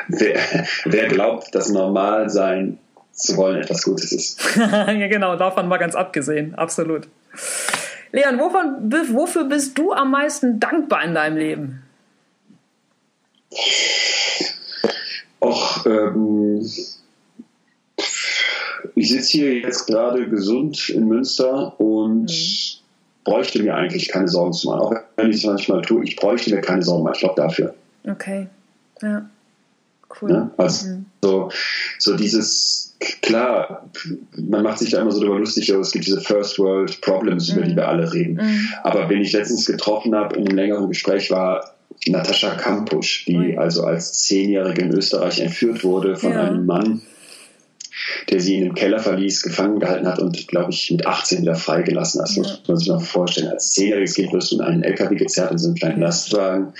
Wer, 0.07 0.39
wer 0.85 1.07
glaubt, 1.07 1.53
dass 1.53 1.69
normal 1.69 2.29
sein 2.29 2.77
zu 3.11 3.35
wollen 3.35 3.61
etwas 3.61 3.81
Gutes 3.83 4.11
ist. 4.11 4.39
ja, 4.55 5.07
genau, 5.07 5.35
davon 5.35 5.67
mal 5.67 5.77
ganz 5.77 5.95
abgesehen, 5.95 6.55
absolut. 6.55 7.07
Leon, 8.11 8.39
wovon, 8.39 8.91
wofür 9.13 9.45
bist 9.45 9.77
du 9.77 9.91
am 9.91 10.11
meisten 10.11 10.59
dankbar 10.59 11.03
in 11.03 11.13
deinem 11.13 11.37
Leben? 11.37 11.83
Och, 15.39 15.85
ähm, 15.85 16.61
ich 18.95 19.09
sitze 19.09 19.37
hier 19.37 19.59
jetzt 19.59 19.85
gerade 19.85 20.27
gesund 20.29 20.89
in 20.89 21.07
Münster 21.07 21.79
und 21.79 22.31
mhm. 22.31 23.23
bräuchte 23.23 23.61
mir 23.61 23.75
eigentlich 23.75 24.09
keine 24.09 24.27
Sorgen 24.27 24.53
zu 24.53 24.69
machen. 24.69 24.81
Auch 24.81 24.93
wenn 25.15 25.29
ich 25.29 25.37
es 25.37 25.45
manchmal 25.45 25.81
tue, 25.81 26.03
ich 26.03 26.15
bräuchte 26.15 26.53
mir 26.53 26.61
keine 26.61 26.81
Sorgen 26.81 27.03
machen. 27.03 27.13
Ich 27.15 27.19
glaube 27.19 27.41
dafür. 27.41 27.75
Okay. 28.05 28.47
Ja. 29.01 29.29
Cool. 30.21 30.31
Ne? 30.31 30.51
Also 30.57 30.87
mhm. 30.87 31.05
so, 31.21 31.51
so 31.99 32.15
dieses, 32.15 32.95
klar, 33.21 33.87
man 34.35 34.63
macht 34.63 34.79
sich 34.79 34.91
da 34.91 35.01
immer 35.01 35.11
so 35.11 35.19
darüber 35.19 35.39
lustig, 35.39 35.71
aber 35.71 35.81
es 35.81 35.91
gibt 35.91 36.07
diese 36.07 36.21
First 36.21 36.57
World 36.57 36.99
Problems, 37.01 37.51
mhm. 37.51 37.57
über 37.57 37.67
die 37.67 37.75
wir 37.75 37.87
alle 37.87 38.11
reden. 38.11 38.35
Mhm. 38.35 38.69
Aber 38.83 39.09
wenn 39.09 39.21
ich 39.21 39.33
letztens 39.33 39.65
getroffen 39.65 40.15
habe, 40.15 40.35
in 40.35 40.47
einem 40.47 40.55
längeren 40.55 40.87
Gespräch 40.87 41.29
war, 41.29 41.76
Natascha 42.07 42.55
Kampusch, 42.55 43.25
die 43.25 43.57
also 43.57 43.83
als 43.83 44.13
Zehnjährige 44.23 44.83
in 44.83 44.93
Österreich 44.93 45.39
entführt 45.39 45.83
wurde 45.83 46.15
von 46.15 46.31
ja. 46.31 46.43
einem 46.43 46.65
Mann, 46.65 47.01
der 48.29 48.39
sie 48.39 48.55
in 48.55 48.65
einem 48.65 48.75
Keller 48.75 48.99
verließ, 48.99 49.41
gefangen 49.41 49.79
gehalten 49.79 50.07
hat 50.07 50.19
und, 50.19 50.47
glaube 50.47 50.71
ich, 50.71 50.91
mit 50.91 51.05
18 51.05 51.41
wieder 51.41 51.55
freigelassen 51.55 52.21
hat. 52.21 52.29
Das 52.29 52.35
ja. 52.35 52.43
muss 52.43 52.67
man 52.67 52.77
sich 52.77 52.87
mal 52.89 52.99
vorstellen. 52.99 53.47
Als 53.47 53.73
zehnjähriges 53.73 54.15
Kind 54.15 54.33
wirst 54.33 54.51
du 54.51 54.55
in 54.55 54.61
einen 54.61 54.83
LKW 54.83 55.15
gezerrt, 55.15 55.51
in 55.51 55.57
so 55.57 55.67
einem 55.67 55.75
kleinen 55.75 56.01
Lastwagen, 56.01 56.73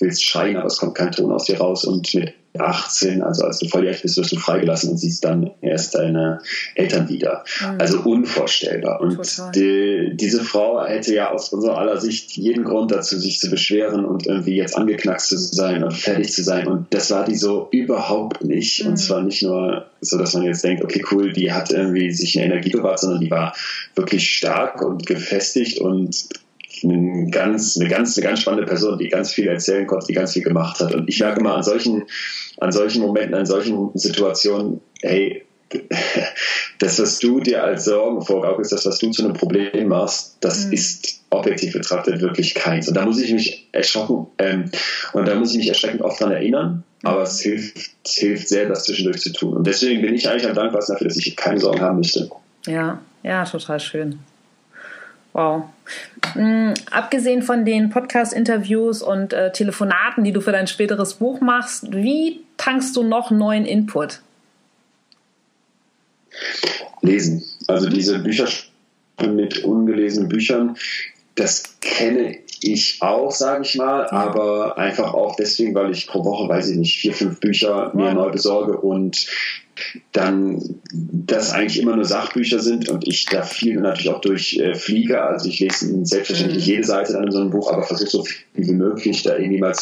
willst 0.00 0.24
schreien, 0.24 0.56
aber 0.56 0.66
es 0.66 0.78
kommt 0.78 0.94
kein 0.94 1.12
Ton 1.12 1.32
aus 1.32 1.44
dir 1.44 1.58
raus 1.58 1.84
und 1.84 2.14
mit 2.14 2.34
18, 2.58 3.22
also 3.22 3.44
als 3.44 3.58
du 3.58 3.68
volljährig 3.68 4.02
bist, 4.02 4.18
wirst 4.18 4.32
du 4.32 4.36
freigelassen 4.36 4.90
und 4.90 4.98
siehst 4.98 5.24
dann 5.24 5.50
erst 5.62 5.94
deine 5.94 6.40
Eltern 6.74 7.08
wieder. 7.08 7.44
Mhm. 7.60 7.80
Also 7.80 8.00
unvorstellbar. 8.00 9.00
Und 9.00 9.20
die, 9.54 10.12
diese 10.14 10.44
Frau 10.44 10.84
hätte 10.84 11.14
ja 11.14 11.30
aus 11.30 11.48
unserer 11.50 11.78
aller 11.78 11.98
Sicht 11.98 12.32
jeden 12.32 12.64
Grund 12.64 12.90
dazu, 12.90 13.18
sich 13.18 13.38
zu 13.40 13.48
beschweren 13.48 14.04
und 14.04 14.26
irgendwie 14.26 14.56
jetzt 14.56 14.76
angeknackst 14.76 15.28
zu 15.28 15.38
sein 15.38 15.82
und 15.82 15.94
fertig 15.94 16.32
zu 16.32 16.42
sein. 16.42 16.66
Und 16.66 16.92
das 16.92 17.10
war 17.10 17.24
die 17.24 17.36
so 17.36 17.68
überhaupt 17.70 18.44
nicht. 18.44 18.84
Mhm. 18.84 18.90
Und 18.90 18.96
zwar 18.98 19.22
nicht 19.22 19.42
nur 19.42 19.86
so, 20.00 20.18
dass 20.18 20.34
man 20.34 20.42
jetzt 20.42 20.62
denkt, 20.62 20.84
okay, 20.84 21.02
cool, 21.10 21.32
die 21.32 21.52
hat 21.52 21.70
irgendwie 21.70 22.12
sich 22.12 22.36
eine 22.36 22.52
Energie 22.52 22.70
bewahrt, 22.70 23.00
sondern 23.00 23.20
die 23.20 23.30
war 23.30 23.54
wirklich 23.94 24.28
stark 24.28 24.82
und 24.82 25.06
gefestigt 25.06 25.80
und 25.80 26.28
eine 26.84 27.30
ganz, 27.30 27.78
eine 27.78 27.88
ganz, 27.88 28.16
eine 28.16 28.26
ganz 28.26 28.40
spannende 28.40 28.66
Person, 28.66 28.98
die 28.98 29.08
ganz 29.08 29.32
viel 29.32 29.46
erzählen 29.46 29.86
konnte, 29.86 30.06
die 30.06 30.14
ganz 30.14 30.32
viel 30.32 30.42
gemacht 30.42 30.80
hat. 30.80 30.94
Und 30.94 31.08
ich 31.08 31.20
merke 31.20 31.40
immer 31.40 31.54
an 31.54 31.62
solchen, 31.62 32.04
an 32.58 32.72
solchen 32.72 33.02
Momenten, 33.02 33.34
an 33.34 33.46
solchen 33.46 33.90
Situationen, 33.94 34.80
hey, 35.00 35.44
das, 36.78 37.00
was 37.00 37.18
du 37.18 37.40
dir 37.40 37.64
als 37.64 37.86
Sorgen 37.86 38.22
vorgaukelst, 38.22 38.72
das, 38.72 38.84
was 38.86 38.98
du 38.98 39.10
zu 39.10 39.24
einem 39.24 39.34
Problem 39.34 39.88
machst, 39.88 40.36
das 40.40 40.66
mhm. 40.66 40.72
ist 40.72 41.20
objektiv 41.30 41.72
betrachtet 41.72 42.20
wirklich 42.20 42.54
keins. 42.54 42.88
Und 42.88 42.94
da 42.94 43.04
muss 43.06 43.20
ich 43.20 43.32
mich 43.32 43.68
erschrocken, 43.72 44.26
ähm, 44.38 44.70
und 45.12 45.26
da 45.26 45.34
muss 45.34 45.52
ich 45.52 45.58
mich 45.58 45.68
erschreckend 45.68 46.02
oft 46.02 46.20
dran 46.20 46.32
erinnern, 46.32 46.84
aber 47.02 47.22
es 47.22 47.40
hilft, 47.40 47.90
es 48.04 48.14
hilft 48.14 48.48
sehr, 48.48 48.68
das 48.68 48.84
zwischendurch 48.84 49.20
zu 49.20 49.32
tun. 49.32 49.56
Und 49.56 49.66
deswegen 49.66 50.02
bin 50.02 50.14
ich 50.14 50.28
eigentlich 50.28 50.46
am 50.46 50.54
dankbarsten 50.54 50.94
dafür, 50.94 51.08
dass 51.08 51.16
ich 51.16 51.34
keine 51.36 51.58
Sorgen 51.58 51.80
haben 51.80 51.98
müsste. 51.98 52.30
Ja, 52.66 53.00
ja, 53.22 53.44
total 53.44 53.80
schön. 53.80 54.18
Wow. 55.32 55.64
Mhm, 56.34 56.74
abgesehen 56.90 57.42
von 57.42 57.64
den 57.64 57.90
Podcast-Interviews 57.90 59.02
und 59.02 59.32
äh, 59.32 59.50
Telefonaten, 59.52 60.24
die 60.24 60.32
du 60.32 60.40
für 60.40 60.52
dein 60.52 60.66
späteres 60.66 61.14
Buch 61.14 61.40
machst, 61.40 61.92
wie 61.92 62.40
tankst 62.58 62.94
du 62.96 63.02
noch 63.02 63.30
neuen 63.30 63.64
Input? 63.64 64.20
Lesen. 67.00 67.42
Also 67.66 67.88
diese 67.88 68.18
Bücher 68.18 68.48
mit 69.26 69.64
ungelesenen 69.64 70.28
Büchern, 70.28 70.76
das 71.34 71.78
kenne 71.80 72.38
ich 72.62 72.98
auch, 73.00 73.32
sage 73.32 73.64
ich 73.64 73.76
mal, 73.76 74.06
aber 74.06 74.78
einfach 74.78 75.14
auch 75.14 75.36
deswegen, 75.36 75.74
weil 75.74 75.90
ich 75.90 76.06
pro 76.06 76.24
Woche, 76.24 76.48
weiß 76.48 76.70
ich 76.70 76.76
nicht, 76.76 76.96
vier, 76.96 77.12
fünf 77.12 77.40
Bücher 77.40 77.90
mir 77.94 78.14
neu 78.14 78.30
besorge 78.30 78.76
und 78.78 79.26
dann 80.12 80.80
das 80.90 81.52
eigentlich 81.52 81.80
immer 81.80 81.96
nur 81.96 82.04
Sachbücher 82.04 82.60
sind 82.60 82.88
und 82.88 83.08
ich 83.08 83.24
da 83.26 83.42
viel 83.42 83.80
natürlich 83.80 84.10
auch 84.10 84.20
durchfliege. 84.20 85.14
Äh, 85.14 85.18
also 85.18 85.48
ich 85.48 85.60
lese 85.60 86.04
selbstverständlich 86.04 86.66
mhm. 86.66 86.72
jede 86.72 86.84
Seite 86.84 87.14
dann 87.14 87.24
in 87.24 87.32
so 87.32 87.40
einem 87.40 87.50
Buch, 87.50 87.72
aber 87.72 87.82
versuche 87.82 88.10
so 88.10 88.24
viel 88.24 88.44
wie 88.54 88.72
möglich 88.72 89.22
da 89.22 89.36
irgendwie 89.36 89.60
mal 89.60 89.74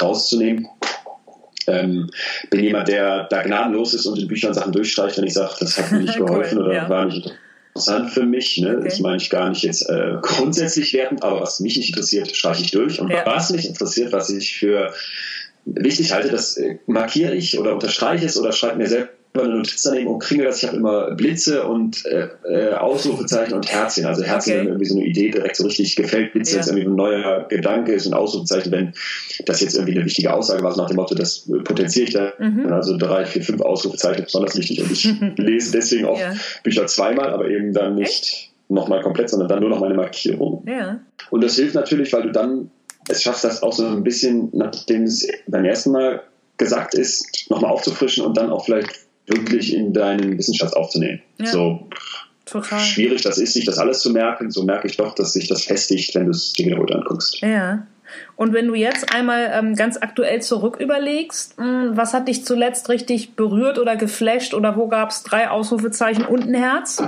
rauszunehmen. 0.00 0.68
Ähm, 1.66 2.10
bin 2.50 2.64
jemand, 2.64 2.88
der 2.88 3.24
da 3.24 3.42
gnadenlos 3.42 3.94
ist 3.94 4.06
und 4.06 4.18
in 4.18 4.28
Büchern 4.28 4.54
Sachen 4.54 4.72
durchstreicht, 4.72 5.18
wenn 5.18 5.24
ich 5.24 5.34
sage, 5.34 5.54
das 5.60 5.78
hat 5.78 5.92
mir 5.92 6.00
nicht 6.00 6.16
geholfen 6.16 6.58
cool, 6.58 6.64
oder 6.64 6.74
ja. 6.74 6.88
war 6.88 7.06
nicht 7.06 7.32
interessant 7.74 8.10
für 8.10 8.24
mich. 8.24 8.58
Ne? 8.58 8.76
Okay. 8.76 8.84
Das 8.84 9.00
meine 9.00 9.16
ich 9.16 9.30
gar 9.30 9.48
nicht 9.48 9.62
jetzt 9.62 9.88
äh, 9.88 10.16
grundsätzlich 10.22 10.92
wertend, 10.92 11.22
aber 11.22 11.40
was 11.40 11.60
mich 11.60 11.76
nicht 11.76 11.90
interessiert, 11.90 12.34
streiche 12.36 12.62
ich 12.62 12.70
durch. 12.70 13.00
Und 13.00 13.10
ja. 13.10 13.24
was 13.26 13.50
mich 13.50 13.66
interessiert, 13.66 14.12
was 14.12 14.30
ich 14.30 14.56
für 14.56 14.92
wichtig 15.64 16.12
halte, 16.12 16.28
das 16.28 16.56
äh, 16.56 16.78
markiere 16.86 17.34
ich 17.34 17.58
oder 17.58 17.74
unterstreiche 17.74 18.26
es 18.26 18.38
oder 18.38 18.52
schreibe 18.52 18.78
mir 18.78 18.88
selbst 18.88 19.19
eine 19.34 19.56
Notiz 19.56 19.82
daneben 19.82 20.08
und 20.08 20.18
kriege 20.18 20.44
das. 20.44 20.62
Ich 20.62 20.66
habe 20.66 20.76
immer 20.76 21.12
Blitze 21.12 21.64
und 21.64 22.04
äh, 22.06 22.28
äh, 22.48 22.74
Ausrufezeichen 22.74 23.54
und 23.54 23.70
Herzchen. 23.70 24.04
Also 24.04 24.24
Herzchen, 24.24 24.52
okay. 24.52 24.60
wenn 24.60 24.68
irgendwie 24.68 24.86
so 24.86 24.96
eine 24.96 25.06
Idee 25.06 25.30
direkt 25.30 25.56
so 25.56 25.64
richtig 25.64 25.94
gefällt, 25.94 26.32
Blitze, 26.32 26.52
ja. 26.52 26.58
jetzt 26.58 26.68
irgendwie 26.68 26.86
ein 26.86 26.96
neuer 26.96 27.46
Gedanke 27.48 27.92
ist 27.92 28.06
und 28.06 28.14
Ausrufezeichen, 28.14 28.72
wenn 28.72 28.92
das 29.46 29.60
jetzt 29.60 29.74
irgendwie 29.74 29.96
eine 29.96 30.04
wichtige 30.04 30.34
Aussage 30.34 30.62
war, 30.62 30.72
so 30.72 30.82
nach 30.82 30.88
dem 30.88 30.96
Motto, 30.96 31.14
das 31.14 31.48
potenziere 31.64 32.06
ich 32.06 32.12
da. 32.12 32.32
Mhm. 32.38 32.72
Also 32.72 32.96
drei, 32.96 33.24
vier, 33.24 33.42
fünf 33.42 33.60
Ausrufezeichen 33.60 34.24
besonders 34.24 34.56
wichtig. 34.56 34.82
Und 34.82 34.90
ich 34.90 35.08
lese 35.36 35.72
deswegen 35.72 36.06
auch 36.06 36.18
ja. 36.18 36.34
Bücher 36.64 36.86
zweimal, 36.86 37.30
aber 37.30 37.48
eben 37.48 37.72
dann 37.72 37.94
nicht 37.94 38.50
nochmal 38.68 39.00
komplett, 39.00 39.30
sondern 39.30 39.48
dann 39.48 39.60
nur 39.60 39.70
noch 39.70 39.80
meine 39.80 39.94
Markierung. 39.94 40.64
Ja. 40.66 41.00
Und 41.30 41.44
das 41.44 41.56
hilft 41.56 41.74
natürlich, 41.74 42.12
weil 42.12 42.22
du 42.22 42.32
dann 42.32 42.70
es 43.08 43.22
schaffst, 43.22 43.44
das 43.44 43.62
auch 43.62 43.72
so 43.72 43.86
ein 43.86 44.02
bisschen, 44.02 44.50
nachdem 44.52 45.04
es 45.04 45.26
beim 45.46 45.64
ersten 45.64 45.92
Mal 45.92 46.22
gesagt 46.56 46.94
ist, 46.94 47.48
nochmal 47.48 47.70
aufzufrischen 47.70 48.24
und 48.24 48.36
dann 48.36 48.50
auch 48.50 48.64
vielleicht 48.64 48.90
wirklich 49.26 49.74
in 49.74 49.92
deinen 49.92 50.38
Wissenschaft 50.38 50.76
aufzunehmen. 50.76 51.20
Ja. 51.38 51.46
So 51.46 51.88
Total. 52.46 52.80
schwierig 52.80 53.22
das 53.22 53.38
ist, 53.38 53.52
sich 53.52 53.64
das 53.64 53.78
alles 53.78 54.00
zu 54.00 54.10
merken, 54.10 54.50
so 54.50 54.64
merke 54.64 54.88
ich 54.88 54.96
doch, 54.96 55.14
dass 55.14 55.32
sich 55.32 55.48
das 55.48 55.64
festigt, 55.64 56.14
wenn 56.14 56.24
du 56.24 56.30
es 56.32 56.52
dir 56.52 56.66
wiederholt 56.66 56.92
anguckst. 56.92 57.40
Ja. 57.40 57.86
Und 58.34 58.52
wenn 58.52 58.66
du 58.66 58.74
jetzt 58.74 59.14
einmal 59.14 59.52
ähm, 59.54 59.76
ganz 59.76 59.96
aktuell 59.96 60.42
zurück 60.42 60.78
überlegst, 60.80 61.58
mh, 61.58 61.64
hm, 61.64 61.96
was 61.96 62.12
hat 62.12 62.26
dich 62.26 62.44
zuletzt 62.44 62.88
richtig 62.88 63.36
berührt 63.36 63.78
oder 63.78 63.96
geflasht 63.96 64.54
oder 64.54 64.76
wo 64.76 64.88
gab 64.88 65.10
es 65.10 65.22
drei 65.22 65.48
Ausrufezeichen 65.48 66.24
und 66.24 66.48
ein 66.48 66.54
Herz? 66.54 67.02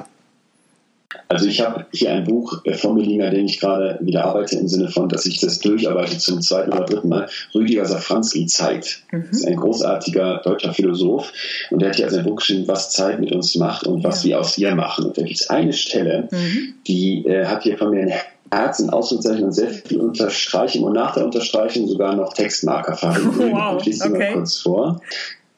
Also 1.28 1.46
ich 1.46 1.60
habe 1.60 1.86
hier 1.92 2.12
ein 2.12 2.24
Buch 2.24 2.62
von 2.74 2.94
mir 2.94 3.04
liegen, 3.04 3.22
an 3.22 3.34
dem 3.34 3.46
ich 3.46 3.60
gerade 3.60 3.98
wieder 4.00 4.24
arbeite, 4.24 4.56
im 4.56 4.68
Sinne 4.68 4.88
von, 4.88 5.08
dass 5.08 5.26
ich 5.26 5.40
das 5.40 5.58
durcharbeite 5.60 6.18
zum 6.18 6.40
zweiten 6.40 6.72
oder 6.72 6.84
dritten 6.84 7.08
Mal. 7.08 7.28
Rüdiger 7.54 7.84
Safranski, 7.84 8.46
Zeit. 8.46 9.02
Mhm. 9.10 9.24
Das 9.30 9.38
ist 9.38 9.46
ein 9.46 9.56
großartiger 9.56 10.40
deutscher 10.44 10.72
Philosoph 10.72 11.32
und 11.70 11.80
der 11.80 11.90
hat 11.90 11.96
hier 11.96 12.06
also 12.06 12.18
ein 12.18 12.24
Buch 12.24 12.36
geschrieben, 12.36 12.68
was 12.68 12.90
Zeit 12.90 13.20
mit 13.20 13.32
uns 13.32 13.54
macht 13.56 13.86
und 13.86 14.04
was 14.04 14.22
ja. 14.24 14.30
wir 14.30 14.40
aus 14.40 14.58
ihr 14.58 14.74
machen. 14.74 15.06
Und 15.06 15.18
da 15.18 15.22
gibt 15.22 15.40
es 15.40 15.50
eine 15.50 15.72
Stelle, 15.72 16.28
mhm. 16.30 16.74
die 16.86 17.26
äh, 17.26 17.46
hat 17.46 17.62
hier 17.62 17.78
von 17.78 17.90
mir 17.90 18.02
ein 18.02 18.12
Herzen, 18.50 18.90
Ausrufezeichen 18.90 19.44
und 19.44 19.52
sehr 19.52 19.70
viel 19.70 19.98
Unterstreichen 19.98 20.84
und 20.84 20.92
nach 20.92 21.14
der 21.14 21.24
Unterstreichung 21.24 21.88
sogar 21.88 22.14
noch 22.14 22.34
Textmarker 22.34 22.94
verwendet. 22.94 23.52
Wow. 23.52 23.76
Ich 23.80 23.86
lese 23.86 24.04
okay. 24.04 24.18
mal 24.18 24.32
kurz 24.34 24.58
vor. 24.58 25.00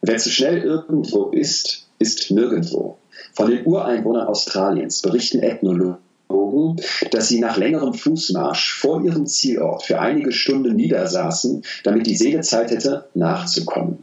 Wer 0.02 0.18
zu 0.18 0.30
schnell 0.30 0.58
irgendwo 0.58 1.30
ist, 1.30 1.86
ist 1.98 2.30
nirgendwo. 2.30 2.98
Von 3.34 3.50
den 3.50 3.66
Ureinwohnern 3.66 4.28
Australiens 4.28 5.02
berichten 5.02 5.42
Ethnologen, 5.42 6.76
dass 7.10 7.28
sie 7.28 7.40
nach 7.40 7.56
längerem 7.56 7.92
Fußmarsch 7.92 8.74
vor 8.74 9.04
ihrem 9.04 9.26
Zielort 9.26 9.82
für 9.82 9.98
einige 9.98 10.30
Stunden 10.30 10.76
niedersaßen, 10.76 11.62
damit 11.82 12.06
die 12.06 12.16
Seele 12.16 12.40
Zeit 12.40 12.70
hätte, 12.70 13.06
nachzukommen. 13.14 13.98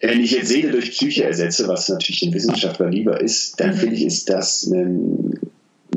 Wenn 0.00 0.20
ich 0.20 0.30
jetzt 0.30 0.48
Seele 0.48 0.70
durch 0.70 0.92
Psyche 0.92 1.24
ersetze, 1.24 1.68
was 1.68 1.90
natürlich 1.90 2.20
den 2.20 2.32
Wissenschaftler 2.32 2.88
lieber 2.88 3.20
ist, 3.20 3.60
dann 3.60 3.74
finde 3.74 3.96
ich, 3.96 4.06
ist 4.06 4.30
das 4.30 4.66
ein, 4.66 5.38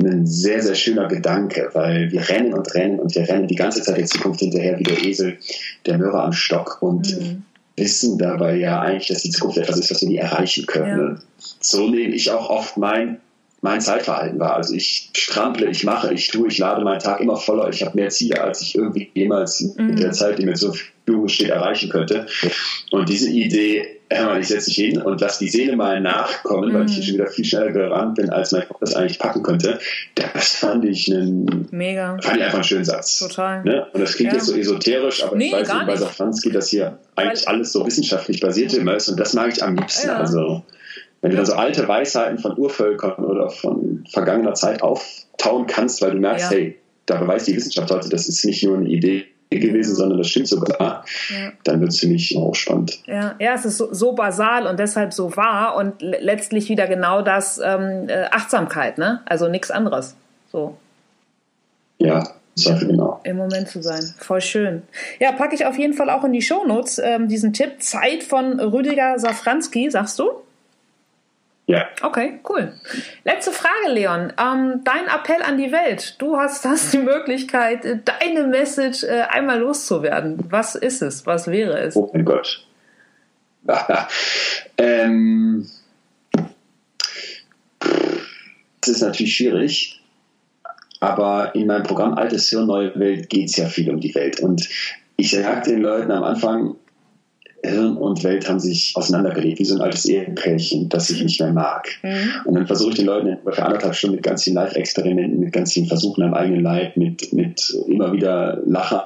ein 0.02 0.26
sehr, 0.26 0.60
sehr 0.60 0.74
schöner 0.74 1.08
Gedanke, 1.08 1.70
weil 1.72 2.12
wir 2.12 2.28
rennen 2.28 2.52
und 2.52 2.74
rennen 2.74 3.00
und 3.00 3.14
wir 3.14 3.26
rennen 3.26 3.48
die 3.48 3.54
ganze 3.54 3.80
Zeit 3.80 3.96
der 3.96 4.04
Zukunft 4.04 4.40
hinterher 4.40 4.78
wie 4.78 4.82
der 4.82 5.02
Esel, 5.02 5.38
der 5.86 5.96
Mörder 5.96 6.24
am 6.24 6.32
Stock 6.34 6.82
und 6.82 7.18
mhm 7.18 7.44
wissen 7.76 8.18
dabei 8.18 8.56
ja 8.56 8.80
eigentlich, 8.80 9.08
dass 9.08 9.22
die 9.22 9.30
Zukunft 9.30 9.58
etwas 9.58 9.78
ist, 9.78 9.90
was 9.90 10.00
wir 10.00 10.08
nie 10.08 10.18
erreichen 10.18 10.66
können. 10.66 11.16
Ja. 11.16 11.46
So 11.60 11.88
nehme 11.88 12.14
ich 12.14 12.30
auch 12.30 12.48
oft 12.50 12.76
mein, 12.76 13.20
mein 13.62 13.80
Zeitverhalten 13.80 14.38
wahr. 14.38 14.56
Also 14.56 14.74
ich 14.74 15.10
strample, 15.16 15.68
ich 15.68 15.84
mache, 15.84 16.12
ich 16.12 16.28
tue, 16.28 16.48
ich 16.48 16.58
lade 16.58 16.84
meinen 16.84 17.00
Tag 17.00 17.20
immer 17.20 17.36
voller. 17.36 17.68
Ich 17.68 17.82
habe 17.82 17.96
mehr 17.96 18.10
Ziele, 18.10 18.40
als 18.40 18.60
ich 18.62 18.76
irgendwie 18.76 19.10
jemals 19.14 19.60
mhm. 19.60 19.90
in 19.90 19.96
der 19.96 20.12
Zeit, 20.12 20.38
die 20.38 20.46
mir 20.46 20.54
zur 20.54 20.74
Verfügung 20.74 21.28
steht, 21.28 21.50
erreichen 21.50 21.90
könnte. 21.90 22.26
Und 22.90 23.08
diese 23.08 23.30
Idee, 23.30 24.00
ich 24.38 24.48
setze 24.48 24.70
mich 24.70 24.76
hin 24.76 25.02
und 25.02 25.20
lasse 25.20 25.44
die 25.44 25.50
Seele 25.50 25.76
mal 25.76 26.00
nachkommen, 26.00 26.70
mhm. 26.70 26.74
weil 26.74 26.86
ich 26.86 26.98
mhm. 26.98 27.02
schon 27.02 27.14
wieder 27.14 27.26
viel 27.26 27.44
schneller 27.44 27.72
gerannt 27.72 28.16
bin, 28.16 28.30
als 28.30 28.52
mein 28.52 28.66
Kopf 28.66 28.78
das 28.80 28.94
eigentlich 28.94 29.18
packen 29.18 29.42
könnte. 29.42 29.78
Das 30.14 30.56
fand 30.56 30.84
ich 30.84 31.12
einen, 31.12 31.68
Mega. 31.70 32.18
Fand 32.20 32.36
ich 32.36 32.42
einfach 32.42 32.54
einen 32.54 32.64
schönen 32.64 32.84
Satz. 32.84 33.18
Total. 33.18 33.62
Ne? 33.64 33.86
Und 33.92 34.00
das 34.00 34.14
klingt 34.14 34.32
ja. 34.32 34.38
jetzt 34.38 34.46
so 34.46 34.56
esoterisch, 34.56 35.22
aber 35.22 35.36
nee, 35.36 35.46
ich 35.46 35.52
weiß, 35.52 35.86
bei 35.86 35.96
Safranski, 35.96 36.50
dass 36.50 36.68
hier 36.68 36.98
eigentlich 37.16 37.46
weil 37.46 37.54
alles 37.54 37.72
so 37.72 37.86
wissenschaftlich 37.86 38.40
basiert 38.40 38.74
immer 38.74 38.96
ist 38.96 39.08
und 39.08 39.18
das 39.18 39.34
mag 39.34 39.52
ich 39.52 39.62
am 39.62 39.76
liebsten. 39.76 40.08
Ja. 40.08 40.18
Also, 40.18 40.62
wenn 41.20 41.30
du 41.30 41.36
dann 41.36 41.46
so 41.46 41.54
alte 41.54 41.86
Weisheiten 41.88 42.38
von 42.38 42.56
Urvölkern 42.56 43.24
oder 43.24 43.48
von 43.48 44.04
vergangener 44.10 44.54
Zeit 44.54 44.82
auftauen 44.82 45.66
kannst, 45.66 46.02
weil 46.02 46.12
du 46.12 46.18
merkst, 46.18 46.50
ja. 46.50 46.56
hey, 46.56 46.78
da 47.06 47.16
beweist 47.16 47.46
die 47.46 47.56
Wissenschaft 47.56 47.90
heute, 47.90 48.08
das 48.08 48.28
ist 48.28 48.44
nicht 48.44 48.62
nur 48.62 48.76
eine 48.76 48.88
Idee, 48.88 49.26
gewesen, 49.60 49.94
sondern 49.94 50.18
das 50.18 50.28
stimmt 50.28 50.48
sogar, 50.48 51.04
ja. 51.30 51.52
dann 51.64 51.80
wird 51.80 51.90
es 51.90 51.98
für 51.98 52.06
mich 52.06 52.36
auch 52.36 52.54
spannend. 52.54 52.98
Ja, 53.06 53.34
ja 53.38 53.54
es 53.54 53.64
ist 53.64 53.76
so, 53.76 53.92
so, 53.92 54.12
basal 54.12 54.66
und 54.66 54.78
deshalb 54.78 55.12
so 55.12 55.36
wahr 55.36 55.76
und 55.76 56.00
letztlich 56.00 56.68
wieder 56.68 56.86
genau 56.86 57.22
das 57.22 57.60
ähm, 57.64 58.08
äh, 58.08 58.24
Achtsamkeit, 58.30 58.98
ne? 58.98 59.20
Also 59.26 59.48
nichts 59.48 59.70
anderes. 59.70 60.16
So. 60.50 60.76
Ja, 61.98 62.28
genau. 62.80 63.20
im 63.24 63.36
Moment 63.36 63.68
zu 63.68 63.82
sein. 63.82 64.02
Voll 64.18 64.40
schön. 64.40 64.82
Ja, 65.18 65.32
packe 65.32 65.54
ich 65.54 65.66
auf 65.66 65.78
jeden 65.78 65.94
Fall 65.94 66.10
auch 66.10 66.24
in 66.24 66.32
die 66.32 66.42
Shownotes 66.42 66.98
ähm, 66.98 67.28
diesen 67.28 67.52
Tipp. 67.52 67.82
Zeit 67.82 68.22
von 68.22 68.60
Rüdiger 68.60 69.18
Safranski, 69.18 69.90
sagst 69.90 70.18
du? 70.18 70.30
Ja. 71.66 71.86
Okay, 72.02 72.40
cool. 72.48 72.74
Letzte 73.24 73.50
Frage, 73.50 73.92
Leon. 73.92 74.32
Ähm, 74.38 74.82
dein 74.84 75.06
Appell 75.06 75.42
an 75.42 75.56
die 75.56 75.72
Welt. 75.72 76.16
Du 76.18 76.36
hast, 76.36 76.64
hast 76.64 76.92
die 76.92 76.98
Möglichkeit, 76.98 77.84
äh, 77.84 77.98
deine 78.04 78.46
Message 78.46 79.04
äh, 79.04 79.22
einmal 79.30 79.60
loszuwerden. 79.60 80.38
Was 80.50 80.74
ist 80.74 81.00
es? 81.00 81.26
Was 81.26 81.46
wäre 81.46 81.78
es? 81.78 81.96
Oh 81.96 82.10
mein 82.12 82.24
Gott. 82.24 82.66
ähm, 84.76 85.66
das 87.78 88.88
ist 88.88 89.00
natürlich 89.00 89.34
schwierig, 89.34 90.02
aber 91.00 91.54
in 91.54 91.66
meinem 91.66 91.82
Programm 91.82 92.12
Altes 92.12 92.50
Hirn, 92.50 92.66
Neue 92.66 92.98
Welt 92.98 93.30
geht 93.30 93.48
es 93.48 93.56
ja 93.56 93.66
viel 93.66 93.88
um 93.90 94.00
die 94.00 94.14
Welt. 94.14 94.40
Und 94.40 94.68
ich 95.16 95.30
sage 95.30 95.70
den 95.70 95.80
Leuten 95.80 96.10
am 96.10 96.24
Anfang, 96.24 96.76
Hirn 97.68 97.96
und 97.96 98.22
Welt 98.24 98.48
haben 98.48 98.60
sich 98.60 98.92
auseinandergelebt, 98.94 99.58
wie 99.58 99.64
so 99.64 99.74
ein 99.74 99.80
altes 99.80 100.04
Ehepärchen, 100.06 100.88
das 100.88 101.10
ich 101.10 101.22
nicht 101.22 101.40
mehr 101.40 101.52
mag. 101.52 101.88
Mhm. 102.02 102.30
Und 102.44 102.54
dann 102.54 102.66
versuche 102.66 102.90
ich 102.90 102.96
den 102.96 103.06
Leuten 103.06 103.38
für 103.50 103.62
anderthalb 103.62 103.94
Stunden 103.94 104.16
mit 104.16 104.24
ganz 104.24 104.44
vielen 104.44 104.56
Live-Experimenten, 104.56 105.40
mit 105.40 105.52
ganz 105.52 105.72
vielen 105.72 105.86
Versuchen 105.86 106.22
am 106.22 106.34
eigenen 106.34 106.62
Leib, 106.62 106.96
mit, 106.96 107.32
mit 107.32 107.74
immer 107.86 108.12
wieder 108.12 108.60
Lachen, 108.66 109.00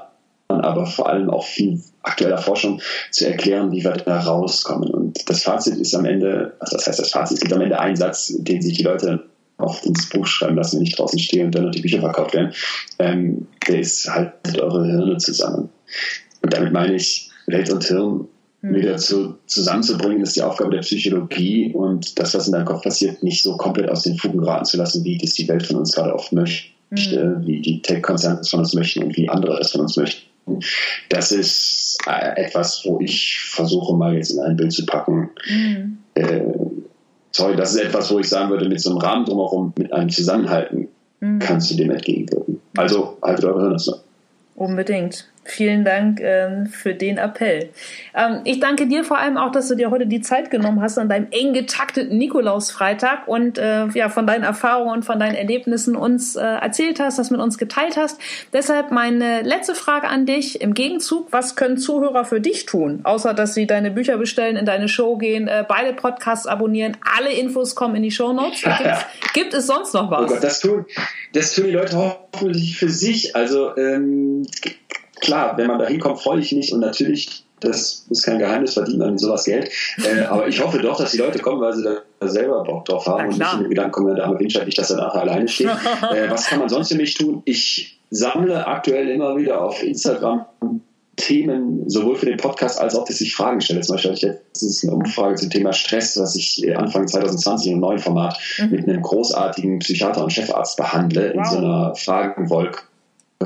aber 0.49 0.87
vor 0.87 1.09
allem 1.09 1.31
auch 1.31 1.45
viel 1.45 1.81
aktueller 2.03 2.39
Forschung 2.39 2.81
zu 3.11 3.27
erklären, 3.27 3.71
wie 3.71 3.85
wir 3.85 3.93
da 3.93 4.21
rauskommen. 4.21 4.91
Und 4.91 5.29
das 5.29 5.43
Fazit 5.43 5.77
ist 5.77 5.95
am 5.95 6.05
Ende, 6.05 6.55
also 6.59 6.77
das 6.77 6.87
heißt, 6.87 6.99
das 6.99 7.11
Fazit 7.11 7.37
es 7.37 7.41
gibt 7.41 7.53
am 7.53 7.61
Ende 7.61 7.79
einen 7.79 7.97
Satz, 7.97 8.35
den 8.39 8.63
sich 8.63 8.79
die 8.79 8.85
Leute 8.85 9.25
oft 9.59 9.85
ins 9.85 10.09
Buch 10.09 10.27
schreiben 10.27 10.57
lassen, 10.57 10.77
wenn 10.77 10.87
ich 10.87 10.95
draußen 10.95 11.19
stehe 11.19 11.45
und 11.45 11.55
dann 11.55 11.65
noch 11.65 11.73
die 11.73 11.83
Bücher 11.83 12.01
verkauft 12.01 12.35
werden. 12.35 12.53
Ähm, 12.99 13.47
der 13.67 13.81
ist 13.81 14.09
halt 14.09 14.33
eure 14.59 14.87
Hirne 14.87 15.19
zusammen. 15.19 15.69
Und 16.43 16.53
damit 16.55 16.73
meine 16.73 16.95
ich, 16.95 17.31
Welt 17.47 17.71
und 17.71 17.85
Hirn. 17.85 18.29
Wieder 18.61 18.97
zu, 18.97 19.37
zusammenzubringen, 19.47 20.23
ist 20.23 20.37
die 20.37 20.43
Aufgabe 20.43 20.71
der 20.71 20.81
Psychologie 20.81 21.73
und 21.73 22.19
das, 22.19 22.35
was 22.35 22.47
in 22.47 22.53
deinem 22.53 22.65
Kopf 22.65 22.83
passiert, 22.83 23.23
nicht 23.23 23.43
so 23.43 23.57
komplett 23.57 23.89
aus 23.89 24.03
den 24.03 24.17
Fugen 24.17 24.39
geraten 24.39 24.65
zu 24.65 24.77
lassen, 24.77 25.05
wie 25.05 25.17
das 25.17 25.35
die 25.35 25.47
Welt 25.49 25.65
von 25.65 25.77
uns 25.77 25.93
gerade 25.93 26.15
oft 26.15 26.33
möchte, 26.33 26.71
mhm. 26.91 27.47
wie 27.47 27.61
die 27.61 27.81
Tech-Konzerne 27.83 28.41
es 28.41 28.49
von 28.49 28.61
uns 28.61 28.75
möchten 28.75 29.05
und 29.05 29.17
wie 29.17 29.29
andere 29.29 29.61
es 29.61 29.71
von 29.71 29.83
uns 29.83 29.97
möchten. 29.97 30.23
Das 31.09 31.31
ist 31.31 31.99
äh, 32.07 32.43
etwas, 32.43 32.83
wo 32.85 32.99
ich 33.01 33.39
versuche, 33.39 33.95
mal 33.95 34.15
jetzt 34.15 34.31
in 34.31 34.41
ein 34.41 34.57
Bild 34.57 34.73
zu 34.73 34.87
packen. 34.87 35.31
Mhm. 35.49 35.99
Äh, 36.15 36.41
sorry, 37.33 37.55
das 37.55 37.75
ist 37.75 37.81
etwas, 37.81 38.11
wo 38.11 38.19
ich 38.19 38.29
sagen 38.29 38.51
würde, 38.51 38.69
mit 38.69 38.81
so 38.81 38.91
einem 38.91 38.99
Rahmen 38.99 39.25
drumherum, 39.25 39.73
mit 39.77 39.93
einem 39.93 40.09
Zusammenhalten, 40.09 40.89
mhm. 41.21 41.39
kannst 41.39 41.71
du 41.71 41.77
dem 41.77 41.91
entgegenwirken. 41.91 42.61
Also 42.77 43.19
haltet 43.23 43.45
eure 43.45 43.61
Hirne 43.61 43.77
zusammen. 43.77 44.03
Unbedingt. 44.57 45.29
Vielen 45.51 45.83
Dank 45.83 46.21
ähm, 46.21 46.67
für 46.67 46.95
den 46.95 47.17
Appell. 47.17 47.71
Ähm, 48.15 48.43
ich 48.45 48.61
danke 48.61 48.87
dir 48.87 49.03
vor 49.03 49.17
allem 49.17 49.39
auch, 49.39 49.51
dass 49.51 49.69
du 49.69 49.77
dir 49.77 49.91
heute 49.91 50.07
die 50.07 50.21
Zeit 50.21 50.51
genommen 50.51 50.83
hast 50.83 50.99
an 50.99 51.09
deinem 51.09 51.29
eng 51.31 51.55
getakteten 51.55 52.19
Nikolausfreitag 52.19 53.27
und 53.27 53.57
äh, 53.57 53.87
ja 53.87 54.11
von 54.11 54.27
deinen 54.27 54.45
Erfahrungen 54.45 54.93
und 54.93 55.05
von 55.05 55.19
deinen 55.19 55.35
Erlebnissen 55.35 55.97
uns 55.97 56.37
äh, 56.37 56.43
erzählt 56.43 57.01
hast, 57.01 57.19
das 57.19 57.31
mit 57.31 57.41
uns 57.41 57.57
geteilt 57.57 57.97
hast. 57.97 58.21
Deshalb 58.53 58.91
meine 58.91 59.41
letzte 59.41 59.75
Frage 59.75 60.09
an 60.09 60.27
dich 60.27 60.61
im 60.61 60.75
Gegenzug: 60.75 61.29
Was 61.31 61.57
können 61.57 61.79
Zuhörer 61.79 62.27
für 62.27 62.43
dich 62.43 62.67
tun, 62.67 63.01
außer 63.05 63.33
dass 63.33 63.55
sie 63.55 63.67
deine 63.67 63.91
Bücher 63.91 64.19
bestellen, 64.19 64.57
in 64.57 64.67
deine 64.67 64.89
Show 64.89 65.17
gehen, 65.17 65.49
äh, 65.49 65.65
beide 65.67 65.95
Podcasts 65.95 66.47
abonnieren, 66.47 66.99
alle 67.17 67.33
Infos 67.33 67.75
kommen 67.75 67.97
in 67.97 68.03
die 68.03 68.11
Show 68.11 68.35
Notes. 68.35 68.63
Gibt 69.33 69.55
es 69.55 69.67
sonst 69.67 69.95
noch 69.95 70.11
was? 70.11 70.25
Oh 70.25 70.35
Gott, 70.35 70.45
das 70.45 70.61
tun, 70.61 70.85
das 71.33 71.55
tun 71.55 71.65
die 71.65 71.73
Leute 71.73 71.97
hoffentlich 71.97 72.77
für 72.77 72.91
sich. 72.91 73.35
Also 73.35 73.75
ähm, 73.79 74.47
klar, 75.21 75.57
wenn 75.57 75.67
man 75.67 75.79
da 75.79 75.87
hinkommt, 75.87 76.21
freue 76.21 76.41
ich 76.41 76.53
mich 76.53 76.73
und 76.73 76.81
natürlich, 76.81 77.45
das 77.61 78.07
ist 78.11 78.23
kein 78.23 78.39
Geheimnis, 78.39 78.75
verdient 78.75 78.99
man 78.99 79.19
sowas 79.19 79.45
Geld. 79.45 79.71
Äh, 80.05 80.23
aber 80.23 80.49
ich 80.49 80.63
hoffe 80.63 80.79
doch, 80.79 80.97
dass 80.97 81.13
die 81.13 81.19
Leute 81.19 81.39
kommen, 81.39 81.61
weil 81.61 81.75
sie 81.75 81.83
da 81.83 82.29
selber 82.29 82.63
Bock 82.63 82.85
drauf 82.85 83.07
haben 83.07 83.29
und 83.29 83.39
nicht 83.39 83.53
in 83.53 83.61
den 83.61 83.71
Gedanken 83.71 83.93
kommen, 83.93 84.15
der 84.15 84.27
arme 84.27 84.39
Winscheid 84.39 84.67
nicht, 84.67 84.79
dass 84.79 84.91
er 84.91 84.99
nachher 84.99 85.23
alleine 85.23 85.49
steht. 85.49 85.69
äh, 86.13 86.31
was 86.31 86.47
kann 86.47 86.61
man 86.61 86.69
sonst 86.69 86.89
für 86.89 86.97
mich 86.97 87.15
tun? 87.15 87.43
Ich 87.45 87.99
sammle 88.11 88.67
aktuell 88.67 89.09
immer 89.09 89.37
wieder 89.37 89.61
auf 89.61 89.83
Instagram 89.83 90.47
Themen, 91.19 91.91
sowohl 91.91 92.17
für 92.17 92.27
den 92.27 92.37
Podcast 92.37 92.81
als 92.81 92.95
auch, 92.95 93.05
dass 93.05 93.21
ich 93.21 93.35
Fragen 93.35 93.61
stelle. 93.61 93.81
Zum 93.81 93.97
Beispiel 93.97 94.13
hatte 94.13 94.27
ich 94.27 94.33
letztens 94.33 94.85
eine 94.85 94.93
Umfrage 94.93 95.35
zum 95.35 95.51
Thema 95.51 95.73
Stress, 95.73 96.17
was 96.17 96.37
ich 96.37 96.65
Anfang 96.77 97.07
2020 97.07 97.67
in 97.67 97.73
einem 97.75 97.81
neuen 97.81 97.99
Format 97.99 98.39
mhm. 98.59 98.71
mit 98.71 98.89
einem 98.89 99.03
großartigen 99.03 99.81
Psychiater 99.81 100.23
und 100.23 100.33
Chefarzt 100.33 100.77
behandle, 100.77 101.33
wow. 101.35 101.37
in 101.37 101.45
so 101.45 101.57
einer 101.59 101.95
Fragenwolke 101.97 102.83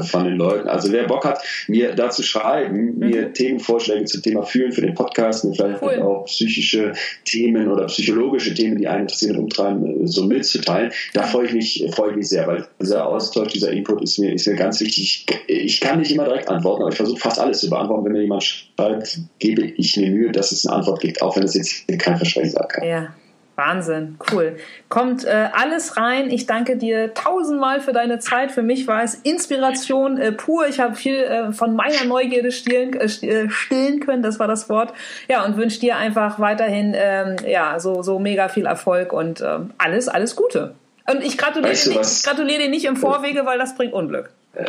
von 0.00 0.24
den 0.24 0.36
Leuten. 0.36 0.68
Also 0.68 0.90
wer 0.90 1.04
Bock 1.04 1.24
hat, 1.24 1.42
mir 1.68 1.94
da 1.94 2.08
zu 2.08 2.22
schreiben, 2.22 2.94
mhm. 2.94 2.98
mir 2.98 3.32
Themenvorschläge 3.32 4.06
zum 4.06 4.22
Thema 4.22 4.42
Fühlen 4.42 4.72
für 4.72 4.80
den 4.80 4.94
Podcast, 4.94 5.44
mir 5.44 5.54
vielleicht 5.54 5.82
cool. 5.82 6.00
auch 6.00 6.24
psychische 6.24 6.94
Themen 7.24 7.68
oder 7.68 7.86
psychologische 7.86 8.54
Themen, 8.54 8.78
die 8.78 8.88
einen 8.88 9.02
interessieren 9.02 9.36
und 9.36 9.44
umtreiben, 9.44 10.06
so 10.06 10.24
mitzuteilen, 10.24 10.92
da 11.12 11.24
freue 11.24 11.46
ich 11.46 11.52
mich, 11.52 11.90
freue 11.94 12.10
ich 12.10 12.16
mich 12.16 12.28
sehr, 12.28 12.46
weil 12.46 12.66
dieser 12.80 13.06
Austausch, 13.06 13.52
dieser 13.52 13.70
Input 13.72 14.02
ist 14.02 14.18
mir, 14.18 14.32
ist 14.32 14.46
mir 14.46 14.56
ganz 14.56 14.80
wichtig. 14.80 15.26
Ich 15.46 15.80
kann 15.80 15.98
nicht 15.98 16.10
immer 16.10 16.24
direkt 16.24 16.48
antworten, 16.48 16.82
aber 16.82 16.90
ich 16.90 16.96
versuche 16.96 17.20
fast 17.20 17.38
alles 17.38 17.60
zu 17.60 17.68
beantworten. 17.68 18.06
Wenn 18.06 18.12
mir 18.12 18.22
jemand 18.22 18.44
schreibt, 18.44 19.20
gebe 19.40 19.62
ich 19.62 19.96
mir 19.96 20.10
Mühe, 20.10 20.32
dass 20.32 20.52
es 20.52 20.66
eine 20.66 20.76
Antwort 20.76 21.00
gibt, 21.00 21.20
auch 21.20 21.36
wenn 21.36 21.42
es 21.42 21.54
jetzt 21.54 21.86
kein 21.98 22.16
Versprechen 22.16 22.50
sagen 22.50 22.68
kann. 22.68 22.88
Ja. 22.88 23.14
Wahnsinn, 23.54 24.16
cool. 24.32 24.56
Kommt 24.88 25.24
äh, 25.24 25.48
alles 25.52 25.98
rein. 25.98 26.30
Ich 26.30 26.46
danke 26.46 26.76
dir 26.76 27.12
tausendmal 27.12 27.80
für 27.80 27.92
deine 27.92 28.18
Zeit. 28.18 28.50
Für 28.50 28.62
mich 28.62 28.86
war 28.86 29.02
es 29.02 29.14
Inspiration 29.14 30.16
äh, 30.16 30.32
pur. 30.32 30.66
Ich 30.68 30.80
habe 30.80 30.94
viel 30.94 31.16
äh, 31.16 31.52
von 31.52 31.76
meiner 31.76 32.04
Neugierde 32.06 32.50
stillen, 32.50 32.94
äh, 32.94 33.04
äh, 33.04 33.50
stillen 33.50 34.00
können. 34.00 34.22
Das 34.22 34.38
war 34.38 34.48
das 34.48 34.70
Wort. 34.70 34.94
Ja, 35.28 35.44
und 35.44 35.58
wünsche 35.58 35.80
dir 35.80 35.96
einfach 35.96 36.40
weiterhin 36.40 36.94
ähm, 36.96 37.36
ja 37.46 37.78
so 37.78 38.02
so 38.02 38.18
mega 38.18 38.48
viel 38.48 38.64
Erfolg 38.64 39.12
und 39.12 39.42
ähm, 39.42 39.72
alles 39.76 40.08
alles 40.08 40.34
Gute. 40.34 40.74
Und 41.10 41.22
ich 41.22 41.36
gratuliere, 41.36 41.72
weißt 41.72 41.86
du, 41.88 41.90
dir, 41.92 42.00
ich 42.00 42.22
gratuliere 42.22 42.62
dir 42.62 42.68
nicht 42.70 42.86
im 42.86 42.96
Vorwege, 42.96 43.44
weil 43.44 43.58
das 43.58 43.74
bringt 43.74 43.92
Unglück. 43.92 44.30
Äh, 44.54 44.64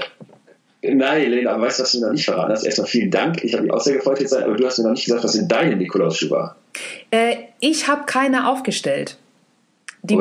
nein, 0.84 1.22
Helene, 1.22 1.50
aber 1.50 1.64
weißt 1.64 1.80
du, 1.80 1.84
was 1.84 1.92
du 1.94 2.02
noch 2.02 2.12
nicht 2.12 2.26
verraten 2.26 2.52
hast? 2.52 2.64
Erstmal 2.64 2.88
vielen 2.88 3.12
Dank. 3.12 3.44
Ich 3.44 3.54
habe 3.54 3.64
mich 3.64 3.72
auch 3.72 3.82
sehr 3.82 3.96
gefreut, 3.96 4.20
jetzt 4.20 4.32
sein, 4.32 4.44
aber 4.44 4.56
du 4.56 4.66
hast 4.66 4.78
mir 4.78 4.86
noch 4.86 4.92
nicht 4.92 5.06
gesagt, 5.06 5.24
was 5.24 5.36
in 5.36 5.48
deinem 5.48 5.80
Nikolausschuh 5.80 6.30
war. 6.30 6.56
Äh, 7.12 7.36
ich 7.60 7.88
habe 7.88 8.06
keine 8.06 8.48
aufgestellt. 8.48 9.18
Die, 10.02 10.18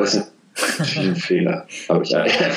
ein 0.96 1.16
Fehler. 1.16 1.66
Aber 1.88 2.02
ich, 2.02 2.12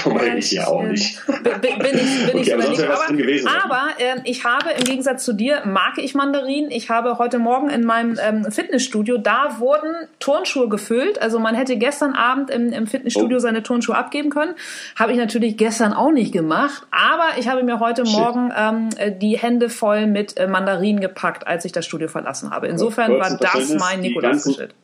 wobei 0.05 0.37
ich 0.37 0.51
ja 0.51 0.67
auch 0.67 0.83
nicht. 0.83 1.25
Bin, 1.25 1.43
bin 1.43 1.63
ich, 1.93 2.25
bin 2.25 2.29
okay, 2.33 2.41
ich 2.41 2.53
aber, 2.53 3.13
nicht. 3.13 3.47
aber, 3.47 3.63
aber 3.63 3.87
äh, 3.99 4.21
ich 4.25 4.43
habe 4.43 4.71
im 4.77 4.83
Gegensatz 4.83 5.23
zu 5.23 5.33
dir, 5.33 5.61
mag 5.65 5.97
ich 5.97 6.13
Mandarinen. 6.13 6.71
Ich 6.71 6.89
habe 6.89 7.17
heute 7.17 7.39
Morgen 7.39 7.69
in 7.69 7.85
meinem 7.85 8.17
ähm, 8.21 8.51
Fitnessstudio, 8.51 9.17
da 9.17 9.59
wurden 9.59 9.93
Turnschuhe 10.19 10.67
gefüllt. 10.67 11.21
Also 11.21 11.39
man 11.39 11.55
hätte 11.55 11.77
gestern 11.77 12.13
Abend 12.13 12.49
im, 12.49 12.71
im 12.73 12.87
Fitnessstudio 12.87 13.37
oh. 13.37 13.39
seine 13.39 13.63
Turnschuhe 13.63 13.95
abgeben 13.95 14.29
können. 14.29 14.55
Habe 14.97 15.13
ich 15.13 15.17
natürlich 15.17 15.57
gestern 15.57 15.93
auch 15.93 16.11
nicht 16.11 16.33
gemacht. 16.33 16.85
Aber 16.91 17.39
ich 17.39 17.47
habe 17.47 17.63
mir 17.63 17.79
heute 17.79 18.05
Shit. 18.05 18.15
Morgen 18.15 18.53
ähm, 18.55 19.19
die 19.19 19.37
Hände 19.37 19.69
voll 19.69 20.07
mit 20.07 20.37
äh, 20.37 20.47
Mandarinen 20.47 20.99
gepackt, 20.99 21.47
als 21.47 21.65
ich 21.65 21.71
das 21.71 21.85
Studio 21.85 22.07
verlassen 22.07 22.51
habe. 22.51 22.67
Insofern 22.67 23.19
war 23.19 23.37
das 23.37 23.73
mein 23.75 24.01
Nikolaus-Geschäft 24.01 24.75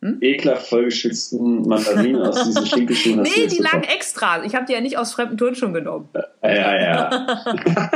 hm? 0.00 0.18
ekelhaft 0.20 0.68
vollgeschwitzten 0.68 1.66
Mandarinen 1.66 2.22
aus 2.22 2.44
diesen 2.44 2.66
Stinkeschuhen. 2.66 3.22
Nee, 3.22 3.46
die 3.46 3.58
lagen 3.58 3.84
extra. 3.84 4.44
Ich 4.44 4.54
habe 4.54 4.66
die 4.66 4.72
ja 4.72 4.80
nicht 4.80 4.98
aus 4.98 5.12
fremden 5.12 5.38
Turnschuhen 5.38 5.72
genommen. 5.72 6.08
Ja, 6.42 6.50
ja, 6.54 6.80
ja. 6.80 7.26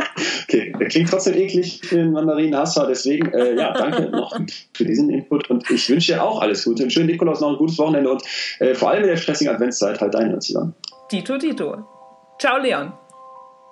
okay, 0.44 0.72
der 0.78 0.88
klingt 0.88 1.10
trotzdem 1.10 1.34
eklig, 1.34 1.82
den 1.90 2.12
Mandarinen-Hasser. 2.12 2.86
Deswegen, 2.86 3.32
äh, 3.32 3.54
ja, 3.54 3.72
danke 3.72 4.10
noch 4.10 4.38
für 4.72 4.84
diesen 4.84 5.10
Input 5.10 5.50
und 5.50 5.70
ich 5.70 5.88
wünsche 5.90 6.14
dir 6.14 6.22
auch 6.22 6.40
alles 6.40 6.64
Gute. 6.64 6.82
Einen 6.82 6.90
schönen 6.90 7.06
Nikolaus, 7.06 7.40
noch 7.40 7.50
ein 7.50 7.56
gutes 7.56 7.78
Wochenende 7.78 8.10
und 8.10 8.22
äh, 8.60 8.74
vor 8.74 8.90
allem 8.90 9.02
in 9.02 9.08
der 9.08 9.16
stressigen 9.16 9.52
Adventszeit 9.52 10.00
halt 10.00 10.14
deine 10.14 10.38
zusammen. 10.38 10.74
Tito, 11.08 11.36
Tito. 11.38 11.84
Ciao, 12.38 12.58
Leon. 12.58 12.92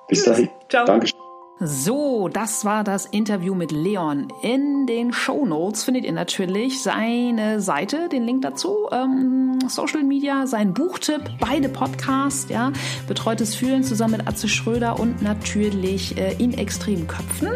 Bis 0.08 0.24
dahin. 0.24 0.48
Ciao. 0.68 0.84
Dankeschön. 0.84 1.17
So, 1.60 2.28
das 2.28 2.64
war 2.64 2.84
das 2.84 3.06
Interview 3.06 3.52
mit 3.52 3.72
Leon. 3.72 4.28
In 4.42 4.86
den 4.86 5.12
Show 5.12 5.44
Notes 5.44 5.82
findet 5.82 6.04
ihr 6.04 6.12
natürlich 6.12 6.84
seine 6.84 7.60
Seite, 7.60 8.08
den 8.08 8.22
Link 8.22 8.42
dazu, 8.42 8.86
ähm, 8.92 9.58
Social 9.66 10.04
Media, 10.04 10.46
sein 10.46 10.72
Buchtipp, 10.72 11.22
beide 11.40 11.68
Podcasts, 11.68 12.48
ja, 12.48 12.70
Betreutes 13.08 13.56
Fühlen 13.56 13.82
zusammen 13.82 14.18
mit 14.18 14.28
Atze 14.28 14.46
Schröder 14.46 15.00
und 15.00 15.20
natürlich 15.20 16.16
äh, 16.16 16.36
in 16.38 16.54
extremen 16.54 17.08
Köpfen. 17.08 17.48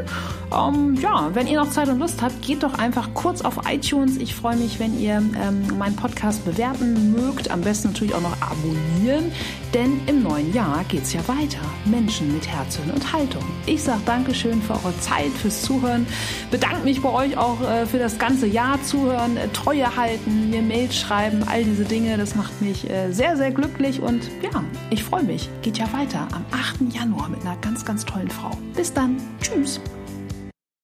Ähm, 0.52 0.96
ja, 1.00 1.30
wenn 1.32 1.46
ihr 1.46 1.60
noch 1.60 1.70
Zeit 1.70 1.88
und 1.88 2.00
Lust 2.00 2.22
habt, 2.22 2.42
geht 2.42 2.64
doch 2.64 2.74
einfach 2.74 3.14
kurz 3.14 3.42
auf 3.42 3.70
iTunes. 3.70 4.16
Ich 4.16 4.34
freue 4.34 4.56
mich, 4.56 4.80
wenn 4.80 4.98
ihr 4.98 5.14
ähm, 5.14 5.78
meinen 5.78 5.94
Podcast 5.94 6.44
bewerten 6.44 7.12
mögt. 7.12 7.52
Am 7.52 7.60
besten 7.60 7.88
natürlich 7.88 8.14
auch 8.14 8.20
noch 8.20 8.36
abonnieren, 8.42 9.30
denn 9.72 10.00
im 10.08 10.24
neuen 10.24 10.52
Jahr 10.52 10.82
geht's 10.88 11.12
ja 11.12 11.20
weiter. 11.28 11.60
Menschen 11.84 12.34
mit 12.34 12.48
Herz, 12.48 12.80
und 12.82 13.12
Haltung. 13.12 13.44
Ich 13.66 13.82
sage 13.82 13.91
sage 13.92 14.02
Dankeschön 14.06 14.62
für 14.62 14.72
eure 14.72 14.98
Zeit, 15.00 15.30
fürs 15.32 15.62
Zuhören. 15.62 16.06
Bedanke 16.50 16.84
mich 16.84 17.02
bei 17.02 17.10
euch 17.10 17.36
auch 17.36 17.60
äh, 17.60 17.84
für 17.84 17.98
das 17.98 18.18
ganze 18.18 18.46
Jahr 18.46 18.82
Zuhören, 18.82 19.36
äh, 19.36 19.48
Treue 19.48 19.96
halten, 19.96 20.50
mir 20.50 20.62
Mails 20.62 20.96
schreiben, 20.96 21.42
all 21.46 21.64
diese 21.64 21.84
Dinge. 21.84 22.16
Das 22.16 22.34
macht 22.34 22.62
mich 22.62 22.88
äh, 22.88 23.12
sehr, 23.12 23.36
sehr 23.36 23.50
glücklich 23.50 24.00
und 24.00 24.30
ja, 24.42 24.64
ich 24.90 25.04
freue 25.04 25.24
mich. 25.24 25.50
Geht 25.60 25.78
ja 25.78 25.92
weiter 25.92 26.26
am 26.32 26.44
8. 26.52 26.94
Januar 26.94 27.28
mit 27.28 27.42
einer 27.42 27.56
ganz, 27.56 27.84
ganz 27.84 28.04
tollen 28.04 28.30
Frau. 28.30 28.50
Bis 28.74 28.92
dann. 28.92 29.16
Tschüss. 29.40 29.80